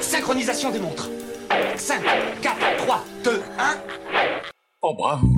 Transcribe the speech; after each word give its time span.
Synchronisation 0.00 0.70
des 0.70 0.78
montres. 0.78 1.08
5, 1.76 2.00
4, 2.42 2.56
3, 2.78 3.04
2, 3.24 3.42
1. 3.58 3.76
Oh 4.82 4.94
bravo. 4.96 5.28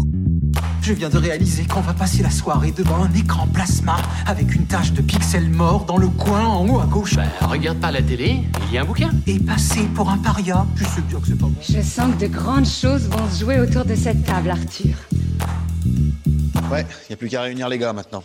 Je 0.82 0.92
viens 0.92 1.08
de 1.08 1.18
réaliser 1.18 1.64
qu'on 1.66 1.80
va 1.80 1.92
passer 1.92 2.22
la 2.22 2.30
soirée 2.30 2.72
devant 2.72 3.04
un 3.04 3.12
écran 3.12 3.46
plasma 3.46 3.96
avec 4.26 4.54
une 4.54 4.66
tache 4.66 4.92
de 4.92 5.02
pixels 5.02 5.50
morts 5.50 5.84
dans 5.84 5.98
le 5.98 6.08
coin 6.08 6.44
en 6.46 6.68
haut 6.68 6.80
à 6.80 6.86
gauche. 6.86 7.16
Bah, 7.16 7.24
regarde 7.42 7.78
pas 7.78 7.90
la 7.90 8.02
télé, 8.02 8.42
il 8.68 8.74
y 8.74 8.78
a 8.78 8.82
un 8.82 8.84
bouquin. 8.84 9.10
Et 9.26 9.38
passer 9.38 9.84
pour 9.94 10.10
un 10.10 10.18
paria. 10.18 10.66
Je 10.76 10.84
sais 10.84 11.00
bien 11.02 11.20
que 11.20 11.26
c'est 11.26 11.38
pas 11.38 11.46
bon. 11.46 11.54
Je 11.60 11.80
sens 11.80 12.14
que 12.14 12.20
de 12.20 12.26
grandes 12.26 12.66
choses 12.66 13.08
vont 13.08 13.28
se 13.30 13.40
jouer 13.40 13.60
autour 13.60 13.84
de 13.84 13.94
cette 13.94 14.24
table, 14.24 14.50
Arthur. 14.50 14.96
Ouais, 16.70 16.86
y 17.08 17.12
a 17.12 17.16
plus 17.16 17.28
qu'à 17.28 17.42
réunir 17.42 17.68
les 17.68 17.78
gars 17.78 17.92
maintenant. 17.92 18.22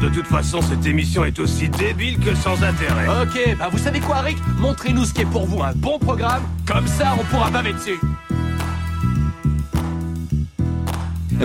De 0.00 0.08
toute 0.08 0.26
façon, 0.26 0.62
cette 0.62 0.86
émission 0.86 1.26
est 1.26 1.38
aussi 1.38 1.68
débile 1.68 2.18
que 2.18 2.34
sans 2.34 2.62
intérêt. 2.62 3.06
Ok, 3.22 3.56
bah 3.58 3.68
vous 3.70 3.76
savez 3.76 4.00
quoi, 4.00 4.20
Rick 4.20 4.38
Montrez-nous 4.58 5.04
ce 5.04 5.12
qui 5.12 5.20
est 5.20 5.26
pour 5.26 5.44
vous 5.44 5.62
un 5.62 5.72
bon 5.74 5.98
programme, 5.98 6.42
comme 6.66 6.86
ça 6.86 7.14
on 7.20 7.24
pourra 7.24 7.50
baver 7.50 7.74
dessus. 7.74 8.00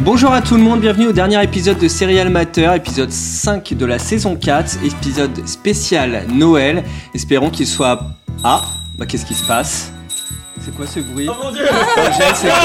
Bonjour 0.02 0.32
à 0.32 0.42
tout 0.42 0.56
le 0.56 0.62
monde, 0.62 0.80
bienvenue 0.80 1.08
au 1.08 1.12
dernier 1.12 1.44
épisode 1.44 1.80
de 1.80 1.90
Serial 1.90 2.30
Matter, 2.30 2.72
épisode 2.76 3.12
5 3.12 3.74
de 3.74 3.86
la 3.86 4.00
saison 4.00 4.38
4, 4.38 4.86
épisode 4.86 5.46
spécial 5.46 6.26
Noël. 6.30 6.86
Espérons 7.14 7.50
qu'il 7.50 7.68
soit... 7.68 8.04
Ah, 8.42 8.62
bah 8.98 9.06
qu'est-ce 9.06 9.26
qui 9.26 9.36
se 9.36 9.46
passe? 9.46 9.92
C'est 10.62 10.74
quoi 10.74 10.88
ce 10.88 11.02
bruit? 11.02 11.28
Oh 11.30 11.36
mon 11.44 11.52
dieu 11.52 11.66
Angèle, 11.98 12.36
c'est 12.36 12.48
quoi? 12.48 12.58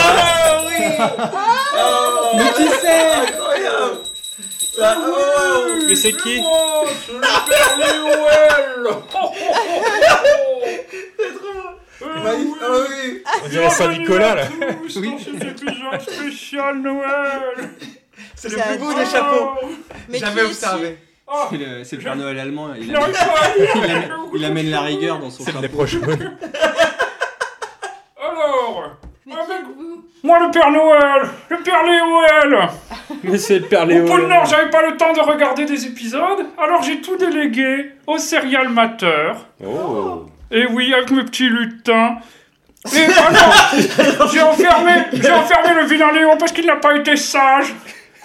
Mais 2.37 2.53
qui 2.53 2.69
c'est 2.81 4.00
Mais 5.89 5.97
c'est 5.97 6.13
qui 6.13 6.41
On 13.45 13.49
dirait 13.49 13.71
Saint-Nicolas 13.71 14.35
là. 14.35 14.43
Oui. 14.97 15.15
spécial 16.01 16.79
Noël. 16.81 17.71
C'est 18.35 18.49
le 18.51 18.57
plus 18.59 18.79
beau 18.79 18.93
des 18.95 19.07
chapeaux. 19.07 19.51
Jamais 20.13 20.43
observé. 20.43 20.99
C'est 21.51 21.59
le, 21.59 21.85
c'est 21.85 21.97
le 21.97 22.03
Père 22.03 22.17
Noël 22.17 22.39
allemand, 22.41 22.71
il, 22.77 22.91
J'arrive 22.91 23.15
amène, 23.15 23.33
pas 23.33 23.45
à 23.45 23.57
lire. 23.57 23.71
il 23.77 23.85
amène- 23.85 24.13
il 24.35 24.45
amène 24.45 24.71
la 24.71 24.81
rigueur 24.81 25.21
dans 25.21 25.31
son 25.31 25.45
C'est 25.45 25.53
chapeau. 25.53 25.63
les 25.63 25.69
moi 30.23 30.39
le 30.41 30.51
Père 30.51 30.71
Noël, 30.71 31.29
le 31.49 31.57
Père 31.59 31.83
Noël. 31.85 32.69
Mais 33.23 33.39
c'est 33.39 33.61
le 33.61 33.67
Père 33.67 33.85
Au 33.85 33.87
Léo. 33.87 34.07
pôle 34.07 34.27
Nord, 34.27 34.47
j'avais 34.47 34.71
pas 34.71 34.89
le 34.89 34.97
temps 34.97 35.13
de 35.13 35.21
regarder 35.21 35.65
des 35.65 35.87
épisodes, 35.87 36.47
alors 36.59 36.83
j'ai 36.83 37.01
tout 37.01 37.17
délégué 37.17 37.93
au 38.07 38.19
serial 38.19 38.69
matter. 38.69 39.33
Oh. 39.65 40.27
Et 40.51 40.67
oui, 40.67 40.93
avec 40.93 41.11
mes 41.11 41.25
petits 41.25 41.49
lutins. 41.49 42.17
Et 42.95 43.05
alors, 43.27 44.29
j'ai 44.33 44.43
enfermé, 44.43 44.93
j'ai 45.13 45.31
enfermé 45.31 45.81
le 45.81 45.87
vilain 45.87 46.13
Léon 46.13 46.37
parce 46.39 46.53
qu'il 46.53 46.67
n'a 46.67 46.77
pas 46.77 46.97
été 46.97 47.17
sage. 47.17 47.75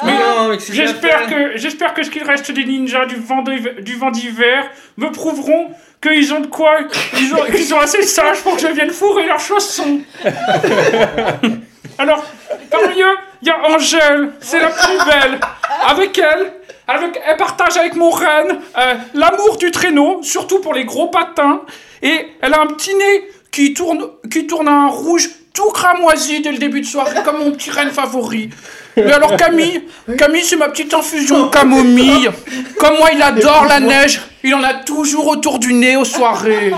Mais 0.03 0.11
Non, 0.13 0.49
mais 0.49 0.57
qu'est-ce 0.57 0.71
qu'il 0.71 0.81
a 0.81 0.85
j'espère 0.87 1.27
que, 1.27 1.57
j'espère 1.57 1.93
que 1.93 2.03
ce 2.03 2.09
qu'il 2.09 2.23
reste 2.23 2.51
des 2.51 2.65
ninjas 2.65 3.05
du 3.05 3.15
vent 3.15 3.41
d'hiver- 3.41 3.75
du 3.81 3.95
vent 3.95 4.11
d'hiver 4.11 4.69
me 4.97 5.09
prouveront 5.11 5.69
qu'ils 6.01 6.33
ont 6.33 6.41
de 6.41 6.47
quoi, 6.47 6.77
ils 7.17 7.33
ont, 7.33 7.45
qu'ils 7.45 7.63
sont 7.65 7.79
assez 7.79 8.03
sages 8.03 8.41
pour 8.41 8.55
que 8.55 8.61
je 8.61 8.67
vienne 8.67 8.89
fourrer 8.91 9.25
leurs 9.25 9.39
chaussons. 9.39 10.01
Alors, 11.97 12.25
parmi 12.69 13.01
eux, 13.01 13.15
il 13.41 13.47
y 13.47 13.51
a 13.51 13.57
Angèle, 13.69 14.31
c'est 14.41 14.59
la 14.59 14.67
plus 14.69 14.97
belle. 15.05 15.39
Avec 15.87 16.17
elle, 16.17 16.51
avec, 16.87 17.19
elle 17.25 17.37
partage 17.37 17.77
avec 17.77 17.95
mon 17.95 18.09
reine 18.09 18.59
euh, 18.77 18.93
l'amour 19.13 19.57
du 19.57 19.71
traîneau, 19.71 20.19
surtout 20.21 20.59
pour 20.59 20.73
les 20.73 20.83
gros 20.85 21.07
patins. 21.07 21.61
Et 22.01 22.27
elle 22.41 22.53
a 22.53 22.61
un 22.61 22.67
petit 22.67 22.93
nez 22.93 23.29
qui 23.51 23.73
tourne, 23.73 24.05
qui 24.31 24.45
tourne 24.45 24.67
à 24.67 24.71
un 24.73 24.87
rouge 24.87 25.29
tout 25.55 25.71
cramoisi 25.71 26.41
dès 26.41 26.51
le 26.51 26.59
début 26.59 26.81
de 26.81 26.85
soirée, 26.85 27.23
comme 27.23 27.39
mon 27.39 27.51
petit 27.51 27.71
reine 27.71 27.89
favori. 27.89 28.51
Mais 28.97 29.11
alors 29.11 29.35
Camille, 29.35 29.83
Camille 30.17 30.43
c'est 30.43 30.55
ma 30.55 30.69
petite 30.69 30.93
infusion 30.93 31.49
camomille. 31.49 32.29
Comme 32.77 32.97
moi 32.97 33.09
il 33.13 33.21
adore 33.21 33.65
la 33.67 33.79
neige, 33.79 34.21
il 34.43 34.53
en 34.53 34.63
a 34.63 34.73
toujours 34.75 35.27
autour 35.27 35.57
du 35.57 35.73
nez 35.73 35.95
aux 35.95 36.05
soirées. 36.05 36.71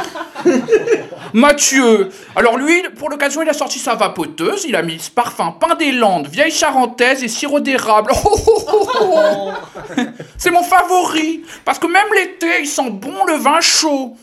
Mathieu. 1.34 2.10
Alors 2.36 2.58
lui, 2.58 2.82
pour 2.98 3.10
l'occasion, 3.10 3.42
il 3.42 3.50
a 3.50 3.54
sorti 3.54 3.80
sa 3.80 3.96
vapoteuse, 3.96 4.66
il 4.68 4.76
a 4.76 4.82
mis 4.82 4.98
ce 4.98 5.12
parfum 5.12 5.54
pain 5.60 5.76
des 5.76 5.92
Landes, 5.92 6.28
vieille 6.28 6.52
charentaise 6.52 7.24
et 7.24 7.28
sirop 7.28 7.60
d'érable. 7.60 8.12
Oh, 8.26 8.40
oh, 8.46 8.90
oh. 9.02 9.52
C'est 10.38 10.52
mon 10.52 10.64
favori, 10.64 11.44
parce 11.66 11.80
que 11.80 11.88
même 11.88 12.08
l'été, 12.16 12.62
il 12.62 12.68
sent 12.68 12.90
bon 12.92 13.26
le 13.26 13.34
vin 13.34 13.60
chaud. 13.60 14.16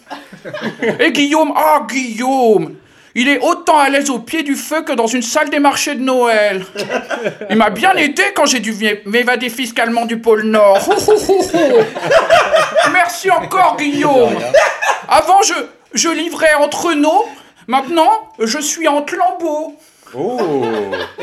Et 0.98 1.12
Guillaume, 1.12 1.52
ah 1.54 1.86
Guillaume, 1.88 2.74
il 3.14 3.28
est 3.28 3.38
autant 3.40 3.78
à 3.78 3.88
l'aise 3.88 4.10
au 4.10 4.18
pied 4.18 4.42
du 4.42 4.56
feu 4.56 4.82
que 4.82 4.92
dans 4.92 5.06
une 5.06 5.22
salle 5.22 5.50
des 5.50 5.58
marchés 5.60 5.94
de 5.94 6.00
Noël. 6.02 6.64
Il 7.50 7.56
m'a 7.56 7.70
bien 7.70 7.94
aidé 7.94 8.22
quand 8.34 8.46
j'ai 8.46 8.60
dû 8.60 8.72
m'é- 8.74 9.02
m'évader 9.06 9.48
fiscalement 9.50 10.04
du 10.06 10.18
pôle 10.18 10.42
Nord. 10.42 10.78
Merci 12.92 13.30
encore 13.30 13.76
Guillaume. 13.78 14.34
Avant, 15.08 15.42
je, 15.42 15.54
je 15.94 16.08
livrais 16.08 16.54
en 16.54 16.68
traîneau. 16.68 17.24
Maintenant, 17.66 18.10
je 18.38 18.58
suis 18.58 18.86
en 18.88 19.04
lambeau. 19.16 19.74
Oh. 20.16 20.38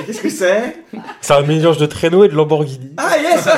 Qu'est-ce 0.05 0.21
que 0.21 0.29
c'est? 0.29 0.83
C'est 1.21 1.33
un 1.33 1.43
mélange 1.43 1.77
de 1.77 1.85
traîneau 1.85 2.25
et 2.25 2.27
de 2.27 2.35
Lamborghini. 2.35 2.91
Ah 2.97 3.17
yes 3.17 3.47
Ah 3.47 3.57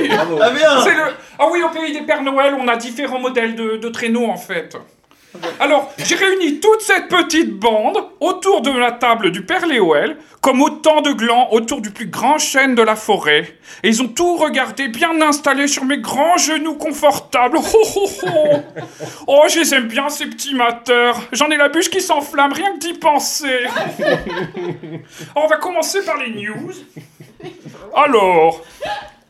oui 0.00 0.08
Bravo. 0.08 0.38
Ah 0.42 0.50
bien 0.50 0.80
C'est 0.82 0.94
le... 0.94 1.02
Ah 1.38 1.44
oui, 1.52 1.62
au 1.62 1.68
pays 1.68 1.92
des 1.92 2.00
Pères 2.02 2.22
Noël, 2.22 2.54
on 2.58 2.66
a 2.66 2.74
différents 2.76 3.20
modèles 3.20 3.54
de, 3.54 3.76
de 3.76 3.88
traîneaux 3.90 4.26
en 4.26 4.36
fait. 4.36 4.76
Alors, 5.58 5.92
j'ai 5.98 6.14
réuni 6.14 6.60
toute 6.60 6.82
cette 6.82 7.08
petite 7.08 7.58
bande 7.58 7.96
autour 8.20 8.60
de 8.60 8.70
la 8.70 8.92
table 8.92 9.30
du 9.30 9.44
Père 9.44 9.66
Léoël, 9.66 10.16
comme 10.40 10.60
autant 10.60 11.00
de 11.00 11.12
glands 11.12 11.48
autour 11.52 11.80
du 11.80 11.90
plus 11.90 12.06
grand 12.06 12.38
chêne 12.38 12.74
de 12.74 12.82
la 12.82 12.96
forêt. 12.96 13.56
Et 13.82 13.88
ils 13.88 14.02
ont 14.02 14.08
tout 14.08 14.36
regardé, 14.36 14.88
bien 14.88 15.20
installé 15.22 15.66
sur 15.68 15.84
mes 15.84 15.98
grands 15.98 16.36
genoux 16.36 16.74
confortables. 16.74 17.58
Oh, 17.74 17.88
oh, 17.96 18.10
oh. 18.24 18.82
oh 19.26 19.44
je 19.48 19.60
les 19.60 19.74
aime 19.74 19.88
bien, 19.88 20.08
ces 20.08 20.26
petits 20.26 20.54
mateurs. 20.54 21.20
J'en 21.32 21.48
ai 21.50 21.56
la 21.56 21.68
bûche 21.68 21.88
qui 21.88 22.00
s'enflamme, 22.00 22.52
rien 22.52 22.74
que 22.74 22.78
d'y 22.78 22.94
penser. 22.94 23.66
on 25.36 25.46
va 25.46 25.56
commencer 25.56 26.04
par 26.04 26.18
les 26.18 26.30
news. 26.30 26.72
Alors, 27.94 28.62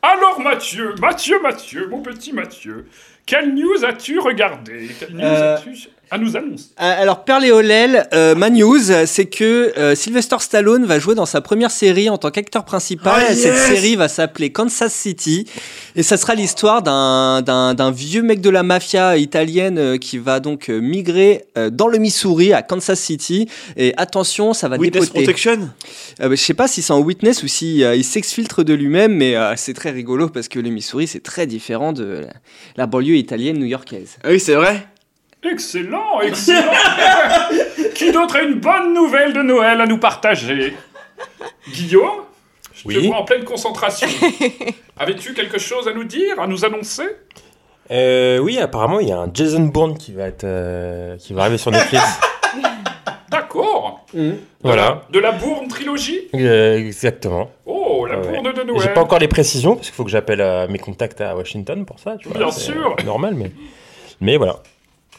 alors 0.03 0.41
Mathieu, 0.41 0.95
Mathieu, 1.01 1.41
Mathieu, 1.41 1.87
mon 1.89 2.01
petit 2.01 2.33
Mathieu, 2.33 2.89
quelle 3.27 3.55
news 3.55 3.85
as-tu 3.85 4.19
regardé 4.19 4.89
Quelle 4.99 5.15
news 5.15 5.23
Euh, 5.23 5.57
as-tu 5.57 5.89
à 6.13 6.19
nous 6.19 6.37
annoncer 6.37 6.67
Euh, 6.81 7.03
Alors, 7.03 7.25
Père 7.25 7.41
Léolel, 7.41 8.07
euh, 8.13 8.35
ma 8.35 8.51
news, 8.51 8.79
c'est 9.07 9.27
que 9.27 9.73
euh, 9.79 9.95
Sylvester 9.95 10.37
Stallone 10.39 10.85
va 10.85 10.99
jouer 10.99 11.15
dans 11.15 11.27
sa 11.27 11.41
première 11.41 11.71
série 11.71 12.09
en 12.11 12.19
tant 12.19 12.31
qu'acteur 12.31 12.65
principal. 12.65 13.25
Ah, 13.29 13.35
Cette 13.35 13.57
série 13.57 13.97
va 13.97 14.09
s'appeler 14.09 14.53
Kansas 14.53 14.93
City. 14.93 15.47
Et 15.97 16.03
ça 16.03 16.17
sera 16.17 16.35
l'histoire 16.35 16.83
d'un, 16.83 17.91
vieux 17.91 18.23
mec 18.23 18.41
de 18.41 18.51
la 18.51 18.63
mafia 18.63 19.17
italienne 19.17 19.99
qui 19.99 20.19
va 20.19 20.41
donc 20.41 20.69
migrer 20.69 21.45
dans 21.73 21.89
le 21.89 21.99
Missouri, 21.99 22.53
à 22.53 22.63
Kansas 22.63 23.01
City. 23.01 23.49
Et 23.77 23.93
attention, 23.97 24.53
ça 24.53 24.69
va 24.69 24.77
Witness 24.77 25.05
dépoter. 25.05 25.25
Protection 25.25 25.71
Euh, 26.21 26.31
je 26.31 26.37
sais 26.37 26.55
pas 26.55 26.69
si 26.69 26.83
c'est 26.83 26.93
en 26.93 27.01
witness 27.01 27.43
ou 27.43 27.49
si 27.49 27.83
euh, 27.85 27.97
il 27.97 28.05
s'exfiltre 28.05 28.63
de 28.65 28.75
lui-même, 28.75 29.15
mais 29.15 29.37
euh, 29.37 29.55
c'est 29.57 29.75
très 29.75 29.91
rigolo 29.91 30.29
parce 30.29 30.49
que 30.49 30.59
le 30.59 30.71
Missouri, 30.71 31.07
c'est 31.07 31.23
très 31.23 31.47
différent 31.47 31.93
de 31.93 32.05
la, 32.27 32.33
la 32.77 32.87
banlieue 32.87 33.17
italienne 33.17 33.59
new-yorkaise. 33.59 34.19
Ah 34.23 34.29
oui, 34.31 34.41
c'est 34.41 34.55
vrai 34.55 34.87
Excellent, 35.45 36.21
excellent 36.21 36.71
Qui 37.95 38.13
d'autre 38.13 38.37
a 38.37 38.43
une 38.43 38.55
bonne 38.61 38.95
nouvelle 38.95 39.33
de 39.33 39.43
Noël 39.43 39.81
à 39.81 39.87
nous 39.87 39.99
partager? 39.99 40.75
Guillaume? 41.73 42.23
Je 42.75 42.83
te 42.85 42.89
Oui. 42.89 43.07
vois 43.09 43.17
en 43.19 43.25
pleine 43.25 43.45
concentration. 43.45 44.09
Avais-tu 44.99 45.35
quelque 45.35 45.59
chose 45.59 45.89
à 45.89 45.93
nous 45.93 46.05
dire, 46.05 46.41
à 46.41 46.47
nous 46.47 46.65
annoncer? 46.65 47.05
Euh, 47.91 48.39
oui, 48.39 48.59
apparemment, 48.59 49.01
il 49.01 49.09
y 49.09 49.13
a 49.13 49.19
un 49.19 49.31
Jason 49.35 49.61
Bourne 49.65 49.99
qui 49.99 50.13
va 50.13 50.25
être, 50.27 50.45
euh, 50.45 51.17
qui 51.19 51.33
va 51.35 51.43
arriver 51.43 51.59
sur 51.59 51.71
Netflix. 51.73 52.03
D'accord. 53.31 54.05
voilà. 54.63 55.03
De 55.11 55.19
la 55.19 55.33
Bourne 55.33 55.67
trilogie? 55.69 56.29
Euh, 56.35 56.77
exactement. 56.79 57.51
Oh, 57.67 58.07
la 58.07 58.19
ouais. 58.19 58.29
Bourne 58.29 58.53
de 58.53 58.61
J'ai 58.61 58.65
Noël. 58.65 58.93
pas 58.95 59.01
encore 59.03 59.19
les 59.19 59.29
précisions 59.29 59.75
parce 59.75 59.89
qu'il 59.89 59.95
faut 59.97 60.05
que 60.05 60.11
j'appelle 60.11 60.69
mes 60.71 60.79
contacts 60.79 61.21
à 61.21 61.35
Washington 61.37 61.85
pour 61.85 61.99
ça. 61.99 62.17
Tu 62.21 62.29
vois, 62.29 62.39
Bien 62.39 62.51
sûr. 62.53 62.95
Normal, 63.05 63.35
mais 63.35 63.51
mais 64.21 64.37
voilà. 64.37 64.61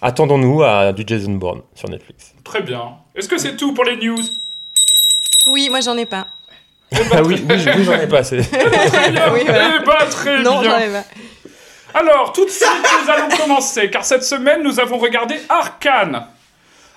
Attendons-nous 0.04 0.62
à 0.64 0.92
du 0.92 1.04
Jason 1.08 1.32
Bourne 1.32 1.62
sur 1.76 1.90
Netflix. 1.90 2.34
Très 2.44 2.62
bien. 2.62 2.82
Est-ce 3.16 3.30
que 3.30 3.38
c'est 3.38 3.56
tout 3.56 3.74
pour 3.74 3.86
les 3.86 3.96
news? 3.96 4.20
Oui, 5.48 5.70
moi 5.70 5.80
j'en 5.80 5.98
ai 5.98 6.06
pas. 6.06 6.28
Ah 7.12 7.24
oui, 7.24 7.44
oui, 7.50 7.56
oui, 7.56 7.84
j'en 7.86 7.94
ai 8.00 8.08
pas. 8.08 8.24
c'est- 8.24 8.42
Très 8.52 9.12
bien. 9.12 9.34
Oui, 9.34 9.42
voilà. 9.46 9.78
Eh 9.82 9.86
ben, 9.86 10.10
très 10.10 10.44
non, 10.44 10.60
bien. 10.62 10.72
j'en 10.72 10.78
ai 10.80 10.90
pas. 10.92 11.04
Alors, 11.96 12.34
tout 12.34 12.44
de 12.46 12.50
suite, 12.50 12.68
nous 13.04 13.10
allons 13.12 13.30
commencer, 13.30 13.90
car 13.90 14.04
cette 14.04 14.24
semaine, 14.24 14.62
nous 14.64 14.80
avons 14.80 14.98
regardé 14.98 15.36
Arcane. 15.50 16.26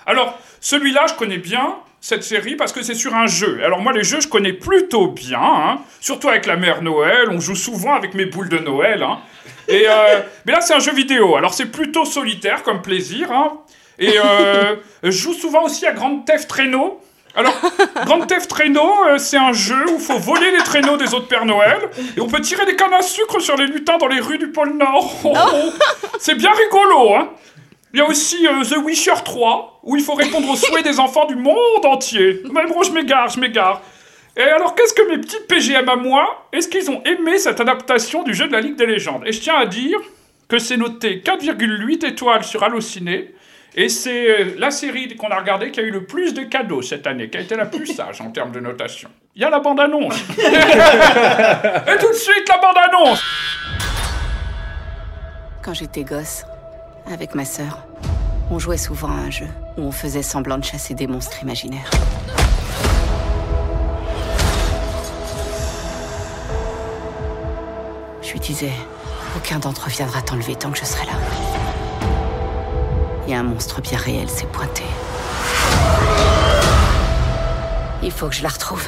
Alors, 0.05 0.37
celui-là, 0.59 1.05
je 1.07 1.13
connais 1.13 1.37
bien 1.37 1.75
cette 2.01 2.23
série 2.23 2.55
parce 2.55 2.71
que 2.73 2.83
c'est 2.83 2.93
sur 2.93 3.13
un 3.15 3.27
jeu. 3.27 3.59
Alors 3.63 3.79
moi, 3.79 3.93
les 3.93 4.03
jeux, 4.03 4.19
je 4.21 4.27
connais 4.27 4.53
plutôt 4.53 5.07
bien, 5.07 5.39
hein. 5.41 5.79
surtout 5.99 6.29
avec 6.29 6.45
la 6.45 6.57
mère 6.57 6.81
Noël. 6.81 7.29
On 7.31 7.39
joue 7.39 7.55
souvent 7.55 7.93
avec 7.95 8.13
mes 8.13 8.25
boules 8.25 8.49
de 8.49 8.59
Noël. 8.59 9.01
hein. 9.03 9.19
Et, 9.67 9.85
euh, 9.87 10.21
mais 10.45 10.53
là, 10.53 10.61
c'est 10.61 10.73
un 10.73 10.79
jeu 10.79 10.93
vidéo. 10.93 11.35
Alors, 11.35 11.53
c'est 11.53 11.65
plutôt 11.67 12.05
solitaire 12.05 12.63
comme 12.63 12.81
plaisir. 12.81 13.31
hein. 13.31 13.59
Et 13.99 14.13
euh, 14.23 14.75
je 15.03 15.11
joue 15.11 15.33
souvent 15.33 15.63
aussi 15.63 15.85
à 15.85 15.91
Grand 15.91 16.19
Theft 16.19 16.47
Traîneau. 16.47 17.01
Alors, 17.35 17.53
Grand 18.05 18.25
Theft 18.25 18.49
Traîneau, 18.49 18.89
euh, 19.09 19.17
c'est 19.17 19.37
un 19.37 19.53
jeu 19.53 19.85
où 19.89 19.95
il 19.95 20.01
faut 20.01 20.17
voler 20.17 20.51
les 20.51 20.63
traîneaux 20.63 20.97
des 20.97 21.13
autres 21.13 21.27
Pères 21.27 21.45
Noël. 21.45 21.77
Et 22.15 22.21
on 22.21 22.27
peut 22.27 22.41
tirer 22.41 22.65
des 22.65 22.75
cannes 22.75 22.93
à 22.93 23.01
sucre 23.01 23.39
sur 23.39 23.55
les 23.57 23.67
lutins 23.67 23.97
dans 23.97 24.07
les 24.07 24.19
rues 24.19 24.37
du 24.37 24.47
pôle 24.51 24.75
Nord. 24.77 25.13
Oh, 25.23 25.33
oh. 25.35 25.73
C'est 26.19 26.35
bien 26.35 26.51
rigolo, 26.51 27.13
hein 27.15 27.29
il 27.93 27.99
y 27.99 28.03
a 28.03 28.05
aussi 28.07 28.45
euh, 28.45 28.63
The 28.63 28.85
Wisher 28.85 29.13
3, 29.23 29.79
où 29.83 29.95
il 29.95 30.03
faut 30.03 30.13
répondre 30.13 30.47
aux 30.49 30.55
souhaits 30.55 30.83
des 30.83 30.99
enfants 30.99 31.25
du 31.25 31.35
monde 31.35 31.85
entier. 31.85 32.43
Mais 32.51 32.65
bon, 32.67 32.83
je 32.83 32.91
m'égare, 32.91 33.29
je 33.29 33.39
m'égare. 33.39 33.81
Et 34.37 34.43
alors, 34.43 34.75
qu'est-ce 34.75 34.93
que 34.93 35.09
mes 35.09 35.17
petits 35.17 35.39
PGM 35.49 35.89
à 35.89 35.95
moi 35.95 36.47
Est-ce 36.53 36.67
qu'ils 36.67 36.91
ont 36.91 37.01
aimé 37.03 37.39
cette 37.39 37.59
adaptation 37.59 38.21
du 38.21 38.35
jeu 38.35 38.47
de 38.47 38.53
la 38.53 38.61
Ligue 38.61 38.75
des 38.75 38.85
légendes? 38.85 39.23
Et 39.25 39.31
je 39.31 39.41
tiens 39.41 39.55
à 39.57 39.65
dire 39.65 39.97
que 40.47 40.59
c'est 40.59 40.77
noté 40.77 41.23
4,8 41.25 42.05
étoiles 42.05 42.43
sur 42.43 42.63
Allociné. 42.63 43.33
Et 43.75 43.89
c'est 43.89 44.29
euh, 44.29 44.55
la 44.59 44.69
série 44.69 45.15
qu'on 45.15 45.29
a 45.29 45.39
regardée 45.39 45.71
qui 45.71 45.79
a 45.79 45.83
eu 45.83 45.89
le 45.89 46.05
plus 46.05 46.35
de 46.35 46.43
cadeaux 46.43 46.83
cette 46.83 47.07
année, 47.07 47.29
qui 47.29 47.37
a 47.37 47.41
été 47.41 47.55
la 47.55 47.65
plus 47.65 47.87
sage 47.87 48.21
en 48.21 48.31
termes 48.31 48.51
de 48.51 48.59
notation. 48.59 49.09
Il 49.35 49.41
y 49.41 49.45
a 49.45 49.49
la 49.49 49.59
bande-annonce. 49.59 50.15
Et 50.37 51.97
tout 51.99 52.09
de 52.09 52.13
suite, 52.13 52.47
la 52.47 52.57
bande-annonce 52.59 53.23
Quand 55.63 55.73
j'étais 55.73 56.03
gosse, 56.03 56.43
avec 57.11 57.33
ma 57.33 57.45
sœur, 57.45 57.87
on 58.51 58.59
jouait 58.59 58.77
souvent 58.77 59.09
à 59.09 59.21
un 59.27 59.31
jeu 59.31 59.47
où 59.77 59.81
on 59.81 59.91
faisait 59.91 60.23
semblant 60.23 60.59
de 60.59 60.63
chasser 60.63 60.93
des 60.93 61.07
monstres 61.07 61.41
imaginaires. 61.41 61.89
Je 68.27 68.33
lui 68.33 68.41
disais, 68.41 68.73
aucun 69.37 69.57
d'entre 69.57 69.87
eux 69.87 69.89
viendra 69.89 70.21
t'enlever 70.21 70.53
tant 70.57 70.69
que 70.69 70.77
je 70.77 70.83
serai 70.83 71.05
là. 71.05 71.13
Et 73.25 73.33
un 73.33 73.43
monstre 73.43 73.79
bien 73.79 73.97
réel 73.97 74.29
s'est 74.29 74.47
pointé. 74.47 74.83
Il 78.03 78.11
faut 78.11 78.27
que 78.27 78.35
je 78.35 78.43
la 78.43 78.49
retrouve. 78.49 78.85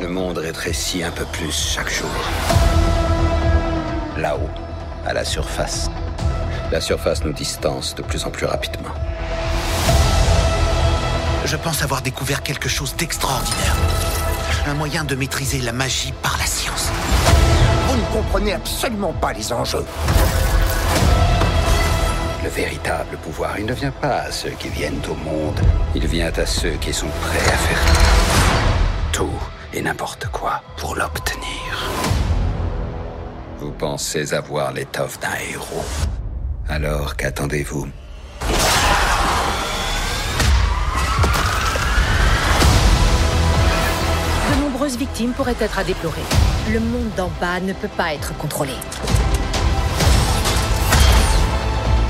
Le 0.00 0.06
monde 0.06 0.38
rétrécit 0.38 1.02
un 1.02 1.10
peu 1.10 1.24
plus 1.24 1.50
chaque 1.50 1.90
jour. 1.90 2.06
Là-haut, 4.16 4.48
à 5.04 5.12
la 5.12 5.24
surface. 5.24 5.90
La 6.70 6.80
surface 6.80 7.24
nous 7.24 7.32
distance 7.32 7.96
de 7.96 8.02
plus 8.02 8.24
en 8.24 8.30
plus 8.30 8.46
rapidement. 8.46 8.94
Je 11.48 11.56
pense 11.56 11.82
avoir 11.82 12.02
découvert 12.02 12.42
quelque 12.42 12.68
chose 12.68 12.94
d'extraordinaire. 12.94 13.74
Un 14.66 14.74
moyen 14.74 15.02
de 15.02 15.14
maîtriser 15.14 15.62
la 15.62 15.72
magie 15.72 16.12
par 16.20 16.36
la 16.36 16.44
science. 16.44 16.90
Vous 17.86 17.96
ne 17.96 18.04
comprenez 18.12 18.52
absolument 18.52 19.14
pas 19.14 19.32
les 19.32 19.50
enjeux. 19.50 19.86
Le 22.44 22.50
véritable 22.50 23.16
pouvoir, 23.16 23.58
il 23.58 23.64
ne 23.64 23.72
vient 23.72 23.92
pas 23.92 24.24
à 24.24 24.30
ceux 24.30 24.50
qui 24.50 24.68
viennent 24.68 25.00
au 25.08 25.14
monde. 25.14 25.58
Il 25.94 26.06
vient 26.06 26.30
à 26.36 26.44
ceux 26.44 26.76
qui 26.82 26.92
sont 26.92 27.08
prêts 27.22 27.50
à 27.50 27.56
faire 27.56 27.78
tout 29.10 29.40
et 29.72 29.80
n'importe 29.80 30.26
quoi 30.26 30.62
pour 30.76 30.96
l'obtenir. 30.96 31.90
Vous 33.58 33.72
pensez 33.72 34.34
avoir 34.34 34.74
l'étoffe 34.74 35.18
d'un 35.18 35.34
héros. 35.50 35.84
Alors 36.68 37.16
qu'attendez-vous 37.16 37.88
victimes 44.98 45.32
pourraient 45.32 45.56
être 45.60 45.78
à 45.78 45.84
déplorer. 45.84 46.20
Le 46.70 46.80
monde 46.80 47.10
d'en 47.16 47.30
bas 47.40 47.60
ne 47.60 47.72
peut 47.72 47.88
pas 47.88 48.12
être 48.12 48.36
contrôlé. 48.36 48.72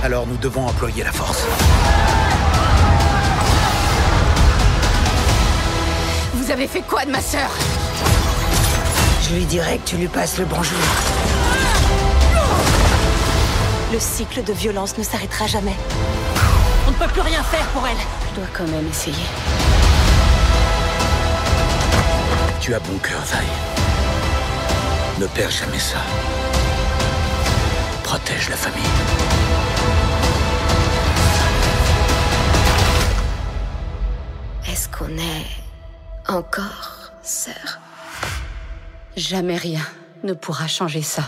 Alors 0.03 0.27
nous 0.27 0.37
devons 0.39 0.67
employer 0.67 1.05
la 1.05 1.13
force. 1.13 1.45
Vous 6.35 6.51
avez 6.51 6.67
fait 6.67 6.81
quoi 6.81 7.05
de 7.05 7.11
ma 7.11 7.21
sœur? 7.21 7.51
Je 9.23 9.35
lui 9.35 9.45
dirai 9.45 9.79
que 9.79 9.91
tu 9.91 9.97
lui 9.97 10.09
passes 10.09 10.39
le 10.39 10.47
bonjour. 10.47 10.79
Le 13.93 13.99
cycle 13.99 14.43
de 14.43 14.53
violence 14.53 14.97
ne 14.97 15.03
s'arrêtera 15.03 15.47
jamais. 15.47 15.77
On 16.87 16.91
ne 16.91 16.97
peut 16.97 17.09
plus 17.09 17.21
rien 17.21 17.43
faire 17.43 17.67
pour 17.69 17.87
elle. 17.87 17.97
Je 18.31 18.41
dois 18.41 18.49
quand 18.55 18.67
même 18.67 18.89
essayer. 18.89 19.27
Tu 22.69 22.75
as 22.75 22.81
bon 22.81 22.99
cœur, 22.99 23.23
Vi. 23.23 25.23
Ne 25.23 25.27
perds 25.29 25.51
jamais 25.51 25.79
ça. 25.79 25.97
Protège 28.05 28.51
la 28.51 28.57
famille. 28.57 28.83
Est-ce 34.71 34.87
qu'on 34.91 35.17
est 35.17 35.47
encore 36.29 37.11
sœurs? 37.23 37.81
Jamais 39.17 39.57
rien 39.57 39.81
ne 40.23 40.35
pourra 40.35 40.67
changer 40.67 41.01
ça. 41.01 41.23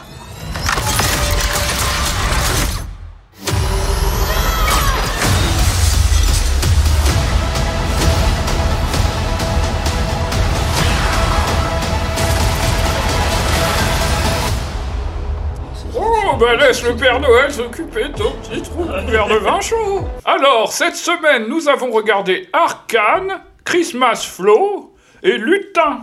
Bah 16.40 16.56
laisse 16.56 16.82
le 16.82 16.96
Père 16.96 17.20
Noël 17.20 17.52
s'occuper 17.52 18.04
de 18.08 18.14
ton 18.14 18.32
petit 18.32 18.62
trou 18.62 18.84
de 18.84 19.10
verre 19.10 19.28
de 19.28 19.34
vin 19.36 19.60
chaud. 19.60 20.06
Alors, 20.24 20.72
cette 20.72 20.96
semaine, 20.96 21.46
nous 21.48 21.68
avons 21.68 21.90
regardé 21.90 22.48
Arcane, 22.52 23.42
Christmas 23.64 24.26
Flow 24.34 24.94
et 25.22 25.36
Lutin. 25.36 26.00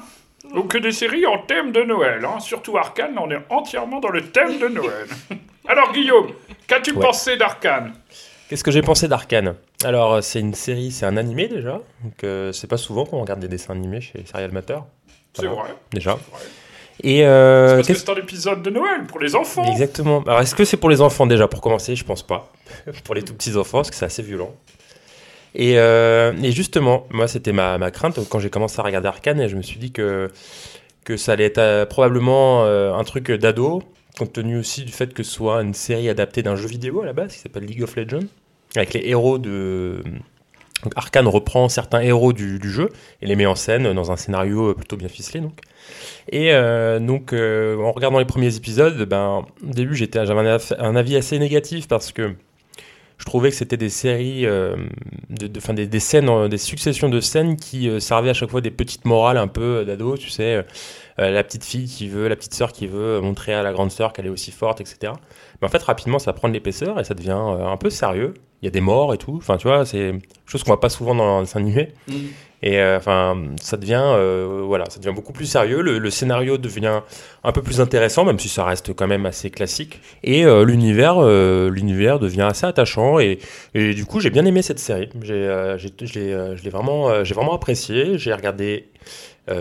Donc 0.53 0.77
des 0.77 0.91
séries 0.91 1.25
en 1.25 1.39
thème 1.39 1.71
de 1.71 1.81
Noël. 1.81 2.23
Hein. 2.23 2.39
Surtout 2.39 2.77
Arcane, 2.77 3.17
on 3.19 3.29
est 3.31 3.41
entièrement 3.49 3.99
dans 3.99 4.09
le 4.09 4.21
thème 4.29 4.59
de 4.59 4.67
Noël. 4.67 5.07
Alors 5.67 5.91
Guillaume, 5.91 6.27
qu'as-tu 6.67 6.93
Ouais. 6.93 7.01
pensé 7.01 7.35
d'Arcane? 7.35 7.93
Qu'est-ce 8.47 8.63
que 8.63 8.71
j'ai 8.71 8.81
pensé 8.81 9.09
d'Arcane? 9.09 9.55
Alors, 9.83 10.13
euh, 10.13 10.21
c'est 10.21 10.39
une 10.39 10.53
série, 10.53 10.91
c'est 10.91 11.05
un 11.05 11.17
animé 11.17 11.49
déjà. 11.49 11.81
Donc, 12.03 12.23
euh, 12.23 12.53
c'est 12.53 12.67
pas 12.67 12.77
souvent 12.77 13.05
qu'on 13.05 13.19
regarde 13.19 13.41
des 13.41 13.49
dessins 13.49 13.73
animés 13.73 13.99
chez 13.99 14.23
Serial 14.25 14.51
Matter. 14.53 14.77
C'est 15.33 15.47
vrai. 15.47 15.75
Déjà. 15.91 16.17
Et 17.03 17.25
euh, 17.25 17.83
c'est 17.83 18.09
un 18.09 18.15
épisode 18.15 18.63
de 18.63 18.69
Noël 18.69 19.03
pour 19.07 19.19
les 19.19 19.35
enfants. 19.35 19.71
Exactement. 19.71 20.23
Alors, 20.23 20.41
est-ce 20.41 20.55
que 20.55 20.65
c'est 20.65 20.77
pour 20.77 20.89
les 20.89 21.01
enfants 21.01 21.27
déjà 21.27 21.47
pour 21.47 21.61
commencer? 21.61 21.95
Je 21.95 22.03
pense 22.03 22.23
pas. 22.23 22.51
pour 23.03 23.15
les 23.15 23.21
tout 23.21 23.33
petits 23.33 23.55
enfants, 23.55 23.79
parce 23.79 23.91
que 23.91 23.95
c'est 23.95 24.05
assez 24.05 24.23
violent. 24.23 24.53
Et, 25.55 25.79
euh, 25.79 26.33
et 26.43 26.51
justement, 26.51 27.07
moi, 27.09 27.27
c'était 27.27 27.51
ma, 27.51 27.77
ma 27.77 27.91
crainte 27.91 28.19
quand 28.29 28.39
j'ai 28.39 28.49
commencé 28.49 28.79
à 28.79 28.83
regarder 28.83 29.07
Arcane 29.07 29.41
et 29.41 29.49
je 29.49 29.55
me 29.55 29.63
suis 29.63 29.79
dit 29.79 29.91
que, 29.91 30.29
que 31.03 31.17
ça 31.17 31.33
allait 31.33 31.45
être 31.45 31.57
euh, 31.57 31.85
probablement 31.85 32.63
euh, 32.65 32.93
un 32.93 33.03
truc 33.03 33.31
d'ado, 33.31 33.81
compte 34.17 34.33
tenu 34.33 34.57
aussi 34.59 34.83
du 34.83 34.91
fait 34.91 35.13
que 35.13 35.23
ce 35.23 35.31
soit 35.31 35.63
une 35.63 35.73
série 35.73 36.09
adaptée 36.09 36.43
d'un 36.43 36.55
jeu 36.55 36.67
vidéo 36.67 37.01
à 37.01 37.05
la 37.05 37.13
base 37.13 37.33
qui 37.33 37.39
s'appelle 37.39 37.65
League 37.65 37.81
of 37.81 37.95
Legends, 37.95 38.27
avec 38.75 38.93
les 38.93 39.07
héros 39.07 39.39
de. 39.39 40.03
Donc 40.83 40.93
Arkane 40.95 41.27
reprend 41.27 41.69
certains 41.69 42.01
héros 42.01 42.33
du, 42.33 42.59
du 42.59 42.69
jeu 42.69 42.89
et 43.23 43.25
les 43.25 43.35
met 43.35 43.47
en 43.47 43.55
scène 43.55 43.93
dans 43.93 44.11
un 44.11 44.15
scénario 44.15 44.75
plutôt 44.75 44.95
bien 44.95 45.09
ficelé. 45.09 45.39
Donc. 45.39 45.59
Et 46.29 46.53
euh, 46.53 46.99
donc, 46.99 47.33
euh, 47.33 47.77
en 47.77 47.91
regardant 47.91 48.19
les 48.19 48.25
premiers 48.25 48.55
épisodes, 48.55 49.03
ben, 49.03 49.45
au 49.63 49.73
début, 49.73 49.95
j'étais, 49.95 50.25
j'avais 50.25 50.57
un, 50.79 50.95
avis 50.95 51.15
assez 51.15 51.39
négatif 51.39 51.87
parce 51.87 52.11
que 52.11 52.33
je 53.17 53.25
trouvais 53.25 53.49
que 53.49 53.55
c'était 53.55 53.77
des 53.77 53.89
séries, 53.89 54.45
euh, 54.45 54.75
de, 55.29 55.49
enfin, 55.57 55.73
des, 55.73 55.87
des 55.87 55.99
scènes, 55.99 56.47
des 56.47 56.57
successions 56.57 57.09
de 57.09 57.19
scènes 57.19 57.55
qui 57.55 57.89
servaient 57.99 58.29
à 58.29 58.33
chaque 58.33 58.49
fois 58.49 58.61
des 58.61 58.71
petites 58.71 59.05
morales 59.05 59.37
un 59.37 59.47
peu 59.47 59.85
d'ado, 59.85 60.17
tu 60.17 60.29
sais, 60.29 60.63
la 61.17 61.43
petite 61.43 61.63
fille 61.63 61.87
qui 61.87 62.07
veut, 62.09 62.27
la 62.27 62.35
petite 62.35 62.53
sœur 62.53 62.71
qui 62.71 62.85
veut 62.85 63.19
montrer 63.21 63.53
à 63.53 63.63
la 63.63 63.71
grande 63.73 63.91
sœur 63.91 64.13
qu'elle 64.13 64.27
est 64.27 64.29
aussi 64.29 64.51
forte, 64.51 64.81
etc. 64.81 65.13
Mais 65.61 65.67
en 65.67 65.69
fait, 65.71 65.81
rapidement, 65.83 66.19
ça 66.19 66.33
prend 66.33 66.47
de 66.49 66.53
l'épaisseur 66.53 66.99
et 66.99 67.03
ça 67.03 67.13
devient 67.13 67.31
euh, 67.39 67.65
un 67.67 67.77
peu 67.77 67.89
sérieux. 67.89 68.33
Il 68.61 68.65
y 68.65 68.67
a 68.67 68.71
des 68.71 68.81
morts 68.81 69.13
et 69.13 69.17
tout. 69.17 69.35
Enfin, 69.37 69.57
tu 69.57 69.67
vois, 69.67 69.85
c'est 69.85 70.13
chose 70.45 70.63
qu'on 70.63 70.71
voit 70.71 70.79
pas 70.79 70.89
souvent 70.89 71.13
dans 71.15 71.37
un 71.37 71.41
dessin 71.41 71.59
animé. 71.59 71.89
Et 72.63 72.79
euh, 72.79 72.97
enfin, 72.97 73.37
ça 73.61 73.77
devient, 73.77 74.01
euh, 74.03 74.63
voilà, 74.65 74.85
ça 74.89 74.99
devient 74.99 75.13
beaucoup 75.13 75.31
plus 75.33 75.45
sérieux. 75.45 75.81
Le, 75.81 75.99
le 75.99 76.09
scénario 76.09 76.57
devient 76.57 77.01
un 77.43 77.51
peu 77.51 77.61
plus 77.61 77.79
intéressant, 77.81 78.25
même 78.25 78.39
si 78.39 78.49
ça 78.49 78.63
reste 78.65 78.93
quand 78.95 79.05
même 79.07 79.27
assez 79.27 79.51
classique. 79.51 79.99
Et 80.23 80.43
euh, 80.43 80.65
l'univers, 80.65 81.21
l'univers 81.21 82.17
devient 82.17 82.41
assez 82.49 82.65
attachant. 82.65 83.19
Et, 83.19 83.37
et 83.75 83.93
du 83.93 84.05
coup, 84.05 84.19
j'ai 84.19 84.31
bien 84.31 84.45
aimé 84.45 84.63
cette 84.63 84.79
série. 84.79 85.09
J'ai, 85.21 85.33
euh, 85.33 85.77
j'ai- 85.77 85.93
je 86.01 86.13
l'ai, 86.19 86.55
je 86.57 86.63
l'ai 86.63 86.69
vraiment, 86.71 87.23
j'ai 87.23 87.35
vraiment 87.35 87.53
apprécié. 87.53 88.17
J'ai 88.17 88.33
regardé 88.33 88.89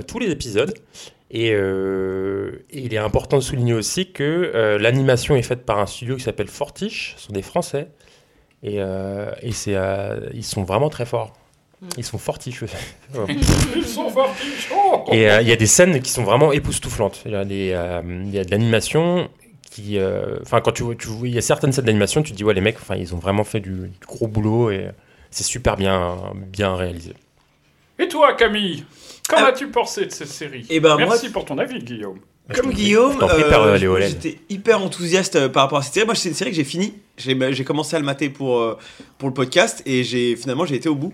tous 0.09 0.19
les 0.19 0.31
épisodes. 0.31 0.73
Et, 1.31 1.53
euh, 1.53 2.65
et 2.71 2.81
il 2.81 2.95
est 2.95 2.99
important 2.99 3.37
de 3.37 3.43
souligner 3.43 3.75
aussi 3.75 4.13
que 4.13 4.23
euh, 4.55 4.79
l'animation 4.79 5.35
est 5.37 5.43
faite 5.43 5.65
par 5.67 5.79
un 5.79 5.87
studio 5.87 6.17
qui 6.17 6.23
s'appelle 6.23 6.49
Fortiche. 6.49 7.15
Ce 7.17 7.27
sont 7.27 7.33
des 7.33 7.43
Français. 7.43 7.89
Et, 8.63 8.77
euh, 8.81 9.31
et 9.43 9.53
c'est, 9.53 9.75
euh, 9.77 10.29
ils 10.35 10.45
sont 10.45 10.63
vraiment 10.63 10.89
très 10.89 11.05
forts. 11.07 11.33
Ils 11.99 12.05
sont 12.05 12.19
fortifs. 12.19 12.65
Ils 13.29 13.85
sont 13.87 14.09
fortifs. 14.09 14.73
Oh 14.75 15.05
Et 15.13 15.29
euh, 15.31 15.43
il 15.43 15.49
y 15.49 15.53
a 15.53 15.57
des 15.57 15.67
scènes 15.67 16.01
qui 16.01 16.11
sont 16.11 16.25
vraiment 16.25 16.53
époustouflantes. 16.53 17.23
Il 17.27 17.33
y 17.33 17.37
a, 17.37 17.45
des, 17.45 17.73
euh, 17.75 18.03
il 18.25 18.31
y 18.35 18.39
a 18.39 18.45
de 18.45 18.51
l'animation 18.51 19.29
qui. 19.71 19.99
euh, 19.99 20.39
Enfin, 20.43 20.61
quand 20.61 20.73
tu 20.73 20.85
vois, 20.85 20.95
tu 20.95 21.09
vois- 21.09 21.29
il 21.29 21.35
y 21.35 21.39
a 21.39 21.43
certaines 21.43 21.73
scènes 21.73 21.85
d'animation, 21.85 22.23
tu 22.23 22.33
te 22.33 22.37
dis, 22.37 22.45
ouais, 22.45 22.55
les 22.55 22.61
mecs, 22.61 22.77
enfin, 22.77 22.97
ils 22.97 23.15
ont 23.15 23.19
vraiment 23.19 23.45
fait 23.45 23.61
du, 23.61 23.71
du 23.89 24.07
gros 24.07 24.27
boulot 24.27 24.71
et 24.71 24.89
c'est 25.31 25.45
super 25.45 25.77
bien, 25.77 26.17
bien 26.35 26.75
réalisé. 26.77 27.13
Et 27.99 28.09
toi, 28.09 28.35
Camille? 28.35 28.85
Qu'en 29.29 29.45
as-tu 29.45 29.69
pensé 29.69 30.07
de 30.07 30.13
cette 30.13 30.29
série? 30.29 30.65
Eh 30.71 30.81
ben, 30.81 30.97
moi- 30.97 31.07
Merci 31.09 31.31
pour 31.31 31.45
ton 31.45 31.59
avis, 31.59 31.79
Guillaume. 31.81 32.19
Comme 32.55 32.71
Guillaume, 32.73 33.19
euh, 33.23 33.53
euh, 33.53 34.01
j'étais 34.07 34.39
hyper 34.49 34.81
enthousiaste 34.81 35.35
euh, 35.35 35.49
par 35.49 35.65
rapport 35.65 35.79
à 35.79 35.83
cette 35.83 35.95
série. 35.95 36.07
Moi, 36.07 36.15
c'est 36.15 36.29
une 36.29 36.35
série 36.37 36.51
que 36.51 36.57
j'ai 36.57 36.63
fini. 36.65 36.95
J'ai 37.17 37.35
bah, 37.35 37.49
commencé 37.67 37.97
à 37.97 37.99
le 37.99 38.05
mater 38.05 38.29
pour, 38.31 38.59
euh, 38.61 38.79
pour 39.19 39.29
le 39.29 39.35
podcast 39.35 39.83
et 39.85 40.05
j'ai 40.05 40.37
finalement 40.37 40.65
j'ai 40.65 40.77
été 40.77 40.89
au 40.89 40.95
bout. 40.95 41.13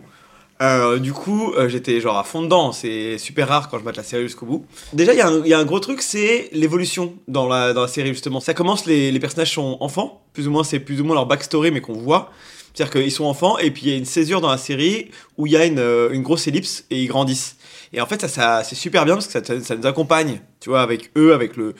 Euh, 0.61 0.99
du 0.99 1.13
coup, 1.15 1.55
euh, 1.57 1.69
j'étais 1.71 2.01
genre 2.01 2.19
à 2.19 2.23
fond 2.23 2.43
dedans. 2.43 2.71
C'est 2.73 3.17
super 3.17 3.49
rare 3.49 3.71
quand 3.71 3.79
je 3.79 3.85
mate 3.85 3.97
la 3.97 4.03
série 4.03 4.25
jusqu'au 4.25 4.45
bout. 4.45 4.67
Déjà, 4.93 5.15
il 5.15 5.19
y, 5.19 5.23
a 5.23 5.29
un- 5.29 5.41
il 5.43 5.49
y 5.49 5.55
a 5.55 5.59
un 5.59 5.65
gros 5.65 5.81
truc, 5.81 6.03
c'est 6.03 6.51
l'évolution 6.53 7.15
dans 7.29 7.49
la, 7.49 7.73
dans 7.73 7.81
la 7.81 7.89
série 7.89 8.09
justement. 8.09 8.39
Ça 8.41 8.53
commence, 8.53 8.85
les, 8.85 9.11
les 9.11 9.19
personnages 9.19 9.55
sont 9.55 9.79
enfants. 9.81 10.23
Plus 10.35 10.47
ou 10.49 10.51
moins, 10.51 10.65
c'est 10.65 10.81
plus 10.81 11.01
ou 11.01 11.05
moins 11.05 11.15
leur 11.15 11.27
backstory, 11.27 11.71
mais 11.71 11.81
qu'on 11.81 11.95
voit. 11.95 12.31
C'est-à-dire 12.75 12.93
qu'ils 13.03 13.11
sont 13.13 13.25
enfants 13.25 13.57
et 13.59 13.71
puis 13.71 13.83
il 13.87 13.91
y 13.91 13.95
a 13.95 13.97
une 13.97 14.05
césure 14.05 14.41
dans 14.43 14.51
la 14.51 14.59
série 14.59 15.11
où 15.39 15.47
il 15.47 15.53
y 15.53 15.57
a 15.57 15.65
une, 15.65 15.79
euh, 15.79 16.11
une 16.13 16.23
grosse 16.23 16.47
ellipse 16.47 16.85
et 16.91 17.01
ils 17.03 17.07
grandissent. 17.09 17.57
Et 17.95 18.01
en 18.01 18.07
fait, 18.07 18.27
ça, 18.27 18.65
c'est 18.65 18.75
super 18.75 19.05
bien 19.05 19.15
parce 19.15 19.27
que 19.27 19.45
ça, 19.45 19.61
ça 19.61 19.77
nous 19.77 19.87
accompagne, 19.87 20.41
tu 20.61 20.71
vois, 20.71 20.81
avec 20.81 21.11
eux, 21.17 21.35
avec 21.35 21.57
le, 21.57 21.75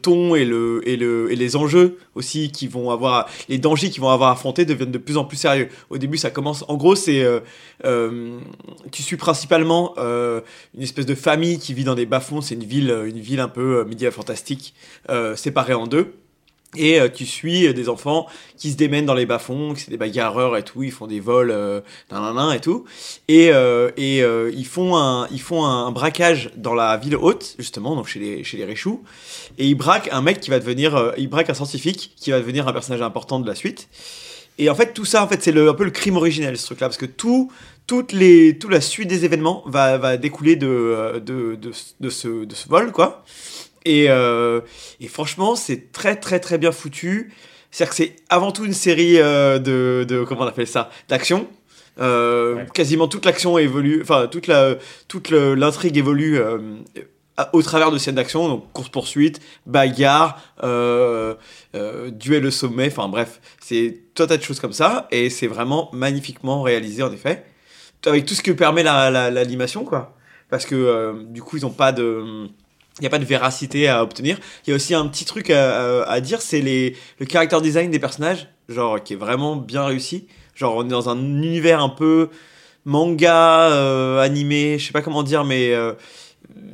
ton 0.00 0.36
et, 0.36 0.44
le, 0.44 0.80
et, 0.88 0.96
le, 0.96 1.32
et 1.32 1.36
les 1.36 1.56
enjeux 1.56 1.98
aussi 2.14 2.52
qui 2.52 2.68
vont 2.68 2.90
avoir, 2.90 3.28
les 3.48 3.58
dangers 3.58 3.90
qu'ils 3.90 4.00
vont 4.00 4.10
avoir 4.10 4.30
affrontés 4.30 4.64
deviennent 4.64 4.92
de 4.92 4.98
plus 4.98 5.16
en 5.16 5.24
plus 5.24 5.36
sérieux. 5.36 5.68
Au 5.90 5.98
début, 5.98 6.18
ça 6.18 6.30
commence, 6.30 6.64
en 6.68 6.76
gros, 6.76 6.94
c'est, 6.94 7.22
euh, 7.22 7.40
euh, 7.84 8.38
tu 8.92 9.02
suis 9.02 9.16
principalement 9.16 9.94
euh, 9.98 10.40
une 10.74 10.82
espèce 10.82 11.06
de 11.06 11.16
famille 11.16 11.58
qui 11.58 11.74
vit 11.74 11.84
dans 11.84 11.96
des 11.96 12.06
bas-fonds, 12.06 12.40
c'est 12.40 12.54
une 12.54 12.64
ville, 12.64 12.90
une 13.06 13.18
ville 13.18 13.40
un 13.40 13.48
peu 13.48 13.84
médiévale 13.84 14.14
fantastique, 14.14 14.74
séparée 15.34 15.74
en 15.74 15.86
deux. 15.86 16.14
Et 16.76 17.00
euh, 17.00 17.08
tu 17.08 17.26
suis 17.26 17.66
euh, 17.66 17.72
des 17.72 17.88
enfants 17.88 18.26
qui 18.56 18.72
se 18.72 18.76
démènent 18.76 19.06
dans 19.06 19.14
les 19.14 19.26
bas-fonds, 19.26 19.74
qui 19.74 19.82
c'est 19.82 19.90
des 19.90 19.96
bagarreurs 19.96 20.56
et 20.56 20.62
tout, 20.62 20.82
ils 20.82 20.92
font 20.92 21.06
des 21.06 21.20
vols, 21.20 21.50
euh, 21.50 21.80
et 22.54 22.60
tout. 22.60 22.84
Et, 23.28 23.50
euh, 23.50 23.90
ils 23.96 24.66
font, 24.66 24.96
un, 24.96 25.26
ils 25.30 25.40
font 25.40 25.64
un 25.64 25.90
braquage 25.90 26.50
dans 26.56 26.74
la 26.74 26.96
ville 26.96 27.16
haute, 27.16 27.54
justement, 27.58 27.96
donc 27.96 28.06
chez 28.06 28.20
les, 28.20 28.44
chez 28.44 28.56
les 28.56 28.64
Réchoux. 28.64 29.02
Et 29.58 29.66
ils 29.66 29.74
braquent 29.74 30.08
un 30.12 30.22
mec 30.22 30.40
qui 30.40 30.50
va 30.50 30.58
devenir, 30.58 31.12
ils 31.18 31.28
braquent 31.28 31.50
un 31.50 31.54
scientifique 31.54 32.12
qui 32.16 32.30
va 32.30 32.38
devenir 32.38 32.68
un 32.68 32.72
personnage 32.72 33.02
important 33.02 33.40
de 33.40 33.46
la 33.46 33.54
suite. 33.54 33.88
Et 34.58 34.70
en 34.70 34.74
fait, 34.74 34.94
tout 34.94 35.04
ça, 35.04 35.22
en 35.22 35.28
fait, 35.28 35.42
c'est 35.42 35.56
un 35.56 35.74
peu 35.74 35.84
le 35.84 35.90
crime 35.90 36.16
originel, 36.16 36.56
ce 36.56 36.64
truc-là, 36.66 36.88
parce 36.88 36.96
que 36.96 37.06
tout, 37.06 37.52
toutes 37.86 38.12
les, 38.12 38.58
toute 38.58 38.70
la 38.70 38.80
suite 38.80 39.08
des 39.08 39.24
événements 39.24 39.62
va, 39.66 39.98
va 39.98 40.16
découler 40.16 40.56
de, 40.56 41.20
de, 41.24 41.56
de, 41.56 41.72
de 42.00 42.10
ce, 42.10 42.44
de 42.44 42.54
ce 42.54 42.68
vol, 42.68 42.90
quoi. 42.90 43.22
Et, 43.86 44.06
euh, 44.10 44.60
et 45.00 45.08
franchement, 45.08 45.56
c'est 45.56 45.92
très 45.92 46.16
très 46.16 46.40
très 46.40 46.58
bien 46.58 46.72
foutu. 46.72 47.32
C'est-à-dire 47.70 47.90
que 47.90 47.96
c'est 47.96 48.16
avant 48.28 48.52
tout 48.52 48.64
une 48.64 48.72
série 48.74 49.18
euh, 49.18 49.58
de, 49.58 50.04
de 50.08 50.24
comment 50.24 50.42
on 50.42 50.46
appelle 50.46 50.66
ça, 50.66 50.90
d'action. 51.08 51.46
Euh, 51.98 52.64
Quasiment 52.74 53.08
toute 53.08 53.24
l'action 53.24 53.56
évolue, 53.58 54.00
enfin 54.02 54.26
toute 54.26 54.46
la 54.48 54.76
toute 55.08 55.30
l'intrigue 55.30 55.96
évolue 55.96 56.38
au 57.52 57.62
travers 57.62 57.90
de 57.90 57.98
scènes 57.98 58.14
d'action, 58.14 58.48
donc 58.48 58.72
course 58.72 58.88
poursuite, 58.88 59.40
bagarre, 59.66 60.40
euh, 60.62 61.34
euh, 61.74 62.10
duel 62.10 62.46
au 62.46 62.50
sommet, 62.50 62.86
enfin 62.88 63.08
bref, 63.08 63.40
c'est 63.60 63.98
tout 64.14 64.22
un 64.22 64.26
tas 64.26 64.36
de 64.38 64.42
choses 64.42 64.58
comme 64.60 64.72
ça. 64.72 65.06
Et 65.10 65.28
c'est 65.30 65.46
vraiment 65.46 65.90
magnifiquement 65.92 66.62
réalisé 66.62 67.02
en 67.02 67.12
effet, 67.12 67.44
avec 68.06 68.24
tout 68.26 68.34
ce 68.34 68.42
que 68.42 68.52
permet 68.52 68.82
la- 68.82 69.10
la- 69.10 69.30
l'animation 69.30 69.84
quoi, 69.84 70.14
parce 70.50 70.64
que 70.66 70.74
euh, 70.74 71.12
du 71.28 71.42
coup 71.42 71.56
ils 71.58 71.66
ont 71.66 71.70
pas 71.70 71.92
de 71.92 72.48
il 72.98 73.02
n'y 73.02 73.06
a 73.06 73.10
pas 73.10 73.18
de 73.18 73.24
véracité 73.24 73.88
à 73.88 74.02
obtenir. 74.02 74.38
Il 74.66 74.70
y 74.70 74.72
a 74.72 74.76
aussi 74.76 74.94
un 74.94 75.06
petit 75.06 75.24
truc 75.24 75.50
à, 75.50 76.02
à- 76.02 76.10
à 76.10 76.20
dire, 76.20 76.40
c'est 76.40 76.60
les, 76.60 76.96
le 77.18 77.26
character 77.30 77.60
design 77.60 77.90
des 77.90 77.98
personnages, 77.98 78.48
genre 78.68 79.02
qui 79.02 79.12
est 79.12 79.16
vraiment 79.16 79.56
bien 79.56 79.84
réussi. 79.84 80.26
Genre 80.54 80.74
on 80.76 80.84
est 80.86 80.88
dans 80.88 81.08
un 81.10 81.18
univers 81.18 81.80
un 81.82 81.90
peu 81.90 82.30
manga, 82.84 83.70
euh, 83.70 84.20
animé, 84.20 84.78
je 84.78 84.86
sais 84.86 84.92
pas 84.92 85.02
comment 85.02 85.22
dire, 85.22 85.44
mais 85.44 85.74
euh, 85.74 85.92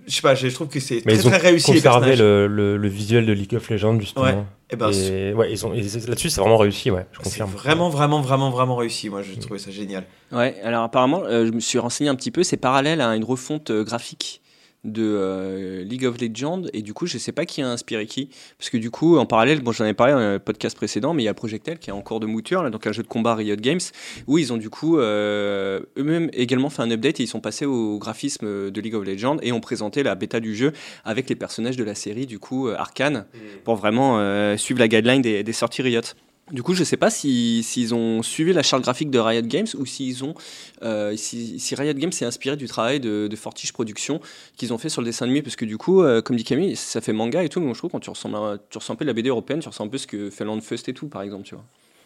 je 0.07 0.15
sais 0.15 0.21
pas, 0.23 0.35
je 0.35 0.49
trouve 0.49 0.69
que 0.69 0.79
c'est 0.81 1.01
très 1.01 1.15
ils 1.15 1.27
ont 1.27 1.31
très 1.31 1.39
réussi 1.39 1.73
les 1.73 1.79
conservé 1.79 1.99
personnages. 2.11 2.19
le, 2.21 2.47
le, 2.47 2.77
le 2.77 2.89
visuel 2.89 3.27
de 3.27 3.33
League 3.33 3.55
of 3.55 3.69
Legends, 3.71 3.99
justement. 3.99 4.27
Ouais. 4.27 4.39
Eh 4.71 4.77
ben, 4.77 4.91
Et 4.91 5.33
ouais, 5.35 5.51
ils 5.53 5.67
ont, 5.67 5.73
et 5.75 5.83
c'est- 5.83 6.07
là-dessus, 6.09 6.31
c'est 6.31 6.41
vraiment 6.41 6.57
réussi, 6.59 6.91
ouais, 6.91 7.07
je 7.13 7.19
C'est 7.19 7.25
confirme. 7.25 7.51
vraiment, 7.51 7.89
vraiment, 7.89 8.21
vraiment, 8.21 8.51
vraiment 8.51 8.77
réussi. 8.77 9.09
Moi, 9.11 9.23
j'ai 9.23 9.39
trouvé 9.39 9.59
ça 9.59 9.71
génial. 9.71 10.05
Ouais, 10.31 10.57
alors 10.63 10.83
apparemment, 10.85 11.23
euh, 11.25 11.47
je 11.47 11.53
me 11.53 11.61
suis 11.61 11.79
renseigné 11.79 12.09
un 12.11 12.15
petit 12.15 12.31
peu, 12.31 12.43
c'est 12.43 12.57
parallèle 12.57 13.01
à 13.01 13.15
une 13.17 13.25
refonte 13.25 13.71
euh, 13.71 13.85
graphique 13.85 14.42
de 14.85 15.03
euh, 15.03 15.85
League 15.85 16.05
of 16.05 16.21
Legends. 16.21 16.63
Et 16.73 16.83
du 16.83 16.95
coup 16.95 17.07
je 17.07 17.19
sais 17.19 17.33
pas 17.33 17.47
qui 17.47 17.63
a 17.63 17.69
inspiré 17.69 18.07
qui. 18.07 18.29
Parce 18.59 18.71
que 18.71 18.77
du 18.79 18.91
coup 18.91 19.17
en 19.17 19.27
parallèle 19.27 19.61
bon 19.61 19.73
j'en 19.73 19.85
ai 19.85 19.95
parlé 19.95 20.13
dans 20.13 20.21
le 20.21 20.39
podcast 20.39 20.77
précédent 20.77 21.15
mais 21.15 21.23
il 21.23 21.27
y 21.27 21.29
a 21.29 21.35
Projectel 21.35 21.79
qui 21.79 21.91
est 21.91 21.93
en 21.93 22.03
cours 22.03 22.21
de 22.21 22.27
mouture 22.27 22.63
là, 22.63 22.71
donc 22.71 22.87
un 22.87 22.93
jeu 22.93 23.03
de 23.03 23.09
combat 23.09 23.35
Riot 23.35 23.57
Games 23.57 23.81
où 24.27 24.39
ils 24.39 24.53
ont 24.53 24.57
du 24.57 24.71
coup 24.71 24.99
euh, 24.99 25.81
eux-mêmes 25.97 26.31
également 26.33 26.71
fait 26.71 26.83
un 26.83 26.91
update 26.91 27.21
et 27.21 27.25
ils 27.25 27.29
sont 27.29 27.41
passés 27.41 27.67
au 27.67 27.99
graphisme 27.99 28.71
de 28.71 28.81
League 28.81 28.95
of 28.95 29.05
Legends 29.05 29.39
et 29.43 29.53
ont 29.53 29.61
présenté 29.61 30.03
la 30.03 30.15
bêta 30.15 30.41
du 30.41 30.55
jeu 30.55 30.73
avec 31.05 31.29
les 31.29 31.37
personnages 31.37 31.77
de 31.77 31.85
la 31.85 31.95
série 31.95 32.27
du 32.27 32.39
coup 32.39 32.69
euh, 32.69 32.77
Arcane 32.77 33.27
pour 33.65 33.77
vraiment 33.77 34.19
euh, 34.19 34.57
suivre 34.57 34.81
la 34.81 34.89
guideline 34.89 35.23
des, 35.23 35.43
des 35.43 35.53
sorties 35.53 35.83
Riot 35.83 36.03
du 36.51 36.63
coup, 36.63 36.75
je 36.75 36.85
sais 36.85 36.97
pas 36.97 37.09
si- 37.09 37.63
s'ils 37.63 37.95
ont 37.95 38.23
suivi 38.23 38.53
la 38.53 38.63
charte 38.63 38.83
graphique 38.83 39.11
de 39.11 39.19
Riot 39.19 39.43
Games 39.43 39.67
ou 39.79 39.87
s'ils 39.87 40.25
ont, 40.25 40.35
euh, 40.83 41.17
si, 41.17 41.59
si 41.59 41.75
Riot 41.75 41.95
Games 41.95 42.13
s'est 42.13 42.25
inspiré 42.27 42.57
du 42.57 42.67
travail 42.67 43.01
de, 43.01 43.29
de 43.29 43.37
Fortiche 43.37 43.73
Productions 43.73 44.21
qu'ils 44.57 44.73
ont 44.75 44.79
fait 44.79 44.89
sur 44.89 45.01
le 45.01 45.07
dessin 45.07 45.25
animé, 45.25 45.41
parce 45.43 45.57
que 45.57 45.65
du 45.65 45.79
coup, 45.79 46.03
euh, 46.03 46.21
comme 46.21 46.37
dit 46.37 46.45
Camille, 46.45 46.77
ça 46.77 47.01
fait 47.01 47.13
manga 47.13 47.43
et 47.43 47.49
tout, 47.49 47.61
mais 47.61 47.67
moi 47.67 47.75
je 47.75 47.79
trouve 47.79 47.91
quand 47.91 48.01
tu 48.01 48.11
ressembles, 48.11 48.37
à- 48.37 48.59
tu 48.71 48.77
ressens 48.79 48.93
un 48.93 48.97
peu 48.97 49.05
de 49.05 49.11
la 49.11 49.15
BD 49.15 49.29
européenne, 49.31 49.61
tu 49.61 49.69
ressens 49.69 49.85
un 49.85 49.89
peu 49.89 49.99
ce 49.99 50.07
que 50.07 50.29
fait 50.31 50.45
Landfest 50.45 50.89
et 50.89 50.93
tout, 50.95 51.07
par 51.09 51.23
exemple, 51.23 51.45
tu 51.45 51.55
vois. 51.55 51.65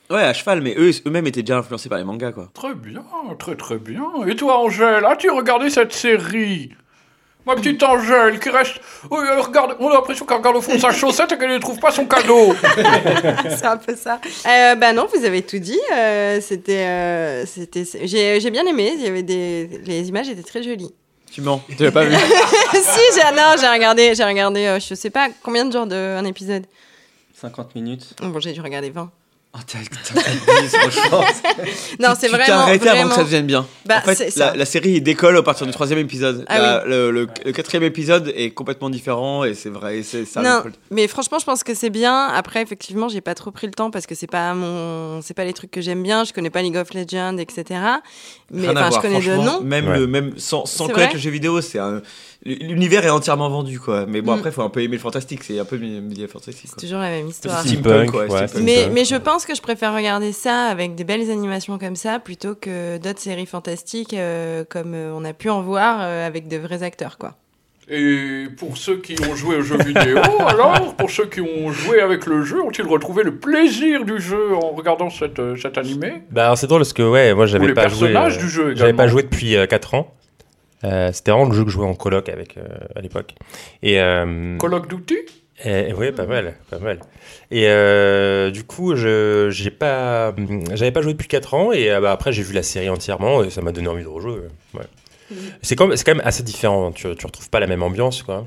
Ouais, 0.09 0.23
à 0.23 0.33
cheval, 0.33 0.61
mais 0.61 0.77
eux, 0.79 0.93
eux-mêmes 1.07 1.27
étaient 1.27 1.43
déjà 1.43 1.59
influencés 1.59 1.89
par 1.89 1.99
les 1.99 2.05
mangas, 2.05 2.31
quoi. 2.31 2.49
Très 2.55 2.75
bien, 2.77 3.03
très 3.41 3.57
très 3.57 3.79
bien. 3.79 4.05
Et 4.29 4.37
toi, 4.37 4.61
Angèle, 4.61 5.05
as-tu 5.05 5.31
regardé 5.31 5.69
cette 5.69 5.93
série? 5.93 6.71
Ma 7.47 7.55
petite 7.55 7.83
Angèle 7.83 8.41
qui 8.41 8.49
reste. 8.51 8.75
Oui, 9.11 9.21
elle 9.31 9.39
regarde... 9.39 9.77
On 9.79 9.89
a 9.89 9.95
l'impression 9.95 10.27
qu'elle 10.27 10.39
regarde 10.39 10.57
au 10.57 10.61
fond 10.61 10.75
de 10.75 10.81
sa 10.81 10.91
chaussette 10.93 11.31
et 11.31 11.39
qu'elle 11.39 11.53
ne 11.53 11.59
trouve 11.59 11.79
pas 11.79 11.93
son 11.93 12.05
cadeau. 12.07 12.55
c'est 13.51 13.65
un 13.67 13.77
peu 13.77 13.95
ça. 13.95 14.21
Euh, 14.49 14.75
bah 14.75 14.93
non, 14.93 15.07
vous 15.15 15.25
avez 15.25 15.43
tout 15.43 15.59
dit. 15.61 15.79
euh, 15.95 16.41
c'était, 16.41 16.85
euh, 16.87 17.47
c'était, 17.47 17.85
j'ai, 18.03 18.41
j'ai 18.41 18.51
bien 18.51 18.67
aimé. 18.67 18.93
Il 18.97 19.03
y 19.03 19.07
avait 19.07 19.23
des, 19.23 19.81
les 19.85 20.09
images 20.09 20.29
étaient 20.29 20.43
très 20.43 20.63
jolies. 20.63 20.93
Tu 21.31 21.41
mens, 21.41 21.63
tu 21.77 21.83
l'as 21.85 21.93
pas 21.93 22.05
vu. 22.05 22.15
si, 22.73 23.01
j'ai, 23.15 23.37
non, 23.37 23.55
j'ai 23.61 23.69
regardé, 23.69 24.15
j'ai 24.15 24.25
regardé. 24.25 24.67
euh, 24.67 24.81
je 24.81 24.95
sais 24.95 25.11
pas 25.11 25.29
combien 25.43 25.65
de 25.65 25.73
jours 25.73 25.87
de 25.87 25.95
un 25.95 26.25
épisode. 26.25 26.65
50 27.35 27.75
minutes. 27.75 28.15
Bon, 28.23 28.41
j'ai 28.41 28.53
dû 28.55 28.61
regarder 28.61 28.91
20. 28.91 29.11
Oh, 29.55 29.59
t'as. 29.67 29.79
Non, 31.99 32.09
c'est 32.15 32.15
tu 32.15 32.21
t'es 32.21 32.29
vraiment, 32.29 32.61
arrêté 32.61 32.89
avant 32.89 32.99
que 33.03 33.07
vraiment- 33.07 33.15
ça 33.15 33.23
devienne 33.25 33.47
bien. 33.47 33.67
Bah, 33.87 33.97
en 34.05 34.15
fait, 34.15 34.31
c'est 34.31 34.55
la, 34.57 34.65
série 34.67 35.01
décolle 35.01 35.37
à 35.39 35.43
partir 35.43 35.67
du 35.67 35.73
troisième 35.73 35.99
épisode. 35.99 36.45
Ah 36.49 36.59
La- 36.59 36.85
le, 36.85 37.11
le- 37.11 37.29
le 37.45 37.53
quatrième 37.53 37.85
épisode 37.85 38.33
est 38.37 38.51
complètement 38.51 38.91
différent 38.91 39.45
et 39.45 39.55
c'est 39.55 39.71
vrai. 39.71 39.99
et 39.99 40.03
c'est 40.03 40.27
ça. 40.27 40.43
non, 40.43 40.57
décolle. 40.59 40.73
mais 40.91 41.09
franchement, 41.09 41.39
je 41.39 41.47
pense 41.47 41.63
que 41.65 41.73
c'est 41.75 41.89
bien. 41.91 42.27
Après, 42.27 42.61
effectivement, 42.61 43.09
j'ai 43.09 43.23
pas 43.23 43.35
trop 43.35 43.51
pris 43.51 43.67
le 43.67 43.73
temps 43.73 43.91
parce 43.91 44.07
que 44.07 44.15
c'est 44.15 44.27
pas 44.27 44.53
mon, 44.53 45.23
c'est 45.23 45.35
pas 45.35 45.45
les 45.45 45.55
trucs 45.55 45.71
que 45.71 45.81
j'aime 45.81 46.03
bien. 46.03 46.25
Je 46.25 46.33
connais 46.35 46.51
pas 46.51 46.61
League 46.61 46.77
of 46.77 46.93
Legends, 46.93 47.39
etc. 47.39 47.65
Mais 48.51 48.69
enfin, 48.69 48.91
je 48.95 49.01
connais 49.01 49.17
de 49.21 49.23
franchement. 49.23 49.45
nom. 49.45 49.61
Même, 49.63 49.89
Ouais. 49.89 49.99
le, 50.01 50.07
même 50.07 50.35
sans, 50.37 50.67
sans 50.67 50.89
connaître 50.89 51.15
le 51.15 51.21
jeu 51.21 51.31
vidéo, 51.31 51.61
c'est 51.63 51.79
un- 51.79 52.03
l'univers 52.47 53.05
est 53.05 53.11
entièrement 53.11 53.49
vendu 53.49 53.81
quoi. 53.81 54.07
Mais 54.07 54.21
bon 54.23 54.35
Mm. 54.35 54.39
après, 54.39 54.51
faut 54.53 54.63
un 54.63 54.71
peu 54.71 54.83
aimer 54.83 54.97
le 54.97 55.03
fantastique. 55.03 55.43
C'est 55.43 55.59
un 55.59 55.65
peu 55.65 55.77
média 55.79 56.29
fantastique. 56.29 56.71
C'est 56.71 56.81
toujours 56.87 57.01
la 57.01 57.11
même 57.11 57.27
histoire. 57.29 57.61
Steampunk, 57.61 58.13
ouais, 58.15 58.21
ouais, 58.31 58.47
steampunk. 58.49 58.65
Mais, 58.65 58.89
mais 58.93 59.05
je 59.05 59.17
pense 59.17 59.47
que 59.47 59.55
je 59.55 59.63
préfère 59.63 59.95
regarder 59.95 60.33
ça 60.33 60.67
avec 60.67 60.95
des 60.95 61.05
belles 61.05 61.31
animations 61.31 61.79
comme 61.79 61.97
ça 61.97 62.19
plutôt 62.19 62.55
que 62.55 62.99
d'autres 62.99 63.21
séries 63.21 63.47
fantastiques 63.47 64.15
euh, 64.15 64.65
comme 64.69 64.95
euh, 64.95 65.13
on 65.15 65.25
a 65.25 65.33
pu 65.33 65.51
en 65.51 65.63
voir 65.63 65.99
euh, 66.01 66.27
avec 66.27 66.49
de 66.49 66.57
vrais 66.57 66.83
acteurs, 66.83 67.19
quoi. 67.19 67.35
Et 67.89 68.47
pour 68.59 68.77
ceux 68.77 68.97
qui 68.97 69.15
ont 69.31 69.37
joué 69.37 69.57
au 69.57 69.63
jeu 69.63 69.77
vidéo, 69.79 70.19
alors, 70.41 70.97
pour 70.97 71.09
ceux 71.09 71.27
qui 71.27 71.41
ont 71.41 71.71
joué 71.71 72.01
avec 72.01 72.27
le 72.27 72.43
jeu, 72.43 72.61
ont-ils 72.63 72.85
retrouvé 72.85 73.23
le 73.23 73.37
plaisir 73.37 74.05
du 74.05 74.21
jeu 74.21 74.57
en 74.57 74.71
regardant 74.73 75.09
cette, 75.09 75.39
euh, 75.39 75.55
cet 75.57 75.79
animé? 75.79 76.15
Bah, 76.33 76.47
alors, 76.47 76.59
c'est 76.59 76.67
drôle 76.67 76.81
parce 76.81 76.93
que, 76.93 77.05
ouais, 77.09 77.33
moi, 77.33 77.47
j'avais 77.47 77.73
pas 77.75 77.87
joué. 77.87 78.09
personnages 78.13 78.39
du 78.39 78.49
jeu 78.49 78.75
J'avais 78.75 78.93
pas 78.93 79.07
joué 79.07 79.23
depuis 79.23 79.55
4 79.69 79.95
ans. 79.95 80.13
Euh, 80.85 81.11
C'était 81.13 81.31
vraiment 81.31 81.47
le 81.49 81.55
jeu 81.55 81.65
que 81.65 81.71
je 81.71 81.75
jouais 81.75 81.87
en 81.87 81.95
coloc 81.95 82.29
avec 82.29 82.57
euh, 82.59 82.63
à 82.95 83.01
l'époque. 83.01 83.35
Et. 83.83 84.01
euh, 84.01 84.59
Call 84.59 84.75
of 84.75 84.89
Duty 84.89 85.17
Et, 85.65 85.93
oui, 85.95 86.13
pas 86.13 86.27
mal, 86.27 86.55
pas 86.71 86.79
mal. 86.79 87.01
Et 87.51 87.67
euh, 87.69 88.51
du 88.51 88.65
coup, 88.65 88.95
je 88.95 89.49
j'ai 89.51 89.71
pas, 89.71 90.35
j'avais 90.75 90.93
pas 90.93 91.01
joué 91.03 91.13
depuis 91.15 91.29
4 91.29 91.55
ans 91.55 91.73
et 91.73 91.91
euh, 91.91 92.01
bah, 92.01 92.13
après 92.13 92.31
j'ai 92.33 92.43
vu 92.43 92.53
la 92.53 92.63
série 92.63 92.91
entièrement 92.91 93.43
et 93.43 93.51
ça 93.51 93.63
m'a 93.63 93.73
donné 93.73 93.89
envie 93.89 94.03
de 94.03 94.09
rejouer. 94.09 94.41
ouais. 94.75 94.81
C'est 95.63 95.75
quand, 95.75 95.89
même- 95.89 95.97
c'est 95.97 96.05
quand 96.05 96.15
même 96.15 96.27
assez 96.27 96.43
différent. 96.43 96.93
Tu, 96.93 97.03
tu 97.17 97.27
retrouves 97.27 97.51
pas 97.51 97.59
la 97.59 97.67
même 97.67 97.83
ambiance, 97.83 98.23
quoi. 98.23 98.47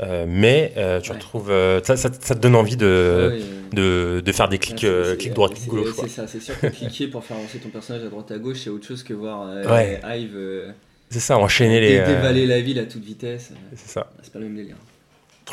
Euh, 0.00 0.24
mais 0.28 0.72
euh, 0.76 1.00
tu 1.00 1.12
retrouves. 1.12 1.50
euh, 1.50 1.80
ça, 1.84 1.96
ça- 1.96 2.10
ça 2.18 2.34
te 2.34 2.40
donne 2.40 2.56
envie 2.56 2.76
de, 2.76 3.38
de, 3.72 4.20
de 4.24 4.32
faire 4.32 4.48
des 4.48 4.58
clics, 4.58 4.82
Ouais, 4.82 4.88
euh, 4.88 5.10
c'est- 5.12 5.16
clics 5.18 5.34
droit, 5.34 5.48
c'est- 5.48 5.54
clics 5.54 5.68
gauche. 5.68 5.94
C'est 5.98 6.08
ça, 6.08 6.26
c'est 6.26 6.40
sûr 6.40 6.58
que 6.58 6.66
cliquer 6.66 7.06
pour 7.08 7.22
faire 7.24 7.36
avancer 7.36 7.58
ton 7.58 7.68
personnage 7.68 8.04
à 8.04 8.08
droite 8.08 8.30
à 8.32 8.38
gauche, 8.38 8.58
c'est 8.64 8.70
autre 8.70 8.86
chose 8.86 9.02
que 9.02 9.14
voir 9.14 9.46
euh, 9.46 9.64
Ouais. 9.66 10.00
Hive 10.04 10.32
euh, 10.36 10.70
C'est 11.10 11.20
ça, 11.20 11.36
enchaîner 11.38 11.80
les. 11.80 11.98
euh, 11.98 12.06
dévaler 12.06 12.46
la 12.46 12.60
ville 12.60 12.78
à 12.78 12.84
toute 12.84 13.02
vitesse. 13.04 13.52
C'est 13.74 13.88
ça. 13.90 14.06
C'est 14.22 14.32
pas 14.32 14.38
le 14.38 14.46
même 14.46 14.56
délire. 14.56 14.76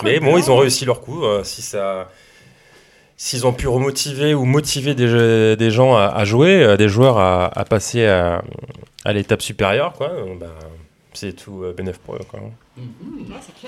Mais 0.04 0.20
bon, 0.20 0.38
ils 0.38 0.52
ont 0.52 0.58
réussi 0.58 0.86
leur 0.86 1.02
coup. 1.02 1.24
euh, 1.26 1.44
si 1.44 1.62
ça. 1.62 2.10
S'ils 3.20 3.48
ont 3.48 3.54
pu 3.54 3.68
remotiver 3.68 4.36
ou 4.36 4.46
motiver 4.46 4.94
des, 4.94 5.08
jeux- 5.08 5.56
des 5.56 5.72
gens 5.72 5.96
à, 5.96 6.06
à 6.06 6.24
jouer, 6.24 6.64
euh, 6.64 6.78
des 6.78 6.88
joueurs 6.88 7.18
à, 7.18 7.46
à 7.58 7.66
passer 7.66 8.06
à, 8.06 8.44
à 9.06 9.14
l'étape 9.14 9.42
supérieure, 9.42 9.94
quoi, 9.94 10.12
euh, 10.12 10.36
bah, 10.40 10.46
c'est 11.14 11.34
tout 11.34 11.64
euh, 11.64 11.74
bénéf 11.74 11.98
pour 11.98 12.14
eux. 12.16 12.20
Quoi. 12.30 12.40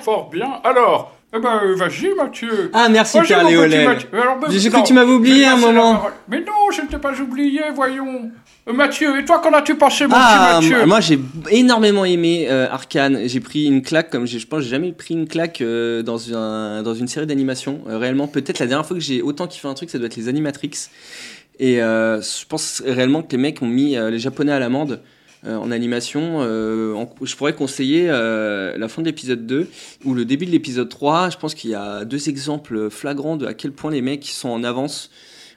Fort 0.03 0.29
bien. 0.29 0.59
Alors, 0.63 1.17
eh 1.35 1.39
ben, 1.39 1.61
euh, 1.63 1.75
vas-y, 1.75 2.13
Mathieu. 2.15 2.69
Ah, 2.73 2.89
merci, 2.89 3.17
Pierre 3.21 3.43
ben, 3.43 3.97
J'ai 4.51 4.69
cru 4.69 4.83
que 4.83 4.87
tu 4.87 4.93
m'avais 4.93 5.11
oublié 5.13 5.45
un 5.45 5.55
moment. 5.57 6.03
Mais 6.27 6.41
non, 6.41 6.69
je 6.71 6.83
ne 6.83 6.87
t'ai 6.87 6.99
pas 6.99 7.13
oublié, 7.19 7.61
voyons. 7.73 8.29
Mathieu, 8.73 9.19
et 9.19 9.25
toi, 9.25 9.39
qu'en 9.39 9.51
as-tu 9.53 9.75
pensé, 9.75 10.05
mon 10.07 10.13
Ah, 10.15 10.57
petit 10.59 10.69
Mathieu 10.69 10.85
moi 10.85 10.99
j'ai 10.99 11.19
énormément 11.51 12.05
aimé 12.05 12.47
euh, 12.49 12.67
Arkane. 12.69 13.21
J'ai 13.25 13.39
pris 13.39 13.65
une 13.65 13.81
claque 13.81 14.09
comme 14.11 14.25
je 14.27 14.45
pense 14.45 14.63
j'ai 14.63 14.69
jamais 14.69 14.91
pris 14.91 15.13
une 15.15 15.27
claque 15.27 15.61
euh, 15.61 16.03
dans, 16.03 16.33
un, 16.35 16.83
dans 16.83 16.93
une 16.93 17.07
série 17.07 17.25
d'animation. 17.25 17.81
Euh, 17.87 17.97
réellement, 17.97 18.27
peut-être 18.27 18.59
la 18.59 18.67
dernière 18.67 18.85
fois 18.85 18.95
que 18.97 19.03
j'ai 19.03 19.21
autant 19.21 19.47
kiffé 19.47 19.67
un 19.67 19.73
truc, 19.73 19.89
ça 19.89 19.97
doit 19.97 20.07
être 20.07 20.15
les 20.17 20.27
Animatrix. 20.27 20.71
Et 21.59 21.81
euh, 21.81 22.21
je 22.21 22.45
pense 22.47 22.81
réellement 22.85 23.21
que 23.23 23.31
les 23.31 23.37
mecs 23.37 23.61
ont 23.61 23.67
mis 23.67 23.95
les 23.95 24.19
Japonais 24.19 24.51
à 24.51 24.59
l'amende. 24.59 25.01
en 25.45 25.71
animation, 25.71 26.39
en- 26.39 27.09
je 27.23 27.35
pourrais 27.35 27.53
conseiller 27.53 28.07
la 28.07 28.87
fin 28.87 29.01
de 29.01 29.07
l'épisode 29.07 29.45
2 29.47 29.67
ou 30.05 30.13
le 30.13 30.25
début 30.25 30.45
de 30.45 30.51
l'épisode 30.51 30.89
3. 30.89 31.29
Je 31.31 31.37
pense 31.37 31.55
qu'il 31.55 31.69
y 31.71 31.75
a 31.75 32.05
deux 32.05 32.29
exemples 32.29 32.89
flagrants 32.89 33.35
de 33.37 33.45
à 33.45 33.53
quel 33.53 33.71
point 33.71 33.91
les 33.91 34.01
mecs 34.01 34.25
sont 34.25 34.49
en 34.49 34.63
avance 34.63 35.09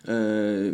euh, 0.08 0.72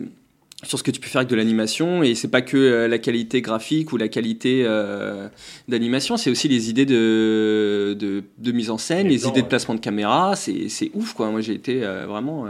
sur 0.64 0.78
ce 0.78 0.82
que 0.82 0.90
tu 0.90 1.00
peux 1.00 1.06
faire 1.06 1.20
avec 1.20 1.30
de 1.30 1.36
l'animation. 1.36 2.02
Et 2.02 2.14
c'est 2.14 2.28
pas 2.28 2.42
que 2.42 2.56
euh, 2.56 2.88
la 2.88 2.98
qualité 2.98 3.40
graphique 3.40 3.92
ou 3.92 3.96
la 3.96 4.08
qualité 4.08 4.64
euh, 4.64 5.28
d'animation 5.68 6.16
c'est 6.16 6.30
aussi 6.30 6.48
les 6.48 6.68
idées 6.68 6.86
de, 6.86 7.96
de, 7.98 8.24
de 8.38 8.52
mise 8.52 8.70
en 8.70 8.78
scène 8.78 9.08
Les 9.08 9.26
idées 9.26 9.42
de 9.42 9.46
placement 9.46 9.74
de 9.74 9.80
caméra. 9.80 10.34
C'est 10.36 10.90
ouf 10.94 11.12
quoi. 11.12 11.30
Moi 11.30 11.40
j'ai 11.40 11.54
été 11.54 11.84
euh, 11.84 12.06
vraiment 12.06 12.46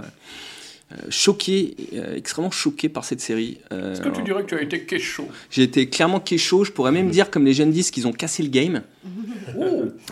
choqué 1.10 1.76
extrêmement 2.16 2.50
choqué 2.50 2.88
par 2.88 3.04
cette 3.04 3.20
série. 3.20 3.58
Est-ce 3.70 4.00
que 4.00 4.08
tu 4.08 4.22
dirais 4.22 4.42
que 4.42 4.48
tu 4.48 4.54
as 4.54 4.62
été 4.62 4.80
kécho 4.80 5.28
j'ai 5.50 5.64
été 5.64 5.86
clairement 5.90 6.18
kécho 6.18 6.64
je 6.64 6.72
pourrais 6.72 6.92
même 6.92 7.10
dire 7.10 7.30
comme 7.30 7.44
les 7.44 7.52
jeunes 7.52 7.70
disent 7.70 7.90
qu'ils 7.90 8.06
ont 8.06 8.12
cassé 8.12 8.42
le 8.42 8.48
game. 8.48 8.82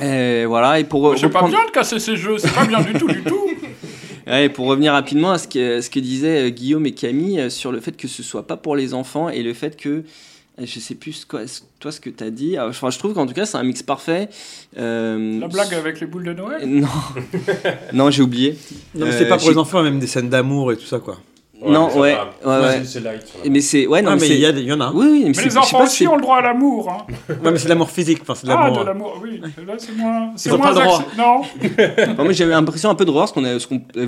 Et 0.03 0.45
voilà 0.45 0.79
et 0.79 0.85
pour 0.85 1.17
C'est 1.17 1.31
pas 1.31 1.49
bien 1.49 1.65
de 1.65 1.71
casser 1.71 1.99
ces 1.99 2.17
jeux, 2.17 2.37
c'est 2.37 2.53
pas 2.53 2.67
bien 2.67 2.83
du 2.83 2.93
tout, 2.93 3.09
du 3.09 3.23
tout. 3.23 3.56
Ouais, 4.27 4.49
pour 4.49 4.67
revenir 4.67 4.93
rapidement 4.93 5.31
à 5.33 5.39
ce 5.39 5.47
que, 5.47 5.81
ce 5.81 5.89
que 5.91 6.01
disaient 6.01 6.47
euh, 6.47 6.51
Guillaume 6.51 6.85
et 6.87 6.93
Camille 6.93 7.39
euh, 7.41 7.51
sur 7.51 7.71
le 7.71 7.81
fait 7.81 7.97
que 7.97 8.09
ce 8.09 8.23
soit 8.23 8.47
pas 8.47 8.57
pour 8.57 8.75
les 8.75 8.93
enfants 8.95 9.29
et 9.29 9.43
le 9.43 9.55
fait 9.55 9.77
que 9.77 9.89
euh, 10.59 10.65
je 10.65 10.81
sais 10.81 10.95
plus 10.97 11.25
quoi, 11.25 11.43
toi 11.79 11.93
ce 11.93 12.01
que 12.01 12.11
tu 12.11 12.25
as 12.25 12.31
dit. 12.31 12.57
Ah, 12.57 12.67
Enfin, 12.69 12.91
je 12.91 12.99
trouve 12.99 13.15
qu'en 13.15 13.27
tout 13.27 13.35
cas 13.35 13.47
c'est 13.47 13.57
un 13.57 13.63
mix 13.63 13.83
parfait. 13.85 14.29
Euh, 14.79 15.39
La 15.39 15.49
blague 15.49 15.75
avec 15.75 16.01
les 16.01 16.07
boules 16.07 16.25
de 16.25 16.33
Noël? 16.33 16.67
Non, 16.69 16.89
non 17.93 18.11
j'ai 18.11 18.23
oublié. 18.23 18.57
Non, 18.95 19.07
mais 19.07 19.13
Euh, 19.13 19.19
c'est 19.19 19.29
pas 19.29 19.39
pour 19.39 19.51
les 19.51 19.59
enfants, 19.59 19.83
même 19.83 20.01
des 20.01 20.07
scènes 20.09 20.29
d'amour 20.29 20.73
et 20.73 20.77
tout 20.77 20.87
ça, 20.87 20.99
quoi. 20.99 21.21
Non, 21.65 21.87
ouais, 21.99 22.17
ouais, 22.45 22.59
ouais. 22.61 22.83
Mais 23.51 23.61
c'est, 23.61 23.87
ouais, 23.87 24.03
non, 24.03 24.11
Ah, 24.13 24.15
mais 24.17 24.21
c'est- 24.21 24.35
il 24.37 24.41
y, 24.65 24.73
en 24.73 24.81
a. 24.81 24.93
Oui, 24.93 25.07
oui, 25.11 25.19
mais, 25.23 25.25
Mais 25.29 25.35
c'est- 25.35 25.45
les 25.47 25.57
enfants 25.57 25.79
pas 25.79 25.85
aussi 25.85 25.97
si 25.97 26.05
c'est- 26.05 26.09
ont 26.09 26.17
le 26.17 26.23
droit 26.23 26.37
à 26.39 26.43
l'amour. 26.43 26.91
Hein. 26.91 27.07
Ouais, 27.43 27.51
mais 27.51 27.59
c'est 27.59 27.69
l'amour 27.69 27.91
physique. 27.91 28.19
Enfin, 28.23 28.35
c'est 28.35 28.47
de 28.47 28.53
Ah, 28.53 28.65
l'amour. 28.65 28.81
de 28.81 28.87
l'amour, 28.87 29.21
oui. 29.23 29.41
Là, 29.41 29.75
c'est 29.79 29.97
moins. 29.97 30.33
C'est 30.37 30.51
moins 30.51 30.59
pas 30.75 30.81
accès- 30.85 31.05
Non. 31.17 31.41
Enfin, 32.13 32.25
moi 32.25 32.33
j'avais 32.33 32.51
l'impression 32.53 32.91
un 32.91 32.95
peu 32.95 33.05
de 33.05 33.11
revoir 33.11 33.29
ce 33.29 33.33
qu'on 33.35 33.45
avait, 33.45 33.59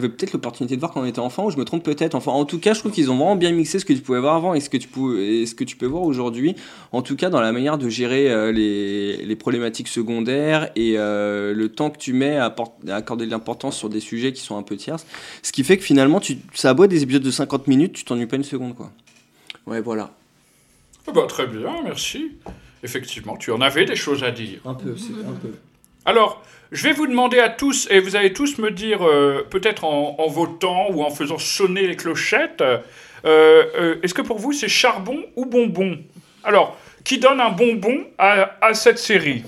peut-être 0.08 0.32
l'opportunité 0.32 0.74
de 0.76 0.80
voir 0.80 0.92
quand 0.92 1.00
on 1.00 1.04
était 1.06 1.18
enfant, 1.20 1.46
ou 1.46 1.50
je 1.50 1.56
me 1.56 1.64
trompe 1.64 1.82
peut-être. 1.82 2.14
Enfin, 2.14 2.32
en 2.32 2.44
tout 2.44 2.58
cas, 2.58 2.74
je 2.74 2.80
trouve 2.80 2.92
qu'ils 2.92 3.10
ont 3.10 3.16
vraiment 3.16 3.36
bien 3.36 3.52
mixé 3.52 3.78
ce 3.78 3.84
que 3.84 3.92
tu 3.92 4.00
pouvais 4.00 4.20
voir 4.20 4.34
avant 4.36 4.54
et 4.54 4.60
ce 4.60 4.68
que 4.70 4.76
tu, 4.76 4.88
pouvais, 4.88 5.38
et 5.42 5.46
ce 5.46 5.54
que 5.54 5.64
tu 5.64 5.76
peux 5.76 5.86
voir 5.86 6.02
aujourd'hui. 6.02 6.54
En 6.92 7.02
tout 7.02 7.16
cas, 7.16 7.30
dans 7.30 7.40
la 7.40 7.52
manière 7.52 7.78
de 7.78 7.88
gérer 7.88 8.30
euh, 8.30 8.52
les, 8.52 9.16
les 9.24 9.36
problématiques 9.36 9.88
secondaires 9.88 10.70
et 10.76 10.94
euh, 10.96 11.54
le 11.54 11.68
temps 11.70 11.90
que 11.90 11.98
tu 11.98 12.12
mets 12.12 12.36
à, 12.36 12.54
à 12.88 12.94
accorder 12.94 13.26
de 13.26 13.30
l'importance 13.30 13.76
sur 13.76 13.88
des 13.88 14.00
sujets 14.00 14.32
qui 14.32 14.42
sont 14.42 14.56
un 14.58 14.62
peu 14.62 14.76
tierces. 14.76 15.06
Ce 15.42 15.52
qui 15.52 15.64
fait 15.64 15.76
que 15.76 15.84
finalement, 15.84 16.20
tu, 16.20 16.38
ça 16.54 16.70
a 16.70 16.74
beau 16.74 16.84
être 16.84 16.90
des 16.90 17.02
épisodes 17.02 17.22
de 17.22 17.30
50 17.38 17.66
minutes, 17.68 17.92
tu 17.94 18.04
t'ennuies 18.04 18.26
pas 18.26 18.36
une 18.36 18.44
seconde, 18.44 18.74
quoi. 18.74 18.90
Ouais, 19.66 19.80
voilà. 19.80 20.10
Ah 21.06 21.12
bah, 21.12 21.24
très 21.28 21.46
bien, 21.46 21.70
merci. 21.84 22.32
Effectivement, 22.82 23.36
tu 23.36 23.50
en 23.52 23.60
avais 23.60 23.84
des 23.84 23.96
choses 23.96 24.24
à 24.24 24.30
dire. 24.30 24.60
Un 24.64 24.74
peu, 24.74 24.96
c'est 24.96 25.12
un 25.26 25.32
peu. 25.40 25.52
Alors, 26.04 26.42
je 26.72 26.82
vais 26.82 26.92
vous 26.92 27.06
demander 27.06 27.38
à 27.38 27.48
tous, 27.48 27.86
et 27.90 28.00
vous 28.00 28.16
allez 28.16 28.32
tous 28.32 28.58
me 28.58 28.70
dire, 28.70 29.06
euh, 29.06 29.46
peut-être 29.48 29.84
en, 29.84 30.16
en 30.18 30.26
votant 30.28 30.88
ou 30.90 31.02
en 31.02 31.10
faisant 31.10 31.38
sonner 31.38 31.86
les 31.86 31.96
clochettes, 31.96 32.60
euh, 32.60 32.78
euh, 33.24 33.96
est-ce 34.02 34.14
que 34.14 34.22
pour 34.22 34.38
vous 34.38 34.52
c'est 34.52 34.68
charbon 34.68 35.18
ou 35.36 35.44
bonbon? 35.46 35.98
Alors, 36.44 36.76
qui 37.04 37.18
donne 37.18 37.40
un 37.40 37.50
bonbon 37.50 38.04
à, 38.18 38.56
à 38.60 38.74
cette 38.74 38.98
série? 38.98 39.44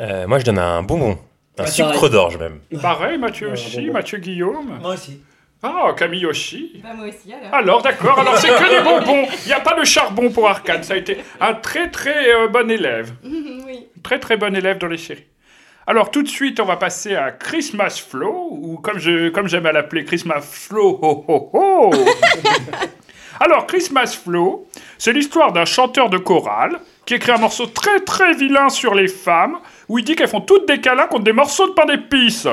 Euh, 0.00 0.26
moi, 0.26 0.38
je 0.40 0.44
donne 0.44 0.58
un 0.58 0.82
bonbon. 0.82 1.18
Un 1.56 1.62
Bah, 1.62 1.66
sucre 1.68 2.08
d'orge, 2.08 2.36
même. 2.36 2.58
Pareil, 2.82 3.16
Mathieu 3.18 3.52
aussi. 3.52 3.90
Mathieu 3.90 4.18
Guillaume 4.18 4.78
Moi 4.80 4.94
aussi. 4.94 5.20
Ah, 5.66 5.94
aussi 6.28 6.80
Bah, 6.82 6.90
moi 6.94 7.06
aussi, 7.06 7.32
alors. 7.32 7.54
Alors, 7.54 7.82
d'accord, 7.82 8.18
alors 8.18 8.36
c'est 8.36 8.48
que 8.48 8.68
des 8.76 8.84
bonbons 8.84 9.26
Il 9.44 9.46
n'y 9.46 9.52
a 9.54 9.60
pas 9.60 9.74
de 9.78 9.84
charbon 9.84 10.30
pour 10.30 10.46
Arcane, 10.46 10.82
ça 10.82 10.92
a 10.92 10.96
été 10.98 11.16
un 11.40 11.54
très 11.54 11.90
très 11.90 12.34
euh, 12.34 12.48
bon 12.48 12.70
élève. 12.70 13.12
oui. 13.24 13.86
Très 14.02 14.18
très 14.18 14.36
bon 14.36 14.54
élève 14.54 14.76
dans 14.76 14.88
les 14.88 14.98
séries. 14.98 15.24
Alors 15.86 16.10
tout 16.10 16.22
de 16.22 16.28
suite, 16.28 16.60
on 16.60 16.66
va 16.66 16.76
passer 16.76 17.14
à 17.14 17.30
Christmas 17.30 18.04
Flow, 18.08 18.48
ou 18.50 18.76
comme 18.76 18.98
je 18.98 19.30
comme 19.30 19.48
j'aime 19.48 19.64
à 19.64 19.72
l'appeler 19.72 20.04
Christmas 20.04 20.42
Flow. 20.42 20.98
Ho, 21.00 21.24
ho, 21.28 21.50
ho. 21.52 21.90
Alors 23.40 23.66
Christmas 23.66 24.18
Flow, 24.22 24.68
c'est 24.98 25.12
l'histoire 25.12 25.52
d'un 25.52 25.64
chanteur 25.64 26.08
de 26.10 26.18
chorale 26.18 26.78
qui 27.06 27.14
écrit 27.14 27.32
un 27.32 27.38
morceau 27.38 27.66
très 27.66 28.00
très 28.00 28.34
vilain 28.34 28.68
sur 28.68 28.94
les 28.94 29.08
femmes, 29.08 29.58
où 29.88 29.98
il 29.98 30.04
dit 30.04 30.14
qu'elles 30.14 30.28
font 30.28 30.40
toutes 30.40 30.68
des 30.68 30.80
câlins 30.80 31.06
contre 31.06 31.24
des 31.24 31.32
morceaux 31.32 31.68
de 31.68 31.72
pain 31.72 31.86
d'épices. 31.86 32.48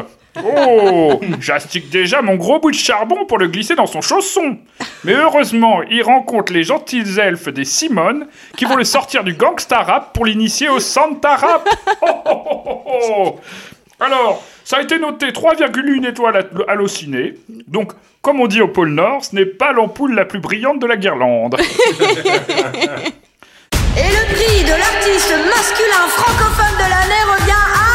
Oh 0.46 1.20
J'astique 1.39 1.89
déjà 1.89 2.22
mon 2.22 2.36
gros 2.36 2.60
bout 2.60 2.72
de 2.72 2.76
charbon 2.76 3.26
pour 3.26 3.38
le 3.38 3.48
glisser 3.48 3.76
dans 3.76 3.86
son 3.86 4.02
chausson. 4.02 4.58
Mais 5.04 5.13
heureusement, 5.13 5.82
il 5.89 6.02
rencontre 6.04 6.54
les 6.54 6.63
gentils 6.63 7.20
elfes 7.20 7.50
des 7.50 7.65
Simone 7.65 8.28
qui 8.56 8.65
vont 8.65 8.76
le 8.76 8.84
sortir 8.86 9.24
du 9.24 9.34
gangsta 9.34 9.80
rap 9.80 10.13
pour 10.13 10.26
l'initier 10.26 10.70
au 10.70 10.80
Santa 10.80 11.36
rap. 11.36 11.67
Oh, 12.02 12.08
oh, 12.26 12.41
oh, 12.46 12.62
oh, 12.65 13.02
oh. 13.17 13.39
Alors, 14.00 14.41
ça 14.63 14.78
a 14.78 14.82
été 14.82 14.98
noté 15.00 15.28
3,1 15.32 16.08
étoiles 16.10 16.38
à- 16.38 16.72
hallucinées. 16.72 17.34
Donc, 17.67 17.91
comme 18.22 18.39
on 18.39 18.48
dit 18.48 18.62
au 18.62 18.67
pôle 18.67 18.89
Nord, 18.89 19.26
ce 19.26 19.36
n'est 19.36 19.46
pas 19.46 19.74
l'ampoule 19.74 20.15
la 20.15 20.26
plus 20.26 20.39
brillante 20.39 20.80
de 20.80 20.88
la 20.88 20.96
guirlande. 20.98 21.58
Et 23.98 24.08
le 24.08 24.34
prix 24.34 24.63
de 24.63 24.70
l'artiste 24.70 25.34
masculin 25.46 26.08
francophone 26.08 26.78
de 26.78 26.89
l'année 26.89 27.24
revient 27.38 27.52
à... 27.52 27.90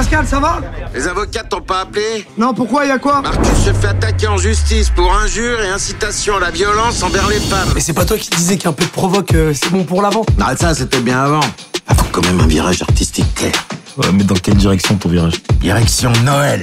Pascal, 0.00 0.26
ça 0.26 0.40
va? 0.40 0.60
Les 0.94 1.06
avocats 1.06 1.42
t'ont 1.42 1.60
pas 1.60 1.80
appelé? 1.80 2.26
Non, 2.38 2.54
pourquoi, 2.54 2.86
y 2.86 2.90
a 2.90 2.98
quoi? 2.98 3.20
Marcus 3.20 3.52
se 3.66 3.70
fait 3.70 3.88
attaquer 3.88 4.28
en 4.28 4.38
justice 4.38 4.88
pour 4.88 5.12
injure 5.14 5.60
et 5.60 5.68
incitation 5.68 6.38
à 6.38 6.40
la 6.40 6.50
violence 6.50 7.02
envers 7.02 7.28
les 7.28 7.38
femmes. 7.38 7.68
Mais 7.74 7.82
c'est 7.82 7.92
pas 7.92 8.06
toi 8.06 8.16
qui 8.16 8.30
disais 8.30 8.56
qu'un 8.56 8.72
peu 8.72 8.84
de 8.84 8.88
provoque, 8.88 9.34
euh, 9.34 9.52
c'est 9.52 9.70
bon 9.70 9.84
pour 9.84 10.00
l'avant 10.00 10.24
Arrête 10.40 10.58
ça, 10.58 10.74
c'était 10.74 11.00
bien 11.00 11.22
avant. 11.22 11.40
Ah, 11.86 11.94
faut 11.94 12.06
quand 12.12 12.24
même 12.24 12.40
un 12.40 12.46
virage 12.46 12.80
artistique 12.80 13.26
clair. 13.34 13.52
Ouais, 13.98 14.06
mais 14.14 14.24
dans 14.24 14.36
quelle 14.36 14.54
direction 14.54 14.94
ton 14.94 15.10
virage? 15.10 15.42
Direction 15.60 16.10
Noël. 16.24 16.62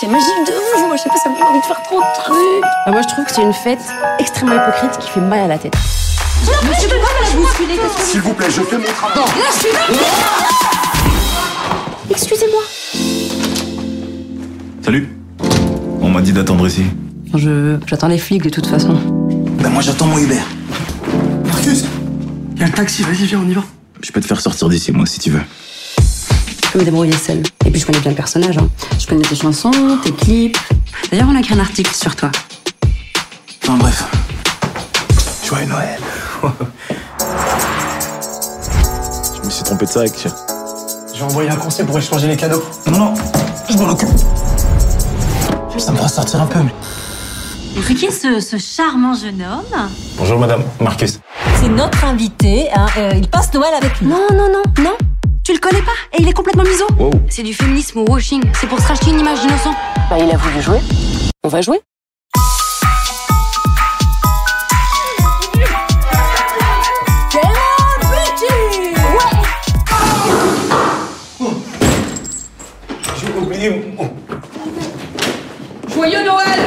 C'est 0.00 0.06
magique 0.06 0.46
de 0.46 0.52
ouf, 0.52 0.86
moi 0.86 0.94
je 0.96 1.02
sais 1.02 1.08
pas, 1.08 1.16
ça 1.16 1.28
me 1.28 1.34
donne 1.34 1.48
envie 1.48 1.60
de 1.60 1.64
faire 1.64 1.82
trop 1.82 1.98
de 1.98 2.22
trucs. 2.22 2.62
Bah, 2.62 2.92
moi 2.92 3.02
je 3.02 3.08
trouve 3.08 3.24
que 3.24 3.32
c'est 3.34 3.42
une 3.42 3.52
fête 3.52 3.80
extrêmement 4.20 4.54
hypocrite 4.54 4.96
qui 5.00 5.10
fait 5.10 5.20
mal 5.20 5.40
à 5.40 5.48
la 5.48 5.58
tête. 5.58 5.74
Mais 6.62 6.76
tu 6.80 6.86
peux 6.86 7.00
pas 7.00 7.10
me 7.20 7.26
la 7.26 7.34
bousculer, 7.34 7.80
S'il 7.98 8.20
vous 8.20 8.32
plaît, 8.32 8.46
je 8.48 8.62
fais 8.62 8.78
mon 8.78 8.84
travail. 8.84 9.24
Excusez-moi. 12.10 12.62
Salut 14.82 15.08
On 16.00 16.08
m'a 16.08 16.22
dit 16.22 16.32
d'attendre 16.32 16.66
ici. 16.66 16.84
Je 17.34 17.76
j'attends 17.86 18.08
les 18.08 18.18
flics 18.18 18.42
de 18.42 18.50
toute 18.50 18.66
façon. 18.66 18.94
Ben 19.60 19.70
moi 19.70 19.82
j'attends 19.82 20.06
mon 20.06 20.18
Uber. 20.18 20.40
Marcus 21.46 21.84
Y 22.58 22.62
a 22.62 22.66
le 22.66 22.72
taxi, 22.72 23.02
vas-y, 23.02 23.26
viens, 23.26 23.40
on 23.44 23.48
y 23.48 23.54
va. 23.54 23.64
Je 24.02 24.12
peux 24.12 24.20
te 24.20 24.26
faire 24.26 24.40
sortir 24.40 24.68
d'ici, 24.68 24.92
moi, 24.92 25.06
si 25.06 25.18
tu 25.18 25.30
veux. 25.30 25.42
Je 25.98 26.70
peux 26.72 26.78
me 26.78 26.84
débrouiller 26.84 27.12
seule. 27.12 27.42
Et 27.64 27.70
puis 27.70 27.80
je 27.80 27.86
connais 27.86 28.00
bien 28.00 28.10
le 28.10 28.16
personnage. 28.16 28.56
Hein. 28.58 28.68
Je 28.98 29.06
connais 29.06 29.22
tes 29.22 29.34
chansons, 29.34 29.98
tes 30.02 30.12
clips. 30.12 30.58
D'ailleurs, 31.10 31.28
on 31.30 31.36
a 31.36 31.40
écrit 31.40 31.54
un 31.54 31.58
article 31.58 31.94
sur 31.94 32.14
toi. 32.14 32.30
Enfin 33.64 33.76
bref. 33.78 34.04
Joyeux 35.44 35.66
Noël. 35.66 36.00
Je 39.34 39.44
me 39.44 39.50
suis 39.50 39.64
trompé 39.64 39.86
de 39.86 39.90
sac. 39.90 40.28
J'ai 41.16 41.22
envoyé 41.22 41.48
un 41.48 41.56
conseil 41.56 41.86
pour 41.86 41.96
échanger 41.98 42.28
les 42.28 42.36
cadeaux. 42.36 42.62
Non, 42.90 42.98
non, 42.98 43.14
Je 43.70 43.78
m'en 43.78 43.88
occupe. 43.88 44.08
Ça 45.78 45.90
me 45.92 45.96
fera 45.96 46.08
sortir 46.10 46.42
un 46.42 46.46
peu, 46.46 46.58
mais. 46.60 46.74
C'est 47.86 47.94
qui 47.94 48.12
ce, 48.12 48.38
ce 48.40 48.58
charmant 48.58 49.14
jeune 49.14 49.40
homme 49.40 49.88
Bonjour, 50.18 50.38
madame. 50.38 50.62
Marcus. 50.78 51.18
C'est 51.58 51.68
notre 51.70 52.04
invité, 52.04 52.68
hein, 52.74 52.86
euh, 52.98 53.12
il 53.16 53.28
passe 53.28 53.52
Noël 53.54 53.72
avec 53.80 54.02
nous. 54.02 54.10
Non, 54.10 54.26
non, 54.32 54.48
non, 54.52 54.82
non. 54.82 54.96
Tu 55.42 55.54
le 55.54 55.58
connais 55.58 55.80
pas 55.80 55.92
et 56.12 56.20
il 56.20 56.28
est 56.28 56.32
complètement 56.34 56.64
miso. 56.64 56.84
C'est 57.30 57.42
du 57.42 57.54
féminisme 57.54 58.00
au 58.00 58.04
washing. 58.10 58.42
C'est 58.60 58.66
pour 58.66 58.78
se 58.78 58.88
racheter 58.88 59.10
une 59.10 59.20
image 59.20 59.40
d'innocent. 59.40 59.74
Bah, 60.10 60.16
il 60.18 60.30
a 60.30 60.36
voulu 60.36 60.60
jouer. 60.60 60.80
On 61.44 61.48
va 61.48 61.62
jouer. 61.62 61.80
Joyeux 75.92 76.24
Noël. 76.24 76.60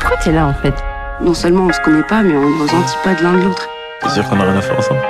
Pourquoi 0.00 0.16
t'es 0.22 0.32
là 0.32 0.46
en 0.46 0.54
fait? 0.54 0.74
Non 1.20 1.34
seulement 1.34 1.66
on 1.66 1.72
se 1.72 1.80
connaît 1.80 2.02
pas, 2.04 2.22
mais 2.22 2.34
on 2.34 2.42
est 2.42 2.60
aux 2.62 2.74
antipodes 2.74 3.20
l'un 3.22 3.34
de 3.34 3.44
l'autre. 3.44 3.68
T'es 4.02 4.08
sûr 4.08 4.26
qu'on 4.28 4.40
a 4.40 4.44
rien 4.44 4.56
à 4.56 4.62
faire 4.62 4.78
ensemble? 4.78 5.00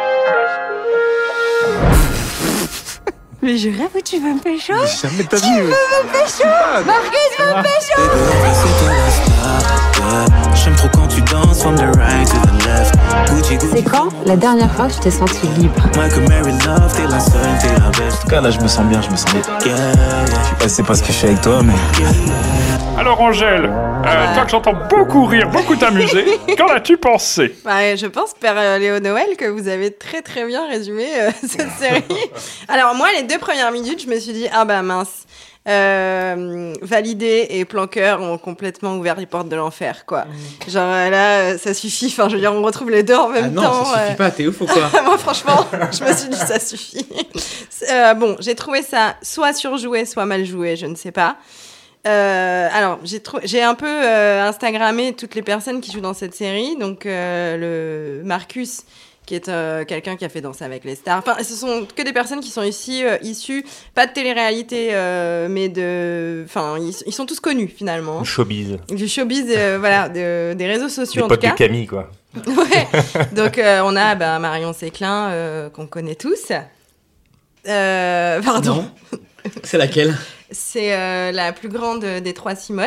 Mais 3.40 3.57
je 3.57 3.68
rêve 3.68 3.88
où 3.94 4.01
tu 4.01 4.18
veux 4.18 4.35
me 4.35 4.40
pécho 4.40 4.72
Jamais 5.03 5.25
t'as 5.25 5.37
Tu 5.38 5.46
veux 5.46 5.62
me 5.62 6.12
pécho 6.12 6.48
Marcus 6.87 7.33
veut 7.38 7.46
me 7.46 7.62
pécho 7.62 7.96
J'aime 10.55 10.77
trop 10.77 10.88
quand 10.94 11.09
tu 11.09 11.20
danses 11.22 11.62
from 11.62 11.75
the 11.77 11.96
right 11.96 12.27
to 12.29 12.37
the 12.46 12.66
left. 12.66 12.91
C'est 13.75 13.83
quand 13.83 14.09
la 14.27 14.37
dernière 14.37 14.70
fois 14.72 14.87
que 14.88 14.94
tu 14.94 15.01
t'es 15.01 15.11
senti 15.11 15.46
libre. 15.59 15.83
En 15.96 16.09
tout 18.20 18.29
cas, 18.29 18.40
là, 18.40 18.51
je 18.51 18.61
me 18.61 18.68
sens 18.68 18.85
bien, 18.87 19.01
je 19.03 19.11
me 19.11 19.16
sens 19.16 19.33
bien. 19.33 19.42
Je 20.61 20.68
sais 20.68 20.83
pas 20.83 20.88
parce 20.88 21.01
que 21.01 21.09
je 21.09 21.12
suis 21.12 21.27
avec 21.29 21.40
toi, 21.40 21.62
mais... 21.62 21.75
Alors 22.98 23.20
Angèle, 23.20 23.64
euh, 23.64 24.35
toi 24.35 24.44
que 24.44 24.50
j'entends 24.50 24.74
beaucoup 24.88 25.24
rire, 25.24 25.48
beaucoup 25.50 25.74
t'amuser, 25.76 26.24
qu'en 26.59 26.68
as-tu 26.68 26.96
pensé? 26.96 27.55
Bah, 27.64 27.96
je 27.96 28.07
pense, 28.07 28.35
Père 28.38 28.55
euh, 28.57 28.78
Léo 28.78 29.00
Noël, 29.00 29.37
que 29.37 29.46
vous 29.46 29.66
avez 29.68 29.90
très 29.92 30.22
très 30.22 30.46
bien 30.46 30.68
résumé 30.68 31.07
euh, 31.20 31.31
cette 31.40 31.70
série. 31.78 32.05
Alors 32.68 32.94
moi, 32.94 33.09
les 33.16 33.22
deux 33.24 33.38
premières 33.38 33.72
minutes, 33.72 34.02
je 34.02 34.09
me 34.09 34.18
suis 34.20 34.33
dit, 34.33 34.46
ah 34.52 34.64
bah 34.64 34.83
mince. 34.83 35.24
Euh, 35.68 36.74
Validé 36.83 37.46
et 37.50 37.64
Planqueur 37.64 38.20
ont 38.20 38.37
complètement 38.37 38.96
ouvert 38.96 39.14
les 39.16 39.26
portes 39.26 39.48
de 39.48 39.55
l'enfer, 39.55 40.05
quoi. 40.07 40.24
Genre 40.66 40.83
euh, 40.92 41.09
là, 41.09 41.57
ça 41.59 41.72
suffit. 41.72 42.07
Enfin, 42.07 42.28
je 42.28 42.35
veux 42.35 42.40
dire, 42.40 42.52
on 42.52 42.62
retrouve 42.62 42.90
les 42.90 43.05
deux 43.05 43.14
en 43.14 43.28
même 43.28 43.44
Ah 43.46 43.48
non, 43.50 43.62
temps. 43.62 43.85
ça 43.85 44.00
suffit 44.00 44.12
euh. 44.12 44.16
pas, 44.16 44.31
t'es 44.33 44.46
ouf 44.48 44.61
ou 44.61 44.66
quoi 44.66 44.90
Moi, 45.05 45.16
franchement, 45.18 45.64
je 45.72 46.05
me 46.05 46.12
suis 46.12 46.28
dit, 46.28 46.37
ça 46.37 46.59
suffit. 46.59 47.07
Euh, 47.92 48.14
bon, 48.14 48.37
j'ai 48.40 48.57
trouvé 48.57 48.83
ça 48.83 49.14
soit 49.22 49.52
surjoué, 49.52 50.05
soit 50.05 50.26
mal 50.26 50.44
joué, 50.44 50.74
je 50.76 50.87
ne 50.87 50.96
sais 50.96 51.12
pas. 51.12 51.37
Euh, 52.07 52.69
alors, 52.73 52.99
j'ai 53.05 53.21
trou- 53.21 53.38
j'ai 53.45 53.62
un 53.62 53.75
peu 53.75 53.87
euh, 53.88 54.43
Instagrammé 54.49 55.12
toutes 55.15 55.35
les 55.35 55.43
personnes 55.43 55.81
qui 55.81 55.93
jouent 55.93 56.01
dans 56.01 56.15
cette 56.15 56.35
série. 56.35 56.77
Donc, 56.79 57.07
euh, 57.07 58.19
le 58.19 58.25
Marcus, 58.25 58.83
qui 59.25 59.37
est 59.37 59.49
euh, 59.49 59.85
quelqu'un 59.85 60.17
qui 60.17 60.25
a 60.25 60.29
fait 60.29 60.41
Danser 60.41 60.65
avec 60.65 60.85
les 60.85 60.97
stars. 60.97 61.19
Enfin, 61.19 61.37
ce 61.45 61.55
sont 61.55 61.87
que 61.95 62.03
des 62.03 62.12
personnes 62.12 62.41
qui 62.41 62.51
sont 62.51 62.65
ici 62.65 63.05
euh, 63.05 63.19
issues, 63.23 63.65
pas 63.95 64.09
de 64.09 64.12
télé-réalité, 64.12 64.88
euh, 64.93 65.47
mais 65.49 65.69
de. 65.69 66.43
Enfin, 66.45 66.77
ils, 66.81 66.93
ils 67.07 67.12
sont 67.12 67.25
tous 67.25 67.38
connus 67.38 67.69
finalement. 67.69 68.25
Showbiz. 68.25 68.79
Du 68.88 69.07
showbiz, 69.07 69.45
euh, 69.51 69.77
voilà, 69.81 70.09
de- 70.09 70.55
des 70.55 70.67
réseaux 70.67 70.88
sociaux 70.88 71.21
Les 71.21 71.25
en 71.27 71.29
potes 71.29 71.41
tout 71.41 71.47
cas. 71.47 71.53
de 71.53 71.59
Camille, 71.59 71.87
quoi. 71.87 72.11
Ouais. 72.49 72.88
Donc 73.33 73.59
euh, 73.59 73.81
on 73.85 73.95
a 73.95 74.17
bah, 74.17 74.38
Marion 74.41 74.73
Séclin 74.73 75.29
euh, 75.31 75.71
qu'on 75.71 75.87
connaît 75.87 76.17
tous. 76.17 76.51
Euh, 77.69 78.43
pardon. 78.43 78.87
C'est 79.62 79.79
laquelle? 79.79 80.17
C'est 80.53 80.95
euh, 80.95 81.33
la 81.33 81.53
plus 81.53 81.69
grande 81.69 82.05
des 82.05 82.35
trois 82.35 82.55
Simone. 82.55 82.87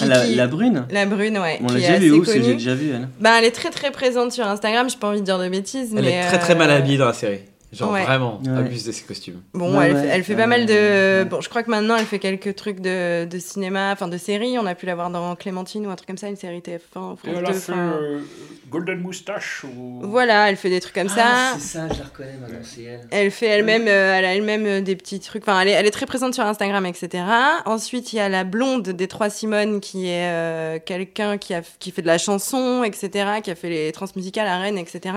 Ah, 0.00 0.06
la, 0.06 0.26
la 0.26 0.46
brune? 0.46 0.86
La 0.90 1.04
brune, 1.06 1.38
ouais. 1.38 1.58
On 1.62 1.66
l'a 1.68 1.74
déjà 1.74 1.98
vu 1.98 2.10
assez 2.22 2.38
où 2.38 2.42
j'ai 2.44 2.54
déjà 2.54 2.74
vu 2.74 2.90
elle. 2.94 3.08
Bah, 3.20 3.38
elle 3.38 3.44
est 3.44 3.50
très 3.50 3.70
très 3.70 3.90
présente 3.90 4.32
sur 4.32 4.46
Instagram. 4.46 4.88
J'ai 4.88 4.96
pas 4.96 5.08
envie 5.08 5.20
de 5.20 5.24
dire 5.24 5.38
de 5.38 5.48
bêtises, 5.48 5.92
Elle 5.94 6.04
mais 6.04 6.12
est 6.12 6.26
très 6.26 6.38
très 6.38 6.54
mal 6.54 6.70
euh, 6.70 6.78
habillée 6.78 6.96
dans 6.96 7.06
la 7.06 7.12
série. 7.12 7.40
Genre 7.72 7.90
ouais. 7.90 8.02
vraiment, 8.04 8.38
Ouais. 8.44 8.58
abuse 8.58 8.84
de 8.84 8.92
ses 8.92 9.02
costumes. 9.04 9.40
Bon, 9.54 9.78
Ouais, 9.78 9.86
elle, 9.88 9.94
ouais, 9.94 10.02
fait, 10.02 10.08
elle 10.08 10.24
fait 10.24 10.36
pas 10.36 10.46
mal 10.46 10.66
de. 10.66 11.24
Bon, 11.24 11.40
je 11.40 11.48
crois 11.48 11.62
que 11.62 11.70
maintenant 11.70 11.96
elle 11.96 12.04
fait 12.04 12.18
quelques 12.18 12.54
trucs 12.54 12.80
de, 12.80 13.24
de 13.24 13.38
cinéma, 13.38 13.92
enfin 13.92 14.08
de 14.08 14.18
séries. 14.18 14.58
On 14.58 14.66
a 14.66 14.74
pu 14.74 14.84
la 14.84 14.94
voir 14.94 15.08
dans 15.08 15.34
Clémentine 15.36 15.86
ou 15.86 15.90
un 15.90 15.96
truc 15.96 16.06
comme 16.08 16.18
ça, 16.18 16.28
une 16.28 16.36
série 16.36 16.58
TF1, 16.60 16.80
France 16.90 17.18
Et 17.26 17.30
elle 17.30 17.44
2. 17.44 17.50
a 17.50 17.52
fait 17.54 17.72
euh, 17.74 18.20
Golden 18.68 19.00
Moustache 19.00 19.64
ou... 19.64 20.00
Voilà, 20.02 20.50
elle 20.50 20.56
fait 20.56 20.68
des 20.68 20.80
trucs 20.80 20.94
comme 20.94 21.08
ça. 21.08 21.24
Ah, 21.26 21.52
c'est 21.58 21.78
ça, 21.78 21.88
je 21.92 21.98
la 21.98 22.04
reconnais 22.04 22.36
maintenant, 22.40 22.58
c'est 22.62 22.82
elle. 22.82 23.00
Elle 23.10 23.30
fait 23.30 23.46
elle-même, 23.46 23.88
euh, 23.88 24.18
elle 24.18 24.24
a 24.26 24.34
elle-même 24.34 24.66
euh, 24.66 24.80
des 24.82 24.94
petits 24.96 25.20
trucs. 25.20 25.42
Enfin, 25.48 25.58
elle 25.60 25.68
est, 25.68 25.72
elle 25.72 25.86
est 25.86 25.90
très 25.90 26.04
présente 26.06 26.34
sur 26.34 26.44
Instagram, 26.44 26.84
etc. 26.84 27.24
Ensuite, 27.64 28.12
il 28.12 28.16
y 28.16 28.20
a 28.20 28.28
la 28.28 28.44
blonde 28.44 28.90
des 28.90 29.08
trois 29.08 29.30
Simone 29.30 29.80
qui 29.80 30.08
est 30.08 30.28
euh, 30.30 30.78
quelqu'un 30.84 31.38
qui 31.38 31.54
a 31.54 31.62
qui 31.78 31.90
fait 31.90 32.02
de 32.02 32.06
la 32.06 32.18
chanson, 32.18 32.84
etc. 32.84 33.40
Qui 33.42 33.50
a 33.50 33.54
fait 33.54 33.70
les 33.70 33.92
transmusicales 33.92 34.46
à 34.46 34.58
Rennes, 34.58 34.76
etc. 34.78 35.14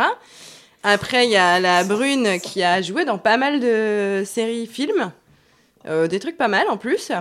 Après, 0.85 1.25
il 1.25 1.31
y 1.31 1.35
a 1.35 1.59
la 1.59 1.83
brune 1.83 2.39
qui 2.41 2.61
a 2.63 2.81
joué 2.81 3.05
dans 3.05 3.17
pas 3.17 3.37
mal 3.37 3.59
de 3.59 4.23
séries, 4.25 4.67
films, 4.67 5.11
Euh, 5.87 6.07
des 6.07 6.19
trucs 6.19 6.37
pas 6.37 6.47
mal 6.47 6.65
en 6.69 6.77
plus. 6.77 7.11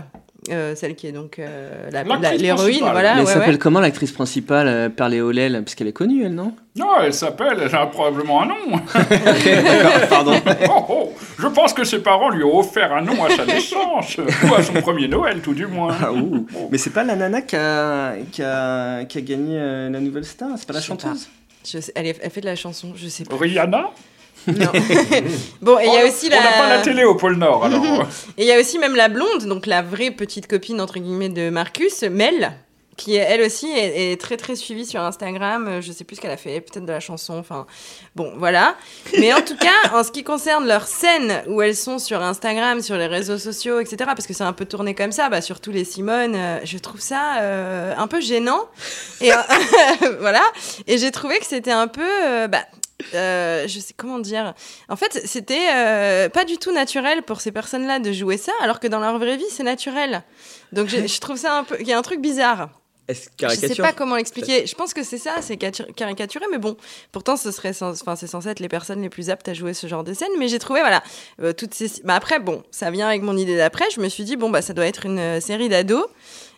Euh, 0.50 0.74
celle 0.74 0.94
qui 0.94 1.07
est 1.07 1.12
donc 1.12 1.38
euh, 1.38 1.88
l'héroïne, 1.90 2.55
principale. 2.57 2.92
voilà. 2.92 3.14
Elle 3.18 3.27
s'appelle 3.27 3.50
ouais. 3.53 3.59
comment 3.59 3.81
l'actrice 3.81 4.12
principale, 4.12 4.68
euh, 4.68 4.88
Perlé 4.90 5.22
Olel 5.22 5.62
Parce 5.64 5.74
qu'elle 5.74 5.87
est 5.88 5.92
connue, 5.94 6.24
elle, 6.24 6.35
non? 6.35 6.55
Non, 6.77 7.00
elle 7.03 7.14
s'appelle, 7.14 7.59
elle 7.62 7.74
a 7.74 7.87
probablement 7.87 8.42
un 8.42 8.46
nom. 8.46 8.79
Pardon. 10.11 10.35
Oh, 10.68 10.85
oh, 10.88 11.12
je 11.38 11.46
pense 11.46 11.72
que 11.72 11.85
ses 11.85 12.00
parents 12.00 12.29
lui 12.31 12.44
ont 12.44 12.59
offert 12.59 12.92
un 12.92 13.03
nom 13.03 13.24
à 13.24 13.31
sa 13.31 13.46
naissance, 13.46 14.16
ou 14.18 14.55
à 14.55 14.62
son 14.62 14.74
premier 14.74 15.09
Noël, 15.09 15.40
tout 15.40 15.55
du 15.55 15.66
moins. 15.66 15.94
Ah, 16.03 16.12
ouh. 16.12 16.46
Mais 16.70 16.77
c'est 16.79 16.90
pas 16.90 17.05
la 17.05 17.16
nana 17.16 17.40
qui 17.42 17.57
a, 17.57 18.14
qui 18.33 18.42
a, 18.42 19.05
qui 19.05 19.18
a 19.18 19.20
gagné 19.22 19.57
euh, 19.59 19.88
la 19.88 20.00
nouvelle 20.00 20.24
star? 20.24 20.50
C'est 20.57 20.66
pas 20.66 20.74
la 20.74 20.81
chanteuse? 20.81 21.29
Je 21.66 21.79
sais- 21.81 21.92
elle, 21.94 22.07
est- 22.07 22.18
elle 22.22 22.31
fait 22.31 22.40
de 22.40 22.46
la 22.46 22.57
chanson, 22.57 22.92
je 22.96 23.09
sais 23.09 23.24
pas. 23.24 23.37
Rihanna 23.37 23.90
Non. 24.46 24.66
bon, 25.62 25.79
et 25.79 25.87
il 25.87 25.92
y 25.92 25.96
a 25.96 26.03
Oh, 26.05 26.09
aussi 26.09 26.27
on 26.27 26.31
la. 26.31 26.42
n'a 26.42 26.53
pas 26.59 26.68
la 26.68 26.79
télé 26.83 27.05
au 27.05 27.14
pôle 27.14 27.37
Nord, 27.37 27.64
alors. 27.64 27.83
Et 28.37 28.42
il 28.42 28.46
y 28.46 28.53
a 28.53 28.59
aussi 28.61 28.79
même 28.79 28.94
la 28.96 29.09
blonde, 29.09 29.44
donc 29.46 29.66
la 29.66 29.81
vraie 29.83 30.11
petite 30.11 30.46
copine 30.46 30.81
entre 30.81 30.98
guillemets 30.98 31.29
de 31.31 31.48
Marcus, 31.50 32.03
Mel, 32.03 32.53
qui 32.96 33.14
elle 33.16 33.42
aussi 33.42 33.70
est, 33.70 34.20
très 34.20 34.37
très 34.37 34.57
suivie 34.57 34.87
sur 34.87 35.00
Instagram. 35.00 35.66
Euh, 35.68 35.80
Je 35.80 35.92
sais 35.92 36.04
plus 36.04 36.16
ce 36.16 36.20
qu'elle 36.20 36.30
a 36.30 36.37
fait, 36.37 36.61
peut-être 36.61 36.85
de 36.85 36.92
la 36.92 37.00
chanson. 37.00 37.37
Enfin, 37.38 37.66
bon, 38.14 38.33
voilà. 38.37 38.76
Mais 39.18 39.33
en 39.33 39.40
tout 39.40 39.57
cas, 39.57 39.92
en 39.92 40.04
ce 40.04 40.12
qui 40.12 40.24
concerne 40.24 40.66
leurs 40.66 40.87
scènes 40.87 41.42
où 41.46 41.62
elles 41.62 41.76
sont 41.76 41.98
sur 41.98 42.22
Instagram, 42.22 42.80
sur 42.80 42.96
les 42.96 43.07
réseaux 43.07 43.38
sociaux, 43.38 43.80
etc., 43.80 43.96
parce 44.14 44.26
que 44.26 44.35
c'est 44.35 44.44
un 44.44 44.52
peu 44.52 44.64
tourné 44.64 44.94
comme 44.94 45.12
ça, 45.12 45.28
bah, 45.28 45.40
surtout 45.40 45.70
les 45.70 45.85
Simone, 45.85 46.35
euh, 46.37 46.61
je 46.64 46.78
trouve 46.78 47.00
ça 47.00 47.38
euh, 47.38 47.94
un 47.96 48.07
peu 48.07 48.20
gênant. 48.20 48.68
Et 49.20 49.30
voilà. 50.20 50.42
Et 50.87 50.98
j'ai 50.98 51.11
trouvé 51.11 51.38
que 51.38 51.46
c'était 51.46 51.72
un 51.72 51.88
peu, 51.88 52.46
bah, 52.48 52.64
je 53.12 53.80
sais 53.80 53.94
comment 53.96 54.18
dire. 54.18 54.54
En 54.88 54.96
fait, 54.96 55.22
c'était 55.24 56.28
pas 56.30 56.44
du 56.44 56.59
tout 56.59 56.72
naturel 56.72 57.22
pour 57.22 57.40
ces 57.40 57.52
personnes-là 57.52 57.98
de 57.98 58.12
jouer 58.12 58.37
ça, 58.37 58.52
alors 58.62 58.80
que 58.80 58.87
dans 58.87 59.00
leur 59.00 59.18
vraie 59.18 59.37
vie, 59.37 59.44
c'est 59.50 59.62
naturel. 59.62 60.22
Donc 60.72 60.88
je, 60.88 61.07
je 61.07 61.20
trouve 61.20 61.37
ça 61.37 61.59
un 61.59 61.64
peu. 61.64 61.76
Il 61.80 61.87
y 61.87 61.92
a 61.92 61.98
un 61.98 62.02
truc 62.02 62.20
bizarre. 62.20 62.68
Est-ce 63.07 63.25
Je 63.25 63.27
sais 63.27 63.31
caricature 63.37 63.85
pas 63.85 63.93
comment 63.93 64.17
l'expliquer. 64.17 64.67
Je 64.67 64.75
pense 64.75 64.95
que 64.95 65.03
c'est 65.03 65.19
ça, 65.19 65.37
c'est 65.43 65.57
catu- 65.57 65.93
caricaturé, 65.95 66.47
mais 66.51 66.59
bon. 66.59 66.77
Pourtant, 67.12 67.37
ce 67.37 67.51
serait, 67.51 67.73
enfin, 67.83 68.17
c'est 68.17 68.27
censé 68.27 68.49
être 68.49 68.61
les 68.61 68.69
personnes 68.69 69.03
les 69.03 69.11
plus 69.11 69.29
aptes 69.29 69.47
à 69.49 69.55
jouer 69.55 69.75
ce 69.75 69.87
genre 69.87 70.05
de 70.05 70.14
scène. 70.14 70.31
Mais 70.38 70.49
j'ai 70.49 70.59
trouvé, 70.59 70.81
voilà, 70.81 71.03
euh, 71.43 71.53
toutes 71.53 71.75
ces. 71.75 72.01
Bah 72.05 72.14
après, 72.14 72.40
bon, 72.40 72.62
ça 72.71 72.90
vient 72.90 73.07
avec 73.09 73.21
mon 73.23 73.37
idée 73.37 73.57
d'après. 73.57 73.85
Je 73.95 74.01
me 74.01 74.09
suis 74.09 74.25
dit, 74.25 74.37
bon, 74.37 74.49
bah, 74.49 74.62
ça 74.62 74.73
doit 74.73 74.87
être 74.87 75.05
une 75.05 75.19
euh, 75.19 75.40
série 75.40 75.69
d'ados 75.69 76.07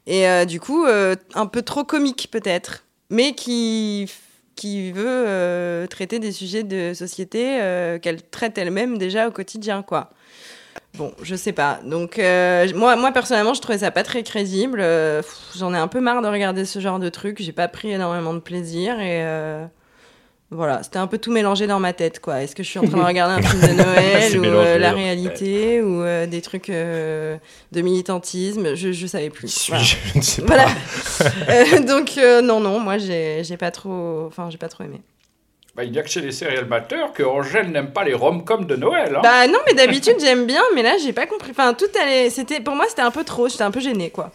et 0.07 0.29
euh, 0.29 0.45
du 0.45 0.61
coup, 0.61 0.85
euh, 0.85 1.17
un 1.35 1.47
peu 1.47 1.63
trop 1.63 1.83
comique 1.83 2.29
peut-être, 2.31 2.85
mais 3.11 3.35
qui 3.35 4.09
qui 4.55 4.91
veut 4.91 5.87
traiter 5.91 6.19
des 6.19 6.33
sujets 6.33 6.63
de 6.63 6.95
société 6.95 7.59
qu'elle 8.01 8.23
traite 8.23 8.57
elle-même 8.57 8.97
déjà 8.97 9.29
au 9.29 9.31
quotidien, 9.31 9.83
quoi. 9.83 10.11
Bon, 10.97 11.13
je 11.23 11.35
sais 11.35 11.53
pas. 11.53 11.81
Donc, 11.85 12.19
euh, 12.19 12.67
moi, 12.75 12.97
moi, 12.97 13.13
personnellement, 13.13 13.55
je 13.55 13.61
trouvais 13.61 13.79
ça 13.79 13.91
pas 13.91 14.03
très 14.03 14.23
crédible. 14.23 14.81
Euh, 14.81 15.23
J'en 15.57 15.75
ai 15.75 15.79
un 15.79 15.89
peu 15.89 16.01
marre 16.01 16.23
de 16.23 16.29
regarder 16.29 16.65
ce 16.65 16.79
genre 16.79 16.99
de 16.99 17.09
truc. 17.09 17.37
J'ai 17.41 17.53
pas 17.53 17.69
pris 17.69 17.91
énormément 17.91 18.33
de 18.33 18.39
plaisir 18.39 18.99
et 18.99 19.23
euh, 19.25 19.67
voilà, 20.51 20.83
c'était 20.83 20.99
un 20.99 21.07
peu 21.07 21.19
tout 21.19 21.33
mélangé 21.33 21.67
dans 21.67 21.81
ma 21.81 21.93
tête, 21.93 22.21
quoi. 22.21 22.43
Est-ce 22.43 22.57
que 22.57 22.63
je 22.63 22.69
suis 22.69 22.79
en 22.79 22.87
train 22.87 22.99
de 22.99 23.03
regarder 23.07 23.45
un 23.45 23.49
film 23.49 23.61
de 23.61 23.83
Noël 23.83 24.39
ou 24.39 24.41
mélangé, 24.41 24.79
la 24.79 24.95
ouais. 24.95 25.03
réalité 25.03 25.83
ou 25.83 26.03
des 26.27 26.41
trucs 26.41 26.71
de 26.71 27.39
militantisme? 27.75 28.75
Je, 28.75 28.93
je 28.93 29.07
savais 29.07 29.31
plus. 29.31 29.69
Voilà. 29.69 29.85
Je 30.15 30.19
ne 30.19 30.23
sais 30.23 30.43
pas. 30.43 30.67
Voilà. 31.19 31.81
Donc, 31.87 32.19
non, 32.43 32.61
non, 32.61 32.81
moi, 32.81 32.97
j'ai 32.97 33.43
j'ai 33.45 33.57
pas 33.59 33.71
trop. 33.71 34.25
Enfin, 34.27 34.49
j'ai 34.51 34.59
pas 34.59 34.69
trop 34.69 34.85
aimé. 34.85 35.03
Bah, 35.77 35.85
il 35.85 35.95
y 35.95 35.99
a 35.99 36.03
que 36.03 36.09
chez 36.09 36.23
les 36.23 36.33
céréales-batteurs 36.33 37.13
que 37.13 37.23
Angèle 37.23 37.71
n'aime 37.71 37.91
pas 37.93 38.03
les 38.03 38.15
rom-coms 38.15 38.65
de 38.67 38.77
Noël. 38.77 39.15
Hein. 39.17 39.21
Bah 39.23 39.47
non, 39.47 39.59
mais 39.67 39.75
d'habitude 39.75 40.17
j'aime 40.21 40.47
bien, 40.47 40.63
mais 40.75 40.83
là 40.83 40.97
j'ai 41.03 41.13
pas 41.13 41.27
compris. 41.27 41.51
Enfin, 41.51 41.75
tout 41.75 41.85
allait. 42.03 42.31
C'était 42.31 42.61
pour 42.61 42.75
moi 42.75 42.87
c'était 42.89 43.03
un 43.03 43.11
peu 43.11 43.25
trop. 43.25 43.49
J'étais 43.49 43.63
un 43.65 43.71
peu 43.71 43.81
gênée, 43.81 44.09
quoi. 44.09 44.31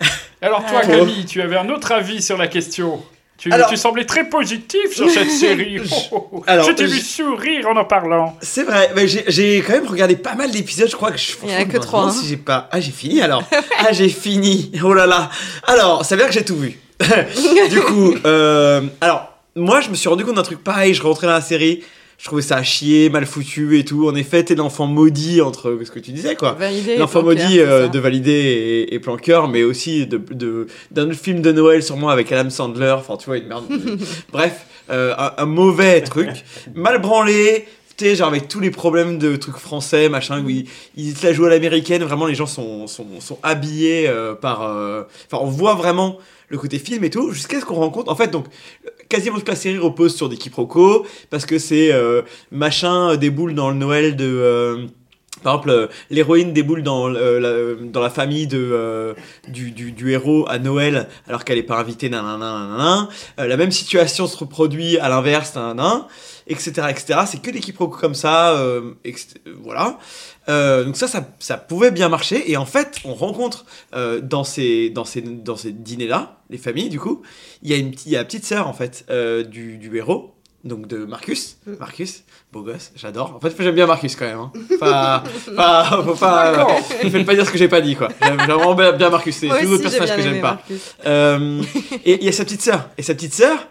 Alors 0.42 0.64
toi, 0.66 0.82
Euh. 0.84 0.86
Camille, 0.86 1.24
tu 1.24 1.40
avais 1.40 1.56
un 1.56 1.70
autre 1.70 1.90
avis 1.92 2.20
sur 2.20 2.36
la 2.36 2.48
question. 2.48 3.02
Tu, 3.38 3.50
Alors- 3.50 3.68
tu 3.70 3.76
semblais 3.78 4.04
très 4.04 4.28
positif 4.28 4.94
sur 4.94 5.08
cette 5.10 5.30
série. 5.30 5.80
Oh, 6.12 6.28
oh. 6.32 6.44
Alors, 6.46 6.66
je 6.66 6.72
t'ai 6.72 6.84
vu 6.84 7.00
sourire 7.00 7.66
en 7.68 7.76
en 7.76 7.84
parlant. 7.86 8.36
C'est 8.42 8.62
vrai, 8.62 8.90
mais 8.94 9.08
j'ai- 9.08 9.62
quand 9.66 9.72
même 9.72 9.86
regardé 9.88 10.16
pas 10.16 10.34
mal 10.34 10.50
d'épisodes, 10.50 10.88
je 10.90 10.94
crois 10.96 11.10
que 11.10 11.18
je 11.18 11.32
Il 11.44 11.50
y 11.50 11.56
en 11.56 11.60
a 11.60 11.64
que 11.64 11.78
trois, 11.78 12.02
hein. 12.04 12.10
Si 12.10 12.28
j'ai 12.28 12.36
pas. 12.36 12.68
Ah, 12.70 12.80
j'ai 12.80 12.92
fini 12.92 13.22
alors. 13.22 13.42
ah, 13.78 13.92
j'ai 13.92 14.08
fini. 14.10 14.70
Oh 14.84 14.92
là 14.92 15.06
là. 15.06 15.30
Alors, 15.64 16.04
ça 16.04 16.14
veut 16.14 16.20
dire 16.20 16.28
que 16.28 16.34
j'ai 16.34 16.44
tout 16.44 16.56
vu. 16.56 16.78
du 17.70 17.80
coup, 17.80 18.14
euh, 18.24 18.82
alors, 19.00 19.30
moi, 19.56 19.80
je 19.80 19.90
me 19.90 19.94
suis 19.94 20.08
rendu 20.08 20.24
compte 20.24 20.36
d'un 20.36 20.42
truc 20.42 20.62
pareil. 20.62 20.94
Je 20.94 21.02
rentrais 21.02 21.26
dans 21.26 21.32
la 21.34 21.40
série. 21.40 21.82
Je 22.16 22.26
trouvais 22.26 22.42
ça 22.42 22.56
à 22.58 22.62
chier, 22.62 23.10
mal 23.10 23.26
foutu 23.26 23.76
et 23.78 23.84
tout. 23.84 24.08
En 24.08 24.14
effet, 24.14 24.44
t'es 24.44 24.54
l'enfant 24.54 24.86
maudit 24.86 25.40
entre 25.40 25.76
ce 25.84 25.90
que 25.90 25.98
tu 25.98 26.12
disais, 26.12 26.36
quoi. 26.36 26.52
L'enfant 26.96 27.22
maudit 27.24 27.58
euh, 27.60 27.88
de 27.88 27.98
Validé 27.98 28.30
et, 28.32 28.94
et 28.94 28.98
Planqueur, 29.00 29.48
mais 29.48 29.64
aussi 29.64 30.06
de, 30.06 30.18
de- 30.30 30.68
d'un 30.92 31.10
autre 31.10 31.18
film 31.18 31.42
de 31.42 31.50
Noël, 31.50 31.82
sûrement 31.82 32.08
avec 32.10 32.30
Adam 32.30 32.50
Sandler. 32.50 32.94
Enfin, 32.96 33.16
tu 33.16 33.26
vois, 33.26 33.36
une 33.38 33.48
merde. 33.48 33.64
Bref, 34.32 34.64
euh, 34.90 35.12
un, 35.18 35.32
un 35.38 35.46
mauvais 35.46 36.00
truc. 36.02 36.30
Mal 36.74 37.00
branlé. 37.00 37.66
Tu 37.96 38.14
genre 38.16 38.26
avec 38.28 38.48
tous 38.48 38.58
les 38.58 38.70
problèmes 38.72 39.18
de 39.18 39.36
trucs 39.36 39.56
français, 39.56 40.08
machin, 40.08 40.42
où 40.44 40.48
ils, 40.50 40.66
ils 40.96 41.16
se 41.16 41.24
la 41.24 41.32
jouent 41.32 41.44
à 41.44 41.50
l'américaine, 41.50 42.02
vraiment 42.02 42.26
les 42.26 42.34
gens 42.34 42.46
sont, 42.46 42.88
sont, 42.88 43.06
sont 43.20 43.38
habillés 43.44 44.08
euh, 44.08 44.34
par... 44.34 44.62
euh, 44.62 45.02
Enfin, 45.30 45.40
on 45.44 45.48
voit 45.48 45.74
vraiment 45.74 46.18
le 46.48 46.58
côté 46.58 46.80
film 46.80 47.04
et 47.04 47.10
tout, 47.10 47.30
jusqu'à 47.30 47.60
ce 47.60 47.64
qu'on 47.64 47.76
rencontre... 47.76 48.10
En 48.10 48.16
fait, 48.16 48.32
donc, 48.32 48.46
quasiment 49.08 49.38
toute 49.38 49.48
la 49.48 49.56
série 49.56 49.78
repose 49.78 50.14
sur 50.14 50.28
des 50.28 50.36
quiproquos, 50.36 51.06
parce 51.30 51.46
que 51.46 51.58
c'est 51.58 51.92
euh, 51.92 52.22
machin 52.50 53.10
euh, 53.10 53.16
déboule 53.16 53.54
dans 53.54 53.70
le 53.70 53.76
Noël 53.76 54.16
de... 54.16 54.24
euh, 54.24 54.86
par 55.42 55.54
exemple, 55.54 55.70
euh, 55.70 55.86
l'héroïne 56.08 56.54
déboule 56.54 56.82
dans, 56.82 57.12
euh, 57.12 57.38
la, 57.38 57.84
dans 57.84 58.00
la 58.00 58.08
famille 58.08 58.46
de, 58.46 59.14
du, 59.46 59.72
du, 59.72 60.10
héros 60.10 60.46
à 60.48 60.58
Noël 60.58 61.06
alors 61.28 61.44
qu'elle 61.44 61.58
n'est 61.58 61.62
pas 61.62 61.78
invitée, 61.78 62.08
nanana, 62.08 62.38
nanana. 62.38 63.08
La 63.36 63.56
même 63.58 63.70
situation 63.70 64.26
se 64.26 64.38
reproduit 64.38 64.96
à 64.98 65.10
l'inverse, 65.10 65.54
nanana, 65.54 66.08
etc. 66.46 66.86
etc. 66.88 67.20
C'est 67.26 67.42
que 67.42 67.50
des 67.50 67.60
quiproquos 67.60 67.98
comme 67.98 68.14
ça, 68.14 68.58
voilà. 69.62 69.98
Euh, 70.48 70.84
donc 70.84 70.96
ça, 70.96 71.08
ça, 71.08 71.26
ça 71.38 71.56
pouvait 71.56 71.90
bien 71.90 72.08
marcher. 72.08 72.50
Et 72.50 72.56
en 72.56 72.66
fait, 72.66 72.98
on 73.04 73.14
rencontre 73.14 73.64
euh, 73.94 74.20
dans 74.20 74.44
ces, 74.44 74.90
dans 74.90 75.04
ces, 75.04 75.20
dans 75.22 75.56
ces 75.56 75.72
dîners-là, 75.72 76.38
les 76.50 76.58
familles, 76.58 76.88
du 76.90 77.00
coup, 77.00 77.22
il 77.62 77.70
y 77.70 77.74
a 77.74 77.76
une, 77.76 77.90
petite- 77.92 78.06
il 78.06 78.12
y 78.12 78.16
a 78.16 78.18
la 78.20 78.24
petite 78.24 78.44
sœur, 78.44 78.68
en 78.68 78.72
fait, 78.74 79.06
euh, 79.10 79.42
du, 79.42 79.78
du 79.78 79.96
héros, 79.96 80.34
donc 80.64 80.86
de 80.86 81.04
Marcus. 81.04 81.56
Marcus, 81.78 82.24
beau 82.52 82.62
gosse, 82.62 82.92
j'adore. 82.96 83.34
En 83.36 83.40
fait, 83.40 83.54
j'aime 83.58 83.74
bien 83.74 83.86
Marcus 83.86 84.16
quand 84.16 84.24
même. 84.26 84.38
Hein. 84.38 84.52
Pas, 84.78 85.24
faut 86.04 86.14
pas, 86.14 86.66
ne 87.02 87.10
faites 87.10 87.26
pas 87.26 87.34
dire 87.34 87.46
ce 87.46 87.50
que 87.50 87.58
j'ai 87.58 87.68
pas 87.68 87.80
dit, 87.80 87.96
quoi. 87.96 88.08
J'aime 88.22 88.36
vraiment 88.36 88.74
bien, 88.74 89.10
Marcus. 89.10 89.36
C'est 89.36 89.48
tout 89.48 89.54
autre 89.72 89.82
personnage 89.82 90.16
que 90.16 90.22
j'aime 90.22 90.40
pas. 90.42 90.60
Et 92.04 92.18
il 92.20 92.24
y 92.24 92.28
a 92.28 92.32
sa 92.32 92.44
petite 92.44 92.62
sœur. 92.62 92.88
Et 92.98 93.02
sa 93.02 93.14
petite 93.14 93.34
sœur, 93.34 93.66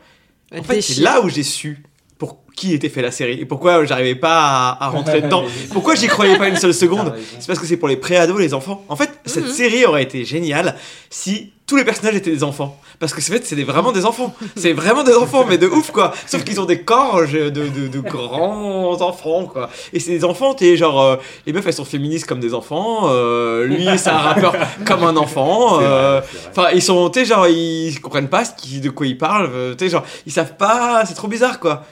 en 0.56 0.62
fait, 0.64 0.82
c'est 0.82 1.02
là 1.02 1.22
où 1.22 1.30
j'ai 1.30 1.44
su 1.44 1.84
pour 2.24 2.38
qui 2.56 2.74
était 2.74 2.88
fait 2.88 3.02
la 3.02 3.12
série 3.12 3.40
et 3.42 3.46
pourquoi 3.46 3.84
j'arrivais 3.84 4.16
pas 4.16 4.38
à, 4.80 4.86
à 4.86 4.90
rentrer 4.90 5.22
dedans. 5.26 5.44
Pourquoi 5.74 5.96
j'y 5.96 6.08
croyais 6.08 6.38
pas 6.38 6.48
une 6.48 6.56
seule 6.56 6.74
seconde? 6.74 7.14
C'est 7.40 7.48
parce 7.48 7.60
que 7.60 7.66
c'est 7.66 7.76
pour 7.78 7.88
les 7.90 7.98
pré-ados, 7.98 8.40
les 8.40 8.54
enfants. 8.54 8.86
En 8.88 8.96
fait, 8.96 9.10
cette 9.26 9.46
Mhm. 9.48 9.52
série 9.52 9.86
aurait 9.86 10.04
été 10.04 10.24
géniale 10.24 10.76
si 11.10 11.52
tous 11.66 11.76
les 11.78 11.84
personnages 11.84 12.16
étaient 12.16 12.32
des 12.32 12.44
enfants. 12.44 12.80
Parce 13.00 13.14
que 13.14 13.22
c'est 13.22 13.34
fait, 13.34 13.44
c'est 13.46 13.56
des- 13.56 13.64
vraiment 13.64 13.92
des 13.92 14.06
enfants. 14.06 14.34
C'est 14.56 14.72
vraiment 14.74 15.04
des 15.04 15.16
enfants, 15.16 15.46
mais 15.50 15.58
de 15.58 15.68
ouf 15.68 15.92
quoi. 15.92 16.14
Sauf 16.28 16.44
qu'ils 16.44 16.62
ont 16.62 16.66
des 16.66 16.82
corps 16.82 17.22
de, 17.22 17.50
de, 17.50 17.88
de 17.88 18.00
grands 18.00 19.02
enfants 19.02 19.46
quoi. 19.46 19.70
Et 19.92 20.00
c'est 20.00 20.12
des 20.12 20.24
enfants, 20.24 20.54
t'es 20.54 20.78
genre 20.78 21.02
euh, 21.02 21.16
les 21.46 21.54
meufs 21.54 21.66
elles 21.66 21.74
sont 21.74 21.86
féministes 21.86 22.28
comme 22.28 22.40
des 22.40 22.54
enfants. 22.54 23.10
euh, 23.10 23.66
lui 23.66 23.88
c'est 23.98 24.10
un 24.10 24.18
rappeur 24.18 24.56
comme 24.86 25.04
un 25.04 25.18
enfant. 25.18 25.80
euh, 25.82 26.22
Enfin 26.52 26.68
ils 26.74 26.82
sont, 26.84 27.10
tu 27.10 27.20
sais 27.22 27.26
genre 27.26 27.48
ils 27.48 28.00
comprennent 28.00 28.30
pas 28.30 28.46
ce 28.46 28.52
qui- 28.56 28.80
de 28.80 28.90
quoi 28.92 29.08
ils 29.08 29.18
parlent. 29.18 29.50
Tu 29.78 29.86
sais 29.86 29.90
genre 29.90 30.04
ils 30.28 30.32
savent 30.32 30.56
pas. 30.56 31.04
C'est 31.08 31.16
trop 31.16 31.28
bizarre 31.28 31.60
quoi. 31.60 31.84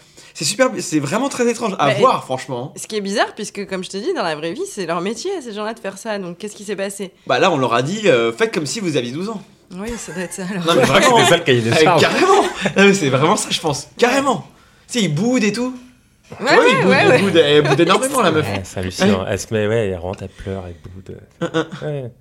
C'est 0.42 0.48
super, 0.48 0.72
c'est 0.80 1.00
vraiment 1.00 1.30
très 1.30 1.48
étrange 1.48 1.74
à 1.78 1.90
Bah, 1.90 1.94
voir 2.00 2.24
franchement. 2.24 2.74
Ce 2.76 2.88
qui 2.88 2.96
est 2.96 3.02
bizarre, 3.02 3.36
puisque 3.36 3.64
comme 3.68 3.84
je 3.84 3.92
te 3.92 3.98
dis, 3.98 4.12
dans 4.16 4.24
la 4.24 4.34
vraie 4.36 4.54
vie, 4.54 4.66
c'est 4.68 4.88
leur 4.88 5.00
métier, 5.00 5.30
ces 5.40 5.54
gens-là, 5.54 5.76
de 5.76 5.80
faire 5.80 6.00
ça. 6.00 6.18
Donc 6.18 6.40
qu'est-ce 6.40 6.56
qui 6.56 6.64
s'est 6.64 6.76
passé? 6.76 7.12
Bah 7.28 7.38
là 7.38 7.52
on 7.52 7.60
leur 7.60 7.76
a 7.76 7.84
dit 7.84 8.10
euh, 8.10 8.34
faites 8.34 8.52
comme 8.52 8.66
si 8.66 8.80
vous 8.80 8.98
aviez 8.98 9.12
12 9.12 9.30
ans. 9.30 9.44
Oui, 9.76 9.90
ça 9.98 10.12
doit 10.14 10.24
être 10.24 10.34
ça 10.34 10.46
alors. 10.50 10.66
Non 10.66 10.74
mais 10.78 10.82
vraiment. 10.82 11.18
C'était 11.18 11.30
ça 11.30 11.38
le 11.38 11.44
cahier 11.44 11.62
des 11.62 11.76
charges. 11.76 12.02
Carrément. 12.02 12.44
C'est 12.96 13.10
vraiment 13.10 13.36
ça 13.36 13.50
je 13.52 13.60
pense. 13.60 13.88
Carrément. 14.00 14.48
Tu 14.92 14.98
sais 14.98 15.06
ils 15.06 15.14
boudent 15.14 15.44
et 15.44 15.54
tout. 15.54 15.76
Ouais, 16.40 16.58
ouais, 16.58 16.76
boudent, 16.82 16.90
ouais, 16.90 17.08
ouais. 17.08 17.20
boudent, 17.22 17.38
elle 17.38 17.62
boude 17.62 17.80
énormément 17.82 18.22
la 18.24 18.32
meuf. 18.32 18.48
Ouais, 18.48 18.62
c'est 18.64 18.80
hallucinant. 18.80 19.24
Elle 19.30 19.38
se 19.40 19.54
met, 19.54 19.68
ouais, 19.68 19.90
elle 19.90 19.98
rentre, 20.00 20.24
elle 20.24 20.30
pleure, 20.30 20.64
elle 20.66 20.92
boude. 20.92 21.20
Ouais. 21.84 22.12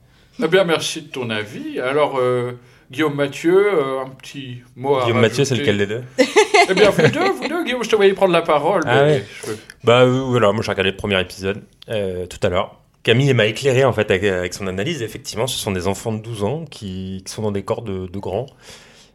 Eh 0.45 0.49
bien, 0.49 0.65
merci 0.65 1.01
de 1.01 1.09
ton 1.09 1.31
avis. 1.31 1.81
Alors, 1.81 2.19
euh, 2.19 2.53
Guillaume 2.91 3.15
Mathieu, 3.15 3.57
euh, 3.57 4.03
un 4.05 4.11
petit 4.11 4.59
mot 4.77 4.97
à 4.97 5.05
Guillaume 5.05 5.21
Mathieu, 5.21 5.45
c'est 5.47 5.55
lequel 5.55 5.79
des 5.79 5.87
deux? 5.87 6.03
Eh 6.71 6.75
bien, 6.75 6.91
vous 6.91 7.09
deux, 7.11 7.31
vous 7.31 7.49
deux, 7.49 7.65
Guillaume, 7.65 7.83
je 7.85 7.89
te 7.91 7.97
voyais 7.97 8.13
prendre 8.15 8.33
la 8.33 8.43
parole. 8.43 8.83
Ah 8.87 9.03
mais 9.05 9.11
ouais. 9.13 9.25
je- 9.47 9.53
Bah 9.85 10.03
euh, 10.03 10.21
voilà, 10.27 10.53
moi 10.53 10.63
j'ai 10.63 10.71
regardé 10.71 10.91
le 10.91 10.97
premier 10.97 11.21
épisode 11.21 11.63
euh, 11.89 12.27
tout 12.27 12.39
à 12.43 12.49
l'heure. 12.49 12.77
Camille 13.03 13.33
m'a 13.33 13.47
éclairé 13.47 13.85
en 13.85 13.93
fait 13.93 14.11
avec, 14.11 14.25
avec 14.25 14.53
son 14.55 14.67
analyse. 14.67 15.03
Effectivement, 15.03 15.47
ce 15.47 15.59
sont 15.59 15.71
des 15.73 15.87
enfants 15.87 16.13
de 16.13 16.23
12 16.23 16.45
ans 16.45 16.65
qui, 16.71 17.23
qui 17.25 17.33
sont 17.33 17.43
dans 17.43 17.53
des 17.53 17.63
corps 17.63 17.83
de, 17.83 18.07
de 18.07 18.19
grands. 18.19 18.47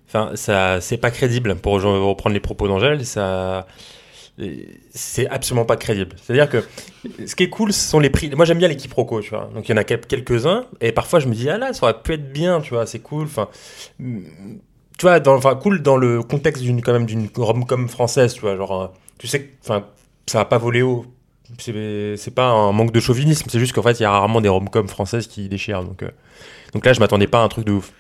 Enfin, 0.08 0.32
ça, 0.36 0.82
c'est 0.82 0.98
pas 0.98 1.12
crédible. 1.12 1.56
Pour 1.56 1.80
re- 1.80 2.08
reprendre 2.08 2.34
les 2.34 2.40
propos 2.40 2.68
d'Angèle, 2.68 3.06
ça, 3.06 3.68
c'est 4.92 5.28
absolument 5.28 5.66
pas 5.66 5.78
crédible. 5.78 6.16
C'est-à-dire 6.22 6.50
que 6.50 6.64
ce 7.26 7.36
qui 7.36 7.44
est 7.44 7.50
cool, 7.50 7.72
ce 7.74 7.90
sont 7.90 8.00
les 8.00 8.10
prix. 8.10 8.30
Moi, 8.36 8.46
j'aime 8.46 8.58
bien 8.58 8.68
les 8.68 8.76
quiproquos, 8.78 9.22
tu 9.22 9.30
vois. 9.30 9.50
Donc 9.54 9.68
il 9.68 9.72
y 9.72 9.74
en 9.76 9.78
a 9.78 9.84
quel- 9.84 10.02
quelques-uns, 10.02 10.66
et 10.82 10.92
parfois 10.92 11.20
je 11.20 11.28
me 11.28 11.34
dis 11.36 11.50
ah 11.50 11.58
là, 11.58 11.72
ça 11.74 11.84
aurait 11.84 12.02
pu 12.02 12.14
être 12.14 12.32
bien, 12.34 12.62
tu 12.62 12.74
vois, 12.74 12.86
c'est 12.86 13.00
cool. 13.00 13.24
Enfin, 13.26 13.50
tu 14.98 15.06
vois, 15.06 15.20
dans, 15.20 15.36
enfin 15.36 15.56
cool 15.56 15.82
dans 15.82 15.98
le 15.98 16.24
contexte 16.24 16.64
d'une 16.64 16.82
quand 16.82 16.94
même 16.94 17.06
d'une 17.06 17.28
rom-com 17.36 17.88
française, 17.90 18.34
tu 18.34 18.42
vois, 18.42 18.56
genre, 18.56 18.82
euh, 18.82 18.88
tu 19.18 19.28
sais, 19.28 19.52
enfin, 19.64 19.86
ça 20.26 20.40
va 20.40 20.46
pas 20.46 20.58
voler 20.58 20.82
haut. 20.82 21.06
C'est 21.60 22.18
c'est 22.18 22.34
pas 22.34 22.48
un 22.48 22.72
manque 22.72 22.92
de 22.92 23.00
chauvinisme, 23.00 23.48
c'est 23.50 23.60
juste 23.60 23.74
qu'en 23.74 23.84
fait, 23.84 24.00
il 24.00 24.04
y 24.04 24.06
a 24.06 24.12
rarement 24.12 24.42
des 24.42 24.50
rom-com 24.50 24.88
françaises 24.88 25.28
qui 25.28 25.48
déchirent. 25.48 25.84
Donc, 25.84 26.02
euh, 26.02 26.10
donc 26.74 26.86
là, 26.86 26.94
je 26.94 27.00
m'attendais 27.00 27.28
pas 27.28 27.42
à 27.42 27.44
un 27.44 27.48
truc 27.50 27.66
de 27.66 27.74
ouf. 27.74 27.92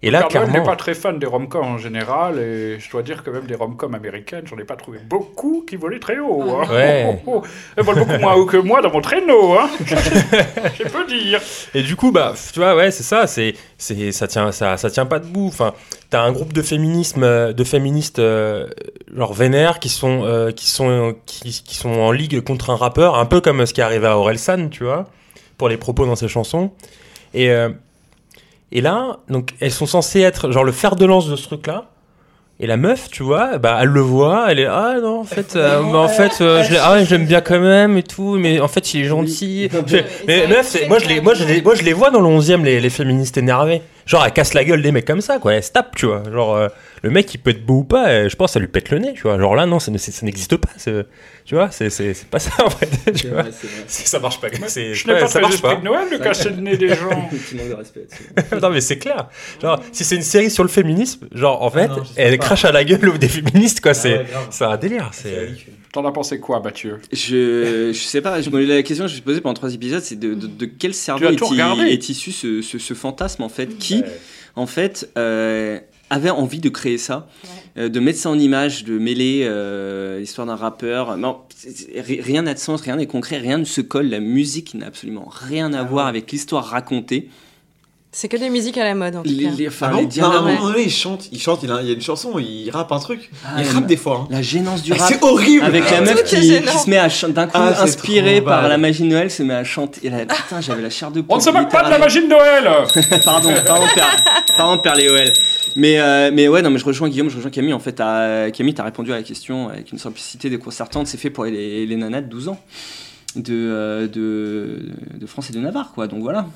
Et 0.00 0.12
là, 0.12 0.28
Noël 0.32 0.50
n'est 0.52 0.62
pas 0.62 0.76
très 0.76 0.94
fan 0.94 1.18
des 1.18 1.26
rom-coms 1.26 1.66
en 1.66 1.76
général, 1.78 2.38
et 2.38 2.78
je 2.78 2.88
dois 2.88 3.02
dire 3.02 3.24
que 3.24 3.30
même 3.30 3.46
des 3.46 3.56
rom-coms 3.56 3.94
américaines, 3.96 4.44
j'en 4.46 4.56
ai 4.56 4.62
pas 4.64 4.76
trouvé 4.76 5.00
beaucoup 5.04 5.64
qui 5.68 5.74
volaient 5.74 5.98
très 5.98 6.18
haut. 6.20 6.52
hein. 6.52 6.66
Ouais. 6.70 7.04
Oh, 7.26 7.32
oh, 7.38 7.42
oh. 7.42 7.46
Elles 7.76 7.84
volent 7.84 8.04
beaucoup 8.04 8.20
moins 8.20 8.34
haut 8.34 8.46
que 8.46 8.56
moi 8.58 8.80
dans 8.80 8.92
mon 8.92 9.00
traîneau, 9.00 9.54
hein. 9.58 9.68
je 9.84 10.84
peux 10.84 11.04
dire. 11.06 11.40
Et 11.74 11.82
du 11.82 11.96
coup, 11.96 12.12
bah, 12.12 12.34
tu 12.52 12.60
vois, 12.60 12.76
ouais, 12.76 12.92
c'est 12.92 13.02
ça, 13.02 13.26
c'est, 13.26 13.54
c'est, 13.76 14.12
ça 14.12 14.28
tient, 14.28 14.52
ça, 14.52 14.76
ça 14.76 14.88
tient 14.88 15.06
pas 15.06 15.18
debout. 15.18 15.48
Enfin, 15.48 15.74
t'as 16.10 16.22
un 16.22 16.30
groupe 16.30 16.52
de 16.52 16.62
féminisme, 16.62 17.24
euh, 17.24 17.52
de 17.52 17.64
féministes, 17.64 18.20
euh, 18.20 18.68
genre 19.16 19.32
vénères, 19.32 19.80
qui 19.80 19.88
sont, 19.88 20.22
euh, 20.24 20.52
qui 20.52 20.70
sont, 20.70 21.16
qui, 21.26 21.62
qui 21.64 21.74
sont 21.74 21.90
en 21.90 22.12
ligue 22.12 22.40
contre 22.42 22.70
un 22.70 22.76
rappeur, 22.76 23.16
un 23.16 23.26
peu 23.26 23.40
comme 23.40 23.66
ce 23.66 23.74
qui 23.74 23.80
est 23.80 23.84
arrivé 23.84 24.06
à 24.06 24.16
Orelsan, 24.16 24.68
tu 24.68 24.84
vois, 24.84 25.06
pour 25.56 25.68
les 25.68 25.76
propos 25.76 26.06
dans 26.06 26.14
ses 26.16 26.28
chansons. 26.28 26.70
Et, 27.34 27.50
euh, 27.50 27.68
et 28.72 28.80
là, 28.80 29.18
donc, 29.28 29.54
elles 29.60 29.72
sont 29.72 29.86
censées 29.86 30.20
être, 30.20 30.50
genre, 30.50 30.64
le 30.64 30.72
fer 30.72 30.96
de 30.96 31.04
lance 31.06 31.28
de 31.28 31.36
ce 31.36 31.44
truc-là. 31.44 31.86
Et 32.60 32.66
la 32.66 32.76
meuf, 32.76 33.08
tu 33.08 33.22
vois, 33.22 33.56
bah, 33.58 33.78
elle 33.82 33.88
le 33.90 34.00
voit, 34.00 34.46
elle 34.50 34.58
est 34.58 34.66
ah 34.66 34.96
non 35.00 35.20
en 35.20 35.24
fait, 35.24 35.54
euh, 35.54 35.80
bah, 35.92 35.98
en 35.98 36.08
fait, 36.08 36.40
euh, 36.40 36.64
je 36.64 36.74
ah 36.76 37.04
j'aime 37.04 37.24
bien 37.24 37.40
quand 37.40 37.60
même 37.60 37.96
et 37.96 38.02
tout, 38.02 38.34
mais 38.36 38.58
en 38.58 38.66
fait 38.66 38.94
il 38.94 39.02
est 39.02 39.04
gentil. 39.04 39.68
Je- 39.86 39.98
mais 40.26 40.48
meuf, 40.48 40.76
moi 40.88 40.98
je 40.98 41.06
les, 41.06 41.20
moi 41.20 41.34
je 41.34 41.44
les, 41.44 41.62
moi 41.62 41.76
je 41.76 41.84
les 41.84 41.92
vois 41.92 42.10
dans 42.10 42.20
le 42.20 42.26
11e 42.26 42.64
les, 42.64 42.80
les 42.80 42.90
féministes 42.90 43.38
énervées. 43.38 43.80
Genre 44.06 44.24
elle 44.26 44.32
casse 44.32 44.54
la 44.54 44.64
gueule 44.64 44.82
des 44.82 44.90
mecs 44.90 45.04
comme 45.04 45.20
ça 45.20 45.38
quoi, 45.38 45.54
elle 45.54 45.62
se 45.62 45.70
tape, 45.70 45.94
tu 45.94 46.06
vois. 46.06 46.24
Genre 46.32 46.56
euh, 46.56 46.66
le 47.02 47.10
mec 47.10 47.32
il 47.34 47.38
peut 47.38 47.50
être 47.50 47.64
beau 47.64 47.78
ou 47.78 47.84
pas, 47.84 48.08
euh, 48.08 48.28
je 48.28 48.36
pense 48.36 48.52
ça 48.52 48.60
lui 48.60 48.68
pète 48.68 48.90
le 48.90 48.98
nez, 48.98 49.12
tu 49.14 49.22
vois. 49.22 49.38
Genre 49.38 49.54
là 49.54 49.66
non, 49.66 49.78
ça, 49.78 49.90
n'existe 49.90 50.56
pas, 50.56 50.70
tu 51.44 51.54
vois, 51.54 51.70
c'est 51.70 52.26
pas 52.30 52.38
ça 52.38 52.64
en 52.64 52.70
fait. 52.70 52.88
Tu 53.12 53.28
vois. 53.28 53.44
Ça 53.86 54.18
marche 54.18 54.40
pas. 54.40 54.48
Je 54.48 55.06
n'ai 55.06 55.12
ouais, 55.14 55.20
pas 55.20 55.26
ça 55.28 55.40
marche 55.40 55.62
pas. 55.62 55.76
de 55.76 55.82
Noël 55.82 56.08
de 56.10 56.16
casser 56.18 56.50
le 56.50 56.56
nez 56.56 56.76
des 56.76 56.88
gens. 56.88 57.28
non 58.62 58.70
mais 58.70 58.80
c'est 58.80 58.98
clair. 58.98 59.28
Genre 59.60 59.80
si 59.92 60.04
c'est 60.04 60.16
une 60.16 60.22
série 60.22 60.50
sur 60.50 60.62
le 60.62 60.68
féminisme, 60.68 61.26
genre 61.32 61.62
en 61.62 61.70
fait, 61.70 61.88
non, 61.88 62.02
je 62.02 62.08
sais 62.08 62.14
elle 62.16 62.38
pas. 62.38 62.44
crache 62.44 62.64
à 62.64 62.72
la 62.72 62.84
gueule 62.84 63.18
des 63.18 63.28
féministes 63.28 63.80
quoi. 63.80 63.94
c'est 63.94 64.18
ouais, 64.18 64.24
grave. 64.30 64.46
c'est 64.50 64.64
un 64.64 64.76
délire. 64.76 65.10
C'est 65.12 65.48
T'en 65.92 66.04
as 66.04 66.12
pensé 66.12 66.38
quoi, 66.38 66.60
Mathieu? 66.60 66.98
Je, 67.12 67.92
je 67.94 67.98
sais 67.98 68.20
pas, 68.20 68.42
je 68.42 68.50
me 68.50 68.62
la 68.62 68.82
question 68.82 69.04
que 69.04 69.08
je 69.08 69.14
me 69.14 69.16
suis 69.16 69.24
posée 69.24 69.40
pendant 69.40 69.54
trois 69.54 69.72
épisodes, 69.72 70.02
c'est 70.02 70.18
de, 70.18 70.34
de, 70.34 70.46
de 70.46 70.66
quel 70.66 70.92
cerveau 70.92 71.24
est, 71.26 72.08
issu 72.10 72.30
ce, 72.30 72.60
ce, 72.60 72.78
ce 72.78 72.94
fantasme 72.94 73.42
en 73.42 73.48
fait, 73.48 73.78
qui 73.78 74.04
en 74.54 74.66
fait 74.66 75.08
euh, 75.16 75.80
avait 76.10 76.30
envie 76.30 76.60
de 76.60 76.68
créer 76.68 76.98
ça, 76.98 77.26
euh, 77.76 77.88
de 77.88 78.00
mettre 78.00 78.18
ça 78.18 78.30
en 78.30 78.38
image, 78.38 78.84
de 78.84 78.98
mêler 78.98 79.42
euh, 79.44 80.18
l'histoire 80.20 80.46
d'un 80.46 80.56
rappeur. 80.56 81.16
Non, 81.16 81.38
rien 82.20 82.42
n'a 82.42 82.54
de 82.54 82.58
sens, 82.58 82.80
rien 82.82 82.96
n'est 82.96 83.06
concret, 83.06 83.38
rien 83.38 83.58
ne 83.58 83.64
se 83.64 83.80
colle. 83.80 84.06
La 84.08 84.20
musique 84.20 84.74
n'a 84.74 84.86
absolument 84.86 85.28
rien 85.30 85.72
à 85.72 85.82
voir 85.82 86.06
avec 86.06 86.30
l'histoire 86.32 86.64
racontée. 86.64 87.28
C'est 88.10 88.28
que 88.28 88.38
des 88.38 88.48
musiques 88.48 88.78
à 88.78 88.84
la 88.84 88.94
mode 88.94 89.16
en 89.16 89.22
tout 89.22 89.28
Les- 89.28 89.44
cas. 89.44 89.50
les- 89.58 89.68
enfin, 89.68 89.88
Ah 89.90 89.92
bon 89.96 90.08
les 90.12 90.20
Non, 90.22 90.28
moment 90.42 90.62
donné, 90.68 90.84
il 90.84 90.90
chante, 90.90 91.28
il 91.30 91.38
chante, 91.38 91.60
il 91.62 91.70
a, 91.70 91.82
il 91.82 91.88
y 91.88 91.90
a 91.90 91.94
une 91.94 92.00
chanson, 92.00 92.38
il 92.38 92.70
rappe 92.70 92.90
un 92.90 92.98
truc. 92.98 93.30
Ah, 93.44 93.62
il 93.62 93.68
rappe 93.68 93.86
des 93.86 93.98
fois. 93.98 94.22
hein. 94.24 94.28
La 94.30 94.40
gênance 94.40 94.82
du 94.82 94.94
Ah, 94.94 94.96
rap. 94.96 95.08
C'est 95.12 95.22
horrible. 95.22 95.62
Avec 95.66 95.90
la 95.90 95.98
Ah, 95.98 96.00
meuf 96.00 96.24
qui, 96.24 96.36
qui 96.36 96.78
se 96.78 96.88
met 96.88 96.96
à 96.96 97.08
d'un 97.28 97.44
coup 97.46 97.52
Ah, 97.54 97.82
inspirée 97.82 98.40
par 98.40 98.66
la 98.66 98.78
magie 98.78 99.02
de 99.02 99.08
Noël, 99.08 99.30
se 99.30 99.42
met 99.42 99.52
à 99.54 99.62
chanter. 99.62 100.06
Et 100.06 100.10
là, 100.10 100.24
putain, 100.24 100.62
j'avais 100.62 100.80
la 100.80 100.88
chair 100.88 101.10
de 101.10 101.20
poule. 101.20 101.34
On 101.34 101.36
ne 101.36 101.42
se 101.42 101.50
moque 101.50 101.70
pas 101.70 101.84
de 101.84 101.90
la 101.90 101.98
magie 101.98 102.22
de 102.22 102.28
Noël 102.28 102.64
pardon, 103.26 103.52
pardon, 103.66 103.86
père, 103.94 104.16
pardon, 104.56 104.78
père 104.80 104.94
Léoel. 104.96 105.30
Mais, 105.78 106.00
euh, 106.00 106.30
mais 106.32 106.48
ouais, 106.48 106.60
non, 106.60 106.70
mais 106.70 106.78
je 106.78 106.84
rejoins 106.84 107.08
Guillaume, 107.08 107.30
je 107.30 107.36
rejoins 107.36 107.50
Camille. 107.52 107.72
En 107.72 107.78
fait, 107.78 107.92
t'as- 107.92 108.50
Camille, 108.50 108.74
t'as 108.74 108.82
répondu 108.82 109.12
à 109.12 109.16
la 109.16 109.22
question 109.22 109.68
avec 109.68 109.92
une 109.92 109.98
simplicité 109.98 110.50
déconcertante. 110.50 111.06
C'est 111.06 111.18
fait 111.18 111.30
pour 111.30 111.44
les, 111.44 111.86
les 111.86 111.96
nanas 111.96 112.22
de 112.22 112.26
12 112.26 112.48
ans 112.48 112.60
de, 113.36 113.54
euh, 113.54 114.08
de, 114.08 114.90
de 115.14 115.26
France 115.26 115.50
et 115.50 115.52
de 115.52 115.60
Navarre, 115.60 115.92
quoi. 115.92 116.08
Donc 116.08 116.22
voilà. 116.22 116.46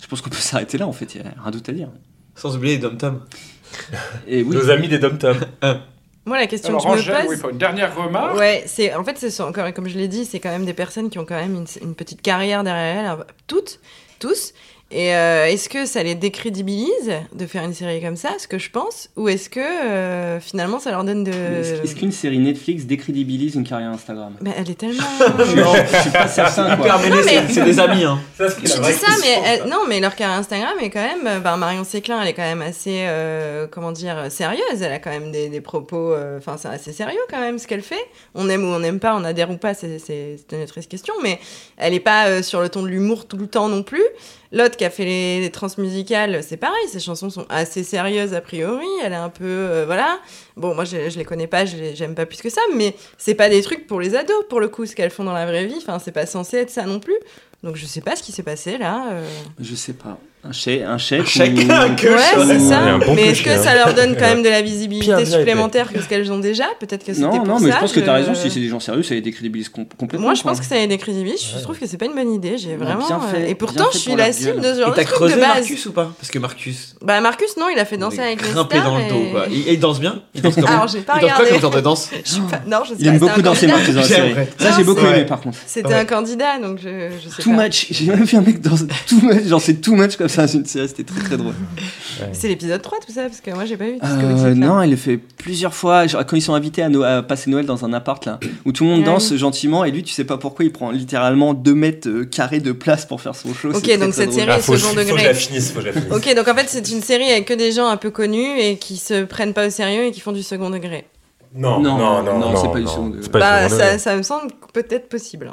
Je 0.00 0.06
pense 0.08 0.20
qu'on 0.20 0.30
peut 0.30 0.36
s'arrêter 0.38 0.78
là, 0.78 0.86
en 0.88 0.92
fait. 0.92 1.14
Il 1.14 1.22
y 1.22 1.24
a 1.24 1.28
rien 1.42 1.50
d'autre 1.52 1.70
à 1.70 1.72
dire. 1.72 1.88
Sans 2.34 2.56
oublier 2.56 2.74
les 2.74 2.80
dom 2.80 2.96
tom 2.96 3.20
Et 4.26 4.42
oui. 4.42 4.56
Nos 4.56 4.68
amis 4.70 4.88
des 4.88 4.98
dom 4.98 5.16
tom. 5.16 5.36
Moi, 6.24 6.38
la 6.38 6.46
question 6.46 6.78
Alors, 6.78 6.94
que 6.96 7.00
je 7.02 7.10
me 7.10 7.26
pose. 7.26 7.40
oui, 7.44 7.50
une 7.52 7.58
dernière 7.58 7.96
remarque. 7.96 8.36
Ouais, 8.38 8.62
c'est 8.66 8.94
en 8.94 9.02
fait, 9.04 9.16
c'est 9.18 9.30
sont 9.30 9.42
encore 9.44 9.72
comme 9.74 9.88
je 9.88 9.98
l'ai 9.98 10.06
dit, 10.08 10.24
c'est 10.24 10.38
quand 10.40 10.50
même 10.50 10.64
des 10.64 10.72
personnes 10.72 11.10
qui 11.10 11.18
ont 11.18 11.24
quand 11.24 11.34
même 11.34 11.54
une, 11.56 11.66
une 11.88 11.94
petite 11.96 12.22
carrière 12.22 12.62
derrière 12.62 13.18
elles, 13.18 13.24
toutes, 13.48 13.80
tous. 14.20 14.52
Et 14.92 15.14
euh, 15.14 15.46
est-ce 15.46 15.68
que 15.68 15.86
ça 15.86 16.02
les 16.02 16.14
décrédibilise 16.14 17.12
de 17.34 17.46
faire 17.46 17.64
une 17.64 17.72
série 17.72 18.00
comme 18.02 18.16
ça, 18.16 18.30
ce 18.38 18.46
que 18.46 18.58
je 18.58 18.70
pense, 18.70 19.08
ou 19.16 19.28
est-ce 19.28 19.48
que 19.48 19.60
euh, 19.60 20.38
finalement 20.40 20.78
ça 20.78 20.90
leur 20.90 21.02
donne 21.04 21.24
de. 21.24 21.32
Est-ce 21.32 21.94
qu'une 21.94 22.12
série 22.12 22.38
Netflix 22.38 22.84
décrédibilise 22.84 23.54
une 23.54 23.64
carrière 23.66 23.90
Instagram? 23.90 24.34
Bah, 24.40 24.50
elle 24.56 24.70
est 24.70 24.74
tellement. 24.78 25.02
Non, 25.56 25.72
je 25.74 26.00
suis 26.00 26.10
pas 26.10 26.28
certain. 26.28 26.76
quoi. 26.76 26.86
Non, 26.88 27.16
mais- 27.24 27.48
c'est- 27.48 27.64
des 27.64 27.78
amis. 27.80 28.04
Hein. 28.04 28.18
Je 28.38 28.44
dis 28.64 28.92
ça, 28.92 29.12
mais 29.22 29.38
elle- 29.44 29.68
non, 29.68 29.80
mais 29.88 29.98
leur 30.00 30.14
carrière 30.14 30.38
Instagram 30.38 30.74
est 30.80 30.90
quand 30.90 31.00
même. 31.02 31.40
ben, 31.42 31.56
Marion 31.56 31.84
Séclin, 31.84 32.20
elle 32.22 32.28
est 32.28 32.34
quand 32.34 32.42
même 32.42 32.62
assez, 32.62 33.04
euh, 33.06 33.66
comment 33.70 33.92
dire, 33.92 34.26
sérieuse. 34.30 34.80
Elle 34.82 34.92
a 34.92 34.98
quand 34.98 35.10
même 35.10 35.30
des, 35.32 35.48
des 35.48 35.60
propos. 35.60 36.12
euh, 36.12 36.38
Enfin, 36.38 36.56
c'est 36.58 36.68
assez 36.68 36.92
sérieux 36.92 37.18
quand 37.30 37.40
même 37.40 37.58
ce 37.58 37.66
qu'elle 37.66 37.82
fait. 37.82 38.04
On 38.34 38.48
aime 38.48 38.64
ou 38.64 38.68
on 38.68 38.80
n'aime 38.80 38.98
pas, 39.00 39.14
on 39.16 39.24
adhère 39.24 39.50
ou 39.50 39.56
pas, 39.56 39.74
c'est 39.74 39.98
une 40.52 40.62
autre 40.62 40.80
question. 40.80 41.14
Mais 41.22 41.38
elle 41.76 41.94
est 41.94 42.00
pas 42.00 42.26
euh, 42.26 42.42
sur 42.42 42.60
le 42.60 42.68
ton 42.68 42.82
de 42.82 42.88
l'humour 42.88 43.26
tout 43.26 43.36
le 43.36 43.46
temps 43.46 43.68
non 43.68 43.82
plus. 43.82 44.02
L'autre 44.52 44.76
qui 44.76 44.84
a 44.84 44.90
fait 44.90 45.04
les, 45.04 45.40
les 45.40 45.50
transmusicales, 45.50 46.42
c'est 46.42 46.58
pareil. 46.58 46.86
Ses 46.88 47.00
chansons 47.00 47.30
sont 47.30 47.46
assez 47.48 47.82
sérieuses 47.82 48.34
a 48.34 48.40
priori. 48.42 48.86
Elle 49.02 49.12
est 49.12 49.16
un 49.16 49.30
peu, 49.30 49.44
euh, 49.46 49.84
voilà. 49.86 50.20
Bon, 50.56 50.74
moi 50.74 50.84
je, 50.84 51.08
je 51.08 51.18
les 51.18 51.24
connais 51.24 51.46
pas, 51.46 51.64
je 51.64 51.76
j'aime 51.94 52.14
pas 52.14 52.26
plus 52.26 52.42
que 52.42 52.50
ça. 52.50 52.60
Mais 52.76 52.94
c'est 53.16 53.34
pas 53.34 53.48
des 53.48 53.62
trucs 53.62 53.86
pour 53.86 53.98
les 54.00 54.14
ados 54.14 54.44
pour 54.50 54.60
le 54.60 54.68
coup, 54.68 54.84
ce 54.86 54.94
qu'elles 54.94 55.10
font 55.10 55.24
dans 55.24 55.32
la 55.32 55.46
vraie 55.46 55.64
vie. 55.66 55.76
Enfin, 55.78 55.98
c'est 55.98 56.12
pas 56.12 56.26
censé 56.26 56.58
être 56.58 56.70
ça 56.70 56.84
non 56.84 57.00
plus. 57.00 57.16
Donc 57.62 57.76
je 57.76 57.86
sais 57.86 58.00
pas 58.02 58.14
ce 58.14 58.22
qui 58.22 58.32
s'est 58.32 58.42
passé 58.42 58.76
là. 58.76 59.06
euh. 59.12 59.26
Je 59.58 59.74
sais 59.74 59.94
pas. 59.94 60.18
Un 60.44 60.50
chèque, 60.50 60.82
un 60.82 60.98
chèque. 60.98 61.20
Un 61.20 61.24
chèque, 61.24 61.52
ou- 61.56 61.70
un 61.72 61.94
que- 61.94 62.08
Ouais, 62.08 62.46
c'est 62.48 62.58
ça. 62.58 62.98
bon 62.98 63.14
mais 63.14 63.26
est-ce 63.28 63.42
que 63.44 63.56
ça 63.58 63.76
leur 63.76 63.94
donne 63.94 64.16
quand 64.16 64.26
même 64.26 64.42
de 64.42 64.48
la 64.48 64.60
visibilité 64.60 65.06
bien 65.14 65.24
supplémentaire 65.24 65.92
que 65.92 66.00
ce 66.02 66.08
qu'elles 66.08 66.32
ont 66.32 66.40
déjà? 66.40 66.64
Peut-être 66.80 67.04
que 67.06 67.12
c'était 67.14 67.24
Non, 67.24 67.36
pour 67.36 67.46
non, 67.46 67.60
mais 67.60 67.70
ça, 67.70 67.76
je 67.76 67.80
pense 67.82 67.92
que 67.92 68.00
t'as 68.00 68.20
je- 68.20 68.26
raison. 68.26 68.34
Si 68.34 68.50
c'est 68.50 68.58
des 68.58 68.68
gens 68.68 68.80
sérieux, 68.80 69.04
ça 69.04 69.14
les 69.14 69.20
décrédibilise 69.20 69.68
com- 69.68 69.86
complètement. 69.96 70.26
Moi, 70.26 70.34
je 70.34 70.42
quoi. 70.42 70.50
pense 70.50 70.58
que 70.60 70.66
ça 70.66 70.74
les 70.74 70.88
décrédibilise. 70.88 71.40
Je 71.56 71.62
trouve 71.62 71.78
que 71.78 71.86
c'est 71.86 71.96
pas 71.96 72.06
une 72.06 72.14
bonne 72.16 72.32
idée. 72.34 72.58
J'ai 72.58 72.74
vraiment. 72.74 73.06
bien 73.06 73.20
euh, 73.24 73.30
fait, 73.36 73.50
Et 73.50 73.54
pourtant, 73.54 73.84
bien 73.84 73.92
fait 73.92 73.98
je 73.98 74.02
suis 74.02 74.16
la 74.16 74.32
cible 74.32 74.56
de 74.60 74.74
ce 74.74 74.80
genre 74.80 74.88
Et 74.88 74.90
de 74.90 74.96
t'as 74.96 75.04
truc 75.04 75.14
creusé 75.14 75.34
de 75.36 75.40
base. 75.40 75.54
Marcus 75.58 75.86
ou 75.86 75.92
pas? 75.92 76.12
Parce 76.18 76.30
que 76.32 76.38
Marcus. 76.40 76.96
Bah, 77.02 77.20
Marcus, 77.20 77.56
non, 77.56 77.66
il 77.72 77.78
a 77.78 77.84
fait 77.84 77.96
danser 77.96 78.16
il 78.16 78.20
avec 78.22 78.42
les 78.42 78.48
stars. 78.50 78.66
dans 78.68 78.98
le 78.98 79.04
et- 79.04 79.08
dos. 79.08 79.30
Quoi. 79.30 79.44
Il, 79.48 79.68
il 79.68 79.78
danse 79.78 80.00
bien? 80.00 80.22
Il 80.34 80.42
danse 80.42 80.58
Alors, 80.66 80.88
j'ai 80.88 81.02
pas 81.02 81.14
Il 81.18 81.22
regardé. 81.22 81.50
comme 81.50 81.60
genre 81.60 81.70
de 81.70 81.80
danse? 81.80 82.10
Non, 82.66 82.80
je 82.82 82.88
sais 82.90 82.94
Il 82.98 83.04
pas, 83.04 83.10
aime 83.10 83.14
c'était 83.14 83.18
beaucoup 83.20 83.42
danser. 83.42 83.66
Marcus 83.68 83.94
dans 83.94 84.00
la 84.00 84.06
série. 84.08 84.28
J'aimerais. 84.30 84.48
Ça, 84.58 84.70
j'ai 84.76 84.82
beaucoup 84.82 85.06
aimé 85.06 85.24
par 85.24 85.40
contre. 85.40 85.58
C'était 85.66 85.94
un 85.94 86.04
candidat, 86.04 86.58
donc 86.60 86.78
je, 86.82 87.10
sais 87.30 87.42
Too 87.42 87.52
much. 87.52 87.86
J'ai 87.92 88.06
même 88.06 88.24
vu 88.24 88.36
un 88.36 88.40
mec 88.40 88.60
dans 88.60 88.76
too 88.76 89.20
much. 89.22 89.44
Genre, 89.46 89.60
c'est 89.60 89.74
too 89.80 89.94
much 89.94 90.16
comme 90.16 90.28
ça 90.32 90.46
dans 90.46 90.52
une 90.52 90.66
série. 90.66 90.88
C'était 90.88 91.04
très 91.04 91.20
très 91.20 91.36
drôle. 91.36 91.54
C'est 92.32 92.48
l'épisode 92.48 92.80
3, 92.82 92.98
tout 93.06 93.12
ça, 93.12 93.22
parce 93.22 93.40
que 93.40 93.50
moi, 93.52 93.64
j'ai 93.64 93.76
pas 93.76 93.84
vu 93.84 93.98
Euh, 94.02 94.54
non, 94.54 94.82
il 94.82 94.90
le 94.90 94.96
fait 94.96 95.16
plusieurs 95.18 95.74
fois. 95.74 96.06
Genre, 96.06 96.24
quand 96.26 96.36
ils 96.36 96.42
sont 96.42 96.54
invités 96.54 96.82
à, 96.82 96.88
No- 96.88 97.02
à 97.02 97.22
passer 97.22 97.50
Noël 97.50 97.66
dans 97.66 97.84
un 97.84 97.92
appart 97.92 98.24
là, 98.26 98.38
où 98.64 98.72
tout 98.72 98.84
le 98.84 98.90
monde 98.90 99.04
danse 99.04 99.30
oui. 99.30 99.38
gentiment 99.38 99.84
et 99.84 99.90
lui, 99.90 100.02
tu 100.02 100.12
sais 100.12 100.24
pas 100.24 100.38
pourquoi, 100.38 100.64
il 100.64 100.72
prend 100.72 100.90
littéralement 100.90 101.54
2 101.54 101.74
mètres 101.74 102.08
euh, 102.08 102.24
carrés 102.24 102.60
de 102.60 102.72
place 102.72 103.06
pour 103.06 103.20
faire 103.20 103.34
son 103.34 103.52
show. 103.54 103.68
Ok, 103.70 103.82
très, 103.82 103.98
donc 103.98 104.12
très 104.12 104.22
cette 104.26 104.30
drôle. 104.30 104.40
série 104.40 104.50
Ah, 104.52 104.58
est 104.58 104.62
second 104.62 104.76
faut 104.78 104.94
que 104.94 105.00
je 105.02 105.06
degré. 105.08 105.24
la 105.24 105.34
finisse, 105.34 105.70
faut 105.70 105.80
que 105.80 105.86
je 105.86 105.86
la 105.88 105.92
finisse. 106.00 106.12
Ok, 106.12 106.34
donc 106.36 106.48
en 106.48 106.54
fait, 106.54 106.66
c'est 106.68 106.88
une 106.90 107.02
série 107.02 107.30
avec 107.30 107.44
que 107.46 107.54
des 107.54 107.72
gens 107.72 107.86
un 107.88 107.96
peu 107.96 108.10
connus 108.10 108.58
et 108.60 108.76
qui 108.76 108.96
se 108.96 109.24
prennent 109.24 109.52
pas 109.54 109.66
au 109.66 109.70
sérieux 109.70 110.04
et 110.06 110.10
qui 110.12 110.20
font 110.20 110.32
du 110.32 110.42
second 110.42 110.70
degré. 110.70 111.06
Non, 111.54 111.80
Non, 111.80 111.98
non, 111.98 112.22
non, 112.22 112.38
non, 112.38 112.50
non, 112.52 112.56
c'est 112.56 112.72
pas 112.72 112.80
du 112.80 112.86
second 112.86 113.08
degré. 113.08 113.28
Bah, 113.32 113.68
ça, 113.68 113.76
degré. 113.76 113.98
ça 113.98 114.16
me 114.16 114.22
semble 114.22 114.50
peut-être 114.72 115.08
possible. 115.08 115.52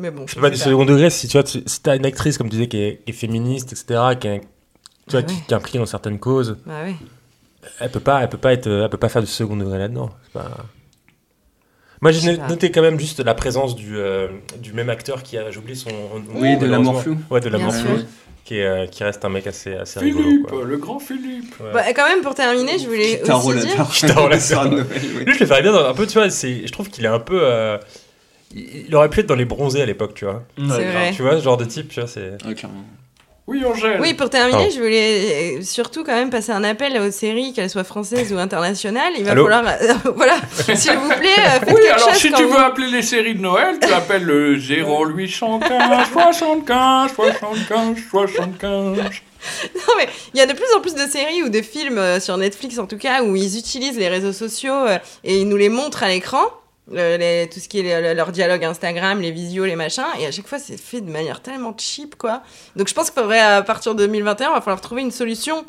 Mais 0.00 0.10
bon. 0.10 0.24
C'est 0.26 0.40
pas 0.40 0.50
du 0.50 0.56
second 0.56 0.84
degré 0.84 1.10
si 1.10 1.28
tu 1.28 1.32
vois, 1.36 1.42
tu- 1.44 1.62
si 1.66 1.82
t'as 1.82 1.96
une 1.96 2.06
actrice, 2.06 2.38
comme 2.38 2.48
tu 2.48 2.56
disais, 2.56 2.68
qui 2.68 2.78
est, 2.82 3.02
qui 3.04 3.10
est 3.10 3.14
féministe, 3.14 3.72
etc., 3.72 4.00
qui 4.18 4.26
est, 4.28 4.40
tu 4.40 5.12
vois, 5.12 5.20
Ah 5.20 5.22
qui, 5.22 5.34
ouais. 5.34 5.40
qui 5.46 5.52
est 5.52 5.56
impliquée 5.56 5.78
dans 5.78 5.86
certaines 5.86 6.18
causes, 6.18 6.56
ouais. 6.66 6.94
elle 7.80 7.90
peut 7.90 8.00
pas, 8.00 8.22
elle 8.22 8.28
peut 8.28 8.38
pas 8.38 8.52
être, 8.52 8.66
elle 8.66 8.88
peut 8.88 8.96
pas 8.96 9.08
faire 9.08 9.22
du 9.22 9.28
second 9.28 9.56
degré 9.56 9.78
là-dedans. 9.78 10.10
C'est 10.24 10.32
pas- 10.32 10.64
Moi, 12.00 12.12
j'ai 12.12 12.38
noté 12.38 12.70
quand 12.70 12.80
même 12.82 12.98
juste 12.98 13.20
la 13.20 13.34
présence 13.34 13.76
du, 13.76 13.98
euh, 13.98 14.28
du 14.58 14.72
même 14.72 14.88
acteur 14.88 15.22
qui 15.22 15.36
a, 15.36 15.50
j'ai 15.50 15.58
oublié 15.58 15.74
son 15.76 15.90
nom. 15.90 16.22
Oui, 16.34 16.56
de 16.56 16.64
l'amour 16.66 17.02
flou. 17.02 17.18
Ouais, 17.30 17.40
de 17.40 17.48
l'amour 17.50 17.74
flou. 17.74 17.98
Qui, 18.46 18.56
est, 18.56 18.64
euh, 18.66 18.86
qui 18.86 19.04
reste 19.04 19.22
un 19.24 19.28
mec 19.28 19.46
assez, 19.46 19.74
assez 19.74 20.00
rigolo. 20.00 20.24
Philippe, 20.24 20.46
Quoi. 20.48 20.64
le 20.64 20.76
grand 20.78 20.98
Philippe. 20.98 21.54
Ouais. 21.60 21.72
Bah, 21.72 21.82
quand 21.94 22.08
même, 22.08 22.22
pour 22.22 22.34
terminer, 22.34 22.78
je 22.78 22.86
voulais 22.86 23.20
aussi 23.22 23.26
dire. 23.30 23.44
oui. 23.44 23.54
Lui, 25.26 25.34
je 25.34 25.40
le 25.40 25.46
ferais 25.46 25.62
bien 25.62 25.70
dans 25.72 25.84
un 25.86 25.94
peu, 25.94 26.06
tu 26.06 26.14
vois, 26.14 26.30
c'est, 26.30 26.66
je 26.66 26.72
trouve 26.72 26.88
qu'il 26.88 27.04
est 27.04 27.08
un 27.08 27.20
peu. 27.20 27.38
euh, 27.42 27.76
il 28.54 28.94
aurait 28.94 29.08
pu 29.10 29.20
être 29.20 29.26
dans 29.26 29.34
les 29.36 29.44
bronzés 29.44 29.82
à 29.82 29.86
l'époque, 29.86 30.14
tu 30.14 30.24
vois. 30.24 30.42
C'est 30.56 30.64
vrai. 30.64 31.12
Tu 31.14 31.22
vois, 31.22 31.36
ce 31.38 31.42
genre 31.42 31.56
de 31.56 31.64
type, 31.64 31.88
tu 31.88 32.00
vois, 32.00 32.08
c'est. 32.08 32.36
Clairement. 32.56 32.84
Oui, 33.46 33.64
Angèle. 33.64 34.00
Oui, 34.00 34.14
pour 34.14 34.30
terminer, 34.30 34.70
je 34.70 34.78
voulais 34.80 35.56
euh, 35.58 35.62
surtout 35.62 36.04
quand 36.04 36.12
même 36.14 36.30
passer 36.30 36.52
un 36.52 36.62
appel 36.62 36.96
aux 37.00 37.10
séries, 37.10 37.52
qu'elles 37.52 37.70
soient 37.70 37.82
françaises 37.82 38.32
ou 38.32 38.38
internationales. 38.38 39.12
Il 39.18 39.24
va 39.24 39.32
Allô 39.32 39.48
falloir, 39.48 39.66
euh, 39.82 39.94
voilà, 40.14 40.36
s'il 40.52 40.92
vous 40.92 41.08
plaît, 41.08 41.28
euh, 41.36 41.58
faites 41.58 41.68
Oui, 41.68 41.74
quelque 41.82 41.86
alors 41.94 42.08
chose 42.10 42.18
si 42.18 42.30
tu 42.32 42.44
vous- 42.44 42.50
veux 42.52 42.60
appeler 42.60 42.86
les 42.88 43.02
séries 43.02 43.34
de 43.34 43.40
Noël, 43.40 43.76
tu 43.82 43.92
appelles 43.92 44.22
le 44.22 44.56
0815 44.56 46.08
75 46.12 47.12
75 47.12 47.96
75. 48.08 48.98
Non, 49.74 49.94
mais 49.98 50.08
il 50.34 50.38
y 50.38 50.42
a 50.42 50.46
de 50.46 50.52
plus 50.52 50.72
en 50.76 50.80
plus 50.80 50.94
de 50.94 51.10
séries 51.10 51.42
ou 51.42 51.48
de 51.48 51.62
films 51.62 51.98
euh, 51.98 52.20
sur 52.20 52.36
Netflix 52.36 52.78
en 52.78 52.86
tout 52.86 52.98
cas 52.98 53.22
où 53.24 53.34
ils 53.34 53.58
utilisent 53.58 53.98
les 53.98 54.08
réseaux 54.08 54.34
sociaux 54.34 54.74
euh, 54.74 54.98
et 55.24 55.38
ils 55.40 55.48
nous 55.48 55.56
les 55.56 55.70
montrent 55.70 56.02
à 56.04 56.08
l'écran. 56.08 56.42
Le- 56.90 57.16
les- 57.16 57.48
tout 57.52 57.60
ce 57.60 57.68
qui 57.68 57.80
est 57.80 58.00
le- 58.00 58.14
leur 58.14 58.32
dialogue 58.32 58.64
Instagram, 58.64 59.20
les 59.20 59.30
visios, 59.30 59.64
les 59.64 59.76
machins, 59.76 60.04
et 60.20 60.26
à 60.26 60.30
chaque 60.30 60.46
fois 60.46 60.58
c'est 60.58 60.80
fait 60.80 61.00
de 61.00 61.10
manière 61.10 61.40
tellement 61.40 61.74
cheap 61.78 62.16
quoi. 62.16 62.42
Donc 62.76 62.88
je 62.88 62.94
pense 62.94 63.10
qu'il 63.10 63.20
faudrait 63.20 63.40
à 63.40 63.62
partir 63.62 63.94
de 63.94 64.00
2021, 64.06 64.48
il 64.50 64.54
va 64.54 64.60
falloir 64.60 64.80
trouver 64.80 65.02
une 65.02 65.10
solution 65.10 65.64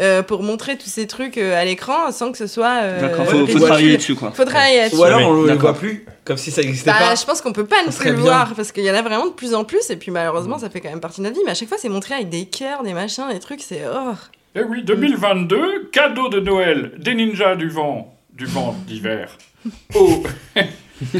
euh, 0.00 0.22
pour 0.22 0.42
montrer 0.42 0.78
tous 0.78 0.88
ces 0.88 1.06
trucs 1.06 1.36
euh, 1.36 1.54
à 1.60 1.66
l'écran 1.66 2.10
sans 2.12 2.32
que 2.32 2.38
ce 2.38 2.46
soit. 2.46 2.80
euh, 2.82 3.00
D'accord, 3.02 3.26
faut- 3.26 3.58
travailler 3.58 3.98
dessus, 3.98 4.14
quoi. 4.14 4.30
Faut 4.30 4.46
travailler. 4.46 4.88
Ou 4.94 5.02
alors 5.04 5.28
on 5.28 5.42
le 5.42 5.46
D'accord. 5.48 5.72
voit 5.72 5.78
plus, 5.78 6.06
comme 6.24 6.38
si 6.38 6.50
ça 6.50 6.62
n'existait 6.62 6.90
Bah, 6.90 6.96
pas. 6.98 7.14
je 7.14 7.26
pense 7.26 7.42
qu'on 7.42 7.52
peut 7.52 7.66
pas 7.66 7.82
ne 7.86 7.92
plus 7.92 8.08
le 8.08 8.14
bien. 8.14 8.22
voir 8.22 8.54
parce 8.56 8.72
qu'il 8.72 8.84
y 8.84 8.90
en 8.90 8.94
a 8.94 9.02
vraiment 9.02 9.26
de 9.26 9.32
plus 9.32 9.54
en 9.54 9.64
plus 9.64 9.90
et 9.90 9.96
puis 9.96 10.10
malheureusement 10.10 10.58
ça 10.58 10.70
fait 10.70 10.80
quand 10.80 10.88
même 10.88 11.00
partie 11.00 11.20
de 11.20 11.26
notre 11.26 11.36
vie 11.36 11.42
mais 11.44 11.50
à 11.52 11.54
chaque 11.54 11.68
fois 11.68 11.76
c'est 11.78 11.90
montré 11.90 12.14
avec 12.14 12.30
des 12.30 12.46
cœurs, 12.46 12.82
des 12.84 12.94
machins, 12.94 13.24
des 13.30 13.38
trucs, 13.38 13.60
c'est 13.60 13.82
oh. 13.94 14.12
Eh 14.54 14.62
oui, 14.62 14.82
2022, 14.82 15.88
cadeau 15.92 16.28
de 16.30 16.40
Noël 16.40 16.92
des 16.98 17.14
ninjas 17.14 17.56
du 17.56 17.68
vent, 17.68 18.11
du 18.32 18.46
vent 18.46 18.74
d'hiver. 18.86 19.36
Au, 19.94 20.22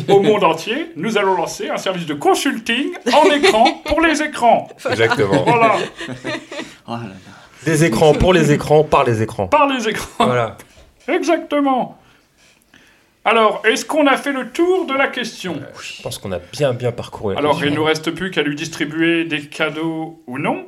au 0.08 0.20
monde 0.20 0.44
entier, 0.44 0.92
nous 0.96 1.16
allons 1.18 1.34
lancer 1.36 1.68
un 1.68 1.76
service 1.76 2.06
de 2.06 2.14
consulting 2.14 2.90
en 3.12 3.24
écran 3.30 3.64
pour 3.84 4.00
les 4.00 4.20
écrans. 4.22 4.68
Exactement. 4.88 5.42
Voilà, 5.44 5.76
Oh 6.86 6.92
là 6.92 6.98
là. 7.02 7.10
Des 7.64 7.84
écrans 7.84 8.12
pour 8.12 8.32
les 8.32 8.50
écrans, 8.52 8.82
par 8.82 9.04
les 9.04 9.22
écrans. 9.22 9.46
par 9.46 9.68
les 9.68 9.88
écrans. 9.88 10.26
Voilà. 10.26 10.56
Exactement. 11.08 11.98
Alors, 13.24 13.62
est-ce 13.64 13.84
qu'on 13.84 14.06
a 14.08 14.16
fait 14.16 14.32
le 14.32 14.50
tour 14.50 14.86
de 14.86 14.94
la 14.94 15.06
question? 15.06 15.60
Je 15.80 16.02
pense 16.02 16.18
qu'on 16.18 16.32
a 16.32 16.38
bien, 16.40 16.72
bien 16.72 16.90
parcouru. 16.90 17.34
la 17.34 17.38
Alors, 17.40 17.64
il 17.64 17.72
nous 17.72 17.84
reste 17.84 18.10
plus 18.10 18.32
qu'à 18.32 18.42
lui 18.42 18.56
distribuer 18.56 19.24
des 19.24 19.42
cadeaux 19.42 20.20
ou 20.26 20.38
non. 20.38 20.66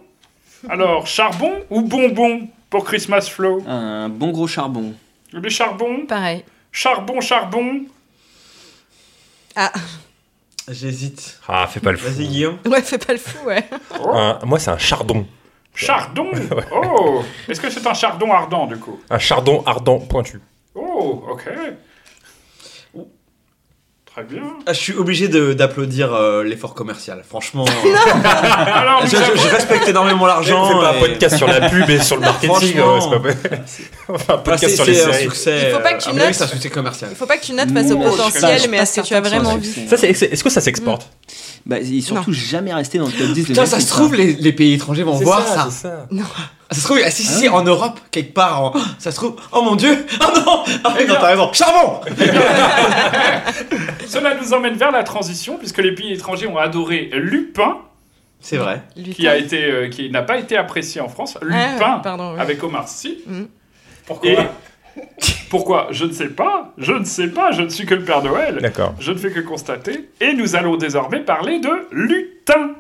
Alors, 0.69 1.09
charbon 1.09 1.53
ou 1.71 1.83
bonbon 1.83 2.49
pour 2.71 2.85
Christmas 2.85 3.29
Flow? 3.29 3.63
Un 3.67 4.09
bon 4.09 4.31
gros 4.31 4.47
charbon. 4.47 4.95
Les 5.42 5.51
charbons 5.51 6.07
Pareil. 6.07 6.44
Charbon, 6.73 7.20
charbon 7.20 7.83
Ah, 9.57 9.73
J'hésite. 10.70 11.40
Ah, 11.47 11.66
fais 11.66 11.81
pas 11.81 11.92
le 11.92 11.99
fou. 11.99 12.07
Vas-y, 12.11 12.27
Guillaume. 12.27 12.59
ouais, 12.66 12.81
fais 12.83 12.99
pas 12.99 13.12
le 13.12 13.18
fou, 13.18 13.47
ouais. 13.47 13.62
Un- 14.14 14.38
moi, 14.44 14.59
c'est 14.59 14.70
un 14.70 14.79
chardon. 14.79 15.27
Chardon 15.75 16.31
Oh 16.73 17.23
Est-ce 17.49 17.61
que 17.61 17.68
c'est 17.68 17.87
un 17.87 17.94
chardon 17.94 18.33
ardent, 18.33 18.66
du 18.66 18.77
coup? 18.79 19.01
Un 19.11 19.18
chardon 19.18 19.62
ardent 19.66 19.99
pointu. 19.99 20.40
Oh, 20.75 21.25
ok. 21.31 21.49
Très 24.14 24.22
bien. 24.22 24.42
Ah, 24.66 24.72
je 24.72 24.79
suis 24.79 24.92
obligé 24.94 25.27
de- 25.27 25.55
d'applaudir 25.55 26.14
euh, 26.14 26.44
l'effort 26.44 26.74
commercial. 26.74 27.24
Franchement, 27.29 27.64
Alors, 28.24 29.05
je, 29.07 29.48
respecte 29.53 29.88
énormément 29.88 30.22
On 30.22 30.27
l'argent. 30.27 30.68
fait 30.68 30.74
pas 30.74 30.90
un 30.92 30.94
et- 30.96 31.00
podcast 31.00 31.37
sur 31.37 31.48
la 31.48 31.68
pub 31.68 31.90
et 31.90 32.00
sur 32.00 32.14
le 32.16 32.22
marketing. 32.22 32.77
Franchement. 32.77 33.12
euh, 33.24 33.33
c'est. 33.66 33.83
On 34.09 34.16
fait 34.18 34.33
un 34.33 34.38
podcast 34.38 34.68
c'est 34.70 34.77
sur 34.77 34.85
les 34.85 34.94
c'est 34.94 35.12
séries. 35.12 35.22
succès. 35.24 35.59
Il 35.66 35.72
faut 35.74 35.81
pas 35.81 35.94
que 35.94 36.05
euh, 36.09 36.11
tu 36.11 36.14
notes- 36.16 36.33
c'est 36.35 36.44
un 36.44 36.46
succès 36.46 36.70
commercial. 36.70 37.11
Il 37.12 37.16
faut 37.16 37.27
pas 37.27 37.38
que 37.38 37.44
tu 37.44 37.53
notes 37.55 37.72
face 37.72 37.90
au 37.90 37.98
potentiel, 37.98 38.61
mais 38.70 38.79
à 38.79 38.87
ce 38.87 39.00
que 39.00 39.07
tu 39.07 39.14
as 39.14 39.20
vraiment 39.20 39.59
c'est- 39.62 39.96
c'est- 40.14 40.33
Est-ce 40.33 40.44
que 40.44 40.50
ça 40.50 40.61
s'exporte? 40.61 41.09
Bah, 41.66 41.79
il 41.81 41.98
est 41.98 42.00
surtout 42.03 42.33
jamais 42.33 42.72
resté 42.72 42.98
dans 42.98 43.07
le 43.07 43.12
top 43.12 43.29
10 43.33 43.42
de 43.42 43.46
Putain, 43.48 43.66
ça 43.66 43.81
se 43.81 43.88
trouve, 43.88 44.14
les, 44.14 44.35
les 44.35 44.53
pays 44.53 44.74
étrangers 44.74 45.03
vont 45.03 45.18
C'est 45.18 45.24
voir 45.24 45.44
ça. 45.46 45.66
c'est 45.70 45.88
ça. 45.88 46.07
Ça 46.70 46.81
se 46.81 46.85
trouve, 46.87 46.98
ah, 47.05 47.11
si, 47.11 47.22
si, 47.22 47.33
si, 47.33 47.48
en 47.48 47.62
Europe, 47.62 48.00
quelque 48.11 48.33
part, 48.35 48.62
en- 48.62 48.73
ça 48.98 49.10
se 49.10 49.17
trouve, 49.17 49.37
oh 49.52 49.62
mon 49.62 49.77
dieu, 49.77 50.06
oh 50.21 50.25
non, 50.46 50.65
ah, 50.85 50.94
oui, 50.98 51.04
non, 51.06 51.15
t'as 51.21 51.27
raison, 51.29 51.52
charbon 51.52 52.00
Cela 54.06 54.35
nous 54.40 54.52
emmène 54.54 54.75
vers 54.75 54.90
la 54.90 55.02
transition, 55.02 55.58
puisque 55.58 55.79
les 55.79 55.94
pays 55.94 56.12
étrangers 56.12 56.46
ont 56.46 56.58
adoré 56.58 57.10
Lupin, 57.12 57.79
C'est 58.40 58.56
vrai. 58.56 58.83
qui 59.15 59.27
a 59.29 59.37
été, 59.37 59.65
euh, 59.65 59.88
qui 59.88 60.10
n'a 60.10 60.23
pas 60.23 60.38
été 60.38 60.56
apprécié 60.56 61.00
en 61.00 61.08
France. 61.08 61.37
Lupin, 61.42 61.56
Ah, 61.81 62.00
pardon, 62.02 62.35
oui. 62.35 62.40
avec 62.40 62.62
Omar 62.62 62.88
Sy. 62.88 63.19
Mm. 63.27 63.42
Pourquoi 64.06 64.31
Pourquoi? 65.50 65.88
Je 65.90 66.04
ne 66.04 66.12
sais 66.12 66.29
pas. 66.29 66.73
Je 66.79 66.92
ne 66.92 67.04
sais 67.04 67.27
pas. 67.29 67.50
Je 67.50 67.62
ne 67.62 67.69
suis 67.69 67.85
que 67.85 67.94
le 67.94 68.04
Père 68.04 68.23
Noël. 68.23 68.58
D'accord. 68.60 68.94
Je 69.00 69.10
ne 69.12 69.19
fais 69.19 69.31
que 69.33 69.40
constater. 69.40 70.08
Et 70.21 70.35
nous 70.35 70.54
allons 70.54 70.77
désormais 70.77 71.21
parler 71.21 71.58
de 71.58 71.88
lutin. 71.90 72.71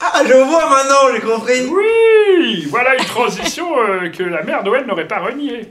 Ah, 0.00 0.22
je 0.26 0.32
vois 0.34 0.68
maintenant, 0.68 1.12
j'ai 1.14 1.20
compris. 1.20 1.66
Oui 1.68 2.66
Voilà 2.70 2.96
une 2.96 3.04
transition 3.04 3.66
euh, 3.78 4.08
que 4.10 4.22
la 4.22 4.42
mère 4.42 4.62
Noël 4.62 4.84
n'aurait 4.86 5.08
pas 5.08 5.20
reniée. 5.20 5.68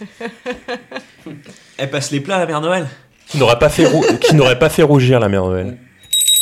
Elle 1.78 1.90
passe 1.90 2.10
les 2.12 2.20
plats 2.20 2.36
à 2.36 2.38
la 2.40 2.46
mère 2.46 2.60
Noël. 2.60 2.86
Qui 3.26 3.38
n'aurait 3.38 3.58
pas, 3.58 3.68
fait 3.68 3.86
rou- 3.86 4.04
qui 4.20 4.34
n'aurait 4.36 4.58
pas 4.58 4.68
fait 4.68 4.82
rougir 4.84 5.18
la 5.20 5.28
mère 5.28 5.44
Noël. 5.44 5.76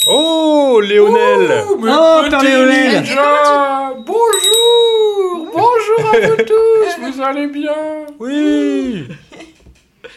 Oh, 0.07 0.81
Léonel 0.85 1.65
Oh, 1.71 1.79
mais 1.81 1.91
Oh, 1.93 2.21
petit 2.25 2.31
Père 2.31 2.43
Léonel. 2.43 3.01
ninja, 3.01 3.95
Bonjour 4.05 5.51
Bonjour 5.55 6.11
à 6.13 6.19
vous 6.27 6.37
tous 6.37 7.01
Vous 7.13 7.23
allez 7.23 7.47
bien? 7.47 7.73
Oui 8.21 9.09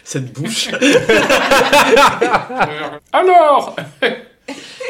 Cette 0.04 0.30
bouche. 0.34 0.68
Alors, 3.12 3.76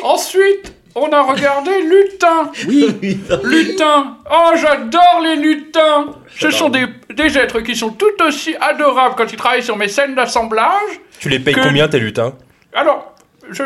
ensuite, 0.03 0.75
on 1.03 1.13
a 1.13 1.23
regardé 1.23 1.71
Lutin. 1.83 2.51
Oui. 2.69 3.21
Lutin. 3.45 4.17
Oh, 4.31 4.51
j'adore 4.57 5.21
les 5.23 5.37
lutins. 5.37 6.07
Ce 6.39 6.51
sont 6.51 6.69
des, 6.69 6.87
des 7.15 7.37
êtres 7.39 7.61
qui 7.61 7.75
sont 7.77 7.91
tout 7.91 8.23
aussi 8.27 8.55
adorables 8.61 9.15
quand 9.17 9.33
ils 9.33 9.37
travaillent 9.37 9.63
sur 9.63 9.77
mes 9.77 9.89
scènes 9.89 10.15
d'assemblage. 10.15 11.01
Tu 11.21 11.29
les 11.29 11.39
payes 11.41 11.55
Que- 11.55 11.61
combien 11.63 11.89
tes 11.89 11.99
lutins? 11.99 12.35
Alors, 12.75 13.15
je, 13.51 13.63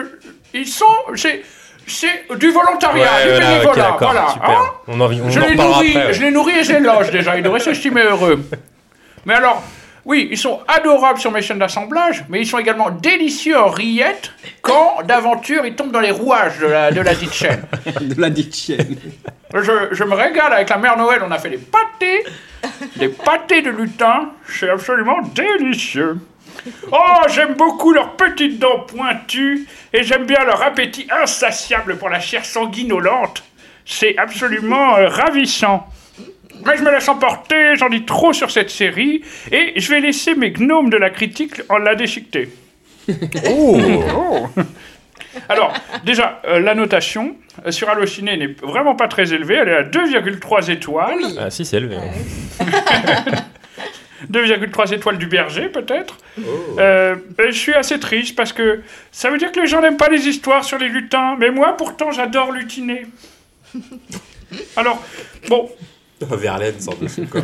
ils 0.54 0.66
sont... 0.66 0.84
C'est, 1.16 1.42
c'est 1.86 2.24
du 2.38 2.50
volontariat, 2.50 3.04
Ouais, 3.04 3.22
du 3.24 3.28
voilà, 3.30 3.50
bénévolat. 3.58 3.96
voilà, 4.00 4.28
super. 4.32 4.50
hein. 4.50 4.70
On 4.88 5.00
en, 5.00 5.04
on 5.12 5.30
je, 5.30 5.40
en 5.40 5.46
les 5.46 5.54
nourris, 5.56 5.90
après. 5.96 6.06
ouais. 6.06 6.12
je 6.14 6.22
les 6.22 6.30
nourris 6.30 6.58
et 6.58 6.64
je 6.64 6.72
les 6.74 6.80
loge 6.80 7.10
déjà. 7.10 7.36
Ils 7.36 7.42
devraient 7.42 7.60
s'estimer 7.60 8.02
heureux. 8.02 8.40
Mais 9.26 9.34
alors, 9.34 9.62
oui, 10.04 10.28
ils 10.30 10.38
sont 10.38 10.60
adorables 10.66 11.20
sur 11.20 11.30
mes 11.30 11.42
chaînes 11.42 11.60
d'assemblage, 11.60 12.24
mais 12.28 12.40
ils 12.40 12.46
sont 12.46 12.58
également 12.58 12.90
délicieux 12.90 13.58
en 13.58 13.68
rillettes 13.68 14.32
quand, 14.60 15.02
d'aventure, 15.04 15.64
ils 15.64 15.76
tombent 15.76 15.92
dans 15.92 16.00
les 16.00 16.10
rouages 16.10 16.58
de 16.58 16.66
la, 16.66 16.90
de 16.90 17.00
la 17.00 17.14
dite 17.14 17.32
chaîne. 17.32 17.64
de 18.00 18.20
la 18.20 18.30
dite. 18.30 18.72
Je, 19.54 19.88
je 19.92 20.04
me 20.04 20.14
régale 20.14 20.52
avec 20.52 20.70
la 20.70 20.78
mère 20.78 20.96
Noël. 20.96 21.22
On 21.24 21.30
a 21.30 21.38
fait 21.38 21.50
des 21.50 21.58
pâtés, 21.58 22.24
des 22.96 23.08
pâtés 23.08 23.62
de 23.62 23.70
lutin. 23.70 24.30
C'est 24.48 24.70
absolument 24.70 25.20
délicieux. 25.34 26.18
Oh, 26.90 27.22
j'aime 27.28 27.54
beaucoup 27.54 27.92
leurs 27.92 28.16
petites 28.16 28.58
dents 28.58 28.80
pointues 28.80 29.66
et 29.92 30.02
j'aime 30.02 30.26
bien 30.26 30.44
leur 30.44 30.62
appétit 30.62 31.06
insatiable 31.10 31.96
pour 31.96 32.08
la 32.08 32.20
chair 32.20 32.44
sanguinolente. 32.44 33.42
C'est 33.84 34.16
absolument 34.18 34.96
euh, 34.96 35.08
ravissant. 35.08 35.86
Mais 36.64 36.76
je 36.76 36.82
me 36.82 36.90
laisse 36.90 37.08
emporter, 37.08 37.76
j'en 37.76 37.88
dis 37.88 38.04
trop 38.04 38.32
sur 38.32 38.50
cette 38.50 38.70
série 38.70 39.22
et 39.50 39.72
je 39.76 39.88
vais 39.90 40.00
laisser 40.00 40.34
mes 40.34 40.50
gnomes 40.50 40.90
de 40.90 40.96
la 40.96 41.10
critique 41.10 41.60
en 41.68 41.78
la 41.78 41.94
déchiqueter. 41.94 42.50
Oh. 43.48 43.80
Oh. 44.14 44.48
Alors, 45.48 45.72
déjà, 46.04 46.40
euh, 46.46 46.60
la 46.60 46.74
notation 46.74 47.36
euh, 47.66 47.70
sur 47.70 47.88
Allociné 47.88 48.36
n'est 48.36 48.54
vraiment 48.62 48.94
pas 48.94 49.08
très 49.08 49.32
élevée. 49.32 49.54
Elle 49.54 49.68
est 49.68 49.76
à 49.76 49.82
2,3 49.82 50.70
étoiles. 50.70 51.24
Ah 51.38 51.50
si, 51.50 51.64
c'est 51.64 51.78
élevé. 51.78 51.96
2,3 54.30 54.94
étoiles 54.94 55.18
du 55.18 55.26
berger, 55.26 55.68
peut-être. 55.68 56.18
Euh, 56.78 57.16
ben, 57.36 57.50
je 57.50 57.58
suis 57.58 57.74
assez 57.74 57.98
triste 57.98 58.36
parce 58.36 58.52
que 58.52 58.82
ça 59.10 59.30
veut 59.30 59.38
dire 59.38 59.52
que 59.52 59.60
les 59.60 59.66
gens 59.66 59.80
n'aiment 59.80 59.96
pas 59.96 60.08
les 60.08 60.28
histoires 60.28 60.64
sur 60.64 60.78
les 60.78 60.88
lutins. 60.88 61.36
Mais 61.38 61.50
moi, 61.50 61.76
pourtant, 61.76 62.12
j'adore 62.12 62.52
lutiner. 62.52 63.06
Alors, 64.76 65.02
bon. 65.48 65.70
Verlaine 66.30 66.80
sort 66.80 66.96
de 66.96 67.08
son 67.08 67.24
corps. 67.26 67.42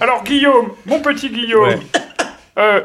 Alors, 0.00 0.24
Guillaume, 0.24 0.70
mon 0.86 1.00
petit 1.00 1.30
Guillaume, 1.30 1.68
Ouais. 1.68 1.78
euh, 2.58 2.80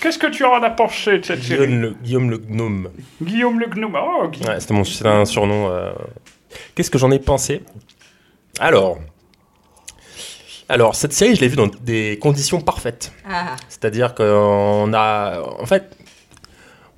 qu'est-ce 0.00 0.18
que 0.18 0.28
tu 0.28 0.44
en 0.44 0.62
as 0.62 0.70
pensé 0.70 1.18
de 1.18 1.24
cette 1.24 1.42
série 1.42 1.66
Guillaume 1.66 1.80
le, 1.80 1.90
Guillaume 2.02 2.30
le 2.30 2.38
gnome. 2.38 2.90
Guillaume 3.22 3.60
le 3.60 3.66
gnome. 3.66 3.96
Oh, 4.00 4.26
Ouais, 4.46 4.60
c'était 4.60 4.74
mon, 4.74 4.84
c'était 4.84 5.08
un 5.08 5.24
surnom. 5.24 5.68
euh. 5.70 5.90
Qu'est-ce 6.74 6.90
que 6.90 6.98
j'en 6.98 7.10
ai 7.10 7.18
pensé? 7.18 7.62
Alors, 8.58 8.98
alors 10.68 10.94
cette 10.94 11.12
série, 11.12 11.34
je 11.34 11.40
l'ai 11.40 11.48
vue 11.48 11.56
dans 11.56 11.66
des 11.66 12.18
conditions 12.20 12.60
parfaites. 12.60 13.12
Ah. 13.28 13.56
C'est-à-dire 13.68 14.14
qu'on 14.14 14.92
a, 14.94 15.40
en 15.60 15.66
fait, 15.66 15.96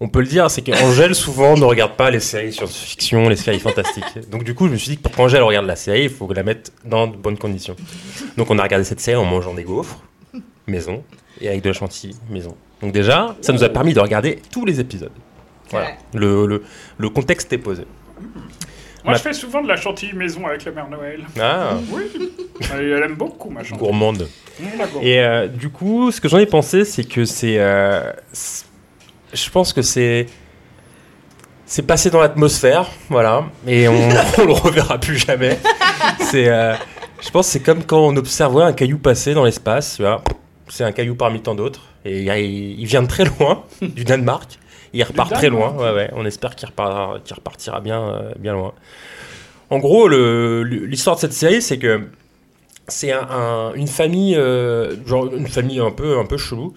on 0.04 0.08
peut 0.08 0.20
le 0.20 0.26
dire, 0.26 0.50
c'est 0.50 0.62
qu'Angèle 0.62 1.14
souvent 1.14 1.56
ne 1.56 1.64
regarde 1.64 1.92
pas 1.96 2.10
les 2.10 2.18
séries 2.20 2.52
science-fiction, 2.52 3.28
les 3.28 3.36
séries 3.36 3.60
fantastiques. 3.60 4.28
Donc 4.30 4.42
du 4.42 4.52
coup, 4.54 4.66
je 4.66 4.72
me 4.72 4.76
suis 4.76 4.90
dit 4.90 4.96
que 4.98 5.02
pour 5.02 5.12
qu'Angèle 5.12 5.42
regarde 5.42 5.66
la 5.66 5.76
série, 5.76 6.04
il 6.04 6.10
faut 6.10 6.30
la 6.32 6.42
mettre 6.42 6.70
dans 6.84 7.06
de 7.06 7.16
bonnes 7.16 7.38
conditions. 7.38 7.76
Donc 8.36 8.50
on 8.50 8.58
a 8.58 8.62
regardé 8.64 8.84
cette 8.84 9.00
série 9.00 9.16
en 9.16 9.24
mangeant 9.24 9.54
des 9.54 9.62
gaufres, 9.62 9.98
maison, 10.66 11.04
et 11.40 11.48
avec 11.48 11.62
de 11.62 11.68
la 11.68 11.72
chantilly, 11.72 12.16
maison. 12.28 12.56
Donc 12.80 12.92
déjà, 12.92 13.36
ça 13.40 13.52
nous 13.52 13.62
a 13.62 13.68
permis 13.68 13.94
de 13.94 14.00
regarder 14.00 14.40
tous 14.50 14.64
les 14.66 14.80
épisodes. 14.80 15.12
Voilà. 15.70 15.86
Ouais. 15.86 15.96
Le, 16.14 16.46
le, 16.46 16.62
le 16.98 17.08
contexte 17.08 17.52
est 17.52 17.58
posé. 17.58 17.84
Moi, 19.04 19.12
Ma- 19.12 19.14
je 19.18 19.22
fais 19.22 19.32
souvent 19.32 19.62
de 19.62 19.68
la 19.68 19.76
chantilly 19.76 20.12
maison 20.14 20.46
avec 20.46 20.64
la 20.64 20.72
mère 20.72 20.88
Noël. 20.88 21.20
Ah. 21.40 21.76
Oui. 21.90 22.02
Elle, 22.72 23.02
aime 23.04 23.14
beaucoup 23.14 23.50
ma 23.50 23.62
chantilly. 23.64 23.78
gourmande. 23.78 24.28
Mmh. 24.60 24.64
Et 25.02 25.20
euh, 25.20 25.46
du 25.48 25.70
coup, 25.70 26.10
ce 26.12 26.20
que 26.20 26.28
j'en 26.28 26.38
ai 26.38 26.46
pensé, 26.46 26.84
c'est 26.84 27.04
que 27.04 27.24
c'est. 27.24 27.58
euh, 27.58 28.12
c'est- 28.32 28.66
je 29.32 29.50
pense 29.50 29.72
que 29.72 29.82
c'est. 29.82 30.26
C'est 31.64 31.86
passé 31.86 32.10
dans 32.10 32.20
l'atmosphère, 32.20 32.86
voilà, 33.08 33.44
et 33.66 33.88
on, 33.88 33.94
on 34.38 34.44
le 34.44 34.52
reverra 34.52 34.98
plus 34.98 35.16
jamais. 35.18 35.58
C'est. 36.20 36.48
euh, 36.48 36.74
je 37.22 37.30
pense 37.30 37.46
que 37.46 37.52
c'est 37.52 37.60
comme 37.62 37.84
quand 37.84 38.00
on 38.00 38.14
observait 38.16 38.64
un 38.64 38.72
caillou 38.72 38.98
passer 38.98 39.32
dans 39.32 39.44
l'espace. 39.44 40.00
C'est 40.68 40.84
un 40.84 40.92
caillou 40.92 41.14
parmi 41.14 41.40
tant 41.40 41.54
d'autres, 41.54 41.82
et 42.04 42.22
il, 42.22 42.84
vient 42.86 43.02
de 43.02 43.06
très 43.08 43.24
loin, 43.24 43.64
du 43.82 44.04
Danemark. 44.04 44.58
Il 44.92 45.02
repart 45.04 45.32
très 45.32 45.48
loin, 45.48 45.68
Danemark. 45.68 45.80
ouais, 45.96 46.02
ouais. 46.02 46.10
On 46.14 46.26
espère 46.26 46.54
qu'il 46.56 46.68
repartira, 46.68 47.18
qu'il 47.24 47.34
repartira 47.36 47.80
bien, 47.80 48.02
euh, 48.02 48.32
bien 48.38 48.52
loin. 48.52 48.72
En 49.70 49.78
gros, 49.78 50.08
le- 50.08 50.62
l'histoire 50.64 51.16
de 51.16 51.20
cette 51.20 51.32
série, 51.32 51.62
c'est 51.62 51.78
que 51.78 52.02
c'est 52.88 53.12
un- 53.12 53.26
un- 53.30 53.72
une 53.74 53.86
famille, 53.88 54.34
euh, 54.36 54.94
genre 55.06 55.28
une 55.34 55.46
famille 55.48 55.80
un 55.80 55.90
peu, 55.90 56.18
un 56.18 56.24
peu 56.26 56.36
chelou. 56.36 56.74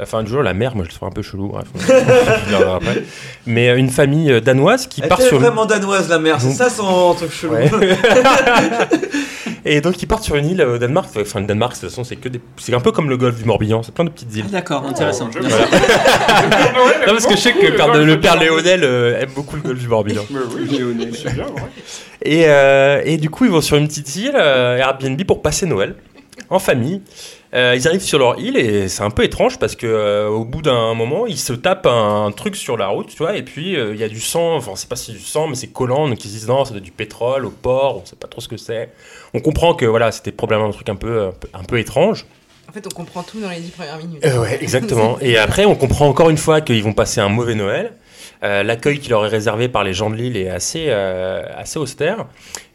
Enfin, 0.00 0.22
du 0.22 0.30
genre 0.30 0.42
la 0.42 0.54
mère, 0.54 0.74
moi 0.76 0.84
je 0.84 0.90
le 0.90 0.94
trouve 0.94 1.08
un 1.08 1.12
peu 1.12 1.22
chelou. 1.22 1.48
Bref, 1.48 1.66
on- 1.74 2.74
après. 2.76 3.02
Mais 3.46 3.68
euh, 3.68 3.76
une 3.76 3.90
famille 3.90 4.30
euh, 4.30 4.40
danoise 4.40 4.86
qui 4.86 5.00
Elle 5.02 5.08
part 5.08 5.20
était 5.20 5.28
sur. 5.30 5.38
vraiment 5.40 5.66
danoise, 5.66 6.08
la 6.08 6.18
mère. 6.18 6.40
C'est 6.40 6.50
ça 6.52 6.70
son 6.70 7.14
truc 7.14 7.32
chelou? 7.32 7.54
Ouais. 7.54 7.70
Et 9.70 9.80
donc 9.82 10.00
ils 10.02 10.06
partent 10.06 10.22
sur 10.22 10.34
une 10.36 10.46
île 10.46 10.62
au 10.62 10.78
Danemark. 10.78 11.10
Enfin, 11.20 11.40
le 11.40 11.46
Danemark, 11.46 11.74
de 11.74 11.80
toute 11.80 11.90
façon, 11.90 12.02
c'est 12.02 12.16
que 12.16 12.28
des... 12.28 12.40
c'est 12.56 12.72
un 12.74 12.80
peu 12.80 12.90
comme 12.90 13.10
le 13.10 13.16
golfe 13.18 13.36
du 13.36 13.44
Morbihan. 13.44 13.82
C'est 13.82 13.92
plein 13.94 14.04
de 14.04 14.10
petites 14.10 14.34
îles. 14.34 14.44
Ah, 14.48 14.52
D'accord, 14.52 14.84
intéressant. 14.86 15.28
je- 15.32 15.38
Voilà. 15.40 15.66
non, 17.06 17.12
parce 17.12 17.26
que 17.26 17.36
je 17.36 17.40
sais 17.40 17.52
que 17.52 17.66
le 17.66 17.74
père, 17.76 17.92
le 17.94 18.18
père 18.20 18.38
Léonel 18.38 18.80
euh, 18.82 19.20
aime 19.20 19.30
beaucoup 19.34 19.56
le 19.56 19.62
golfe 19.62 19.78
du 19.78 19.88
Morbihan. 19.88 20.22
Oui, 20.30 21.10
c'est 21.22 21.34
bien, 21.34 21.44
ouais. 21.44 21.62
Et, 22.22 22.44
euh, 22.46 23.02
et 23.04 23.16
du 23.18 23.28
coup, 23.30 23.44
ils 23.44 23.50
vont 23.50 23.60
sur 23.60 23.76
une 23.76 23.88
petite 23.88 24.16
île, 24.16 24.32
euh, 24.34 24.78
Airbnb, 24.78 25.22
pour 25.24 25.42
passer 25.42 25.66
Noël 25.66 25.94
en 26.50 26.58
famille. 26.58 27.02
Euh, 27.54 27.74
ils 27.74 27.88
arrivent 27.88 28.02
sur 28.02 28.18
leur 28.18 28.38
île 28.38 28.58
et 28.58 28.88
c'est 28.88 29.02
un 29.02 29.10
peu 29.10 29.24
étrange 29.24 29.58
parce 29.58 29.74
que 29.74 29.86
euh, 29.86 30.28
au 30.28 30.44
bout 30.44 30.60
d'un 30.60 30.92
moment, 30.92 31.26
ils 31.26 31.38
se 31.38 31.54
tapent 31.54 31.86
un, 31.86 32.30
truc 32.30 32.56
sur 32.56 32.76
la 32.76 32.88
route, 32.88 33.08
tu 33.08 33.16
vois, 33.16 33.36
et 33.36 33.42
puis 33.42 33.74
euh, 33.74 33.94
il 33.94 34.00
y 34.00 34.04
a 34.04 34.08
du 34.08 34.20
sang. 34.20 34.56
Enfin, 34.56 34.72
c'est 34.74 34.88
pas 34.88 34.96
si 34.96 35.12
du 35.12 35.20
sang, 35.20 35.48
mais 35.48 35.54
c'est 35.54 35.68
collant. 35.68 36.08
Donc 36.08 36.22
ils 36.24 36.28
se 36.28 36.34
disent 36.34 36.48
non, 36.48 36.64
ça 36.64 36.70
doit 36.72 36.78
être 36.78 36.84
du 36.84 36.90
pétrole 36.90 37.46
au 37.46 37.50
port. 37.50 38.02
On 38.02 38.04
sait 38.04 38.16
pas 38.16 38.28
trop 38.28 38.42
ce 38.42 38.48
que 38.48 38.58
c'est. 38.58 38.90
On 39.32 39.40
comprend 39.40 39.74
que 39.74 39.86
voilà, 39.86 40.12
c'était 40.12 40.32
probablement 40.32 40.68
un 40.68 40.72
truc 40.72 40.88
un 40.90 40.96
peu, 40.96 41.30
un 41.54 41.64
peu, 41.64 41.78
étrange. 41.78 42.26
En 42.68 42.72
fait, 42.72 42.86
on 42.86 42.90
comprend 42.90 43.22
tout 43.22 43.40
dans 43.40 43.48
les 43.48 43.60
dix 43.60 43.70
premières 43.70 43.96
minutes. 43.96 44.22
Ouais, 44.24 44.58
exactement. 44.62 45.18
Et 45.22 45.38
après, 45.38 45.64
on 45.64 45.74
comprend 45.74 46.06
encore 46.06 46.28
une 46.28 46.36
fois 46.36 46.60
qu'ils 46.60 46.84
vont 46.84 46.92
passer 46.92 47.20
un 47.20 47.30
mauvais 47.30 47.54
Noël. 47.54 47.94
Euh, 48.44 48.62
L'accueil 48.62 49.00
qui 49.00 49.10
leur 49.10 49.24
est 49.26 49.28
réservé 49.28 49.68
par 49.68 49.84
les 49.84 49.92
gens 49.92 50.10
de 50.10 50.14
l'île 50.14 50.36
est 50.36 50.48
assez, 50.48 50.86
euh, 50.88 51.42
assez 51.56 51.78
austère. 51.78 52.26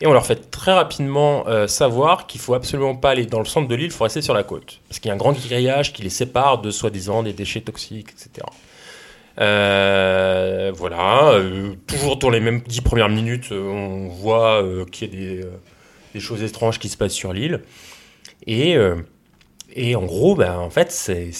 Et 0.01 0.07
on 0.07 0.13
leur 0.13 0.25
fait 0.25 0.51
très 0.51 0.73
rapidement 0.73 1.47
euh, 1.47 1.67
savoir 1.67 2.27
qu'il 2.27 2.41
faut 2.41 2.53
absolument 2.53 2.95
pas 2.95 3.11
aller 3.11 3.25
dans 3.25 3.39
le 3.39 3.45
centre 3.45 3.67
de 3.67 3.75
l'île, 3.75 3.85
il 3.85 3.91
faut 3.91 4.03
rester 4.03 4.21
sur 4.21 4.33
la 4.33 4.43
côte. 4.43 4.79
Parce 4.89 4.99
qu'il 4.99 5.09
y 5.09 5.11
a 5.11 5.13
un 5.13 5.17
grand 5.17 5.31
grillage 5.31 5.93
qui 5.93 6.01
les 6.01 6.09
sépare 6.09 6.61
de 6.61 6.71
soi-disant 6.71 7.23
des 7.23 7.33
déchets 7.33 7.61
toxiques, 7.61 8.09
etc. 8.11 8.45
Voilà, 9.37 11.41
toujours 11.87 12.17
dans 12.17 12.29
les 12.29 12.39
mêmes 12.39 12.61
dix 12.61 12.81
premières 12.81 13.09
minutes, 13.09 13.51
on 13.51 14.09
voit 14.09 14.63
qu'il 14.91 15.07
y 15.07 15.39
a 15.39 15.45
des, 16.13 16.19
choses 16.19 16.43
étranges 16.43 16.77
qui 16.77 16.89
se 16.89 16.97
passent 16.97 17.13
sur 17.13 17.33
l'île. 17.33 17.61
Et, 18.45 18.77
et 19.75 19.95
en 19.95 20.03
gros, 20.03 20.35
ben, 20.35 20.59
en 20.59 20.69
fait, 20.69 20.91
c'est 20.91 21.31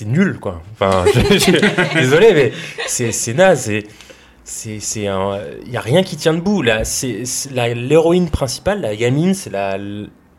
c'est- 0.00 0.04
nul, 0.10 0.38
quoi. 0.40 0.60
Enfin, 0.74 1.04
je- 1.14 1.38
je- 1.38 1.98
désolé, 1.98 2.32
mais 2.34 2.52
c'est 2.86 3.34
naze. 3.34 3.70
c'est 4.44 5.06
un 5.06 5.38
il 5.66 5.72
y 5.72 5.76
a 5.76 5.80
rien 5.80 6.02
qui 6.02 6.16
tient 6.16 6.34
debout 6.34 6.60
là 6.62 6.84
c'est 6.84 7.24
c'est 7.24 7.52
la- 7.52 7.72
l'héroïne 7.72 8.28
principale 8.30 8.80
la 8.80 8.96
gamine 8.96 9.32
c'est 9.34 9.50
la 9.50 9.76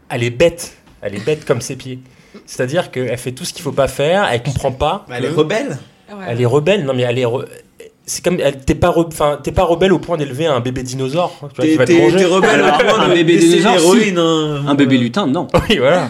elle 0.10 0.24
est 0.24 0.30
bête 0.32 0.76
elle 1.02 1.16
est 1.16 1.26
bête 1.26 1.46
comme 1.46 1.62
ses 1.62 1.78
pieds 1.78 2.00
c'est 2.46 2.62
à 2.62 2.66
dire 2.66 2.92
qu'elle 2.92 3.18
fait 3.18 3.32
tout 3.32 3.46
ce 3.46 3.54
qu'il 3.54 3.62
faut 3.64 3.72
pas 3.72 3.88
faire 3.88 4.28
elle 4.30 4.44
comprend 4.44 4.72
pas 4.74 5.06
Mais 5.08 5.16
elle 5.18 5.26
est 5.26 5.30
rebelle. 5.30 5.78
elle 6.28 6.42
est 6.42 6.46
rebelle 6.46 6.84
non 6.84 6.94
mais 6.94 7.04
elle 7.04 7.20
est 7.20 7.26
re- 7.26 7.46
c'est 8.06 8.22
comme 8.24 8.38
t'es 8.66 8.76
pas 8.76 8.90
re- 8.90 9.08
enfin 9.08 9.40
t'es 9.42 9.54
pas 9.54 9.64
rebelle 9.64 9.94
au 9.94 10.00
point 10.00 10.18
d'élever 10.18 10.46
un 10.48 10.60
bébé 10.60 10.84
dinosaure 10.84 11.34
tu 11.58 11.76
vois, 11.76 11.86
T'es- 11.86 12.26
rebelle 12.26 12.62
au 12.66 12.84
point 12.84 13.00
un 13.06 13.08
de 13.10 13.14
bébé 13.14 13.34
laisser 13.36 13.48
dinosaure, 13.60 13.80
si. 13.80 13.80
l'héroïne, 14.12 14.18
hein. 14.18 14.64
Un 14.68 14.76
bébé 14.76 14.98
lutin, 14.98 15.26
non. 15.28 15.48
oui 15.70 15.78
voilà 15.78 16.10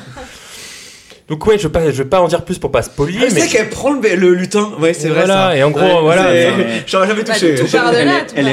Donc 1.32 1.46
ouais, 1.48 1.58
je 1.58 1.64
vais 1.64 1.72
pas, 1.72 1.86
je 1.86 1.92
vais 2.04 2.10
pas 2.10 2.20
en 2.20 2.28
dire 2.28 2.44
plus 2.44 2.60
pour 2.60 2.72
pas 2.72 2.82
spoiler, 2.82 3.18
Ah, 3.22 3.26
c'est 3.30 3.34
mais 3.36 3.40
vrai 3.40 3.50
qu'elle 3.50 3.70
prend 3.70 3.94
le, 3.94 4.02
le 4.16 4.34
lutin. 4.34 4.70
Ouais, 4.82 4.94
c'est 4.94 5.08
vrai. 5.08 5.20
voilà, 5.26 5.52
ça. 5.52 5.56
et 5.58 5.64
en 5.64 5.72
gros, 5.72 5.82
Ouais, 5.82 6.02
voilà, 6.02 6.24
c'est- 6.30 6.52
J'aurais 6.88 7.08
jamais 7.08 7.24
Bah, 7.24 7.34
touché. 7.34 7.56
tout 7.56 7.68
part 7.72 7.90
de 7.92 7.96
Elle, 7.96 8.06
là, 8.06 8.18
est- 8.18 8.26
tout 8.26 8.34
elle 8.36 8.48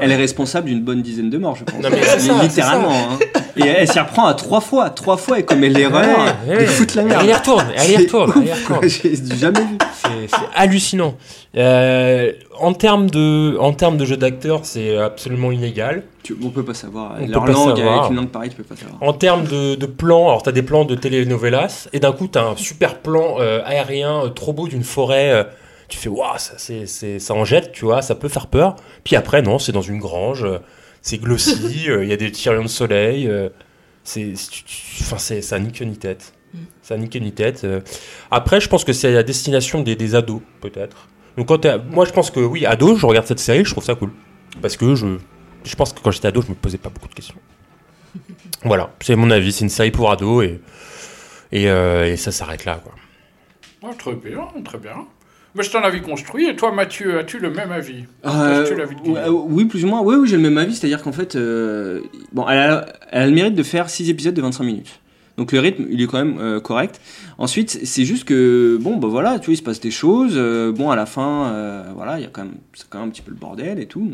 elle 0.00 0.10
elle 0.12 0.12
responsable 0.18 0.68
d'une 0.68 0.80
bonne 0.80 1.02
dizaine 1.02 1.28
de 1.28 1.36
morts, 1.36 1.56
je 1.56 1.64
pense. 1.64 1.74
Non, 1.82 1.90
mais 1.90 1.98
c'est 2.02 2.18
ça, 2.20 2.42
Littéralement. 2.42 2.90
hein. 2.90 3.18
Et 3.58 3.66
elle 3.68 3.86
s'y 3.86 4.00
reprend 4.00 4.24
à 4.26 4.32
trois 4.34 4.62
fois. 4.62 4.88
Trois 4.88 5.18
fois, 5.18 5.38
elle 5.38 5.44
commet 5.44 5.68
l'erreur 5.68 6.34
ouais. 6.48 6.64
foutre 6.66 6.96
la 6.96 7.02
merde. 7.02 7.20
Elle 7.22 7.28
y 7.30 7.34
retourne, 7.34 7.66
elle 7.76 7.84
y 7.90 7.94
C'est 7.94 7.96
retourne, 7.98 8.32
elle. 8.82 8.88
J'ai 8.88 9.36
jamais 9.38 9.60
vu. 9.60 9.76
c'est 10.02 10.08
c'est 10.30 10.36
hallucinant. 10.54 11.16
Euh, 11.56 12.32
en 12.60 12.72
termes 12.72 13.08
de, 13.10 13.56
en 13.58 13.72
termes 13.72 13.96
de 13.96 14.04
jeu 14.04 14.16
d'acteur, 14.16 14.60
c'est 14.64 14.96
absolument 14.96 15.52
illégal. 15.52 16.02
Tu- 16.22 16.36
on 16.42 16.50
peut 16.50 16.64
pas 16.64 16.74
savoir. 16.74 17.16
On 17.20 17.26
peut 17.26 17.32
pas 17.32 17.46
langue, 17.46 17.76
savoir. 17.76 17.98
avec 17.98 18.10
une 18.10 18.16
langue 18.16 18.28
pareille, 18.30 18.50
tu 18.50 18.56
peux 18.56 18.62
pas 18.64 18.76
savoir. 18.76 19.02
En 19.02 19.12
termes 19.12 19.44
de, 19.44 19.74
de 19.74 19.86
plans, 19.86 20.28
alors 20.28 20.42
t'as 20.42 20.52
des 20.52 20.62
plans 20.62 20.84
de 20.84 20.94
telenovelas, 20.94 21.88
et 21.92 22.00
d'un 22.00 22.12
coup 22.12 22.26
t'as 22.28 22.44
un 22.44 22.56
super 22.56 22.98
plan 23.00 23.36
euh, 23.40 23.62
aérien 23.64 24.24
euh, 24.24 24.28
trop 24.28 24.52
beau 24.52 24.68
d'une 24.68 24.84
forêt. 24.84 25.30
euh, 25.32 25.44
tu 25.88 25.98
fais 25.98 26.08
waouh, 26.08 26.36
ça, 26.38 26.54
c'est, 26.56 26.86
c'est- 26.86 27.18
ça 27.20 27.32
en 27.34 27.44
jette, 27.44 27.70
tu 27.72 27.84
vois, 27.84 28.02
ça 28.02 28.14
peut 28.16 28.28
faire 28.28 28.48
peur. 28.48 28.74
Puis 29.04 29.14
après, 29.14 29.40
non, 29.42 29.58
c'est 29.60 29.70
dans 29.72 29.82
une 29.82 29.98
grange, 30.00 30.42
euh, 30.44 30.58
c'est 31.00 31.18
glossy, 31.18 31.86
il 32.02 32.08
y 32.08 32.12
a 32.12 32.16
des 32.16 32.32
tirants 32.32 32.62
de 32.62 32.68
soleil. 32.68 33.28
euh, 33.28 33.48
c'est, 34.02 34.34
c'est- 34.34 34.50
tu- 34.50 34.64
tu- 34.64 35.02
enfin, 35.02 35.18
c'est, 35.18 35.40
ça 35.42 35.58
nique 35.58 35.80
ni 35.82 35.96
tête. 35.96 36.32
Ça 36.82 36.96
nique 36.96 37.14
ni 37.20 37.32
tête. 37.32 37.62
euh. 37.64 37.80
Après, 38.30 38.60
je 38.60 38.68
pense 38.68 38.82
que 38.84 38.92
c'est 38.92 39.14
à 39.16 39.22
destination 39.22 39.80
des, 39.82 39.94
des 39.94 40.14
ados, 40.14 40.40
peut-être. 40.60 41.06
Donc 41.36 41.48
quand 41.48 41.64
moi, 41.90 42.04
je 42.04 42.12
pense 42.12 42.30
que 42.30 42.40
oui, 42.40 42.64
ado, 42.66 42.96
je 42.96 43.06
regarde 43.06 43.26
cette 43.26 43.40
série, 43.40 43.64
je 43.64 43.70
trouve 43.70 43.84
ça 43.84 43.94
cool. 43.94 44.10
Parce 44.62 44.76
que 44.76 44.94
je, 44.94 45.18
je 45.64 45.76
pense 45.76 45.92
que 45.92 46.00
quand 46.00 46.10
j'étais 46.10 46.28
ado, 46.28 46.42
je 46.42 46.48
me 46.48 46.54
posais 46.54 46.78
pas 46.78 46.88
beaucoup 46.88 47.08
de 47.08 47.14
questions. 47.14 47.36
Voilà, 48.64 48.90
c'est 49.00 49.14
mon 49.16 49.30
avis, 49.30 49.52
c'est 49.52 49.64
une 49.64 49.70
série 49.70 49.90
pour 49.90 50.10
ados 50.10 50.44
et, 50.44 50.60
et, 51.52 51.68
euh, 51.68 52.10
et 52.12 52.16
ça 52.16 52.32
s'arrête 52.32 52.64
là. 52.64 52.80
Quoi. 52.82 52.94
Ah, 53.84 53.94
très 53.96 54.14
bien, 54.14 54.40
très 54.64 54.78
bien. 54.78 55.06
Mais 55.54 55.62
c'est 55.62 55.76
un 55.76 55.82
avis 55.82 56.00
construit. 56.02 56.48
Et 56.48 56.56
toi, 56.56 56.72
Mathieu, 56.72 57.18
as-tu 57.18 57.38
le 57.38 57.50
même 57.50 57.70
avis? 57.72 58.04
Euh, 58.24 58.30
Partages-tu 58.30 58.74
l'avis 58.74 58.96
de 58.96 59.16
euh, 59.16 59.28
oui, 59.30 59.64
plus 59.64 59.84
ou 59.84 59.88
moins. 59.88 60.00
Oui, 60.02 60.16
oui, 60.16 60.28
j'ai 60.28 60.36
le 60.36 60.42
même 60.42 60.58
avis. 60.58 60.74
C'est-à-dire 60.74 61.02
qu'en 61.02 61.12
fait, 61.12 61.36
euh, 61.36 62.02
bon, 62.32 62.46
elle 62.48 62.58
a, 62.58 62.86
elle 63.10 63.22
a 63.22 63.26
le 63.26 63.32
mérite 63.32 63.54
de 63.54 63.62
faire 63.62 63.88
6 63.88 64.10
épisodes 64.10 64.34
de 64.34 64.42
25 64.42 64.64
minutes. 64.64 65.00
Donc 65.36 65.52
le 65.52 65.60
rythme, 65.60 65.86
il 65.90 66.00
est 66.00 66.06
quand 66.06 66.18
même 66.24 66.38
euh, 66.38 66.60
correct. 66.60 67.00
Ensuite, 67.38 67.80
c'est 67.84 68.04
juste 68.04 68.24
que, 68.24 68.78
bon, 68.80 68.96
bah 68.96 69.08
voilà, 69.08 69.38
tu 69.38 69.46
vois, 69.46 69.54
il 69.54 69.58
se 69.58 69.62
passe 69.62 69.80
des 69.80 69.90
choses. 69.90 70.34
euh, 70.36 70.72
bon, 70.72 70.90
à 70.90 70.96
la 70.96 71.06
fin, 71.06 71.46
euh, 71.48 71.84
voilà, 71.94 72.18
il 72.18 72.22
y 72.22 72.26
a 72.26 72.30
quand 72.30 72.44
même, 72.44 72.54
c'est 72.74 72.88
quand 72.88 72.98
même 72.98 73.08
un 73.08 73.10
petit 73.10 73.22
peu 73.22 73.30
le 73.30 73.36
bordel 73.36 73.78
et 73.78 73.86
tout. 73.86 74.10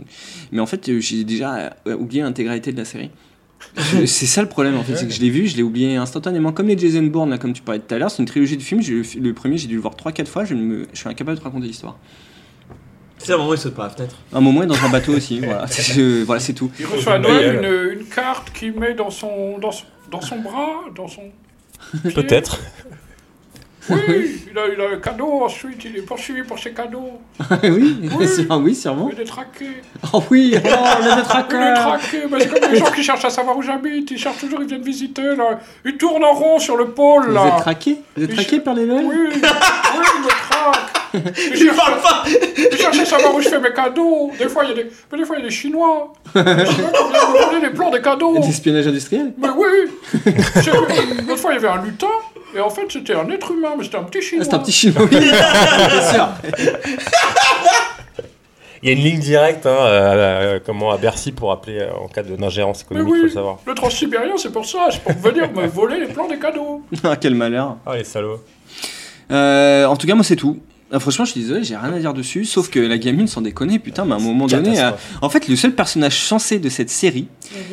Mais 0.50 0.60
en 0.60 0.66
fait, 0.66 0.90
j'ai 1.00 1.24
déjà 1.24 1.76
oublié 1.86 2.22
l'intégralité 2.22 2.72
de 2.72 2.78
la 2.78 2.84
série. 2.84 3.10
C'est 4.06 4.26
ça 4.26 4.42
le 4.42 4.48
problème 4.48 4.76
en 4.76 4.82
fait, 4.82 4.96
c'est 4.96 5.06
que 5.06 5.12
je 5.12 5.20
l'ai 5.20 5.30
vu, 5.30 5.46
je 5.46 5.56
l'ai 5.56 5.62
oublié 5.62 5.94
instantanément. 5.94 6.50
Comme 6.50 6.66
les 6.66 6.76
Jason 6.76 7.04
Bourne, 7.04 7.30
là, 7.30 7.38
comme 7.38 7.52
tu 7.52 7.62
parlais 7.62 7.80
tout 7.80 7.94
à 7.94 7.98
l'heure, 7.98 8.10
c'est 8.10 8.20
une 8.20 8.26
trilogie 8.26 8.56
de 8.56 8.62
films. 8.62 8.80
Le, 8.80 9.20
le 9.20 9.34
premier, 9.34 9.56
j'ai 9.56 9.68
dû 9.68 9.76
le 9.76 9.80
voir 9.80 9.94
3-4 9.94 10.26
fois, 10.26 10.44
je, 10.44 10.54
me, 10.56 10.86
je 10.92 10.98
suis 10.98 11.08
incapable 11.08 11.36
de 11.36 11.40
te 11.40 11.44
raconter 11.44 11.68
l'histoire. 11.68 11.96
C'est 13.24 13.32
un 13.32 13.36
moment 13.36 13.50
où 13.50 13.54
il 13.54 13.58
saute 13.60 13.74
par 13.74 13.84
la 13.86 13.90
fenêtre. 13.90 14.16
Un 14.32 14.40
moment, 14.40 14.62
il 14.62 14.64
est 14.64 14.68
dans 14.68 14.84
un 14.84 14.88
bateau 14.88 15.12
aussi, 15.14 15.40
voilà. 15.40 15.66
Voilà, 16.26 16.40
c'est 16.40 16.52
tout. 16.54 16.70
Il 16.78 16.86
reçoit 16.86 17.14
à 17.14 17.18
Noël 17.18 17.56
une, 17.62 18.00
une 18.00 18.06
carte 18.06 18.50
qu'il 18.52 18.72
met 18.78 18.94
dans 18.94 19.10
son, 19.10 19.58
dans, 19.58 19.72
son, 19.72 19.84
dans 20.10 20.20
son 20.20 20.38
bras, 20.38 20.80
dans 20.94 21.08
son... 21.08 21.22
Peut-être. 22.14 22.58
Oui, 23.90 24.44
il 24.48 24.56
a, 24.56 24.68
il 24.72 24.80
a 24.80 24.94
un 24.94 25.00
cadeau, 25.00 25.42
ensuite 25.42 25.84
il 25.84 25.96
est 25.96 26.02
poursuivi 26.02 26.44
pour 26.44 26.56
ses 26.56 26.70
cadeaux. 26.70 27.20
oui, 27.64 27.96
Oui. 28.16 28.28
sûrement, 28.28 28.58
oui, 28.58 28.76
sûrement. 28.76 29.10
Il 29.12 29.20
est 29.20 29.24
traqué. 29.24 29.66
Oh 30.12 30.22
oui, 30.30 30.54
oh, 30.54 30.60
le 30.62 31.04
Il 31.04 31.18
est 31.18 31.22
traqué, 31.24 31.58
c'est 32.38 32.60
comme 32.60 32.70
les 32.70 32.78
gens 32.78 32.92
qui 32.92 33.02
cherchent 33.02 33.24
à 33.24 33.30
savoir 33.30 33.56
où 33.56 33.62
j'habite, 33.62 34.08
ils 34.12 34.18
cherchent 34.18 34.38
toujours, 34.38 34.60
ils 34.62 34.68
viennent 34.68 34.82
visiter, 34.84 35.34
là. 35.34 35.58
Ils 35.84 35.96
tournent 35.96 36.22
en 36.22 36.32
rond 36.32 36.60
sur 36.60 36.76
le 36.76 36.90
pôle, 36.90 37.26
Vous 37.26 37.32
là. 37.34 37.48
êtes 37.48 37.62
traqué 37.62 37.96
Vous 38.16 38.22
êtes 38.22 38.32
traqué 38.34 38.60
par 38.60 38.74
les 38.74 38.86
Noël 38.86 39.04
Oui, 39.04 39.16
oui. 39.34 39.40
Je 41.14 41.76
parle 41.76 42.00
pas. 42.00 42.24
Je 42.26 42.76
cherche 42.76 42.98
à 42.98 43.04
savoir 43.04 43.34
où 43.34 43.40
je 43.40 43.48
fais 43.48 43.60
mes 43.60 43.72
cadeaux. 43.72 44.30
Des 44.38 44.48
fois, 44.48 44.64
il 44.64 44.70
y 44.70 44.72
a 44.72 44.74
des, 44.82 44.90
mais 45.10 45.18
des 45.18 45.24
fois, 45.24 45.36
il 45.36 45.40
y 45.40 45.42
a 45.42 45.48
des 45.48 45.54
Chinois. 45.54 46.12
Les 46.34 46.42
Chinois 46.42 46.90
qui 46.90 47.12
viennent 47.12 47.32
me 47.32 47.44
voler 47.44 47.60
les 47.66 47.70
plans 47.70 47.90
des 47.90 48.00
cadeaux. 48.00 48.38
D'espionnage 48.38 48.86
industriel? 48.86 49.32
Mais 49.38 49.48
oui. 49.56 49.66
L'autre 51.26 51.36
fois, 51.40 51.52
il 51.52 51.62
y 51.62 51.64
avait 51.64 51.68
un 51.78 51.82
lutin. 51.82 52.06
Et 52.54 52.60
en 52.60 52.68
fait, 52.70 52.82
c'était 52.90 53.14
un 53.14 53.28
être 53.30 53.50
humain, 53.50 53.70
mais 53.78 53.84
c'était 53.84 53.96
un 53.96 54.02
petit 54.04 54.20
chinois. 54.20 54.44
C'est 54.44 54.54
un 54.54 54.58
petit 54.58 54.72
chinois, 54.72 55.02
oui, 55.10 55.18
bien 55.18 56.12
sûr. 56.12 56.28
Il 58.82 58.88
y 58.88 58.92
a 58.92 58.96
une 58.96 59.04
ligne 59.04 59.20
directe 59.20 59.64
hein, 59.64 59.70
euh, 59.70 60.54
euh, 60.56 60.60
comment, 60.64 60.90
à 60.90 60.96
Bercy 60.98 61.30
pour 61.30 61.52
appeler 61.52 61.78
euh, 61.78 61.92
en 62.02 62.08
cas 62.08 62.24
de- 62.24 62.34
d'ingérence 62.34 62.82
économique, 62.82 63.08
faut 63.08 63.14
oui, 63.14 63.22
le 63.22 63.28
savoir. 63.28 63.58
le 63.64 63.74
transsibérien, 63.74 64.32
c'est 64.36 64.50
pour 64.50 64.66
ça. 64.66 64.88
C'est 64.90 65.00
pour 65.02 65.12
venir 65.12 65.48
me 65.52 65.68
voler 65.68 66.00
les 66.00 66.06
plans 66.06 66.26
des 66.26 66.36
cadeaux. 66.38 66.82
Ah, 67.04 67.14
quel 67.14 67.36
malheur. 67.36 67.76
Ah, 67.86 67.96
les 67.96 68.02
salauds. 68.02 68.40
Euh, 69.30 69.86
en 69.86 69.94
tout 69.96 70.06
cas, 70.08 70.14
moi, 70.16 70.24
c'est 70.24 70.34
tout. 70.34 70.58
Ah, 70.94 71.00
franchement, 71.00 71.24
je 71.24 71.30
suis 71.32 71.40
désolé, 71.40 71.64
j'ai 71.64 71.74
rien 71.76 71.92
à 71.92 71.98
dire 71.98 72.12
dessus, 72.12 72.44
sauf 72.44 72.68
que 72.68 72.78
la 72.78 72.98
gamine, 72.98 73.26
sans 73.26 73.40
déconner, 73.40 73.78
putain, 73.78 74.04
mais 74.04 74.12
à 74.12 74.16
un 74.16 74.20
moment 74.20 74.46
donné, 74.62 74.76
euh, 74.88 74.90
en 75.22 75.28
fait, 75.30 75.48
le 75.48 75.56
seul 75.56 75.72
personnage 75.74 76.18
censé 76.24 76.58
de 76.58 76.68
cette 76.68 76.90
série, 76.90 77.28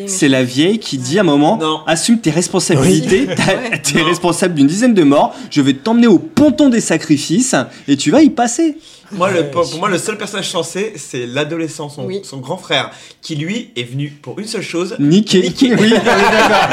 c'est 0.07 0.29
la 0.29 0.43
vieille 0.43 0.79
qui 0.79 0.97
dit 0.97 1.17
à 1.17 1.21
un 1.21 1.25
moment, 1.25 1.57
assume 1.85 2.19
tes 2.19 2.31
responsabilités, 2.31 3.27
t'as- 3.35 3.77
t'es 3.83 4.01
responsable 4.01 4.55
d'une 4.55 4.67
dizaine 4.67 4.93
de 4.93 5.03
morts, 5.03 5.35
je 5.51 5.61
vais 5.61 5.73
t'emmener 5.73 6.07
au 6.07 6.17
ponton 6.17 6.69
des 6.69 6.81
sacrifices, 6.81 7.55
et 7.89 7.97
tu 7.97 8.09
vas 8.11 8.21
y 8.21 8.29
passer. 8.29 8.77
Moi, 9.11 9.31
le, 9.31 9.45
pour, 9.49 9.69
pour 9.69 9.79
moi, 9.79 9.89
le 9.89 9.97
seul 9.97 10.17
personnage 10.17 10.49
censé, 10.49 10.93
c'est 10.95 11.25
l'adolescent, 11.25 11.89
son, 11.89 12.07
son 12.23 12.37
grand 12.37 12.57
frère, 12.57 12.91
qui 13.21 13.35
lui 13.35 13.71
est 13.75 13.83
venu 13.83 14.09
pour 14.21 14.39
une 14.39 14.45
seule 14.45 14.61
chose. 14.61 14.95
Niquer, 14.99 15.51
oui, 15.61 15.75
on 15.77 15.83
est 15.83 15.89
d'accord. 15.89 16.69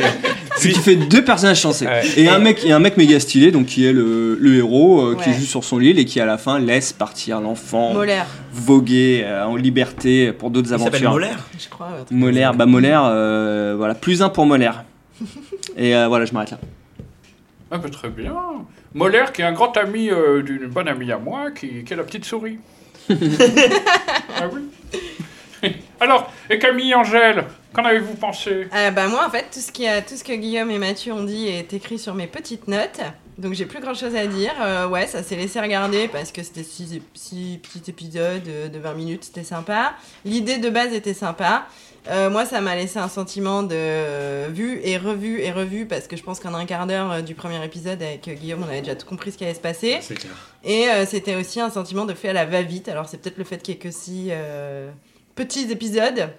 Ce 0.58 0.68
qui 0.68 0.74
fait 0.74 0.96
deux 0.96 1.24
personnages 1.24 1.60
censés. 1.60 1.86
Et 2.16 2.28
un 2.28 2.38
mec, 2.38 2.64
et 2.66 2.72
un 2.72 2.80
mec 2.80 2.96
méga 2.98 3.18
stylé, 3.18 3.50
donc 3.50 3.66
qui 3.66 3.86
est 3.86 3.92
le, 3.92 4.36
le 4.38 4.56
héros, 4.56 5.00
euh, 5.00 5.14
qui 5.14 5.28
Ouais. 5.30 5.34
est 5.34 5.38
juste 5.38 5.50
sur 5.50 5.64
son 5.64 5.80
île 5.80 5.98
et 5.98 6.04
qui 6.04 6.20
à 6.20 6.26
la 6.26 6.36
fin 6.36 6.58
laisse 6.58 6.92
partir 6.92 7.40
l'enfant 7.40 7.94
Molaire. 7.94 8.26
voguer 8.52 9.22
euh, 9.24 9.44
en 9.46 9.56
liberté 9.56 10.32
pour 10.32 10.50
d'autres 10.50 10.68
Il 10.68 10.78
s'appelle 10.78 10.86
aventures. 11.06 11.12
Molaire 11.12 11.46
Je 11.58 11.68
crois. 11.70 11.88
Molaire, 12.10 12.52
bah 12.54 12.66
Molaire, 12.66 13.04
euh, 13.06 13.74
voilà, 13.78 13.94
plus 13.94 14.20
un 14.22 14.28
pour 14.28 14.44
Molaire. 14.44 14.84
Et 15.78 15.94
euh, 15.96 16.08
voilà, 16.08 16.26
je 16.26 16.32
m'arrête 16.32 16.50
là. 16.50 16.58
Ah, 17.70 17.78
bah, 17.78 17.88
très 17.90 18.08
bien. 18.08 18.34
Molaire, 18.94 19.32
qui 19.32 19.42
est 19.42 19.44
un 19.44 19.52
grand 19.52 19.76
ami 19.76 20.10
euh, 20.10 20.42
d'une 20.42 20.66
bonne 20.66 20.88
amie 20.88 21.12
à 21.12 21.18
moi, 21.18 21.50
qui, 21.52 21.84
qui 21.84 21.92
est 21.92 21.96
la 21.96 22.04
petite 22.04 22.24
souris. 22.24 22.58
ah 23.10 24.48
oui. 24.52 24.68
Alors, 26.00 26.32
et 26.48 26.58
Camille 26.58 26.94
Angèle, 26.94 27.44
qu'en 27.74 27.84
avez-vous 27.84 28.14
pensé? 28.14 28.68
Euh, 28.74 28.90
bah 28.90 29.08
moi 29.08 29.26
en 29.26 29.30
fait 29.30 29.46
tout 29.52 29.60
ce, 29.60 29.70
qui 29.70 29.86
a, 29.86 30.00
tout 30.00 30.16
ce 30.16 30.24
que 30.24 30.32
Guillaume 30.32 30.70
et 30.70 30.78
Mathieu 30.78 31.12
ont 31.12 31.22
dit 31.22 31.48
est 31.48 31.74
écrit 31.74 31.98
sur 31.98 32.14
mes 32.14 32.26
petites 32.26 32.66
notes 32.68 33.00
donc 33.36 33.52
j'ai 33.54 33.66
plus 33.66 33.80
grand 33.80 33.94
chose 33.94 34.16
à 34.16 34.26
dire 34.26 34.52
Euh, 34.62 34.88
ouais 34.88 35.06
ça 35.06 35.22
s'est 35.22 35.36
laissé 35.36 35.60
regarder 35.60 36.08
parce 36.08 36.32
que 36.32 36.42
c'était 36.42 36.62
six, 36.62 37.02
six 37.14 37.60
petits 37.62 37.90
épisodes 37.90 38.48
euh, 38.48 38.68
de 38.68 38.78
20 38.78 38.94
minutes 38.94 39.24
c'était 39.24 39.44
sympa 39.44 39.92
l'idée 40.24 40.58
de 40.58 40.70
base 40.70 40.94
était 40.94 41.14
sympa 41.14 41.66
Euh, 42.08 42.30
moi 42.30 42.46
ça 42.46 42.60
m'a 42.62 42.74
laissé 42.76 42.98
un 42.98 43.08
sentiment 43.08 43.62
de 43.62 43.74
euh, 43.74 44.48
vu 44.50 44.80
et 44.82 44.96
revu 44.96 45.40
et 45.40 45.52
revu 45.52 45.84
parce 45.86 46.06
que 46.06 46.16
je 46.16 46.22
pense 46.22 46.40
qu'en 46.40 46.54
un 46.54 46.64
quart 46.64 46.86
d'heure 46.86 47.12
euh, 47.12 47.20
du 47.20 47.34
premier 47.34 47.62
épisode 47.62 48.02
avec 48.02 48.26
euh, 48.26 48.32
Guillaume 48.32 48.62
on 48.64 48.68
avait 48.68 48.80
déjà 48.80 48.96
tout 48.96 49.06
compris 49.06 49.32
ce 49.32 49.36
qui 49.36 49.44
allait 49.44 49.52
se 49.54 49.60
passer 49.60 49.98
C'est 50.00 50.14
clair. 50.14 50.32
et 50.64 50.86
c'était 51.04 51.34
aussi 51.34 51.60
un 51.60 51.68
sentiment 51.68 52.06
de 52.06 52.14
fait 52.14 52.30
à 52.30 52.32
la 52.32 52.46
va-vite 52.46 52.88
alors 52.88 53.06
c'est 53.06 53.18
peut-être 53.18 53.36
le 53.36 53.44
fait 53.44 53.58
qu'il 53.62 53.74
y 53.74 53.76
ait 53.76 53.80
que 53.80 53.90
six 53.90 54.30
petits 55.34 55.70
épisodes 55.70 56.30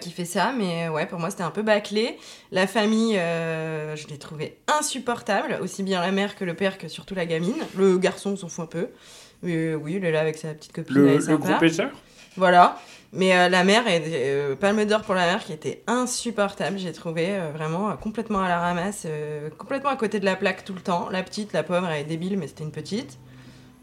qui 0.00 0.10
fait 0.10 0.24
ça, 0.24 0.52
mais 0.58 0.88
ouais, 0.88 1.06
pour 1.06 1.20
moi 1.20 1.30
c'était 1.30 1.44
un 1.44 1.52
peu 1.52 1.62
bâclé. 1.62 2.18
La 2.50 2.66
famille, 2.66 3.14
je 3.14 4.06
l'ai 4.08 4.18
trouvé 4.18 4.58
insupportable, 4.66 5.56
aussi 5.62 5.84
bien 5.84 6.00
la 6.00 6.10
mère 6.10 6.34
que 6.34 6.44
le 6.44 6.54
père 6.54 6.78
que 6.78 6.88
surtout 6.88 7.14
la 7.14 7.26
gamine. 7.26 7.54
Le 7.76 7.96
garçon 7.96 8.30
on 8.30 8.36
s'en 8.36 8.48
fout 8.48 8.64
un 8.64 8.66
peu. 8.66 8.88
Oui, 9.44 9.94
il 9.94 10.04
est 10.04 10.10
là 10.10 10.20
avec 10.20 10.36
sa 10.36 10.48
petite 10.48 10.72
copine. 10.72 10.96
Le, 10.96 11.08
est 11.10 11.28
le 11.28 11.36
groupe 11.36 11.64
Voilà. 12.36 12.80
Mais 13.12 13.34
euh, 13.34 13.48
la 13.48 13.64
mère, 13.64 13.88
est, 13.88 14.02
euh, 14.06 14.54
palme 14.54 14.84
d'or 14.84 15.02
pour 15.02 15.14
la 15.14 15.26
mère, 15.26 15.42
qui 15.42 15.52
était 15.52 15.82
insupportable, 15.86 16.78
j'ai 16.78 16.92
trouvé 16.92 17.28
euh, 17.30 17.50
vraiment 17.52 17.96
complètement 17.96 18.40
à 18.40 18.48
la 18.48 18.58
ramasse, 18.58 19.06
complètement 19.56 19.90
à 19.90 19.96
côté 19.96 20.20
de 20.20 20.24
la 20.24 20.36
plaque 20.36 20.64
tout 20.64 20.74
le 20.74 20.80
temps. 20.80 21.08
La 21.10 21.22
petite, 21.22 21.52
la 21.52 21.62
pauvre, 21.62 21.88
elle 21.88 22.02
est 22.02 22.04
débile, 22.04 22.38
mais 22.38 22.46
c'était 22.46 22.64
une 22.64 22.72
petite. 22.72 23.18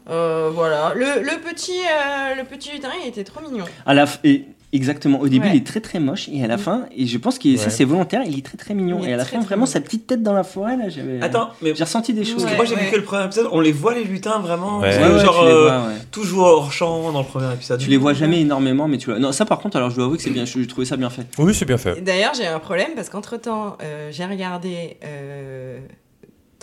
Voilà. 0.06 0.92
Le, 0.94 1.40
petit, 1.40 1.80
le 2.36 2.44
petit 2.44 2.70
il 3.02 3.08
était 3.08 3.24
trop 3.24 3.40
mignon. 3.40 3.64
Exactement. 4.76 5.18
Au 5.20 5.28
début, 5.28 5.46
Ouais. 5.46 5.54
il 5.54 5.56
est 5.58 5.66
très 5.66 5.80
très 5.80 5.98
moche 5.98 6.28
et 6.32 6.44
à 6.44 6.46
la 6.46 6.58
fin, 6.58 6.86
et 6.96 7.06
je 7.06 7.18
pense 7.18 7.38
que 7.38 7.56
ça 7.56 7.70
c'est 7.70 7.84
volontaire, 7.84 8.22
il 8.26 8.38
est 8.38 8.42
très 8.42 8.56
très 8.56 8.74
mignon. 8.74 9.00
Il 9.02 9.08
Et 9.08 9.12
à 9.12 9.16
la 9.16 9.24
très, 9.24 9.32
fin, 9.32 9.38
très 9.38 9.46
vraiment 9.46 9.62
mignon. 9.64 9.72
sa 9.72 9.80
petite 9.80 10.06
tête 10.06 10.22
dans 10.22 10.32
la 10.34 10.44
forêt 10.44 10.76
là, 10.76 10.88
j'avais. 10.88 11.20
Attends, 11.22 11.50
mais 11.62 11.74
j'ai 11.74 11.82
ressenti 11.84 12.12
des 12.12 12.24
choses. 12.24 12.42
Parce 12.42 12.52
que 12.52 12.56
moi 12.56 12.64
j'ai 12.66 12.76
vu 12.76 12.90
que 12.90 12.96
le 12.96 13.02
premier 13.02 13.24
épisode, 13.24 13.48
on 13.50 13.60
les 13.60 13.72
voit 13.72 13.94
les 13.94 14.04
lutins 14.04 14.38
vraiment, 14.38 14.80
genre 14.82 15.42
euh, 15.42 15.62
vois, 15.68 15.88
ouais. 15.88 15.94
toujours 16.12 16.44
hors 16.46 16.72
champ 16.72 17.10
dans 17.12 17.20
le 17.20 17.26
premier 17.26 17.52
épisode. 17.52 17.80
Tu 17.80 17.90
les 17.90 17.96
vois 17.96 18.12
jamais 18.14 18.40
énormément, 18.42 18.86
mais 18.88 18.98
tu 18.98 19.10
vois. 19.10 19.18
Non, 19.18 19.32
ça 19.32 19.44
par 19.44 19.58
contre, 19.58 19.76
alors 19.76 19.90
je 19.90 19.96
dois 19.96 20.04
avouer 20.04 20.18
que 20.18 20.22
c'est 20.22 20.30
bien. 20.30 20.44
J'ai 20.44 20.66
trouvé 20.66 20.86
ça 20.86 20.96
bien 20.96 21.10
fait. 21.10 21.26
Oui, 21.38 21.54
c'est 21.54 21.64
bien 21.64 21.78
fait. 21.78 21.98
Et 21.98 22.02
D'ailleurs, 22.02 22.32
j'ai 22.34 22.46
un 22.46 22.58
problème 22.58 22.90
parce 22.94 23.08
qu'entre 23.08 23.36
temps, 23.38 23.76
j'ai 24.10 24.24
regardé 24.24 24.96
euh, 25.04 25.78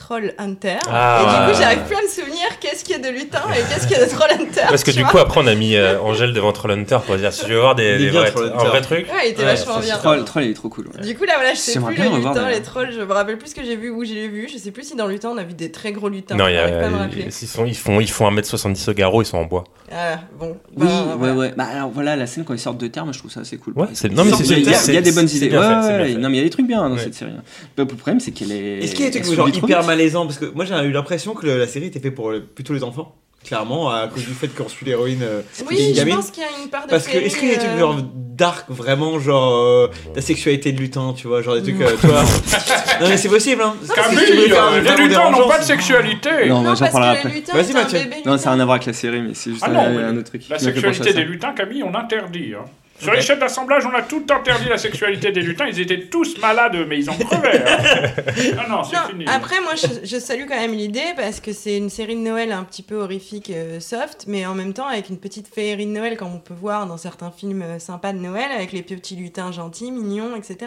Troll 0.04 0.34
Hunter. 0.38 0.80
Ah, 0.89 1.22
et 1.22 1.26
du 1.26 1.54
coup, 1.54 1.62
j'arrive 1.62 1.84
plus 1.84 1.95
à 1.95 2.01
me 2.01 2.08
souvenir 2.10 2.43
qu'est-ce 2.60 2.84
qu'il 2.84 2.93
y 2.93 2.99
a 2.99 3.01
de 3.01 3.08
lutin 3.18 3.39
et 3.54 3.62
qu'est-ce 3.74 3.88
qu'il 3.88 3.97
y 3.97 3.99
a 4.01 4.06
de 4.06 4.10
Troll 4.12 4.32
Hunter. 4.32 4.62
Parce 4.68 4.84
que 4.84 4.91
tu 4.91 4.97
du 4.97 5.06
coup, 5.06 5.18
après, 5.18 5.39
on 5.41 5.47
a 5.47 5.56
mis 5.56 5.76
euh, 5.78 5.97
Angèle 6.01 6.34
devant 6.34 6.51
Trollhunter 6.51 6.97
pour 7.06 7.16
dire 7.16 7.32
si 7.32 7.47
je 7.47 7.54
veux 7.54 7.60
voir 7.62 7.76
des, 7.76 7.97
des 7.97 8.10
bien, 8.10 8.22
vrais, 8.26 8.34
un 8.54 8.64
vrai 8.66 8.82
truc. 8.82 9.08
Ouais, 9.08 9.28
il 9.28 9.32
était 9.32 9.45
vachement 9.45 9.80
bien. 9.80 9.95
Troll, 9.97 10.26
Troll, 10.26 10.43
il 10.43 10.49
est 10.51 10.54
trop 10.56 10.68
cool. 10.68 10.88
ouais. 10.88 11.01
Du 11.06 11.16
coup, 11.16 11.24
là, 11.24 11.34
voilà, 11.36 11.54
je 11.54 11.60
sais 11.60 11.80
plus 11.80 11.95
bien 11.95 12.04
les 12.06 12.10
revoir, 12.18 12.49
les 12.49 12.62
trolls. 12.62 12.91
Je 12.91 12.99
me 13.01 13.14
rappelle 13.14 13.38
plus 13.38 13.51
ce 13.51 13.56
que 13.56 13.64
j'ai 13.64 13.78
vu, 13.78 13.91
où 13.91 14.04
j'ai 14.04 14.28
vu. 14.28 14.49
Je 14.51 14.58
sais 14.58 14.72
plus 14.72 14.84
si 14.84 14.95
dans 14.97 15.08
Lutin, 15.08 15.30
on 15.30 15.38
a 15.38 15.43
vu 15.43 15.54
des 15.54 15.72
très 15.72 15.93
gros 15.93 16.10
lutins. 16.10 16.36
Non, 16.36 16.47
il 16.47 16.51
y 16.51 16.56
j'arrive 16.56 16.80
pas 16.80 16.86
à 16.86 16.89
me 16.89 16.95
a, 16.97 16.99
rappeler. 17.04 17.26
ils, 17.28 17.47
sont, 17.47 17.66
ils, 17.66 17.76
font, 17.76 17.99
ils 18.01 18.10
font 18.12 18.30
1m70 18.30 18.89
au 18.89 18.93
garrot, 18.93 19.22
ils 19.22 19.26
sont 19.26 19.38
en 19.38 19.45
bois. 19.45 19.64
Ah, 19.89 20.20
bon. 20.38 20.58
Oui, 20.76 20.86
bah, 20.88 21.16
ouais, 21.18 21.32
ouais. 21.32 21.54
Bah, 21.56 21.66
alors 21.72 21.89
voilà, 21.91 22.16
la 22.18 22.28
scène 22.28 22.43
quand 22.43 22.54
ils 22.54 22.60
sortent 22.60 22.80
de 22.80 22.88
terre, 22.88 23.06
moi 23.06 23.14
je 23.14 23.20
trouve 23.20 23.32
ça 23.32 23.41
assez 23.41 23.58
cool. 23.58 23.74
Ouais, 23.76 23.88
c'est- 23.93 24.10
non, 24.10 24.26
mais 24.26 24.32
Il 24.32 24.45
c'est- 24.45 24.60
y 24.62 24.74
a- 24.74 24.95
a- 24.95 24.97
a 24.97 25.01
des 25.01 25.12
bonnes 25.14 25.30
idées. 25.30 25.49
Non, 25.49 26.30
mais 26.30 26.38
il 26.38 26.39
y 26.39 26.41
a 26.41 26.43
des 26.43 26.49
trucs 26.49 26.68
bien 26.68 26.89
dans 26.89 26.97
cette 26.97 27.14
série. 27.14 27.32
Le 27.78 27.86
problème, 27.86 28.20
c'est 28.20 28.32
qu'elle 28.32 28.51
est. 28.51 28.80
Est-ce 28.84 28.95
qu'il 28.95 29.06
y 29.06 29.08
a 29.08 29.12
des 29.12 29.22
trucs 29.22 29.56
hyper 29.58 29.84
vite. 29.93 29.97
malaisants 29.99 30.25
Parce 30.25 30.37
que 30.39 30.45
moi 30.45 30.65
j'ai 30.65 30.75
eu 30.75 30.91
l'impression 30.91 31.33
que 31.33 31.45
le- 31.45 31.57
la 31.57 31.67
série 31.67 31.85
était 31.87 31.99
faite 31.99 32.15
pour 32.15 32.31
le- 32.31 32.41
plutôt 32.43 32.73
les 32.73 32.83
enfants. 32.83 33.15
Clairement, 33.45 33.89
à 33.91 34.07
cause 34.07 34.23
du 34.25 34.33
fait 34.33 34.47
qu'on 34.47 34.69
suit 34.69 34.85
l'héroïne. 34.85 35.19
euh, 35.21 35.41
Oui, 35.69 35.93
je 35.93 36.01
pense 36.05 36.31
qu'il 36.31 36.43
y 36.43 36.45
a 36.45 36.63
une 36.63 36.69
part 36.69 36.85
de 36.85 36.91
Parce 36.91 37.07
que 37.09 37.17
est-ce 37.17 37.37
qu'il 37.37 37.49
y 37.49 37.51
a 37.51 37.55
des 37.55 37.59
trucs 37.59 37.71
euh, 37.71 37.79
genre 37.79 37.97
dark, 38.13 38.65
vraiment 38.69 39.19
genre 39.19 39.53
euh, 39.55 39.87
la 40.15 40.21
sexualité 40.21 40.71
de 40.71 40.79
lutin, 40.79 41.13
tu 41.13 41.27
vois, 41.27 41.41
genre 41.41 41.55
des 41.55 41.61
trucs, 41.61 41.81
euh, 41.81 41.91
tu 41.99 42.07
vois. 42.07 42.21
non 43.01 43.07
mais 43.09 43.17
c'est 43.17 43.27
possible, 43.27 43.61
hein. 43.61 43.75
Camille, 43.93 44.17
euh, 44.49 44.79
les 44.81 44.95
lutins 45.03 45.29
n'ont 45.29 45.49
pas 45.49 45.59
de 45.59 45.65
sexualité. 45.65 46.29
Non, 46.47 46.63
j'en 46.63 46.63
parce 46.63 46.79
que 46.79 46.85
parlerai 46.93 47.13
le 47.15 47.19
après. 47.19 47.33
lutin, 47.33 47.53
Vas-y, 47.53 47.73
Mathieu. 47.73 47.99
Non, 48.25 48.37
ça 48.37 48.45
n'a 48.45 48.51
rien 48.53 48.61
à 48.61 48.65
voir 48.65 48.75
avec 48.75 48.85
la 48.87 48.93
série, 48.93 49.21
mais 49.21 49.33
c'est 49.33 49.49
juste 49.51 49.63
Ah 49.67 49.71
un, 49.77 50.13
non, 50.13 50.19
autre 50.19 50.29
truc. 50.29 50.43
La 50.49 50.57
sexualité 50.57 51.11
des 51.13 51.23
lutins, 51.25 51.51
Camille, 51.51 51.83
on 51.83 51.93
interdit. 51.93 52.53
hein. 52.57 52.63
Sur 52.99 53.09
Ok. 53.11 53.15
l'échelle 53.17 53.39
d'assemblage, 53.39 53.85
on 53.85 53.93
a 53.93 54.01
tout 54.03 54.23
interdit 54.29 54.69
la 54.69 54.77
sexualité 54.77 55.31
des 55.31 55.41
lutins. 55.41 55.65
Ils 55.67 55.79
étaient 55.81 55.99
tous 56.05 56.37
malades, 56.39 56.77
mais 56.87 56.99
ils 56.99 57.09
en 57.09 57.13
crevaient. 57.15 57.61
hein. 57.67 57.77
Ah 58.57 58.69
non, 58.69 58.83
c'est 58.83 58.95
fini. 59.11 59.25
après, 59.27 59.59
moi, 59.61 59.73
je, 59.75 60.05
je 60.07 60.17
salue 60.19 60.43
quand 60.47 60.55
même 60.59 60.73
l'idée 60.73 61.01
parce 61.17 61.39
que 61.39 61.51
c'est 61.53 61.75
une 61.77 61.89
série 61.89 62.15
de 62.15 62.21
Noël 62.21 62.51
un 62.51 62.63
petit 62.63 62.83
peu 62.83 62.95
horrifique, 62.95 63.49
euh, 63.49 63.79
soft, 63.79 64.25
mais 64.27 64.45
en 64.45 64.53
même 64.55 64.73
temps 64.73 64.87
avec 64.87 65.09
une 65.09 65.17
petite 65.17 65.47
féerie 65.53 65.85
de 65.85 65.91
Noël, 65.91 66.15
comme 66.17 66.33
on 66.33 66.39
peut 66.39 66.53
voir 66.53 66.85
dans 66.87 66.97
certains 66.97 67.31
films 67.31 67.61
euh, 67.63 67.79
sympas 67.79 68.13
de 68.13 68.19
Noël, 68.19 68.49
avec 68.55 68.71
les 68.71 68.83
petits 68.83 69.15
lutins 69.15 69.51
gentils, 69.51 69.91
mignons, 69.91 70.35
etc. 70.35 70.57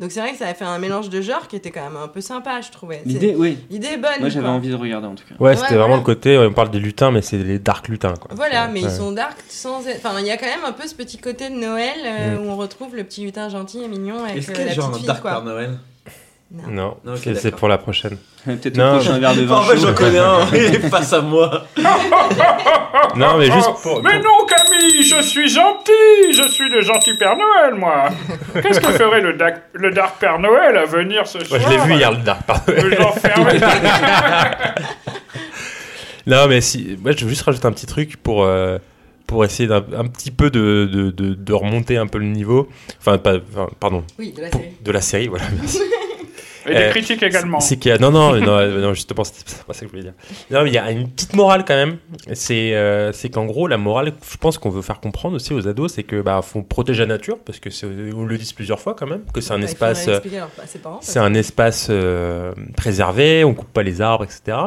Donc 0.00 0.10
c'est 0.10 0.20
vrai 0.20 0.32
que 0.32 0.38
ça 0.38 0.48
a 0.48 0.54
fait 0.54 0.64
un 0.64 0.78
mélange 0.78 1.08
de 1.10 1.20
genres 1.22 1.46
qui 1.48 1.56
était 1.56 1.70
quand 1.70 1.84
même 1.84 1.96
un 1.96 2.08
peu 2.08 2.20
sympa, 2.20 2.60
je 2.60 2.70
trouvais. 2.70 3.00
L'idée, 3.06 3.34
oui. 3.36 3.56
L'idée 3.70 3.88
est 3.94 3.98
bonne. 3.98 4.20
Moi 4.20 4.28
j'avais 4.28 4.48
envie 4.48 4.68
de 4.70 4.74
regarder 4.74 5.06
en 5.06 5.14
tout 5.14 5.24
cas. 5.28 5.34
Ouais, 5.38 5.50
Ouais, 5.50 5.54
c'était 5.56 5.68
voilà. 5.68 5.82
vraiment 5.84 5.96
le 5.96 6.02
côté, 6.02 6.36
on 6.36 6.52
parle 6.52 6.70
des 6.70 6.80
lutins, 6.80 7.10
mais 7.12 7.22
c'est 7.22 7.38
les 7.38 7.58
dark 7.60 7.88
lutins. 7.88 8.14
Quoi. 8.20 8.32
Voilà, 8.34 8.66
mais 8.68 8.82
Ouais. 8.82 8.88
ils 8.90 8.94
sont 8.96 9.12
dark 9.12 9.36
sans. 9.48 9.86
être- 9.86 9.98
Enfin, 10.04 10.18
il 10.20 10.26
y 10.26 10.30
a 10.30 10.36
quand 10.36 10.46
même 10.46 10.64
un 10.66 10.72
peu 10.72 10.86
ce 10.88 10.94
petit 10.94 11.18
côté 11.18 11.48
de 11.48 11.54
Noël 11.54 11.67
euh, 11.76 12.36
Mm. 12.36 12.38
où 12.46 12.50
on 12.50 12.56
retrouve 12.56 12.94
le 12.96 13.04
petit 13.04 13.22
lutin 13.24 13.48
gentil 13.48 13.82
et 13.84 13.88
mignon 13.88 14.24
avec 14.24 14.36
Est-ce 14.38 14.50
euh, 14.50 14.54
qu'il 14.54 14.66
y 14.66 14.68
a 14.70 14.72
genre 14.74 14.94
un 14.94 15.06
dark 15.06 15.20
quoi. 15.22 15.30
Père 15.32 15.42
Noël 15.42 15.78
Non, 16.50 16.96
Non, 17.04 17.14
c'est- 17.16 17.50
pour 17.54 17.68
la 17.68 17.78
prochaine. 17.78 18.16
Peut-être 18.44 18.78
prochain 18.78 19.18
verre 19.18 19.34
de 19.34 19.42
vin 19.42 19.56
En 19.56 19.62
fait, 19.62 19.76
j'en 19.78 19.92
connais 19.94 20.18
un, 20.18 20.46
il 20.54 20.74
est 20.76 20.88
face 20.88 21.12
à 21.12 21.20
moi. 21.20 21.64
Non, 23.16 23.36
mais 23.38 23.46
juste 23.50 23.70
pour. 23.82 24.02
Mais 24.02 24.18
non, 24.20 24.44
Camille, 24.46 25.02
je 25.02 25.20
suis 25.22 25.48
gentil. 25.48 26.32
Je 26.32 26.48
suis 26.48 26.68
le 26.68 26.80
gentil 26.82 27.14
Père 27.14 27.36
Noël, 27.36 27.74
moi. 27.74 28.08
Qu'est-ce 28.62 28.80
que 28.80 28.92
ferait 28.92 29.20
le, 29.20 29.32
Dark- 29.34 29.62
le 29.72 29.90
Dark 29.90 30.18
Père 30.18 30.38
Noël 30.38 30.76
à 30.76 30.84
venir 30.84 31.26
ce 31.26 31.38
Moi, 31.38 31.46
soir 31.46 31.60
je 31.60 31.68
l'ai 31.68 31.78
vu 31.78 31.94
hier, 31.94 32.10
le 32.12 32.18
dark. 32.18 32.40
Me 32.68 32.96
l'enfermer. 32.96 33.60
Non, 36.26 36.46
mais 36.46 36.60
si. 36.60 36.96
Moi, 37.00 37.12
je 37.12 37.24
veux 37.24 37.30
juste 37.30 37.42
rajouter 37.42 37.66
un 37.66 37.72
petit 37.72 37.86
truc 37.86 38.16
pour. 38.22 38.44
euh, 38.44 38.78
pour 39.28 39.44
essayer 39.44 39.68
d'un 39.68 39.84
un 39.96 40.06
petit 40.06 40.32
peu 40.32 40.50
de, 40.50 40.88
de, 40.92 41.10
de, 41.12 41.34
de 41.34 41.52
remonter 41.52 41.96
un 41.98 42.08
peu 42.08 42.18
le 42.18 42.26
niveau. 42.26 42.68
Enfin, 42.98 43.18
pas, 43.18 43.36
enfin, 43.36 43.68
pardon. 43.78 44.02
Oui, 44.18 44.32
de 44.32 44.42
la 44.42 44.50
série. 44.50 44.64
de 44.84 44.90
la 44.92 45.00
série, 45.00 45.28
voilà, 45.28 45.44
merci. 45.60 45.78
Et 46.66 46.74
des 46.74 46.76
Euh, 46.80 46.90
critiques 46.90 47.22
également. 47.22 47.60
C'est 47.60 47.78
qu'il 47.78 47.88
y 47.90 47.92
a 47.94 47.98
non 47.98 48.10
non 48.10 48.34
non, 48.40 48.52
euh, 48.58 48.82
non 48.82 48.92
justement 48.92 49.24
c'est 49.24 49.64
pas 49.66 49.72
ça 49.72 49.80
que 49.80 49.86
je 49.86 49.90
voulais 49.90 50.02
dire. 50.02 50.12
Non 50.50 50.64
mais 50.64 50.68
il 50.70 50.74
y 50.74 50.78
a 50.78 50.90
une 50.90 51.08
petite 51.08 51.32
morale 51.34 51.64
quand 51.66 51.74
même. 51.76 51.96
C'est 52.34 52.74
euh, 52.74 53.10
c'est 53.12 53.30
qu'en 53.30 53.46
gros 53.46 53.68
la 53.68 53.78
morale, 53.78 54.12
je 54.30 54.36
pense 54.36 54.58
qu'on 54.58 54.68
veut 54.68 54.82
faire 54.82 55.00
comprendre 55.00 55.36
aussi 55.36 55.54
aux 55.54 55.66
ados, 55.66 55.92
c'est 55.94 56.02
que 56.02 56.20
bah 56.20 56.42
faut 56.42 56.60
protéger 56.62 57.02
la 57.04 57.06
nature 57.14 57.38
parce 57.38 57.58
que 57.58 57.70
c'est 57.70 57.86
on 58.14 58.26
le 58.26 58.36
dit 58.36 58.52
plusieurs 58.54 58.80
fois 58.80 58.92
quand 58.94 59.06
même 59.06 59.22
que 59.32 59.40
c'est 59.40 59.54
un 59.54 59.60
Bah, 59.60 59.64
espace 59.64 60.08
euh, 60.08 60.20
c'est 61.00 61.20
un 61.20 61.32
espace 61.32 61.86
euh, 61.88 62.52
préservé, 62.76 63.44
on 63.44 63.54
coupe 63.54 63.72
pas 63.72 63.82
les 63.82 64.02
arbres 64.02 64.24
etc. 64.24 64.58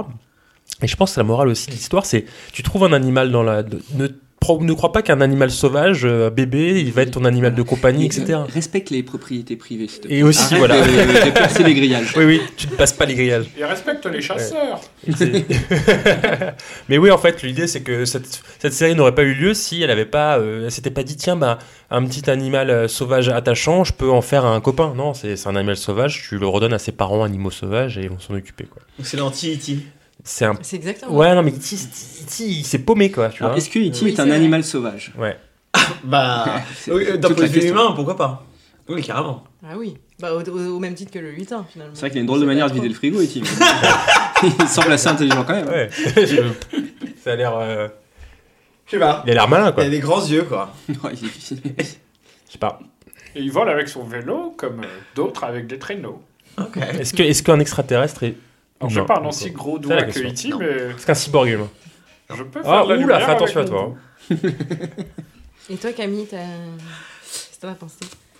Et 0.81 0.87
je 0.87 0.95
pense 0.95 1.13
que 1.13 1.19
la 1.19 1.23
morale 1.23 1.49
aussi 1.49 1.67
de 1.67 1.73
l'histoire 1.73 2.05
c'est 2.07 2.25
tu 2.51 2.63
trouves 2.63 2.83
un 2.85 2.93
animal 2.93 3.29
dans 3.31 3.43
la 3.43 3.61
ne 3.93 4.07
ne 4.59 4.73
crois 4.73 4.91
pas 4.91 5.01
qu'un 5.01 5.21
animal 5.21 5.51
sauvage, 5.51 6.01
euh, 6.03 6.29
bébé, 6.29 6.81
il 6.81 6.91
va 6.91 7.03
être 7.03 7.11
ton 7.11 7.25
animal 7.25 7.55
de 7.55 7.61
compagnie, 7.61 8.05
etc. 8.05 8.39
Respecte 8.53 8.89
les 8.89 9.03
propriétés 9.03 9.55
privées. 9.55 9.87
s'il 9.87 10.01
te 10.01 10.07
plaît. 10.07 10.17
Et 10.17 10.23
aussi, 10.23 10.55
Arrête 10.55 10.57
voilà. 10.57 10.81
De, 10.81 11.25
de 11.25 11.31
percer 11.31 11.63
les 11.63 11.73
grillages. 11.73 12.13
Oui, 12.17 12.25
oui, 12.25 12.41
tu 12.57 12.67
ne 12.67 12.73
passes 12.73 12.93
pas 12.93 13.05
les 13.05 13.15
grillages. 13.15 13.45
Et 13.57 13.63
respecte 13.63 14.05
les 14.05 14.21
chasseurs. 14.21 14.81
Mais 16.89 16.97
oui, 16.97 17.11
en 17.11 17.17
fait, 17.17 17.41
l'idée 17.43 17.67
c'est 17.67 17.81
que 17.81 18.05
cette, 18.05 18.41
cette 18.59 18.73
série 18.73 18.95
n'aurait 18.95 19.15
pas 19.15 19.23
eu 19.23 19.33
lieu 19.33 19.53
si 19.53 19.81
elle 19.81 19.89
n'avait 19.89 20.05
pas, 20.05 20.39
euh, 20.39 20.65
elle 20.65 20.71
s'était 20.71 20.91
pas 20.91 21.03
dit 21.03 21.15
tiens 21.15 21.35
bah 21.35 21.59
un 21.89 22.05
petit 22.05 22.29
animal 22.29 22.69
euh, 22.69 22.87
sauvage 22.87 23.29
attachant, 23.29 23.83
je 23.83 23.93
peux 23.93 24.09
en 24.09 24.21
faire 24.21 24.45
un 24.45 24.59
copain. 24.61 24.93
Non, 24.95 25.13
c'est 25.13 25.35
c'est 25.35 25.49
un 25.49 25.55
animal 25.55 25.77
sauvage, 25.77 26.25
tu 26.27 26.37
le 26.37 26.47
redonnes 26.47 26.73
à 26.73 26.79
ses 26.79 26.91
parents 26.91 27.23
animaux 27.23 27.51
sauvages 27.51 27.97
et 27.97 28.01
ils 28.03 28.09
vont 28.09 28.19
s'en 28.19 28.33
occuper 28.33 28.65
quoi. 28.65 28.81
Donc 28.97 29.07
c'est 29.07 29.17
l'anti-E.T. 29.17 29.77
C'est 30.23 30.45
un. 30.45 30.53
C'est 30.61 30.75
exactement. 30.77 31.15
Ouais, 31.15 31.33
non 31.35 31.41
mais 31.43 31.51
E.T. 31.51 32.43
Il 32.43 32.63
s'est 32.65 32.79
paumé 32.79 33.09
quoi. 33.11 33.29
Tu 33.29 33.41
Alors, 33.43 33.53
vois. 33.53 33.57
est-ce 33.57 33.69
que 33.69 33.79
E.T. 33.79 33.99
Oui, 34.03 34.11
est 34.11 34.15
c'est 34.15 34.21
un 34.21 34.25
vrai. 34.27 34.35
animal 34.35 34.63
sauvage 34.63 35.11
Ouais. 35.17 35.37
Bah, 36.03 36.61
C'est 36.75 36.91
oui, 36.93 37.05
d'un 37.17 37.29
point 37.33 37.45
de 37.47 37.49
vue 37.51 37.67
humain, 37.69 37.91
pourquoi 37.95 38.15
pas 38.17 38.45
Oui, 38.89 39.01
carrément. 39.01 39.43
Ah 39.63 39.73
oui, 39.77 39.95
bah, 40.19 40.33
au, 40.33 40.41
au- 40.41 40.75
au 40.75 40.79
même 40.79 40.93
titre 40.95 41.11
que 41.11 41.19
le 41.19 41.31
lutin 41.31 41.65
finalement. 41.69 41.93
C'est 41.95 42.01
vrai 42.01 42.09
qu'il 42.09 42.17
a 42.19 42.21
une 42.21 42.27
drôle 42.27 42.39
de 42.41 42.45
manière 42.45 42.67
de 42.69 42.73
vider 42.73 42.87
le 42.89 42.93
frigo, 42.95 43.19
E.T. 43.21 43.41
Il 44.43 44.67
semble 44.67 44.91
assez 44.91 45.07
intelligent 45.07 45.43
quand 45.43 45.53
même. 45.53 45.67
hein. 45.67 45.71
Ouais. 45.71 45.89
Ça 47.23 47.33
a 47.33 47.35
l'air. 47.35 47.55
euh, 47.57 47.87
Je 48.87 48.91
sais 48.91 48.99
pas. 48.99 49.23
Il 49.25 49.31
a 49.31 49.33
l'air 49.35 49.47
malin 49.47 49.67
Il 49.69 49.73
quoi. 49.73 49.83
a 49.83 49.89
des 49.89 49.99
grands 49.99 50.25
yeux, 50.25 50.43
quoi. 50.43 50.73
Ouais, 50.89 51.11
il 51.13 51.19
est 51.19 51.21
difficile. 51.21 51.61
Je 51.77 52.51
sais 52.53 52.57
pas. 52.59 52.79
Et 53.35 53.41
il 53.41 53.51
vole 53.51 53.69
avec 53.69 53.87
son 53.87 54.03
vélo 54.03 54.53
comme 54.57 54.81
euh, 54.81 54.87
d'autres 55.15 55.43
avec 55.45 55.67
des 55.67 55.77
traîneaux. 55.79 56.21
Ok. 56.59 56.77
Est-ce 56.99 57.13
que 57.13 57.23
est-ce 57.23 57.43
qu'un 57.43 57.59
extraterrestre 57.59 58.23
est 58.23 58.35
je 58.89 58.95
Non, 58.99 59.01
sais 59.01 59.07
pas 59.07 59.13
un 59.13 59.15
d'accord. 59.17 59.29
aussi 59.29 59.51
gros 59.51 59.77
C'est 59.81 59.87
doigt 59.87 60.03
que. 60.03 60.19
E.T., 60.19 60.49
mais 60.59 60.65
Est-ce 60.95 61.05
qu'un 61.05 61.13
cyborg 61.13 61.47
humain 61.49 61.69
je 62.33 62.43
peux 62.43 62.61
faire 62.63 62.71
Ah 62.71 62.85
de 62.87 62.93
la 62.93 62.99
oula, 63.05 63.19
fais 63.19 63.31
attention 63.33 63.59
à 63.61 63.65
toi. 63.65 63.93
hein. 64.31 64.35
Et 65.69 65.75
toi 65.75 65.91
Camille, 65.91 66.25
t'as... 66.29 66.37
qu'est-ce 66.37 67.57
que 67.57 67.61
t'en 67.61 67.69
as 67.69 67.75
pensé? 67.75 67.95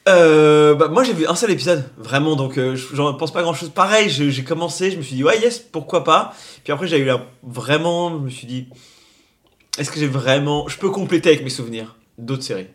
Euh, 0.09 0.73
bah, 0.75 0.87
moi 0.87 1.03
j'ai 1.03 1.13
vu 1.13 1.27
un 1.27 1.35
seul 1.35 1.51
épisode, 1.51 1.83
vraiment, 1.97 2.35
donc 2.35 2.57
euh, 2.57 2.75
j'en 2.93 3.13
pense 3.13 3.31
pas 3.31 3.41
grand 3.43 3.53
chose. 3.53 3.69
Pareil, 3.69 4.09
je- 4.09 4.29
j'ai 4.29 4.43
commencé, 4.43 4.89
je 4.91 4.97
me 4.97 5.01
suis 5.03 5.15
dit, 5.15 5.23
ouais, 5.23 5.39
yes, 5.39 5.59
pourquoi 5.59 6.03
pas? 6.03 6.33
Puis 6.63 6.73
après, 6.73 6.87
j'ai 6.87 6.97
eu 6.97 7.05
la. 7.05 7.21
Vraiment, 7.43 8.09
je 8.17 8.23
me 8.23 8.29
suis 8.29 8.47
dit, 8.47 8.67
est-ce 9.77 9.91
que 9.91 9.99
j'ai 9.99 10.07
vraiment. 10.07 10.67
Je 10.67 10.77
peux 10.77 10.89
compléter 10.89 11.29
avec 11.29 11.43
mes 11.43 11.49
souvenirs 11.51 11.97
d'autres 12.17 12.43
séries? 12.43 12.67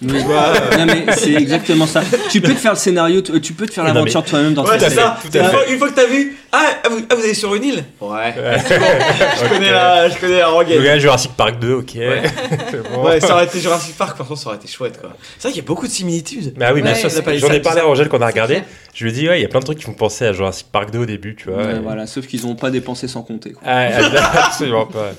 Tu 0.00 0.18
vois, 0.18 0.48
euh, 0.48 0.76
Non 0.78 0.86
mais 0.86 1.06
c'est 1.16 1.32
exactement 1.34 1.86
ça. 1.86 2.02
Tu 2.30 2.40
peux 2.40 2.52
te 2.52 2.58
faire 2.58 2.72
le 2.72 2.78
scénario, 2.78 3.22
tu 3.22 3.40
tu 3.40 3.52
peux 3.54 3.66
te 3.66 3.72
faire 3.72 3.84
l'aventure 3.84 4.22
mais- 4.22 4.28
toi-même 4.30 4.54
dans 4.54 4.64
Ouais, 4.64 4.76
ta 4.78 4.88
c'est 4.90 4.96
série. 4.96 5.06
ça. 5.06 5.18
tout 5.22 5.38
à 5.38 5.40
Une 5.40 5.44
fait. 5.46 5.50
fois, 5.52 5.66
une 5.68 5.78
fois 5.78 5.88
que 5.90 5.94
t'as 5.94 6.06
vu, 6.06 6.36
ah, 6.56 6.70
ah, 6.84 6.88
vous, 6.88 7.00
ah, 7.10 7.14
vous 7.14 7.22
allez 7.22 7.34
sur 7.34 7.54
une 7.54 7.64
île 7.64 7.84
Ouais. 8.00 8.34
Je 8.36 9.48
connais 9.48 9.70
la, 9.72 10.08
je 10.08 10.18
connais 10.18 10.38
la 10.38 10.46
Le 10.46 10.52
rengaine. 10.52 10.82
gars 10.82 10.98
Jurassic 10.98 11.32
Park 11.36 11.58
2, 11.58 11.72
ok. 11.74 11.92
Ouais. 11.96 12.22
C'est 12.70 12.82
bon. 12.90 13.04
Ouais, 13.04 13.20
ça 13.20 13.34
aurait 13.34 13.46
été 13.46 13.58
Jurassic 13.60 13.96
Park, 13.96 14.16
par 14.16 14.26
contre, 14.26 14.40
ça 14.40 14.48
aurait 14.48 14.58
été 14.58 14.68
chouette, 14.68 15.00
quoi. 15.00 15.10
C'est 15.38 15.42
vrai 15.48 15.52
qu'il 15.52 15.62
y 15.62 15.64
a 15.64 15.66
beaucoup 15.66 15.86
de 15.86 15.92
similitudes. 15.92 16.54
Bah 16.56 16.72
oui, 16.72 16.82
bien 16.82 16.94
sûr, 16.94 17.08
j'en 17.10 17.50
ai 17.52 17.60
parlé 17.60 17.80
à 17.80 17.86
Angèle 17.88 18.08
quand 18.08 18.18
on 18.18 18.22
a 18.22 18.26
regardé. 18.26 18.62
Je 18.94 19.04
lui 19.04 19.10
ai 19.10 19.14
dit, 19.14 19.28
ouais, 19.28 19.38
il 19.40 19.42
y 19.42 19.44
a 19.44 19.48
plein 19.48 19.60
de 19.60 19.64
trucs 19.64 19.78
qui 19.78 19.84
font 19.84 19.94
penser 19.94 20.24
à 20.26 20.32
Jurassic 20.32 20.68
Park 20.70 20.90
2 20.92 21.00
au 21.00 21.06
début, 21.06 21.34
tu 21.34 21.50
vois. 21.50 21.62
Ouais, 21.64 21.76
et- 21.76 21.80
voilà, 21.80 22.06
sauf 22.06 22.26
qu'ils 22.26 22.46
ont 22.46 22.54
pas 22.54 22.70
dépensé 22.70 23.08
sans 23.08 23.22
compter. 23.22 23.52
Quoi. 23.52 23.62
Ah, 23.66 23.88
absolument 24.46 24.86
pas. 24.86 25.10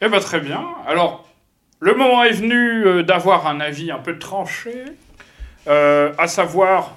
Eh 0.00 0.08
ben 0.08 0.20
très 0.20 0.40
bien. 0.40 0.62
Alors, 0.86 1.28
le 1.80 1.94
moment 1.94 2.22
est 2.24 2.32
venu 2.32 2.86
euh, 2.86 3.02
d'avoir 3.02 3.46
un 3.46 3.60
avis 3.60 3.90
un 3.90 3.98
peu 3.98 4.18
tranché, 4.18 4.84
euh, 5.66 6.12
à 6.18 6.28
savoir 6.28 6.96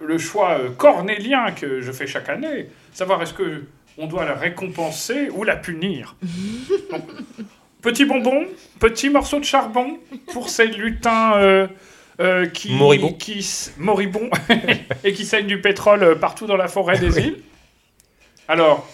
le 0.00 0.18
choix 0.18 0.58
euh, 0.58 0.70
cornélien 0.70 1.52
que 1.52 1.80
je 1.80 1.92
fais 1.92 2.06
chaque 2.06 2.28
année, 2.28 2.68
savoir 2.92 3.22
est-ce 3.22 3.34
que 3.34 3.64
on 3.98 4.06
doit 4.06 4.24
la 4.24 4.34
récompenser 4.34 5.28
ou 5.30 5.44
la 5.44 5.56
punir. 5.56 6.16
Donc, 6.90 7.02
petit 7.82 8.04
bonbon, 8.04 8.46
petit 8.78 9.10
morceau 9.10 9.38
de 9.38 9.44
charbon 9.44 9.98
pour 10.32 10.48
ces 10.48 10.66
lutins 10.66 11.34
euh, 11.36 11.66
euh, 12.20 12.46
qui 12.46 12.74
Moribonds. 12.74 13.12
qui 13.12 13.38
s- 13.40 13.74
moribonds 13.78 14.30
et 15.04 15.12
qui 15.12 15.24
saignent 15.26 15.46
du 15.46 15.60
pétrole 15.60 16.02
euh, 16.02 16.14
partout 16.14 16.46
dans 16.46 16.56
la 16.56 16.68
forêt 16.68 16.98
des 16.98 17.18
îles. 17.18 17.42
Alors. 18.48 18.88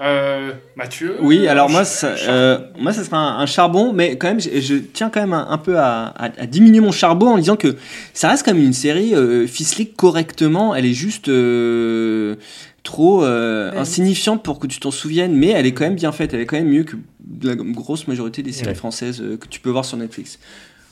Euh, 0.00 0.52
Mathieu 0.76 1.16
Oui, 1.20 1.48
alors 1.48 1.70
moi, 1.70 1.84
ça, 1.84 2.08
euh, 2.28 2.58
moi, 2.78 2.92
ça 2.92 3.02
sera 3.04 3.16
un, 3.16 3.38
un 3.40 3.46
charbon, 3.46 3.92
mais 3.92 4.16
quand 4.18 4.28
même, 4.28 4.40
je, 4.40 4.60
je 4.60 4.74
tiens 4.76 5.08
quand 5.10 5.20
même 5.20 5.32
un, 5.32 5.48
un 5.48 5.58
peu 5.58 5.78
à, 5.78 6.06
à- 6.08 6.24
à 6.42 6.46
diminuer 6.46 6.80
mon 6.80 6.92
charbon 6.92 7.28
en 7.30 7.38
disant 7.38 7.56
que 7.56 7.76
ça 8.12 8.28
reste 8.28 8.44
quand 8.44 8.52
même 8.54 8.62
une 8.62 8.72
série 8.72 9.14
euh, 9.14 9.46
ficelée 9.46 9.86
correctement. 9.88 10.74
Elle 10.74 10.84
est 10.86 10.92
juste 10.92 11.28
euh, 11.28 12.36
trop 12.82 13.24
euh, 13.24 13.72
Ouais. 13.72 13.78
insignifiante 13.78 14.42
pour 14.42 14.58
que 14.58 14.66
tu 14.66 14.78
t'en 14.80 14.90
souviennes, 14.90 15.34
mais 15.34 15.48
elle 15.48 15.66
est 15.66 15.72
quand 15.72 15.84
même 15.84 15.96
bien 15.96 16.12
faite. 16.12 16.34
Elle 16.34 16.40
est 16.40 16.46
quand 16.46 16.56
même 16.56 16.68
mieux 16.68 16.84
que 16.84 16.96
la 17.42 17.54
grosse 17.56 18.06
majorité 18.06 18.42
des 18.42 18.52
séries 18.52 18.68
Ouais. 18.68 18.74
françaises 18.74 19.20
euh, 19.22 19.36
que 19.36 19.46
tu 19.48 19.60
peux 19.60 19.70
voir 19.70 19.84
sur 19.84 19.96
Netflix. 19.96 20.38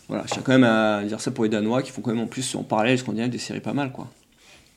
Voilà, 0.09 0.25
je 0.27 0.33
tiens 0.33 0.43
quand 0.45 0.53
même 0.53 0.65
à 0.65 1.03
dire 1.05 1.21
ça 1.21 1.31
pour 1.31 1.45
les 1.45 1.51
Danois 1.51 1.83
qui 1.83 1.91
font 1.91 2.03
quand 2.03 2.11
même 2.13 2.23
en 2.23 2.27
plus 2.27 2.55
en 2.57 2.63
parallèle 2.63 2.99
scandinave 2.99 3.31
des 3.31 3.39
séries 3.39 3.61
pas 3.61 3.73
mal, 3.73 3.91
quoi. 3.93 4.09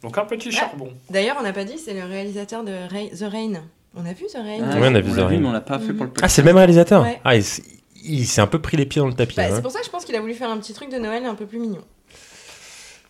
Donc 0.04 0.18
un 0.18 0.26
petit 0.26 0.52
charbon. 0.52 0.90
D'ailleurs, 1.10 1.38
on 1.40 1.44
n'a 1.44 1.54
pas 1.54 1.64
dit, 1.66 1.78
c'est 1.84 1.94
le 1.96 2.06
réalisateur 2.06 2.64
de 2.64 2.72
The 3.18 3.30
Rain. 3.32 3.64
On 3.96 4.06
a 4.06 4.14
vu 4.14 4.26
The 4.32 4.36
Rain 4.38 4.60
Ah, 4.72 4.80
Ouais, 4.80 4.88
on 4.90 4.96
a 4.96 5.02
vu 5.02 5.10
l'a 5.10 5.24
The 5.24 5.28
Rain. 5.28 5.40
mais 5.40 5.48
on 5.48 5.52
l'a 5.52 5.62
pas 5.62 5.80
fait 5.80 5.94
pour 5.94 6.06
le 6.06 6.12
Ah, 6.22 6.30
c'est 6.30 6.42
le 6.42 6.46
même 6.46 6.58
réalisateur 6.58 7.02
Ouais. 7.04 7.20
Ah, 7.24 7.36
il, 7.36 8.26
s'est 8.26 8.42
un 8.42 8.48
peu 8.48 8.60
pris 8.60 8.78
les 8.78 8.86
pieds 8.86 9.02
dans 9.02 9.08
le 9.08 9.14
tapis. 9.14 9.36
Bah, 9.36 9.44
hein. 9.46 9.52
C'est 9.56 9.62
pour 9.62 9.72
ça 9.72 9.80
que 9.80 9.86
je 9.86 9.92
pense 9.92 10.06
qu'il 10.06 10.16
a 10.16 10.22
voulu 10.22 10.34
faire 10.34 10.50
un 10.50 10.58
petit 10.58 10.74
truc 10.74 10.92
de 10.92 10.98
Noël 10.98 11.26
un 11.26 11.36
peu 11.36 11.46
plus 11.46 11.60
mignon. 11.60 11.82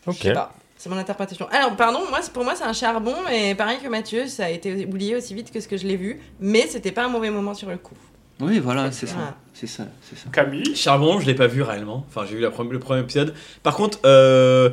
Ok. 0.06 0.34
pas. 0.34 0.54
C'est 0.78 0.90
mon 0.90 0.98
interprétation. 0.98 1.48
Alors, 1.52 1.76
pardon, 1.76 2.00
moi, 2.10 2.20
pour 2.32 2.44
moi, 2.44 2.54
c'est 2.56 2.64
un 2.64 2.74
charbon, 2.74 3.16
et 3.34 3.56
pareil 3.56 3.80
que 3.84 3.88
Mathieu, 3.90 4.28
ça 4.28 4.46
a 4.46 4.50
été 4.50 4.86
oublié 4.86 5.16
aussi 5.16 5.34
vite 5.34 5.52
que 5.52 5.60
ce 5.60 5.68
que 5.68 5.76
je 5.76 5.88
l'ai 5.88 5.98
vu, 5.98 6.20
mais 6.40 6.68
c'était 6.68 6.92
pas 6.92 7.04
un 7.06 7.10
mauvais 7.10 7.32
moment 7.32 7.56
sur 7.56 7.68
le 7.70 7.78
coup. 7.78 7.96
Oui, 8.40 8.60
voilà, 8.60 8.92
c'est 8.92 9.08
ça. 9.08 9.16
Voilà. 9.16 9.36
C'est 9.56 9.66
ça, 9.66 9.88
c'est 10.08 10.16
ça. 10.16 10.30
Camille? 10.32 10.76
Charbon, 10.76 11.20
je 11.20 11.26
l'ai 11.26 11.34
pas 11.34 11.48
vu 11.48 11.64
réellement. 11.64 12.06
Enfin, 12.08 12.28
j'ai 12.30 12.36
vu 12.36 12.42
la 12.42 12.52
première- 12.52 12.74
le 12.74 12.80
premier 12.80 13.02
épisode. 13.02 13.34
Par 13.64 13.76
contre, 13.76 13.98
euh, 14.06 14.70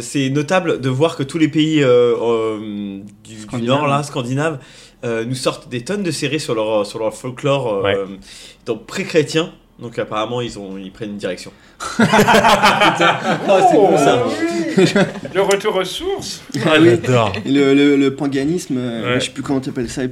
c'est 0.00 0.30
notable 0.30 0.80
de 0.80 0.88
voir 0.88 1.16
que 1.16 1.22
tous 1.22 1.36
les 1.36 1.48
pays 1.48 1.82
euh, 1.82 2.14
euh, 2.18 3.00
du, 3.22 3.46
du. 3.46 3.62
Nord, 3.66 3.86
là, 3.86 4.02
scandinaves, 4.02 4.58
euh, 5.04 5.24
nous 5.24 5.34
sortent 5.34 5.68
des 5.68 5.82
tonnes 5.82 6.02
de 6.02 6.10
séries 6.10 6.40
sur 6.40 6.54
leur, 6.54 6.86
sur 6.86 6.98
leur 6.98 7.12
folklore 7.14 7.84
euh, 7.86 8.06
donc 8.66 8.86
pré-chrétien. 8.86 9.52
Donc 9.78 9.98
apparemment, 9.98 10.40
ils, 10.40 10.58
ont, 10.60 10.76
ils 10.78 10.92
prennent 10.92 11.10
une 11.10 11.16
direction. 11.16 11.52
Oh, 11.98 13.58
c'est 13.70 13.76
bon 13.76 13.96
ça. 13.96 14.22
Le 15.34 15.40
retour 15.42 15.76
aux 15.76 15.84
sources. 15.84 16.42
Ah 16.64 16.74
oui. 16.80 16.90
j'adore. 16.90 17.32
Le, 17.44 17.74
le, 17.74 17.96
le 17.96 18.14
paganisme, 18.14 18.76
euh, 18.78 19.14
Ouais. 19.14 19.20
je 19.20 19.26
sais 19.26 19.30
plus 19.32 19.42
comment 19.42 19.60
t'appelles 19.60 19.90
ça, 19.90 20.02
le. 20.02 20.08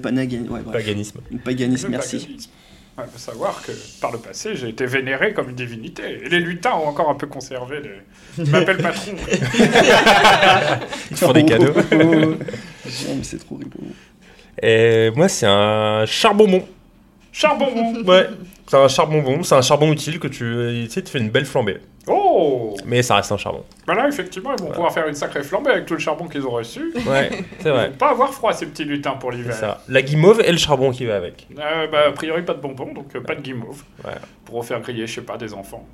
Ouais, 0.51 0.61
bref. 0.65 0.73
Paganisme. 0.73 1.21
Le 1.31 1.39
paganisme, 1.39 1.87
Le 1.87 1.91
merci. 1.93 2.19
paganisme. 2.19 2.51
Il 2.99 3.05
faut 3.13 3.19
savoir 3.19 3.63
que 3.63 3.73
par 4.01 4.13
le 4.13 4.19
passé, 4.19 4.57
j'ai 4.57 4.69
été 4.69 4.85
vénéré 4.85 5.33
comme 5.33 5.49
une 5.51 5.55
divinité. 5.57 6.03
Et 6.25 6.29
les 6.29 6.41
lutins 6.41 6.73
ont 6.75 6.89
encore 6.89 7.09
un 7.09 7.15
peu 7.15 7.27
conservé 7.29 7.81
les. 7.81 8.45
Ils 8.45 8.51
m'appellent 8.51 8.77
patron. 8.79 9.13
Ils 11.11 11.17
font 11.17 11.33
des 11.33 11.45
cadeaux. 11.45 11.73
Non, 13.07 13.15
mais 13.17 13.23
c'est 13.23 13.39
trop 13.39 13.55
rigolo. 13.57 13.87
Et 14.63 15.11
moi, 15.17 15.29
c'est 15.29 15.47
un 15.47 16.05
charbonbon. 16.07 16.63
Charbon 17.33 18.03
Ouais. 18.07 18.27
C'est 18.67 18.77
un 18.77 18.89
charbonbon. 18.89 19.43
C'est 19.43 19.55
un 19.55 19.63
charbon 19.63 19.93
utile 19.93 20.19
que 20.19 20.29
tu, 20.29 20.85
tu 20.85 20.91
sais, 20.91 21.03
tu 21.03 21.11
fais 21.11 21.19
une 21.19 21.31
belle 21.31 21.47
flambée. 21.47 21.79
Oh 22.07 22.77
Mais 22.87 23.03
ça 23.03 23.17
reste 23.17 23.31
un 23.31 23.37
charbon. 23.37 23.63
Bah 23.87 23.95
là, 23.95 24.09
effectivement, 24.09 24.51
ils 24.57 24.63
vont 24.63 24.71
pouvoir 24.71 24.93
faire 24.93 25.07
une 25.07 25.15
sacrée 25.15 25.43
flambée 25.43 25.71
avec 25.71 25.87
tout 25.87 25.95
le 25.95 26.01
charbon 26.01 26.27
qu'ils 26.29 26.47
ont 26.47 26.51
reçu. 26.51 26.93
Ouais, 27.07 27.31
c'est 27.61 27.71
vrai. 27.71 27.87
Ils 27.89 27.91
vont 27.93 27.97
pas 27.99 28.11
avoir 28.11 28.33
froid, 28.33 28.53
ces 28.53 28.67
petits 28.67 28.85
lutins, 28.85 29.13
pour 29.13 29.31
C'est 29.33 29.39
l'hiver. 29.39 29.55
ça. 29.55 29.83
La 29.89 30.03
guimauve 30.03 30.41
et 30.45 30.51
le 30.51 30.59
charbon 30.59 30.91
qui 30.93 31.05
va 31.05 31.17
avec. 31.17 31.47
Euh, 31.59 31.87
bah, 31.89 32.05
a 32.09 32.13
priori, 32.13 32.43
pas 32.43 32.55
de 32.55 32.61
bonbons, 32.61 32.93
donc 32.95 33.15
euh, 33.15 33.21
pas 33.21 33.35
de 33.35 33.43
guimauve. 33.43 33.83
Ouais. 34.05 34.13
Pour 34.45 34.65
faire 34.65 34.81
griller, 34.81 35.07
je 35.07 35.15
sais 35.17 35.21
pas, 35.23 35.37
des 35.37 35.53
enfants. 35.53 35.87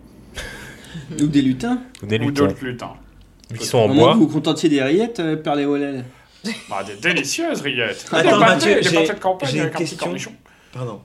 Ou 1.21 1.27
des 1.27 1.43
lutins. 1.43 1.81
Ou 2.03 2.07
des 2.07 2.17
Ou 2.19 2.29
lutins. 2.29 2.47
d'autres 2.47 2.65
lutins. 2.65 2.95
Qui 3.59 3.67
sont 3.67 3.79
en 3.79 3.89
bois. 3.89 4.15
vous 4.15 4.21
vous 4.27 4.29
contentiez 4.33 4.69
des 4.69 4.83
rillettes, 4.83 5.21
euh, 5.21 5.37
Père 5.37 5.55
Léolel. 5.57 6.05
Bah, 6.69 6.85
des 6.85 6.97
délicieuses 6.97 7.61
rillettes. 7.63 8.07
Attends, 8.13 8.33
des 8.33 8.39
Mathieu, 8.39 8.83
j'ai- 8.83 8.91
une 9.55 9.61
avec 9.61 9.75
un 9.75 9.79
petit 9.79 9.79
question. 9.91 9.97
cornichon. 10.07 10.33
Pardon. 10.73 11.01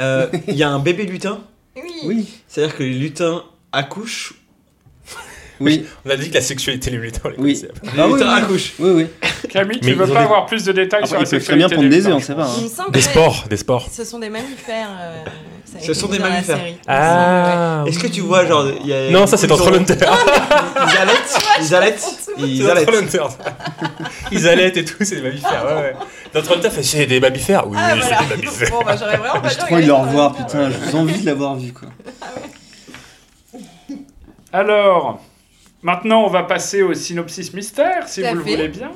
Euh, 0.00 0.28
Il 0.48 0.54
y 0.54 0.62
a 0.62 0.70
un 0.70 0.78
bébé 0.78 1.04
lutin 1.04 1.40
Oui. 1.76 1.82
Oui. 2.04 2.28
C'est-à-dire 2.48 2.76
que 2.76 2.82
les 2.82 2.94
lutins 2.94 3.44
accouchent. 3.72 4.34
Oui. 5.64 5.86
On 6.06 6.10
a 6.10 6.16
dit 6.16 6.28
que 6.30 6.34
la 6.34 6.40
sexualité 6.40 6.90
des 6.90 6.96
lutins, 6.98 7.20
on 7.24 7.28
les 7.30 7.36
Oui. 7.38 7.62
Ah 7.98 8.06
oui, 8.08 8.14
oui. 8.20 8.22
accouchent. 8.42 8.72
Oui, 8.78 8.90
oui. 8.90 9.06
Camille, 9.50 9.80
tu 9.80 9.86
Mais 9.86 9.92
veux 9.92 10.04
ils 10.06 10.10
ont 10.10 10.14
pas 10.14 10.20
des- 10.20 10.24
avoir 10.26 10.46
plus 10.46 10.64
de 10.64 10.72
détails 10.72 11.00
Après, 11.02 11.08
sur 11.08 11.16
la 11.16 11.22
ils 11.22 11.24
peuvent 11.24 11.30
très 11.30 11.38
sexualité 11.38 11.66
bien 11.68 11.76
prendre 11.76 11.88
des 11.90 12.06
œufs, 12.06 12.14
on 12.14 12.20
sait 12.20 12.34
pas. 12.34 12.48
Il 12.58 12.62
me 12.64 12.66
hein. 12.68 12.72
semble 12.74 12.90
Des 12.92 12.98
que 13.00 13.04
sports, 13.04 13.44
des 13.50 13.56
sports. 13.56 13.88
Ce 13.92 14.04
sont 14.04 14.18
des 14.18 14.28
mammifères. 14.30 14.88
euh, 15.00 15.24
ça 15.64 15.78
a 15.78 15.80
Ce 15.80 15.84
été 15.84 15.94
sont 15.94 16.06
dit 16.06 16.12
des 16.12 16.18
dans 16.18 16.24
la 16.24 16.30
mammifères. 16.30 16.56
série. 16.58 16.76
Ah. 16.86 17.84
Est-ce 17.86 17.98
que 17.98 18.06
tu 18.06 18.20
vois, 18.20 18.46
genre. 18.46 18.66
il 18.80 18.86
Y 18.86 18.92
a, 18.94 19.10
Non, 19.10 19.26
ça 19.26 19.36
c'est 19.36 19.46
dans 19.46 19.56
ils 19.56 19.60
ont- 19.62 19.64
Trollhunter. 19.64 19.94
Ils 19.96 20.96
allaitent. 20.96 21.38
Ils 21.60 21.74
allaitent. 21.74 22.04
Ils 22.38 22.66
allaitent. 22.70 22.88
Ils 24.32 24.48
allaitent 24.48 24.76
et 24.76 24.84
tout, 24.84 24.96
c'est 25.00 25.16
des 25.16 25.22
mammifères. 25.22 25.64
Ouais, 25.66 25.74
ouais. 25.82 25.94
Dans 26.34 26.70
fait 26.70 26.82
c'est 26.82 27.06
des 27.06 27.20
mammifères. 27.20 27.66
Oui, 27.68 27.76
Ah, 27.78 27.94
c'est 28.00 28.08
des 28.28 28.36
mammifères. 28.36 28.70
Bon, 28.70 28.82
bah, 28.84 28.96
j'aurais 28.98 29.16
vraiment 29.18 29.40
pas 29.40 29.48
J'ai 29.48 29.54
dû 29.56 29.60
trop 29.60 29.74
envie 29.74 29.82
de 29.82 29.86
le 29.88 29.92
regarder 29.92 30.10
revoir, 30.10 30.34
putain. 30.34 30.70
J'ai 30.90 30.96
envie 30.96 31.20
de 31.20 31.26
l'avoir 31.26 31.56
vu, 31.56 31.72
quoi. 31.72 31.88
Alors, 34.52 35.20
maintenant, 35.82 36.24
on 36.24 36.28
va 36.28 36.42
passer 36.44 36.82
au 36.82 36.94
synopsis 36.94 37.52
mystère, 37.52 38.08
si 38.08 38.22
Tout 38.22 38.28
vous 38.28 38.34
le 38.36 38.42
fait. 38.44 38.50
voulez 38.56 38.68
bien. 38.68 38.90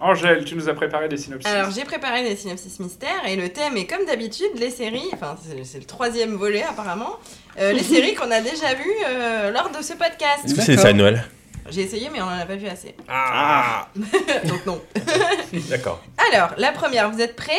Angèle, 0.00 0.44
tu 0.44 0.54
nous 0.56 0.68
as 0.68 0.74
préparé 0.74 1.08
des 1.08 1.16
synopsis. 1.16 1.50
Alors 1.50 1.70
j'ai 1.70 1.84
préparé 1.84 2.22
des 2.28 2.36
synopsis 2.36 2.78
mystères 2.80 3.26
et 3.26 3.36
le 3.36 3.48
thème 3.48 3.76
est 3.76 3.86
comme 3.86 4.04
d'habitude 4.04 4.50
les 4.56 4.68
séries, 4.70 5.08
enfin 5.14 5.36
c'est 5.62 5.78
le 5.78 5.84
troisième 5.84 6.34
volet 6.34 6.62
apparemment, 6.64 7.16
euh, 7.58 7.72
les 7.72 7.82
séries 7.82 8.14
qu'on 8.14 8.30
a 8.30 8.40
déjà 8.40 8.74
vues 8.74 8.90
euh, 9.08 9.50
lors 9.52 9.70
de 9.70 9.82
ce 9.82 9.92
podcast. 9.94 10.44
Est-ce 10.44 10.54
que 10.56 10.62
c'est 10.62 10.76
ça 10.76 10.92
Noël 10.92 11.24
J'ai 11.70 11.82
essayé 11.82 12.10
mais 12.12 12.20
on 12.20 12.24
en 12.26 12.38
a 12.38 12.44
pas 12.44 12.56
vu 12.56 12.66
assez. 12.66 12.94
Ah 13.08 13.88
Donc 14.44 14.66
non. 14.66 14.82
D'accord. 15.70 16.02
Alors 16.30 16.50
la 16.58 16.72
première, 16.72 17.10
vous 17.10 17.20
êtes 17.20 17.36
prêts? 17.36 17.52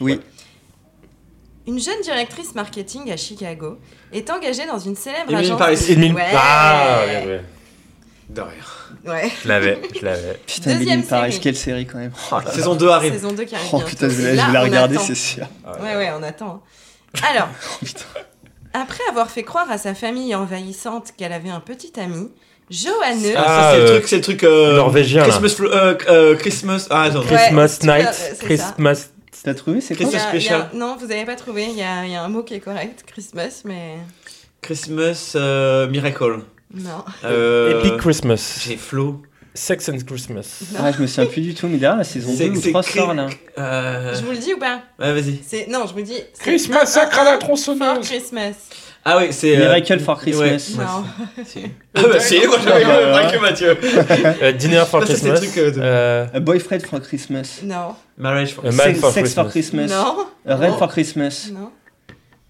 Oui. 0.00 0.20
Une 1.66 1.80
jeune 1.80 2.00
directrice 2.02 2.54
marketing 2.54 3.10
à 3.10 3.16
Chicago 3.16 3.78
est 4.12 4.30
engagée 4.30 4.66
dans 4.66 4.78
une 4.78 4.94
célèbre 4.94 5.32
Emily 5.32 5.46
agence. 5.46 5.58
Paris. 5.58 5.76
de- 5.76 5.92
Emily- 5.92 6.12
Ouais. 6.14 6.26
Ah, 6.34 7.00
bien 7.08 7.22
joué. 7.24 7.40
De 8.28 8.40
rien. 8.42 8.52
Ouais. 9.06 9.30
Je 9.42 9.48
l'avais, 9.48 9.80
je 9.98 10.04
l'avais. 10.04 10.38
Putain, 10.46 10.74
Deuxième 10.76 11.02
Paris, 11.02 11.32
série. 11.32 11.42
quelle 11.42 11.56
série 11.56 11.86
quand 11.86 11.98
même. 11.98 12.12
Oh. 12.30 12.36
Saison 12.52 12.74
2 12.74 12.88
arrive. 12.88 13.12
Saison 13.14 13.32
2 13.32 13.44
qui 13.44 13.54
arrive 13.54 13.68
Oh 13.72 13.80
putain, 13.80 14.08
je 14.08 14.14
vais, 14.14 14.30
je 14.32 14.52
la 14.52 14.60
regarder, 14.60 14.98
c'est 14.98 15.14
sûr. 15.14 15.46
Ouais, 15.80 15.96
ouais, 15.96 16.10
on 16.18 16.22
attend. 16.22 16.62
Alors, 17.22 17.48
après 18.74 19.00
avoir 19.08 19.30
fait 19.30 19.42
croire 19.44 19.70
à 19.70 19.78
sa 19.78 19.94
famille 19.94 20.34
envahissante 20.34 21.12
qu'elle 21.16 21.32
avait 21.32 21.48
un 21.48 21.60
petit 21.60 21.98
ami, 21.98 22.30
Johanne. 22.70 23.18
Ah, 23.34 23.42
ça, 23.42 23.44
Ah, 23.46 23.70
c'est 23.72 23.78
le 23.78 23.84
euh, 23.84 23.94
truc, 23.96 24.08
c'est 24.08 24.16
le 24.16 24.22
truc. 24.22 24.44
euh, 24.44 24.76
norvégien. 24.76 25.22
Christmas. 25.22 25.56
euh, 25.60 25.96
euh, 26.08 26.36
Christmas. 26.36 26.86
Ah, 26.90 27.04
attends. 27.04 27.22
Christmas 27.22 27.78
night. 27.84 28.36
Christmas. 28.40 29.06
T'as 29.42 29.54
trouvé, 29.54 29.80
c'est 29.80 29.94
quoi 29.94 30.04
Christmas 30.04 30.24
a- 30.26 30.28
special. 30.28 30.70
non, 30.74 30.96
vous 31.00 31.06
n'avez 31.06 31.24
pas 31.24 31.36
trouvé. 31.36 31.64
Il 31.64 31.74
y 31.74 31.78
y 31.78 31.82
a 31.82 32.22
un 32.22 32.28
mot 32.28 32.42
qui 32.42 32.54
est 32.54 32.60
correct, 32.60 33.04
Christmas, 33.06 33.62
mais 33.64 33.94
Christmas 34.60 35.32
euh, 35.36 35.88
Miracle. 35.88 36.40
Non. 36.74 37.04
Euh, 37.24 37.80
Epic 37.80 37.96
Christmas. 37.98 38.60
J'ai 38.66 38.76
Flo. 38.76 39.22
Sex 39.54 39.88
and 39.88 39.98
Christmas. 40.06 40.60
Ah, 40.78 40.92
je 40.92 41.02
me 41.02 41.06
souviens 41.08 41.26
plus 41.28 41.40
du 41.40 41.52
tout, 41.52 41.66
mais 41.66 41.78
derrière 41.78 41.98
la 41.98 42.04
saison 42.04 42.32
C'est- 42.36 42.48
2 42.48 42.56
ou 42.58 42.60
c'est 42.62 42.70
3 42.70 42.82
cri- 42.82 42.98
sort 42.98 43.12
là. 43.14 43.26
Euh... 43.58 44.14
Je 44.14 44.20
vous 44.24 44.30
le 44.30 44.36
dis 44.38 44.54
ou 44.54 44.58
pas 44.58 44.82
Ouais, 45.00 45.12
vas-y. 45.12 45.40
C'est 45.44 45.66
non, 45.68 45.84
je 45.86 45.92
vous 45.92 45.98
le 45.98 46.04
dis. 46.04 46.20
Christmas, 46.38 46.86
sacre 46.86 47.18
à 47.18 47.24
la 47.24 47.38
tronçonneuse. 47.38 48.06
Christmas. 48.08 48.52
Ah, 49.04 49.16
oui, 49.18 49.28
c'est. 49.32 49.56
euh, 49.56 49.60
Miracle 49.60 49.98
for 49.98 50.18
Christmas. 50.20 50.44
ouais. 50.46 50.84
Non. 50.84 51.04
Ah, 51.94 52.02
bah, 52.04 52.20
si, 52.20 52.38
moi 52.46 52.56
j'avais 52.62 52.84
pas 52.84 53.24
ouais. 53.26 53.32
que 53.32 53.38
Mathieu. 53.40 53.76
Euh, 54.42 54.52
dinner 54.52 54.84
for 54.88 55.00
le 55.00 55.06
Christmas. 55.06 55.34
truc, 55.40 55.56
euh, 55.58 56.26
de- 56.30 56.36
A 56.36 56.40
Boyfriend 56.40 56.80
for 56.86 57.00
Christmas. 57.00 57.60
Non. 57.64 57.96
Marriage 58.16 58.52
for 58.54 58.62
man 58.64 58.72
Sex, 58.74 59.00
for 59.00 59.10
Sex 59.12 59.34
for 59.34 59.48
Christmas. 59.48 59.86
Christmas. 59.88 60.04
Non. 60.46 60.56
Red 60.56 60.74
for 60.78 60.88
Christmas. 60.88 61.48
Non. 61.52 61.72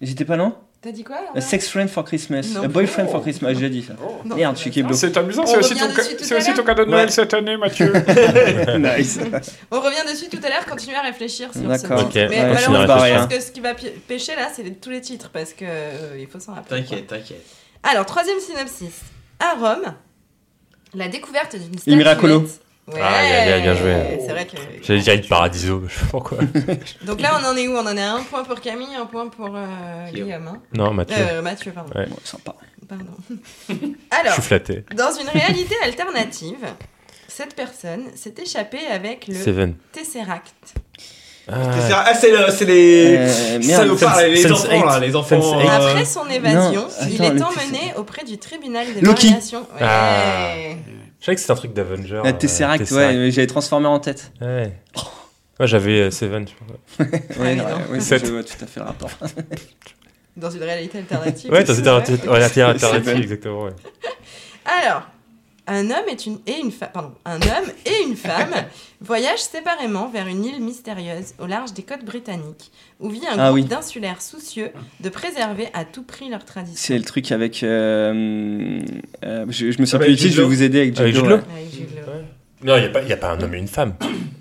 J'étais 0.01 0.25
pas 0.25 0.37
non? 0.37 0.53
T'as 0.81 0.91
dit 0.93 1.03
quoi 1.03 1.17
A 1.35 1.41
Sex 1.41 1.67
Friend 1.67 1.89
for 1.89 2.05
Christmas. 2.05 2.43
Non. 2.53 2.63
A 2.63 2.67
Boyfriend 2.69 3.07
Oh. 3.09 3.11
for 3.11 3.21
Christmas, 3.21 3.53
j'ai 3.55 3.69
dit 3.69 3.83
ça. 3.83 3.93
Non, 4.23 4.35
Merde, 4.37 4.55
je 4.55 4.61
suis 4.61 4.71
keblo. 4.71 4.93
C'est 4.95 5.15
amusant, 5.17 5.43
On 5.43 5.45
c'est 5.45 5.57
aussi, 5.57 5.73
revient 5.73 5.93
ton, 5.93 6.01
ca- 6.01 6.37
aussi 6.37 6.53
cadeau 6.53 6.85
de 6.85 6.89
Noël 6.89 7.05
Ouais. 7.07 7.11
cette 7.11 7.33
année, 7.33 7.57
Mathieu. 7.57 7.91
nice. 8.77 9.19
On 9.71 9.81
revient 9.81 10.09
dessus 10.09 10.29
tout 10.29 10.39
à 10.41 10.47
l'heure. 10.49 10.65
Continuez 10.65 10.95
à 10.95 11.01
réfléchir 11.01 11.51
sur 11.51 11.61
ce 11.63 11.67
D'accord. 11.67 12.03
Ok. 12.05 12.15
Mais 12.15 12.27
Ouais, 12.29 12.53
malheureusement, 12.53 12.81
je 13.05 13.13
pense 13.17 13.27
que 13.27 13.39
ce 13.41 13.51
qui 13.51 13.59
va 13.59 13.73
pêcher 14.07 14.35
là, 14.37 14.47
c'est 14.55 14.79
tous 14.79 14.89
les 14.89 15.01
titres 15.01 15.29
parce 15.33 15.51
que 15.51 15.65
euh, 15.67 16.17
il 16.17 16.27
faut 16.27 16.39
s'en 16.39 16.53
rappeler. 16.53 16.81
T'inquiète, 16.81 17.07
t'inquiète. 17.07 17.43
Alors, 17.83 18.05
troisième 18.05 18.39
synopsis. 18.39 19.01
À 19.41 19.55
Rome, 19.59 19.93
la 20.93 21.07
découverte 21.09 21.57
d'une 21.57 21.73
Il 21.87 21.97
Miracolo. 21.97 22.45
Statuette- 22.89 22.95
Ouais. 22.95 23.01
Ah, 23.01 23.45
bien, 23.45 23.45
bien, 23.45 23.61
bien 23.61 23.75
joué. 23.75 24.19
C'est 24.25 24.31
vrai 24.31 24.45
que. 24.45 24.57
J'allais 24.83 24.99
dire 25.01 25.13
une 25.13 25.21
paradiso, 25.27 25.83
je 25.87 25.93
sais 25.93 25.99
pas 26.01 26.07
pourquoi. 26.11 26.37
Donc 27.05 27.21
là, 27.21 27.39
on 27.41 27.45
en 27.47 27.55
est 27.55 27.67
où? 27.67 27.73
On 27.75 27.85
en 27.85 27.95
est 27.97 28.01
à 28.01 28.13
un 28.13 28.23
point 28.23 28.43
pour 28.43 28.59
Camille, 28.61 28.95
un 28.99 29.05
point 29.05 29.27
pour 29.27 29.49
euh, 29.55 30.11
Guillaume. 30.11 30.47
hein? 30.47 30.61
Non, 30.73 30.93
Mathieu. 30.93 31.15
Euh, 31.19 31.41
Mathieu, 31.41 31.71
pardon. 31.71 31.91
Ouais. 31.97 32.05
Bon, 32.07 32.17
sympa. 32.23 32.55
Pardon. 32.87 33.05
Je 33.69 33.75
Alors, 34.19 34.33
suis 34.33 34.41
flatté. 34.41 34.83
dans 34.95 35.11
une 35.11 35.29
réalité 35.33 35.75
alternative, 35.83 36.57
cette 37.27 37.55
personne 37.55 38.05
s'est 38.15 38.33
échappée 38.41 38.85
avec 38.91 39.27
le 39.27 39.35
Seven. 39.35 39.75
Tesseract. 39.91 40.53
C'est 41.47 41.53
Ah, 41.55 42.03
ah, 42.05 42.13
c'est 42.13 42.29
le- 42.29 42.51
c'est 42.51 42.65
les. 42.65 43.17
Euh, 43.17 43.27
ça 43.61 43.67
merde. 43.67 43.87
nous 43.87 43.95
parle, 43.97 44.25
les 44.25 44.41
Sense 44.43 44.65
enfants 44.65 44.85
là, 44.85 44.97
eight. 44.97 45.01
les 45.07 45.15
enfants. 45.15 45.59
Euh. 45.59 45.67
Après 45.67 46.05
son 46.05 46.27
évasion, 46.29 46.81
non, 46.81 46.87
il 47.09 47.15
attends, 47.23 47.23
est 47.23 47.33
le 47.33 47.41
emmené 47.43 47.93
auprès 47.97 48.23
du 48.23 48.37
tribunal 48.37 48.85
des 48.93 49.01
Loki. 49.01 49.29
variations. 49.29 49.61
Ouais. 49.61 49.81
Ah. 49.81 50.53
Je 51.19 51.25
savais 51.25 51.35
que 51.35 51.41
c'était 51.41 51.51
un 51.51 51.55
truc 51.55 51.73
d'Avenger. 51.73 52.21
La 52.23 52.29
euh, 52.29 52.33
Tesseract, 52.33 52.91
ouais, 52.91 53.13
mais 53.13 53.31
j'avais 53.31 53.47
transformé 53.47 53.87
en 53.87 53.99
tête. 53.99 54.31
Ouais. 54.41 54.73
Moi 55.59 55.65
j'avais 55.65 56.01
euh, 56.01 56.11
Seven, 56.11 56.45
tu 56.45 56.55
vois. 56.65 56.77
Ouais, 57.05 57.27
oui, 57.31 57.37
ouais, 57.39 57.55
non. 57.55 57.63
ouais, 57.91 57.99
je 57.99 58.31
vois 58.31 58.43
tout 58.43 58.63
à 58.63 58.67
fait 58.67 58.79
le 58.79 58.85
rapport. 58.85 59.11
Dans 60.37 60.49
une 60.49 60.63
réalité 60.63 60.99
alternative. 60.99 61.51
Ouais, 61.51 61.63
t'as 61.63 61.73
aussi, 61.73 61.81
c'était 61.81 62.29
ouais. 62.29 62.61
un 62.61 62.69
alternative, 62.69 63.21
exactement, 63.21 63.63
ouais. 63.63 63.73
Alors, 64.65 65.03
un 65.71 65.85
homme 65.91 66.07
est 66.09 66.25
une, 66.25 66.39
et 66.47 66.57
une 66.61 66.71
femme, 66.71 66.89
pardon, 66.93 67.11
un 67.25 67.35
homme 67.37 67.69
et 67.85 68.03
une 68.07 68.15
femme 68.15 68.53
voyagent 69.01 69.39
séparément 69.39 70.09
vers 70.09 70.27
une 70.27 70.43
île 70.43 70.61
mystérieuse 70.61 71.33
au 71.39 71.45
large 71.45 71.73
des 71.73 71.83
côtes 71.83 72.03
britanniques, 72.03 72.71
où 72.99 73.09
vit 73.09 73.21
un 73.27 73.37
Ah 73.37 73.49
groupe 73.49 73.53
oui. 73.55 73.63
d'insulaires 73.65 74.21
soucieux 74.21 74.71
de 74.99 75.09
préserver 75.09 75.67
à 75.73 75.85
tout 75.85 76.03
prix 76.03 76.29
leur 76.29 76.43
tradition. 76.45 76.75
C'est 76.77 76.97
le 76.97 77.03
truc 77.03 77.31
avec. 77.31 77.63
euh, 77.63 78.81
euh, 79.23 79.45
je, 79.49 79.71
je 79.71 79.79
me 79.79 79.85
souviens 79.85 80.05
Avec 80.05 80.07
plus 80.07 80.15
du 80.15 80.17
titre, 80.17 80.27
Jude 80.29 80.35
je 80.37 80.41
vais 80.41 80.47
vous 80.47 80.63
aider 80.63 80.79
avec 80.81 80.97
Jude 80.97 81.15
Law, 81.25 81.35
ouais. 81.37 81.41
Non, 82.61 82.75
il 82.75 82.81
n'y 82.81 82.87
a, 82.87 82.89
pas- 82.89 83.01
y 83.03 83.13
a 83.13 83.17
pas 83.17 83.29
un 83.31 83.41
homme 83.41 83.53
et 83.53 83.57
une 83.57 83.69
femme. 83.69 83.93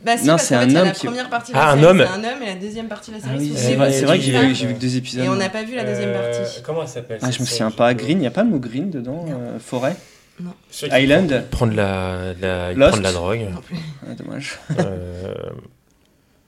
Bah 0.04 0.16
si, 0.16 0.26
Non, 0.26 0.32
parce 0.32 0.46
c'est 0.46 0.54
qu'en 0.56 0.62
fait, 0.62 0.66
un 0.66 0.76
homme 0.80 0.84
la 0.86 0.90
qui- 0.90 1.06
première 1.06 1.30
partie 1.30 1.52
de 1.52 1.56
la 1.56 1.62
Ah, 1.62 1.70
un 1.70 1.74
série, 1.76 1.86
homme. 1.86 1.98
c'est 2.04 2.18
un 2.18 2.24
homme 2.32 2.42
et 2.42 2.46
la 2.46 2.54
deuxième 2.56 2.88
partie 2.88 3.10
de 3.12 3.16
la 3.16 3.22
série, 3.22 3.34
Ah 3.36 3.38
oui, 3.38 3.52
c'est 3.56 3.74
vrai, 4.04 4.18
que 4.18 4.24
j'ai 4.24 4.66
vu, 4.66 4.74
que 4.74 4.80
deux 4.80 4.96
épisodes. 4.96 5.24
Et 5.24 5.28
on 5.28 5.36
n'a 5.36 5.48
pas 5.48 5.62
vu 5.62 5.76
la 5.76 5.84
deuxième 5.84 6.08
Euh, 6.10 6.32
partie. 6.36 6.60
Comment 6.64 6.82
elle 6.82 6.88
s'appelle 6.88 7.18
Ah, 7.22 7.26
je 7.30 7.38
me 7.38 7.44
série 7.44 7.48
souviens 7.50 7.70
pas. 7.70 7.94
Green, 7.94 8.18
il 8.18 8.22
n'y 8.22 8.26
a 8.26 8.32
pas 8.32 8.42
le 8.42 8.48
mot 8.50 8.58
green 8.58 8.90
dedans 8.90 9.24
euh, 9.28 9.60
Forêt? 9.60 9.94
Non. 10.40 10.54
Island 10.92 11.44
Prendre 11.50 11.74
la, 11.74 12.32
la, 12.40 12.72
Lost 12.72 12.90
prennent 12.92 13.02
la 13.02 13.12
drogue. 13.12 13.48
Non 13.52 13.60
plus. 13.60 13.76
Ah, 14.08 14.14
dommage. 14.14 14.58
Euh, 14.78 15.34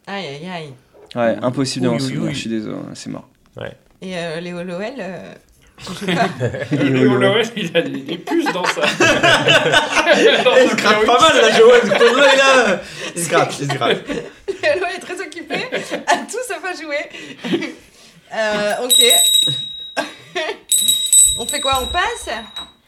Aïe 0.07 0.27
aïe 0.27 0.49
aïe. 0.49 0.73
Ouais, 1.15 1.37
impossible 1.43 1.85
de 1.85 1.91
m'en 1.91 1.97
Oui, 1.97 2.03
oui, 2.03 2.09
souvenir, 2.09 2.33
je 2.35 2.39
suis 2.39 2.51
désolé, 2.51 2.77
c'est 2.95 3.11
mort. 3.11 3.29
ouais. 3.57 3.73
Et 4.03 4.17
euh, 4.17 4.41
Léo 4.41 4.63
Lowell, 4.63 4.95
euh, 4.99 5.35
je 5.79 5.93
sais 5.93 6.07
pas. 6.15 6.29
Léo 6.85 7.17
Loret, 7.17 7.43
il 7.57 7.77
a 7.77 7.83
des, 7.83 7.91
des 8.01 8.19
puces 8.19 8.53
dans. 8.53 8.63
Eh, 8.63 8.81
il 10.65 10.71
se 10.71 10.77
gratte 10.77 11.05
pas 11.05 11.21
mal 11.21 11.37
là, 11.43 11.51
Joël. 11.57 11.83
Là. 11.89 12.81
Il 13.17 13.23
se 13.25 13.29
gratte, 13.29 13.55
il 13.61 13.69
se 13.71 13.75
gratte. 13.77 14.09
Léo 14.09 14.75
Lowell 14.81 14.95
est 14.97 15.01
très 15.01 15.21
occupé 15.21 15.57
à 16.07 16.17
tout 16.19 16.39
sauf 16.49 16.63
à 16.65 16.75
jouer. 16.81 17.69
Euh, 18.33 18.85
ok. 18.85 20.05
on 21.39 21.47
fait 21.47 21.61
quoi 21.61 21.81
On 21.83 21.87
passe? 21.89 22.29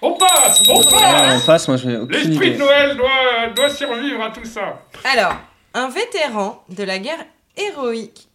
On 0.02 0.12
passe 0.14 0.62
On 0.68 0.78
Ouais, 0.78 0.84
passe 0.90 1.42
on 1.42 1.46
passe, 1.46 1.68
moi 1.68 1.76
je 1.76 1.88
n'ai 1.88 1.96
aucune 1.96 2.16
L'esprit 2.18 2.46
idée. 2.48 2.54
de 2.54 2.58
Noël 2.58 2.96
doit, 2.96 3.48
doit 3.54 3.70
survivre 3.70 4.22
à 4.22 4.30
tout 4.30 4.44
ça. 4.44 4.82
Alors, 5.04 5.34
un 5.74 5.88
vétéran 5.88 6.62
de 6.68 6.82
la 6.82 6.98
guerre 6.98 7.24
héroïque. 7.56 8.28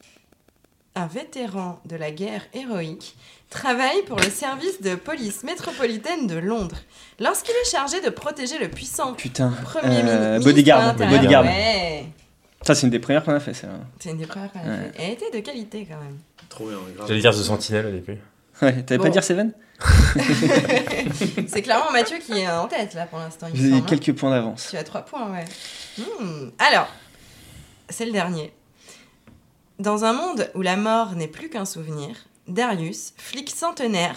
Un 0.96 1.08
vétéran 1.08 1.80
de 1.86 1.96
la 1.96 2.10
guerre 2.12 2.42
héroïque 2.54 3.16
travaille 3.50 4.02
pour 4.08 4.18
le 4.18 4.30
service 4.30 4.82
de 4.82 4.96
police 4.96 5.44
métropolitaine 5.44 6.26
de 6.28 6.36
Londres. 6.38 6.78
Lorsqu'il 7.20 7.54
est 7.54 7.70
chargé 7.70 8.02
de 8.02 8.10
protéger 8.10 8.58
le 8.60 8.68
puissant 8.70 9.14
Putain. 9.14 9.54
premier 9.64 10.00
Euh, 10.04 10.32
ministre 10.34 10.52
bodyguard, 10.52 10.96
bodyguard. 10.96 11.44
Ouais. 11.44 12.06
Ça, 12.64 12.74
c'est 12.76 12.88
une 12.88 12.92
des 12.92 13.00
premières 13.00 13.24
qu'on 13.24 13.34
a 13.36 13.40
fait, 13.40 13.54
ça. 13.54 13.68
C'est 14.00 14.10
une 14.10 14.18
des 14.18 14.26
premières 14.26 14.52
qu'on 14.52 14.60
a 14.60 14.64
Ouais. 14.64 14.92
fait. 14.96 15.04
Elle 15.04 15.12
était 15.12 15.32
de 15.38 15.46
qualité 15.46 15.88
quand 15.90 16.00
même. 16.00 16.18
Trop 16.50 16.68
bien, 16.68 16.78
grave. 16.96 17.08
J'allais 17.08 17.20
dire 17.22 17.32
The 17.32 17.36
Sentinel 17.44 17.86
au 17.86 17.92
début. 17.92 18.18
Ouais, 18.62 18.82
t'avais 18.84 18.98
pas 19.02 19.10
dire 19.10 19.24
Seven? 19.24 19.54
C'est 21.48 21.62
clairement 21.62 21.92
Mathieu 21.92 22.18
qui 22.18 22.34
est 22.34 22.50
en 22.50 22.68
tête 22.68 22.94
là 22.94 23.06
pour 23.06 23.20
l'instant. 23.20 23.48
J'ai 23.54 23.70
semble, 23.70 23.84
hein. 23.84 23.86
quelques 23.88 24.14
points 24.18 24.32
d'avance. 24.32 24.68
Tu 24.72 24.78
as 24.78 24.84
trois 24.84 25.02
points, 25.02 25.32
ouais. 25.32 25.46
Hmm. 25.98 26.50
Alors, 26.60 26.88
c'est 27.90 28.06
le 28.06 28.12
dernier. 28.12 28.52
Dans 29.80 30.04
un 30.06 30.14
monde 30.14 30.50
où 30.56 30.62
la 30.62 30.76
mort 30.76 31.14
n'est 31.16 31.28
plus 31.28 31.50
qu'un 31.50 31.66
souvenir, 31.66 32.16
Darius, 32.48 33.14
flic 33.18 33.50
centenaire, 33.52 34.16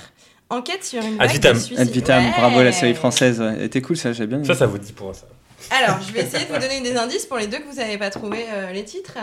enquête 0.48 0.84
sur 0.84 1.02
une 1.04 1.16
vague 1.18 1.28
Ad 1.28 1.32
vitam. 1.34 1.56
Ad 1.76 1.88
vitam, 1.90 2.24
Ouais. 2.24 2.32
bravo 2.38 2.62
la 2.62 2.72
série 2.72 2.94
française. 2.94 3.40
ouais. 3.40 3.66
Était 3.66 3.82
cool, 3.82 3.96
ça, 3.96 4.12
j'ai 4.12 4.26
bien 4.26 4.38
aimé. 4.38 4.46
Ça, 4.46 4.54
ça 4.54 4.66
vous 4.66 4.78
dit 4.78 4.92
pour 4.92 5.14
ça. 5.14 5.26
Alors, 5.70 6.00
je 6.00 6.12
vais 6.12 6.22
essayer 6.22 6.46
de 6.46 6.52
vous 6.52 6.58
donner 6.58 6.80
des 6.80 6.96
indices 6.96 7.26
pour 7.26 7.36
les 7.36 7.46
deux 7.46 7.58
que 7.58 7.68
vous 7.68 7.76
n'avez 7.76 7.98
pas 7.98 8.08
trouvé 8.08 8.46
euh, 8.50 8.72
les 8.72 8.84
titres. 8.84 9.18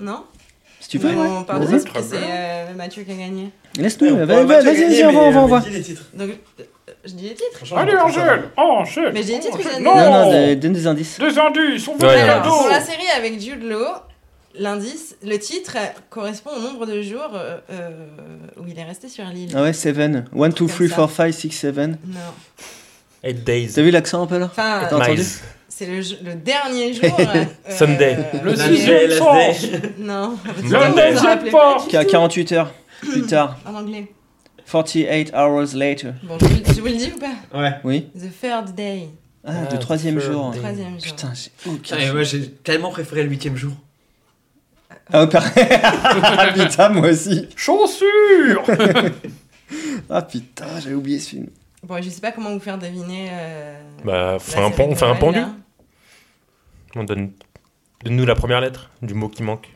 Non? 0.00 0.24
Si 0.82 0.88
tu 0.88 0.98
veux, 0.98 1.10
On 1.16 1.38
ouais. 1.38 1.44
parle 1.44 1.60
de 1.60 1.78
que 1.78 2.02
c'est 2.02 2.16
euh, 2.16 2.74
Mathieu 2.74 3.04
qui 3.04 3.12
a 3.12 3.14
gagné. 3.14 3.50
Laisse-nous, 3.78 4.08
On 4.16 4.26
vas-y, 4.26 4.46
vas-y, 4.46 5.04
on 5.04 5.12
va, 5.12 5.18
on 5.20 5.30
va, 5.30 5.40
on 5.42 5.46
va. 5.46 5.60
dis 5.60 5.70
les 5.70 5.80
titres. 5.80 6.02
Donc, 6.12 6.30
euh, 6.58 6.62
je 7.04 7.12
dis 7.12 7.28
les 7.28 7.34
titres. 7.34 7.76
Allez, 7.76 7.96
Angèle 7.96 8.50
Angèle 8.56 9.12
Mais 9.14 9.22
j'ai 9.22 9.34
les 9.34 9.38
titres, 9.40 9.58
avez 9.64 9.80
Non, 9.80 9.94
Non, 9.94 10.54
donne 10.56 10.72
des 10.72 10.86
indices. 10.88 11.20
Des 11.20 11.38
indices, 11.38 11.86
on 11.86 11.96
veut 11.96 12.08
Ouais, 12.08 12.20
des 12.20 12.26
cadeaux 12.26 12.50
pour 12.50 12.68
la 12.68 12.80
série 12.80 13.06
avec 13.16 13.40
Jude 13.40 13.62
Law, 13.62 13.86
l'indice, 14.58 15.14
le 15.22 15.36
titre 15.38 15.76
correspond 16.10 16.50
au 16.56 16.60
nombre 16.60 16.84
de 16.86 17.00
jours 17.00 17.30
euh, 17.32 17.58
euh, 17.70 17.90
où 18.60 18.66
il 18.66 18.76
est 18.76 18.84
resté 18.84 19.08
sur 19.08 19.24
l'île. 19.26 19.52
Ah 19.54 19.62
ouais, 19.62 19.72
Seven. 19.72 20.24
1, 20.36 20.48
2, 20.48 20.54
3, 20.54 20.68
Comme 20.68 20.88
ça. 20.88 20.96
4, 20.96 21.10
5, 21.10 21.32
6, 21.32 21.50
7. 21.52 21.76
Non. 21.76 21.94
Eight 23.22 23.44
Days. 23.44 23.70
T'as 23.72 23.82
vu 23.82 23.92
l'accent 23.92 24.24
un 24.24 24.26
peu 24.26 24.38
là? 24.38 24.46
Enfin, 24.46 24.82
T'as 24.90 24.96
entendu? 24.96 25.22
C'est 25.74 25.86
le, 25.86 26.00
le 26.24 26.34
dernier 26.34 26.92
jour. 26.92 27.04
euh, 27.18 27.44
Sunday. 27.68 28.18
Le 28.44 28.52
La 28.52 28.66
sixième 28.68 29.08
last 29.08 29.18
sens 29.18 29.62
day. 29.62 29.80
Non, 29.98 30.38
Le 30.56 30.62
deuxième 30.62 31.16
rappelez 31.26 31.50
pas 31.50 31.74
pas 31.78 31.86
Qui 31.88 31.96
a 31.96 32.04
48 32.04 32.52
heures 32.52 32.72
plus 33.00 33.22
tard. 33.22 33.58
En 33.66 33.74
anglais. 33.74 34.12
48 34.70 35.32
hours 35.34 35.74
later. 35.74 36.12
Bon, 36.22 36.38
je 36.40 36.46
vous, 36.46 36.74
je 36.74 36.80
vous 36.80 36.86
le 36.86 36.92
dis 36.92 37.12
ou 37.14 37.18
pas? 37.18 37.58
Ouais. 37.58 37.72
Oui 37.84 38.08
The 38.14 38.30
third 38.40 38.74
day. 38.74 39.08
Ah, 39.44 39.50
Ah, 39.68 39.72
le 39.72 39.78
troisième 39.78 40.18
third 40.18 40.32
jour. 40.32 40.50
day. 40.52 40.58
Troisième 40.58 40.88
jour. 41.00 41.02
Putain, 41.02 41.32
j'ai 41.34 41.70
aucun. 41.70 42.12
Moi 42.12 42.22
j'ai 42.22 42.50
tellement 42.50 42.90
préféré 42.90 43.22
le 43.24 43.28
huitième 43.30 43.56
jour. 43.56 43.72
Ah, 45.12 45.26
par- 45.26 45.44
putain, 46.54 46.88
moi 46.90 47.08
aussi. 47.08 47.48
Chaussures 47.56 48.62
Ah 50.08 50.22
putain, 50.22 50.66
j'avais 50.82 50.94
oublié 50.94 51.18
ce 51.18 51.30
film. 51.30 51.46
Bon, 51.82 52.00
je 52.02 52.08
sais 52.10 52.20
pas 52.20 52.32
comment 52.32 52.50
vous 52.50 52.60
faire 52.60 52.78
deviner. 52.78 53.28
euh, 53.32 53.80
Bah, 54.04 54.32
on 54.36 54.38
fait 54.38 54.58
un, 54.58 54.70
de 54.70 54.74
on 54.80 54.94
fait 54.94 55.04
un 55.06 55.14
pendu. 55.16 55.40
là. 55.40 55.50
On 56.94 57.04
donne. 57.04 57.32
Donne-nous 58.04 58.26
la 58.26 58.34
première 58.34 58.60
lettre 58.60 58.90
du 59.02 59.14
mot 59.14 59.28
qui 59.28 59.42
manque. 59.42 59.68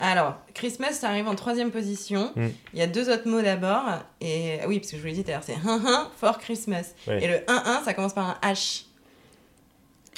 Alors, 0.00 0.36
Christmas, 0.54 0.92
ça 0.92 1.08
arrive 1.08 1.26
en 1.26 1.34
troisième 1.34 1.70
position. 1.72 2.30
Mm. 2.36 2.46
Il 2.74 2.78
y 2.78 2.82
a 2.82 2.86
deux 2.86 3.10
autres 3.10 3.26
mots 3.28 3.42
d'abord. 3.42 3.82
Et 4.20 4.58
oui, 4.68 4.78
parce 4.78 4.92
que 4.92 4.96
je 4.96 5.02
vous 5.02 5.08
l'ai 5.08 5.14
dit 5.14 5.24
tout 5.24 5.30
à 5.30 5.34
l'heure, 5.34 5.42
c'est 5.44 5.54
1-1 5.56 6.06
for 6.20 6.38
Christmas. 6.38 6.94
Ouais. 7.08 7.24
Et 7.24 7.26
le 7.28 7.34
1-1, 7.48 7.84
ça 7.84 7.94
commence 7.94 8.12
par 8.14 8.28
un 8.42 8.48
H. 8.52 8.84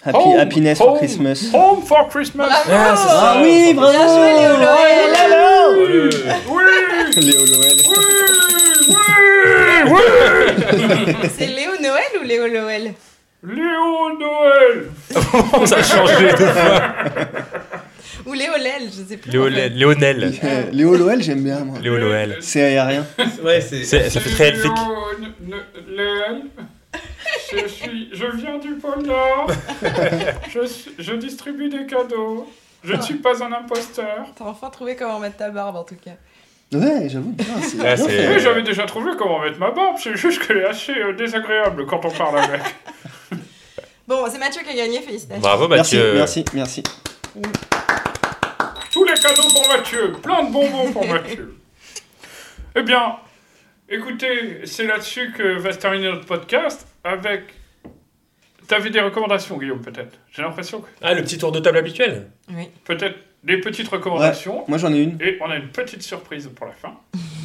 Happy, 0.03 0.17
Home, 0.17 0.39
happiness 0.39 0.79
for 0.79 0.89
home, 0.93 0.99
Christmas. 0.99 1.51
Home 1.53 1.83
for 1.83 2.09
Christmas 2.09 2.47
Bravo 2.49 2.71
Ah. 2.73 3.35
Ah 3.37 3.41
oui, 3.43 3.75
bravo 3.75 3.93
Bien 3.93 4.09
joué, 4.09 4.33
Léo 4.33 4.57
Loël. 4.57 5.13
Oui 6.51 7.23
Léo 7.23 7.47
Noël. 7.47 7.77
Oui 7.87 8.00
Oui 9.87 10.01
C'est 11.37 11.47
Léo 11.47 11.71
Noël 11.81 12.05
ou 12.21 12.25
Léo 12.25 12.47
Loël 12.47 12.95
Léo 13.43 14.19
Noël 14.19 14.91
Ça 15.67 15.77
a 15.77 15.83
changé 15.83 16.27
de 16.33 16.37
fois. 16.37 16.83
Ou 18.27 18.33
Léo 18.35 18.53
Lel, 18.59 18.83
je 18.89 19.03
sais 19.09 19.17
plus. 19.17 19.31
Léolel- 19.31 19.75
Léonel. 19.75 20.35
Euh, 20.45 20.63
Léo 20.73 20.97
Noël, 20.99 21.23
j'aime 21.23 21.43
bien 21.43 21.61
moi. 21.61 21.79
Léo 21.81 21.99
Noël. 21.99 22.37
C'est 22.41 22.63
aérien. 22.63 23.07
Ouais, 23.43 23.61
c'est. 23.63 23.85
C'est- 23.85 24.11
Ça 24.11 24.21
fait 24.21 24.31
très 24.31 24.49
elfique. 24.49 24.73
Léo 25.49 25.57
Noël 25.97 26.43
Je 27.53 27.67
suis... 27.69 28.09
Je 28.13 28.27
viens 28.37 28.59
du 28.59 28.75
pôle 28.75 29.03
Nord 29.07 29.51
je, 30.53 30.67
suis- 30.67 30.91
je 30.99 31.15
distribue 31.15 31.69
des 31.69 31.87
cadeaux 31.87 32.51
Je 32.85 32.93
ne 32.95 33.01
suis 33.01 33.15
pas 33.15 33.43
un 33.43 33.53
imposteur 33.53 34.27
T'as 34.37 34.45
enfin 34.45 34.69
trouvé 34.71 34.97
comment 34.97 35.19
mettre 35.19 35.37
ta 35.39 35.49
barbe 35.51 35.77
en 35.77 35.85
tout 35.85 35.97
cas. 35.97 36.13
Ouais, 36.73 37.09
j'avoue. 37.09 37.33
putain, 37.33 37.61
c'est 37.63 37.79
Ah, 37.81 37.83
bien 37.83 37.97
c'est- 37.97 38.09
fait. 38.09 38.29
Oui, 38.35 38.41
j'avais 38.41 38.63
déjà 38.63 38.87
trouvé 38.87 39.13
comment 39.19 39.41
mettre 39.41 39.59
ma 39.59 39.71
barbe, 39.73 39.97
c'est 40.01 40.17
juste 40.17 40.47
qu'elle 40.47 40.59
est 40.59 40.65
assez 40.67 40.93
euh, 40.93 41.13
désagréable 41.13 41.85
quand 41.87 42.05
on 42.05 42.11
parle 42.11 42.39
avec. 42.39 42.61
Bon, 44.09 44.25
c'est 44.29 44.39
Mathieu 44.39 44.63
qui 44.63 44.71
a 44.71 44.75
gagné, 44.75 45.01
félicitations. 45.03 45.41
Bravo 45.41 45.69
Merci, 45.69 45.95
Mathieu. 45.97 46.15
merci, 46.15 46.45
merci. 46.53 46.83
Tous 48.93 49.05
les 49.05 49.15
cadeaux 49.15 49.49
pour 49.53 49.69
Mathieu, 49.69 50.13
plein 50.21 50.43
de 50.45 50.53
bonbons 50.53 50.93
pour 50.93 51.07
Mathieu. 51.07 51.55
Eh 52.77 52.83
bien, 52.83 53.17
écoutez, 53.89 54.61
c'est 54.65 54.85
là-dessus 54.87 55.33
que 55.37 55.59
va 55.59 55.73
se 55.73 55.79
terminer 55.79 56.09
notre 56.11 56.25
podcast 56.25 56.87
avec. 57.03 57.43
T'avais 58.69 58.91
des 58.91 59.01
recommandations, 59.01 59.59
Guillaume, 59.59 59.81
peut-être? 59.81 60.17
J'ai 60.33 60.43
l'impression 60.43 60.81
que. 60.81 60.87
Ah, 61.03 61.13
le 61.15 61.23
petit 61.23 61.37
tour 61.37 61.51
de 61.51 61.59
table 61.59 61.79
habituel 61.79 62.31
Oui. 62.53 62.69
Peut-être 62.85 63.17
des 63.45 63.59
petites 63.59 63.91
Ouais, 63.91 63.97
recommandations. 63.99 64.65
moi 64.69 64.79
j'en 64.79 64.93
ai 64.93 65.01
une. 65.03 65.17
Et 65.21 65.39
on 65.41 65.51
a 65.51 65.57
une 65.57 65.69
petite 65.69 66.03
surprise 66.03 66.49
pour 66.55 66.67
la 66.67 66.73
fin. 66.73 66.95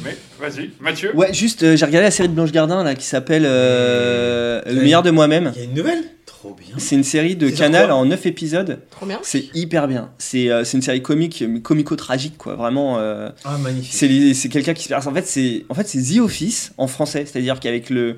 Mais 0.04 0.16
vas-y, 0.38 0.70
Mathieu. 0.80 1.14
Ouais, 1.16 1.32
juste, 1.32 1.62
euh, 1.62 1.76
j'ai 1.76 1.84
regardé 1.86 2.04
la 2.04 2.10
série 2.10 2.28
de 2.28 2.34
Blanche 2.34 2.52
Gardin 2.52 2.84
là 2.84 2.94
qui 2.94 3.04
s'appelle 3.06 3.44
euh, 3.46 4.60
Le 4.66 4.80
meilleur 4.82 5.02
de 5.02 5.10
moi-même. 5.10 5.52
Il 5.56 5.58
y 5.58 5.62
a 5.62 5.68
une 5.68 5.74
nouvelle? 5.74 6.04
Trop 6.26 6.54
bien. 6.54 6.74
C'est 6.78 6.94
une 6.96 7.02
série 7.02 7.34
de 7.34 7.48
Canal 7.48 7.90
en 7.90 8.04
9 8.04 8.26
épisodes. 8.26 8.78
Trop 8.90 9.06
bien. 9.06 9.18
C'est 9.22 9.46
hyper 9.54 9.88
bien. 9.88 10.10
C'est 10.18 10.50
euh, 10.50 10.64
c'est 10.64 10.76
une 10.76 10.82
série 10.82 11.02
comique, 11.02 11.42
mais 11.48 11.60
comico-tragique 11.60 12.36
quoi. 12.36 12.54
Vraiment. 12.56 12.98
euh, 12.98 13.30
Ah, 13.44 13.56
magnifique. 13.58 14.34
c'est 14.34 14.48
quelqu'un 14.48 14.74
qui 14.74 14.84
se 14.84 14.94
En 14.94 15.00
fait, 15.14 15.26
c'est 15.26 15.64
en 15.70 15.74
fait 15.74 15.88
c'est 15.88 16.02
The 16.02 16.18
Office 16.20 16.72
en 16.76 16.86
français, 16.88 17.24
c'est-à-dire 17.26 17.58
qu'avec 17.58 17.88
le, 17.90 18.16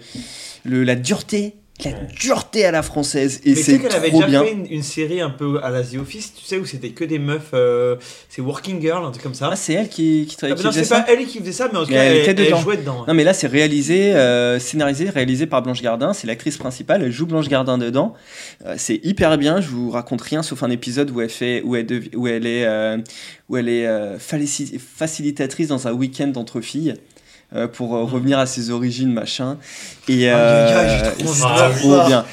le 0.64 0.82
la 0.84 0.96
dureté, 0.96 1.54
la 1.84 1.92
dureté 1.92 2.64
à 2.64 2.72
la 2.72 2.82
française 2.82 3.40
et 3.44 3.50
Mais 3.50 3.54
tu 3.56 3.62
sais 3.62 3.72
c'est 3.72 3.78
qu'elle 3.78 3.92
avait 3.92 4.08
trop 4.08 4.18
déjà 4.24 4.26
bien. 4.28 4.44
fait 4.44 4.52
une, 4.52 4.66
une 4.68 4.82
série 4.82 5.20
un 5.20 5.30
peu 5.30 5.60
à 5.62 5.70
la 5.70 5.82
The 5.82 5.94
Office, 6.00 6.32
tu 6.34 6.44
sais, 6.44 6.58
où 6.58 6.64
c'était 6.66 6.88
que 6.90 7.04
des 7.04 7.20
meufs. 7.20 7.50
euh, 7.54 7.94
c'est 8.28 8.42
Working 8.42 8.80
Girl, 8.80 9.04
un 9.04 9.10
truc 9.12 9.22
comme 9.22 9.34
ça. 9.34 9.50
Ah, 9.52 9.56
c'est 9.56 9.74
elle 9.74 9.88
qui 9.88 10.26
qui, 10.28 10.36
Ah, 10.42 10.50
qui 10.52 10.64
non, 10.64 10.72
c'est 10.72 10.88
pas 10.88 11.04
elle 11.08 11.24
qui 11.24 11.38
faisait 11.38 11.52
ça, 11.52 11.68
mais 11.72 11.78
en 11.78 11.84
tout 11.84 11.92
cas, 11.92 12.02
elle 12.02 12.16
elle, 12.16 12.28
était 12.28 12.42
elle 12.42 12.46
dedans. 12.48 12.60
jouait 12.60 12.76
dedans. 12.78 13.04
Non 13.06 13.14
mais 13.14 13.22
là 13.22 13.32
c'est 13.32 13.46
réalisé, 13.46 14.12
euh, 14.16 14.58
scénarisé, 14.58 15.08
réalisé 15.08 15.46
par 15.46 15.62
Blanche 15.62 15.80
Gardin, 15.82 16.12
c'est 16.12 16.26
l'actrice 16.26 16.56
principale, 16.56 17.02
elle 17.04 17.12
joue 17.12 17.26
Blanche 17.26 17.48
Gardin 17.48 17.78
dedans. 17.78 18.14
Euh, 18.66 18.74
c'est 18.76 19.00
hyper 19.04 19.38
bien, 19.38 19.60
je 19.60 19.68
vous 19.68 19.90
raconte 19.90 20.22
rien 20.22 20.42
sauf 20.42 20.62
un 20.64 20.70
épisode 20.70 21.10
où 21.12 21.20
elle 21.20 21.30
fait 21.30 21.62
où 21.64 21.76
elle 21.76 21.86
devi- 21.86 22.14
où 22.16 22.26
elle 22.26 22.46
est 22.46 22.64
euh, 22.66 22.98
où 23.48 23.56
elle 23.56 23.68
est 23.68 23.86
euh, 23.86 24.18
facilitatrice 24.18 25.68
dans 25.68 25.86
un 25.88 25.92
week-end 25.92 26.32
entre 26.36 26.60
filles. 26.60 26.94
Euh, 27.54 27.66
pour 27.66 27.96
euh, 27.96 28.04
revenir 28.04 28.38
à 28.38 28.46
ses 28.46 28.70
origines 28.70 29.12
machin 29.12 29.56
et 30.06 30.30
euh, 30.30 31.02
j'ai 31.16 31.24
trop 31.24 31.32
c'est 31.32 31.40
trop 31.40 31.88
voir 31.88 32.06
bien 32.06 32.24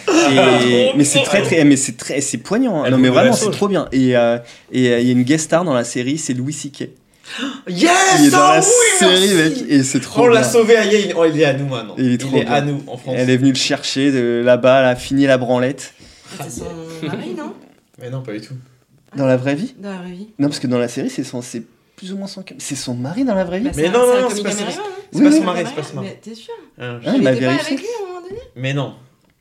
et, 0.68 0.91
mais 0.97 1.05
c'est 1.05 1.24
très 1.24 1.41
très 1.41 1.63
mais 1.63 1.78
c'est 1.78 1.95
très 1.95 2.20
c'est 2.20 2.38
poignant 2.38 2.82
hein. 2.82 2.84
Elle 2.86 2.91
non 2.91 2.97
mais 2.97 3.09
vraiment 3.09 3.34
c'est 3.34 3.51
trop 3.51 3.68
bien 3.68 3.88
et 3.91 4.18
euh, 4.18 4.38
et 4.72 4.89
euh, 4.89 4.99
il 4.99 5.07
y 5.07 5.09
a 5.09 5.13
une 5.13 5.24
guest 5.24 5.45
star 5.45 5.63
dans 5.63 5.74
la 5.74 5.86
série 5.86 6.18
c'est 6.18 6.34
Louis 6.34 6.53
C.K. 6.53 6.89
Yes 7.68 7.91
il 8.20 8.28
est 8.28 8.30
dans 8.30 8.38
ah 8.38 8.57
la 8.57 8.59
oui, 8.59 8.66
série 8.99 9.34
mec 9.34 9.63
et 9.68 9.84
c'est 9.84 9.99
trop 9.99 10.24
On 10.24 10.28
l'a 10.28 10.43
sauvé 10.43 10.78
à 10.78 10.86
Yale. 10.86 11.13
Oh, 11.18 11.26
il 11.26 11.41
est 11.41 11.45
à 11.45 11.53
nous 11.53 11.66
maintenant. 11.66 11.95
Il 11.97 12.11
est 12.11 12.18
trop 12.20 12.30
bien. 12.30 12.45
à 12.51 12.61
nous 12.61 12.84
en 12.86 12.97
France. 12.97 13.16
Elle 13.18 13.32
est 13.32 13.38
venue 13.38 13.49
le 13.49 13.57
chercher 13.57 14.11
de 14.11 14.43
là-bas, 14.45 14.82
elle 14.82 14.86
a 14.89 14.95
fini 14.95 15.26
la 15.26 15.39
branlette. 15.39 15.93
C'est 16.38 16.59
son 16.59 16.66
mari, 17.07 17.34
non? 17.36 17.53
Mais 17.99 18.11
non, 18.11 18.22
pas 18.22 18.34
du 18.34 18.41
tout. 18.41 18.53
Dans 19.16 19.26
la 19.26 19.38
vraie 19.38 19.55
vie? 19.55 19.74
Dans 19.80 19.89
la 19.89 19.97
vraie 19.97 20.11
vie. 20.11 20.28
Non, 20.38 20.49
parce 20.49 20.59
que 20.59 20.68
dans 20.68 20.78
la 20.78 20.88
série, 20.88 21.09
c'est 21.09 21.24
son, 21.24 21.41
c'est 21.41 21.63
plus 21.95 22.11
ou 22.13 22.17
moins 22.17 22.27
son. 22.27 22.43
C'est 22.57 22.75
son 22.75 22.93
mari 22.95 23.23
dans 23.23 23.35
la 23.35 23.43
vraie 23.43 23.59
vie 23.59 23.65
Bah, 23.65 23.71
Mais 23.75 23.89
non, 23.89 23.99
un- 24.01 24.05
non, 24.05 24.11
c'est 24.11 24.17
un 24.17 24.21
non, 24.21 24.29
c'est 24.29 24.43
pas, 24.43 24.49
hein. 24.49 25.31
son 25.31 25.43
mari, 25.43 25.63
c'est 25.65 25.75
pas 25.75 25.83
son 25.83 25.95
mari. 25.95 26.07
Mais 26.09 26.19
t'es 26.21 26.35
sûr 26.35 26.53
pas 26.77 26.97
vérifié. 26.99 27.47
avec 27.47 27.79
lui 27.79 27.85
à 27.87 28.03
un 28.03 28.07
moment 28.07 28.21
donné 28.27 28.39
Mais 28.55 28.73
non, 28.73 28.95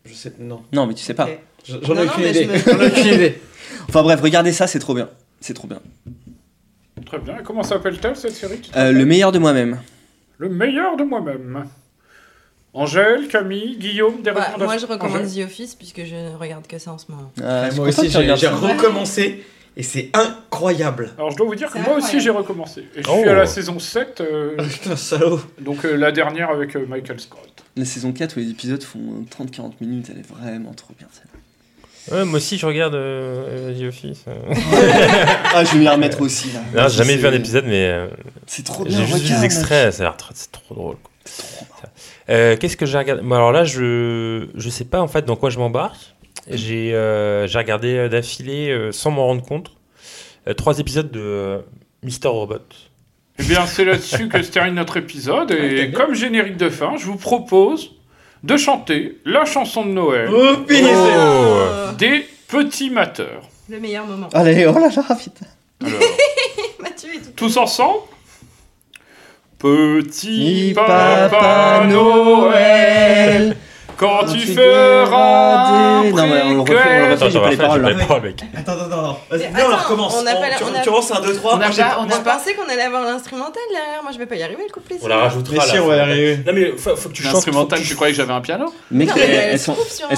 je 0.04 0.14
sais, 0.14 0.32
non. 0.38 0.62
Non, 0.72 0.86
mais 0.86 0.94
tu 0.94 1.02
sais 1.02 1.14
pas. 1.14 1.24
Ok. 1.26 1.38
J'en 1.82 1.96
ai 1.96 2.04
aucune 2.06 2.24
je 2.24 2.28
idée. 2.28 2.58
J'en 2.66 2.80
ai 2.80 2.86
aucune 2.86 3.06
idée. 3.06 3.40
Enfin 3.88 4.02
bref, 4.02 4.20
regardez 4.20 4.52
ça, 4.52 4.66
c'est 4.66 4.78
trop 4.78 4.94
bien. 4.94 5.08
C'est 5.40 5.54
trop 5.54 5.66
bien. 5.68 5.80
Très 7.06 7.18
bien. 7.18 7.38
Et 7.38 7.42
comment 7.42 7.62
s'appelle-t-elle 7.62 8.16
cette 8.16 8.34
série 8.34 8.60
Euh, 8.76 8.92
le 8.92 9.04
meilleur 9.04 9.32
de 9.32 9.38
moi-même. 9.38 9.80
Le 10.38 10.48
meilleur 10.48 10.96
de 10.96 11.04
moi-même. 11.04 11.64
Angèle, 12.72 13.28
Camille, 13.28 13.76
Guillaume, 13.78 14.20
des 14.22 14.32
Bah, 14.32 14.46
recommandations 14.52 14.64
Moi, 14.66 14.78
je 14.78 14.86
recommande 14.86 15.26
Angèle 15.26 15.44
The 15.44 15.46
Office 15.46 15.74
puisque 15.76 16.04
je 16.04 16.14
ne 16.16 16.36
regarde 16.36 16.66
que 16.66 16.78
ça 16.78 16.92
en 16.92 16.98
ce 16.98 17.04
moment. 17.10 17.30
Ah, 17.42 17.68
moi 17.76 17.88
aussi, 17.88 18.10
j'ai 18.10 18.48
recommencé 18.48 19.44
et 19.76 19.82
c'est 19.82 20.10
incroyable. 20.54 21.10
Alors 21.18 21.30
je 21.30 21.36
dois 21.36 21.46
vous 21.46 21.54
dire 21.54 21.70
que 21.70 21.78
moi 21.78 21.96
aussi 21.96 22.20
j'ai 22.20 22.30
recommencé. 22.30 22.82
Et 22.96 23.02
je 23.02 23.08
Oh. 23.10 23.18
suis 23.20 23.28
à 23.28 23.34
la 23.34 23.46
saison 23.46 23.78
7, 23.78 24.20
euh, 24.20 24.56
Putain, 24.68 24.96
salaud. 24.96 25.40
donc 25.60 25.84
euh, 25.84 25.96
la 25.96 26.12
dernière 26.12 26.50
avec 26.50 26.76
euh, 26.76 26.86
Michael 26.88 27.20
Scott. 27.20 27.40
La 27.76 27.84
saison 27.84 28.12
4 28.12 28.36
où 28.36 28.40
les 28.40 28.50
épisodes 28.50 28.82
font 28.82 29.24
30-40 29.36 29.72
minutes, 29.80 30.06
elle 30.12 30.20
est 30.20 30.28
vraiment 30.28 30.72
trop 30.72 30.94
bien 30.98 31.08
celle 31.12 31.24
Ouais, 32.12 32.24
moi 32.26 32.36
aussi, 32.36 32.58
je 32.58 32.66
regarde 32.66 32.94
euh, 32.94 33.72
The 33.80 33.88
Office. 33.88 34.24
euh. 34.28 34.34
Ah, 35.54 35.64
je 35.64 35.72
vais 35.72 35.78
m'y 35.78 35.88
remettre 35.88 36.20
aussi 36.20 36.48
là. 36.52 36.60
Non, 36.82 36.88
j'ai 36.88 36.98
jamais 36.98 37.16
vu 37.16 37.26
un 37.26 37.32
épisode, 37.32 37.64
mais. 37.66 37.88
euh, 37.88 38.08
C'est 38.46 38.62
trop 38.64 38.84
bien. 38.84 38.98
J'ai 38.98 39.06
juste 39.06 39.18
vu 39.20 39.24
regarde, 39.24 39.40
des 39.40 39.44
extraits, 39.46 39.92
ça 39.94 40.02
a 40.02 40.06
l'air 40.06 40.16
très- 40.18 40.34
c'est 40.34 40.52
trop 40.52 40.74
drôle. 40.74 40.96
Euh, 42.28 42.56
Qu'est-ce 42.58 42.76
que 42.76 42.84
j'ai 42.86 42.98
regardé? 42.98 43.22
Bon, 43.22 43.34
Alors 43.34 43.52
là, 43.52 43.64
je 43.64 44.48
je 44.54 44.68
sais 44.68 44.84
pas 44.84 45.00
en 45.00 45.08
fait 45.08 45.24
dans 45.24 45.36
quoi 45.36 45.48
je 45.50 45.58
m'embarque. 45.58 46.14
J'ai 46.50 46.94
euh, 46.94 47.46
j'ai 47.46 47.58
regardé 47.58 47.96
euh, 47.96 48.08
d'affilée, 48.10 48.68
euh, 48.70 48.92
sans 48.92 49.10
m'en 49.10 49.24
rendre 49.26 49.42
compte, 49.42 49.68
euh, 49.68 49.72
trois 50.52 50.78
épisodes 50.78 51.10
de 51.10 51.20
euh, 51.20 51.58
Mister 52.02 52.28
Robot. 52.28 52.58
Eh 53.38 53.42
bien 53.44 53.66
c'est 53.66 53.84
là-dessus 53.84 54.28
que 54.28 54.42
se 54.42 54.50
termine 54.50 54.74
notre 54.74 54.96
épisode. 54.96 55.50
Et 55.50 55.90
comme 55.92 56.14
générique 56.14 56.56
de 56.56 56.68
fin, 56.68 56.96
je 56.98 57.06
vous 57.06 57.16
propose 57.16 57.92
de 58.42 58.56
chanter 58.56 59.18
la 59.24 59.44
chanson 59.46 59.84
de 59.86 59.90
Noël 59.92 60.28
Oh, 60.30 60.56
Oh. 60.68 61.92
des 61.98 62.26
petits 62.46 62.90
mateurs. 62.90 63.42
Le 63.70 63.80
meilleur 63.80 64.06
moment. 64.06 64.28
Allez, 64.34 64.66
oh 64.66 64.74
là 64.78 64.90
là, 64.94 65.16
vite. 65.18 65.40
Alors, 65.84 65.98
Mathieu 66.80 67.14
est 67.14 67.18
tout. 67.18 67.30
tous 67.36 67.56
ensemble 67.56 68.00
Petit 69.58 70.72
Papa 70.74 71.86
Noël, 71.88 73.56
quand 74.04 74.32
tu 74.32 74.38
feras 74.40 76.02
des- 76.02 76.12
Non, 76.12 76.26
mais 76.26 76.42
on 76.44 76.54
le 76.54 76.60
refait, 76.60 76.74
on 76.74 77.08
le 77.08 77.12
refait, 77.14 77.30
j'ai 77.30 77.40
pas 77.40 77.50
les 77.50 77.56
paroles. 77.56 77.86
Attends, 78.56 78.72
attends, 78.72 78.84
attends. 78.84 79.20
Vas-y, 79.30 79.40
Mais 79.40 79.50
viens, 79.54 79.66
on 79.66 79.68
la 79.70 79.76
recommence. 79.76 80.14
on 80.18 80.82
tu, 80.82 80.90
lances 80.90 81.10
un 81.12 81.20
2, 81.20 81.34
3. 81.34 81.54
On 81.54 81.60
a 81.60 82.18
pensé 82.20 82.54
qu'on 82.54 82.68
allait 82.72 82.82
avoir 82.82 83.02
l'instrumental 83.04 83.62
derrière. 83.70 84.02
Moi, 84.02 84.12
je 84.12 84.18
vais 84.18 84.26
pas 84.26 84.36
y 84.36 84.42
arriver, 84.42 84.62
le 84.66 84.72
couplet. 84.72 84.96
On 85.02 85.06
la 85.08 85.16
rajoutera. 85.18 85.54
Mais 85.56 85.70
si, 85.72 85.78
on 85.78 85.86
va 85.86 85.96
y 85.96 86.00
arriver. 86.00 86.38
Non 86.46 86.52
mais 86.52 86.72
faut, 86.76 86.94
que 87.08 87.14
tu 87.14 87.22
chantes. 87.22 87.32
L'instrumental, 87.34 87.80
tu 87.82 87.94
croyais 87.94 88.12
que 88.12 88.16
j'avais 88.16 88.32
un 88.32 88.40
piano 88.40 88.72
mais 88.90 89.06
elles, 89.06 89.58
sont, 89.58 89.76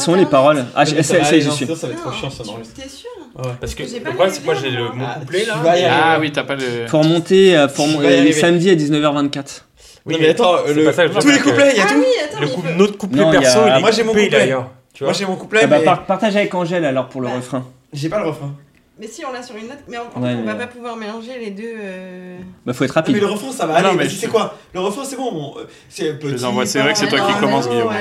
où 0.09 0.15
les 0.15 0.27
paroles 0.27 0.65
Ah, 0.75 0.85
ça 0.87 1.03
ça, 1.03 1.15
aller, 1.25 1.41
j'y 1.41 1.51
suis. 1.51 1.67
ça 1.67 1.87
va 1.87 1.93
être 1.93 2.03
trop 2.03 2.13
chiant, 2.13 2.31
ça 2.31 2.43
tu- 2.43 2.51
m'enregistre. 2.51 2.81
T'es 2.83 2.89
sûr 2.89 3.11
Ouais. 3.37 3.51
Parce 3.61 3.75
que 3.75 3.83
le 3.83 4.01
problème 4.01 4.31
c'est 4.33 4.41
que 4.41 4.45
moi 4.47 4.55
j'ai 4.55 4.71
le 4.71 4.91
mon 4.93 5.05
Ah, 5.05 5.19
couplet 5.21 5.45
là. 5.45 5.79
y. 5.79 5.85
Ah 5.85 6.17
oui, 6.19 6.33
t'as 6.33 6.45
pas 6.45 6.55
le. 6.55 6.87
Faut 6.87 7.01
remonter 7.01 7.55
euh, 7.55 7.67
y 7.67 8.29
euh, 8.31 8.33
samedi 8.33 8.71
à 8.71 8.75
19h24. 8.75 9.66
Oui, 10.07 10.15
non, 10.15 10.21
mais 10.21 10.29
attends, 10.29 10.57
le- 10.67 10.85
pas 10.85 10.93
ça 10.93 11.07
que 11.09 11.13
je 11.15 11.19
tous 11.19 11.29
les 11.31 11.39
couplets, 11.41 11.71
il 11.73 11.77
y 11.79 11.81
a 11.81 11.85
Ah 11.87 11.93
tout. 11.93 11.99
oui, 11.99 12.07
attends, 12.25 12.41
Le 12.41 12.47
mais 12.47 12.53
coup- 12.53 12.63
Notre 12.77 12.97
couplet 12.99 13.21
Non, 13.23 13.29
a- 13.29 13.33
perso, 13.41 13.59
il 13.67 13.77
est 13.77 13.81
Moi, 13.81 13.91
j'ai 13.91 14.03
mon 14.05 14.13
couplet. 14.13 14.29
d'ailleurs. 14.29 14.71
Tu 14.95 15.03
vois 15.05 15.09
Moi, 15.13 15.19
j'ai 15.19 15.27
mon 15.27 15.37
couplet, 15.37 15.61
Ah 15.65 15.67
bah, 15.67 15.79
mais 15.81 15.85
par- 15.85 16.05
partage 16.07 16.37
avec 16.37 16.55
Angèle 16.55 16.85
alors 16.85 17.09
pour 17.09 17.21
le 17.21 17.27
Bah. 17.29 17.35
refrain. 17.37 17.65
j'ai 17.93 18.09
pas 18.09 18.21
le 18.21 18.27
refrain. 18.29 18.55
Mais 18.99 19.09
si, 19.09 19.23
on 19.27 19.33
l'a 19.33 19.43
sur 19.43 19.55
une 19.57 19.67
note. 19.67 19.77
Mais 19.89 19.99
en, 19.99 20.03
en 20.15 20.23
Ouais, 20.23 20.31
fait, 20.31 20.35
on 20.37 20.41
mais- 20.41 20.47
va 20.47 20.55
pas 20.55 20.67
pouvoir 20.69 20.97
mélanger 20.97 21.33
les 21.39 21.51
deux. 21.51 21.65
euh, 21.77 22.39
Bah, 22.65 22.73
faut 22.73 22.85
être 22.85 22.93
Ah, 22.97 23.01
rapide. 23.01 23.15
mais 23.17 23.21
le 23.21 23.27
refrain, 23.27 23.53
ça 23.53 23.67
va 23.67 23.75
Ah 23.77 23.83
non, 23.83 23.89
aller. 23.89 23.99
mais 23.99 24.05
Vas-y, 24.05 24.15
je- 24.15 24.21
c'est 24.21 24.29
quoi 24.29 24.57
Le 24.73 24.81
refrain, 24.81 25.05
c'est 25.05 25.17
bon. 25.17 25.33
bon, 25.33 25.55
euh, 25.59 25.65
C'est 25.91 26.19
petit. 26.19 26.33
les 26.33 26.45
envoie, 26.47 26.65
c'est 26.65 26.81
vrai 26.81 26.93
que 26.95 26.99
c'est 26.99 27.09
toi 27.09 27.21
qui 27.21 27.35
commence, 27.41 27.69
Guillaume. 27.69 27.93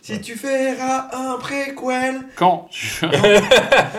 Si 0.00 0.18
tu 0.22 0.36
feras 0.36 1.08
un 1.12 1.36
préquel. 1.38 2.20
Quand 2.36 2.68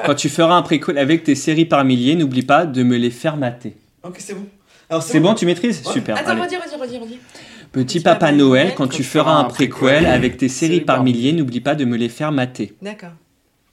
Quand 0.05 0.15
tu 0.15 0.29
feras 0.29 0.55
un 0.55 0.61
préquel 0.63 0.97
avec 0.97 1.23
tes 1.23 1.35
séries 1.35 1.65
par 1.65 1.83
milliers, 1.85 2.15
n'oublie 2.15 2.41
pas 2.41 2.65
de 2.65 2.81
me 2.81 2.97
les 2.97 3.11
faire 3.11 3.37
mater. 3.37 3.75
Ok, 4.03 4.15
c'est 4.17 4.33
bon. 4.33 4.45
Alors, 4.89 5.03
C'est 5.03 5.19
bon, 5.19 5.35
tu 5.35 5.45
maîtrises 5.45 5.85
Ouais. 5.85 5.93
Super. 5.93 6.17
Attends, 6.17 6.41
redis, 6.41 6.55
redis, 6.57 6.75
redis, 6.81 6.97
redis. 6.97 7.19
Petit 7.71 7.99
Papa 7.99 8.31
Noël, 8.31 8.73
quand 8.75 8.87
tu 8.87 9.03
feras 9.03 9.33
un 9.33 9.43
préquel 9.43 10.05
avec 10.07 10.37
tes 10.37 10.49
séries 10.49 10.81
par 10.81 11.03
milliers, 11.03 11.33
n'oublie 11.33 11.61
pas 11.61 11.75
de 11.75 11.85
me 11.85 11.97
les 11.97 12.09
faire 12.09 12.31
mater. 12.31 12.73
D'accord. 12.81 13.11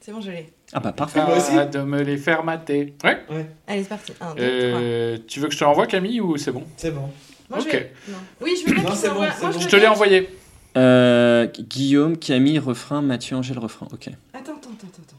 C'est 0.00 0.12
bon, 0.12 0.20
je 0.20 0.30
l'ai. 0.30 0.52
Ah 0.72 0.80
bah 0.80 0.92
parfait. 0.92 1.20
Moi 1.20 1.36
aussi. 1.36 1.52
Ah, 1.56 1.64
de 1.64 1.80
me 1.80 2.02
les 2.02 2.16
faire 2.16 2.44
mater. 2.44 2.94
Ouais. 3.02 3.18
Allez, 3.66 3.82
c'est 3.82 3.88
parti. 3.88 4.12
Un, 4.20 4.34
deux, 4.34 4.70
trois. 4.70 4.80
Euh, 4.80 5.18
tu 5.26 5.40
veux 5.40 5.48
que 5.48 5.54
je 5.54 5.58
te 5.58 5.64
l'envoie, 5.64 5.86
Camille, 5.86 6.20
ou 6.20 6.36
c'est 6.36 6.52
bon? 6.52 6.64
C'est 6.76 6.90
bon. 6.90 7.08
Moi, 7.48 7.60
je 7.60 7.64
ok. 7.66 7.72
vais. 7.72 7.92
Non. 8.08 8.18
Oui, 8.40 8.54
je 8.60 8.68
veux 8.68 8.74
bien 8.74 8.84
bon, 8.84 9.14
Moi, 9.14 9.28
bon. 9.40 9.58
Je 9.58 9.66
te 9.66 9.76
l'ai 9.76 9.86
envoyé. 9.86 10.28
Euh, 10.76 11.46
Guillaume, 11.58 12.18
Camille, 12.18 12.58
refrain, 12.58 13.00
Mathieu, 13.00 13.36
Angèle, 13.36 13.58
refrain. 13.58 13.88
Ok. 13.92 14.08
Attends, 14.34 14.52
attends, 14.52 14.52
attends, 14.58 14.88
attends. 14.88 15.16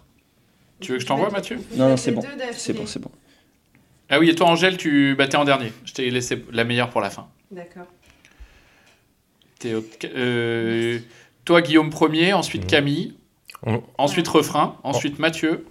Tu 0.79 0.91
veux 0.91 0.97
que 0.97 1.03
je 1.03 1.07
t'envoie, 1.07 1.31
Mathieu? 1.31 1.59
Non, 1.75 1.89
non, 1.89 1.97
c'est 1.97 2.11
bon. 2.11 2.21
C'est 2.51 2.73
bon, 2.73 2.85
c'est 2.85 2.99
bon. 2.99 3.09
Ah 4.09 4.19
oui, 4.19 4.29
et 4.29 4.35
toi, 4.35 4.47
Angèle, 4.47 4.77
tu 4.77 5.15
bah, 5.17 5.27
t'es 5.27 5.37
en 5.37 5.43
dernier. 5.45 5.71
Je 5.85 5.93
t'ai 5.93 6.09
laissé 6.09 6.43
la 6.51 6.63
meilleure 6.63 6.89
pour 6.89 7.01
la 7.01 7.09
fin. 7.09 7.27
D'accord. 7.51 7.83
Euh, 9.65 10.99
toi, 11.45 11.61
Guillaume, 11.61 11.89
premier, 11.89 12.33
ensuite 12.33 12.67
Camille, 12.67 13.15
On- 13.65 13.81
ensuite 13.97 14.27
refrain, 14.27 14.75
ensuite 14.83 15.17
Mathieu, 15.19 15.65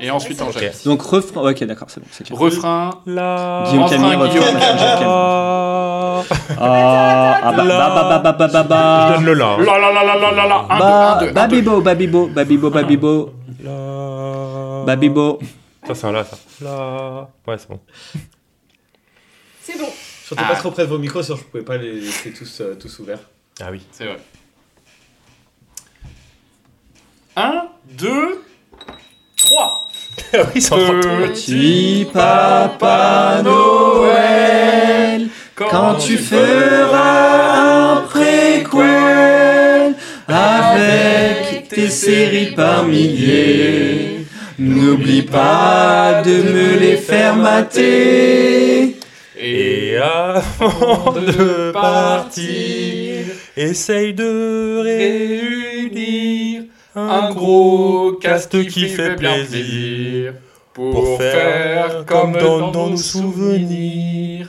et 0.00 0.10
ensuite 0.10 0.42
Angèle. 0.42 0.72
Donc 0.84 1.00
refrain. 1.02 1.48
Ok, 1.50 1.62
d'accord, 1.64 1.88
c'est 1.90 2.00
bon, 2.00 2.06
clair. 2.24 2.38
Refrain, 2.38 2.90
La... 3.06 3.64
Guillaume, 3.68 3.84
refrain, 3.84 3.96
Camille, 4.10 4.16
refrain, 4.16 4.60
Camille. 4.60 5.04
Ah. 5.06 6.22
Ah, 6.58 7.40
ah, 7.42 7.52
bah, 7.52 7.64
bah, 7.64 7.64
bah, 7.64 8.18
bah, 8.22 8.32
bah, 8.32 8.48
bah, 8.48 8.62
bah. 8.64 9.08
Je 9.08 9.14
donne 9.16 9.24
le 9.26 9.34
la. 9.34 9.56
La 9.58 9.78
la 9.78 9.92
la 9.92 10.04
la 10.04 10.16
la 10.16 10.30
la 10.32 10.46
la, 10.46 10.56
un, 10.58 10.66
deux, 10.66 10.72
un, 10.74 10.78
Bah, 10.78 11.16
deux, 11.20 11.24
un, 11.24 11.28
deux. 11.28 11.32
Babibo, 11.32 11.80
Babibo, 11.80 12.26
Babibo, 12.26 12.70
Babibo, 12.70 13.32
La. 13.62 14.82
Babibo. 14.84 15.38
Ça 15.94 16.00
c'est 16.00 16.06
un 16.06 16.12
la 16.12 16.24
ça. 16.24 16.36
La. 16.62 17.28
Ouais 17.46 17.58
c'est 17.58 17.68
bon. 17.68 17.80
C'est 19.62 19.78
bon. 19.78 19.88
Surtout 20.24 20.42
Ah. 20.46 20.52
pas 20.54 20.58
trop 20.58 20.70
près 20.70 20.84
de 20.84 20.88
vos 20.88 20.98
micros, 20.98 21.22
sinon 21.22 21.36
je 21.38 21.42
pouvais 21.44 21.62
pas 21.64 21.76
les 21.76 21.92
laisser 22.00 22.32
tous, 22.32 22.60
euh, 22.60 22.74
tous 22.74 22.98
ouverts. 23.00 23.20
Ah 23.60 23.68
oui. 23.70 23.82
C'est 23.92 24.04
vrai. 24.06 24.16
Un, 27.36 27.68
deux, 27.92 28.42
trois. 29.36 29.88
Ah 30.32 30.38
oui 30.54 30.60
c'est 30.60 30.72
en 30.72 30.76
train 30.78 30.92
de- 30.98 31.26
Petit 31.28 32.06
Papa 32.12 33.40
Noël, 33.44 35.28
quand 35.54 35.94
tu 35.96 36.16
feras 36.18 37.96
un 37.96 38.00
préquel 38.02 39.94
avec 40.28 41.68
tes 41.68 41.90
séries 41.90 42.52
par 42.54 42.84
milliers, 42.84 43.99
n'oublie 44.60 45.22
pas 45.22 46.22
de 46.24 46.42
me 46.52 46.78
les 46.78 46.96
faire 46.96 47.34
mater. 47.36 48.96
Et 49.42 49.96
avant 49.96 51.12
de 51.12 51.72
partir, 51.72 53.24
essaye 53.56 54.12
de 54.12 54.82
réunir 54.82 56.64
un 56.94 57.30
gros 57.30 58.12
cast 58.20 58.66
qui 58.68 58.88
fait 58.88 59.16
plaisir 59.16 60.34
pour 60.74 61.16
faire 61.18 62.04
comme 62.06 62.32
dans 62.32 62.70
nos 62.70 62.96
souvenirs. 62.96 64.48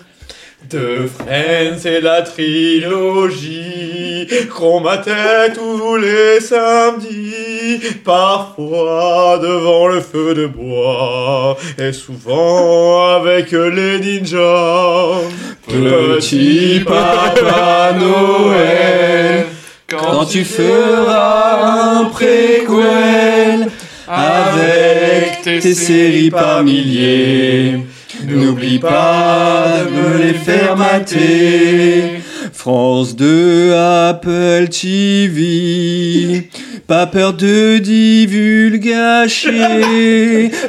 De 0.72 1.06
Friends, 1.06 1.80
c'est 1.80 2.00
la 2.00 2.22
trilogie 2.22 4.26
qu'on 4.56 4.80
matait 4.80 5.52
tous 5.54 5.98
les 5.98 6.40
samedis, 6.40 7.82
parfois 8.06 9.38
devant 9.42 9.90
le 9.90 10.00
feu 10.00 10.34
de 10.34 10.46
bois, 10.46 11.58
et 11.78 11.92
souvent 11.92 13.16
avec 13.16 13.52
les 13.52 14.00
ninjas. 14.00 15.20
Petit 15.68 16.82
Papa 16.86 17.94
Noël, 18.00 19.48
quand 19.90 20.24
tu 20.24 20.46
feras 20.46 22.00
un 22.00 22.06
préquel 22.06 23.68
avec 24.08 25.42
tes 25.44 25.74
séries 25.74 26.32
par 26.32 26.64
milliers, 26.64 27.82
n'oublie 28.28 28.80
pas 28.80 29.84
de 29.86 29.90
me 29.90 30.18
les 30.18 30.34
faire 30.34 30.76
mater. 30.78 32.22
France 32.54 33.16
2, 33.16 33.74
Apple 33.74 34.68
TV, 34.70 36.50
pas 36.86 37.08
peur 37.08 37.34
de 37.34 37.78
divulgacher. 37.80 39.50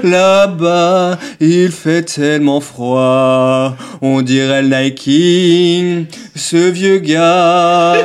Là-bas, 0.02 1.18
il 1.40 1.70
fait 1.70 2.02
tellement 2.02 2.60
froid, 2.60 3.76
on 4.00 4.22
dirait 4.22 4.62
le 4.62 4.88
King, 4.90 6.06
ce 6.34 6.70
vieux 6.70 6.98
gars. 6.98 7.96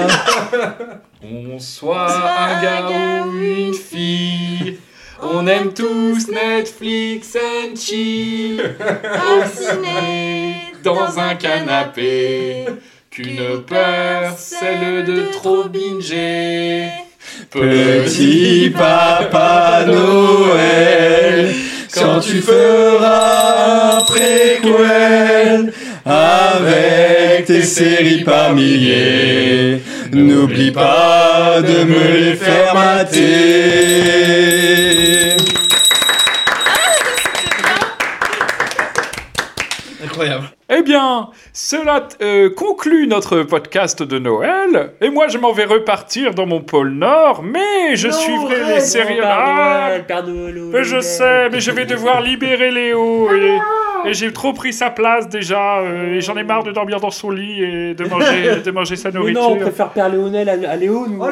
On 1.23 1.59
soit 1.59 2.11
un 2.11 2.61
gars 2.61 2.87
ou 2.89 3.37
une 3.37 3.73
fille, 3.73 4.77
On 5.21 5.47
aime 5.47 5.73
tous 5.73 6.27
Netflix 6.27 7.35
and 7.35 7.75
chill. 7.75 8.57
Dans 10.83 11.19
un 11.19 11.35
canapé. 11.35 12.65
Qu'une 13.09 13.61
peur, 13.65 14.33
celle 14.37 15.03
de 15.05 15.31
trop 15.31 15.63
binger. 15.63 16.89
Petit 17.49 18.71
papa 18.77 19.85
Noël, 19.87 21.49
quand 21.93 22.19
tu 22.19 22.41
feras 22.41 23.97
un 23.97 24.01
préquel 24.01 25.73
avec 26.05 27.45
tes 27.45 27.63
séries 27.63 28.23
par 28.23 28.53
milliers, 28.53 29.81
n'oublie 30.11 30.71
pas 30.71 31.61
de 31.61 31.83
me 31.85 32.17
les 32.17 32.35
faire 32.35 32.75
mater. 32.75 33.46
Eh 40.77 40.83
bien, 40.83 41.29
cela 41.59 42.07
euh, 42.21 42.51
conclut 42.51 43.07
notre 43.07 43.41
podcast 43.41 44.03
de 44.03 44.19
Noël. 44.19 44.91
Et 45.01 45.09
moi, 45.09 45.27
je 45.27 45.39
m'en 45.39 45.51
vais 45.53 45.65
repartir 45.65 46.35
dans 46.35 46.45
mon 46.45 46.61
pôle 46.61 46.91
Nord, 46.91 47.41
mais 47.41 47.95
je 47.95 48.09
suivrai 48.11 48.75
les 48.75 48.79
séries. 48.79 49.17
Ah, 49.23 49.93
mais 50.71 50.83
je 50.83 50.99
sais, 51.01 51.49
mais 51.49 51.59
je 51.59 51.71
vais 51.71 51.85
devoir 51.87 52.21
libérer 52.21 52.69
Léo. 52.69 53.27
Et, 53.33 53.57
et 54.05 54.13
j'ai 54.13 54.31
trop 54.31 54.53
pris 54.53 54.71
sa 54.71 54.91
place 54.91 55.27
déjà. 55.29 55.79
euh, 55.79 56.13
et 56.13 56.21
j'en 56.21 56.37
ai 56.37 56.43
marre 56.43 56.61
de 56.63 56.71
dormir 56.71 56.99
dans 56.99 57.09
son 57.09 57.31
lit 57.31 57.63
et 57.63 57.93
de 57.95 58.05
manger, 58.07 58.61
de 58.63 58.69
manger 58.71 58.95
sa 58.95 59.09
Mais 59.09 59.17
nourriture. 59.17 59.41
non, 59.41 59.53
on 59.53 59.57
préfère 59.57 59.89
Père 59.89 60.09
Léonel 60.09 60.49
à, 60.49 60.69
à 60.69 60.75
Léo, 60.75 61.07
nous. 61.07 61.17
Mais 61.25 61.31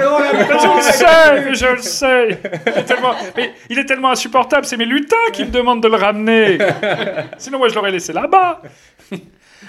je 0.60 0.76
le 0.76 0.82
sais, 0.82 1.42
mais 1.46 1.54
je 1.54 1.68
le 1.68 1.78
sais. 1.78 2.40
Il 2.66 2.80
est 2.80 2.84
tellement, 2.86 3.12
mais 3.38 3.52
il 3.70 3.78
est 3.78 3.86
tellement 3.86 4.10
insupportable, 4.10 4.66
c'est 4.66 4.78
mes 4.78 4.86
lutins 4.86 5.16
qui 5.34 5.46
me 5.46 5.52
demandent 5.52 5.84
de 5.84 5.88
le 5.88 5.98
ramener. 5.98 6.58
Sinon, 7.38 7.60
moi, 7.60 7.70
je 7.70 7.76
l'aurais 7.76 7.92
laissé 7.92 8.12
là-bas. 8.12 8.64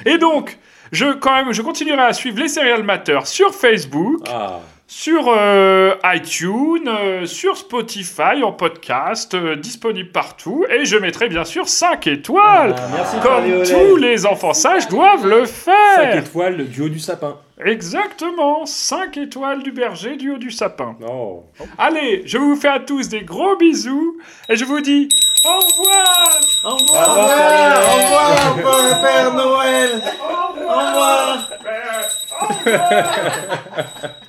Et 0.05 0.19
donc, 0.19 0.59
je, 0.93 1.13
quand 1.15 1.33
même, 1.35 1.53
je 1.53 1.63
continuerai 1.63 2.03
à 2.03 2.13
suivre 2.13 2.39
les 2.39 2.49
Serial 2.49 2.83
Matter 2.83 3.21
sur 3.25 3.55
Facebook, 3.55 4.21
Ah. 4.33 4.61
sur 4.87 5.25
euh, 5.29 5.95
iTunes, 6.05 6.87
euh, 6.89 7.27
sur 7.27 7.57
Spotify 7.57 8.43
en 8.45 8.53
podcast, 8.53 9.35
euh, 9.35 9.57
disponible 9.57 10.11
partout. 10.13 10.65
Et 10.71 10.85
je 10.85 10.97
mettrai 10.97 11.29
bien 11.29 11.45
sûr 11.45 11.69
5 11.69 12.07
étoiles, 12.07 12.75
Ah, 12.79 12.89
merci, 12.95 13.17
comme 13.21 13.63
tous 13.65 13.97
les 13.97 14.27
enfants 14.27 14.55
sages 14.55 14.87
doivent 14.89 15.27
le 15.27 15.45
faire. 15.45 15.75
5 15.97 16.15
étoiles 16.17 16.69
du 16.69 16.83
haut 16.83 16.89
du 16.89 17.01
sapin. 17.01 17.37
Exactement, 17.65 18.65
5 18.67 19.17
étoiles 19.17 19.63
du 19.63 19.73
berger 19.73 20.17
du 20.17 20.31
haut 20.31 20.39
du 20.39 20.51
sapin. 20.51 20.95
Oh. 21.09 21.43
Allez, 21.79 22.23
je 22.27 22.39
vous 22.39 22.55
fais 22.55 22.69
à 22.69 22.79
tous 22.81 23.09
des 23.09 23.23
gros 23.23 23.57
bisous 23.57 24.19
et 24.49 24.57
je 24.57 24.65
vous 24.65 24.81
dis 24.81 25.09
au 25.45 25.49
revoir 25.59 26.41
Au 26.67 26.75
revoir. 26.77 27.09
Au 27.09 27.13
revoir, 27.13 27.79
au 27.87 27.95
revoir, 27.95 28.55
Père- 28.57 29.01
Père 29.01 29.33
Noël. 29.35 29.91
Au 30.21 30.73
revoir. 30.73 31.39
Au 32.33 32.47
revoir 32.47 32.77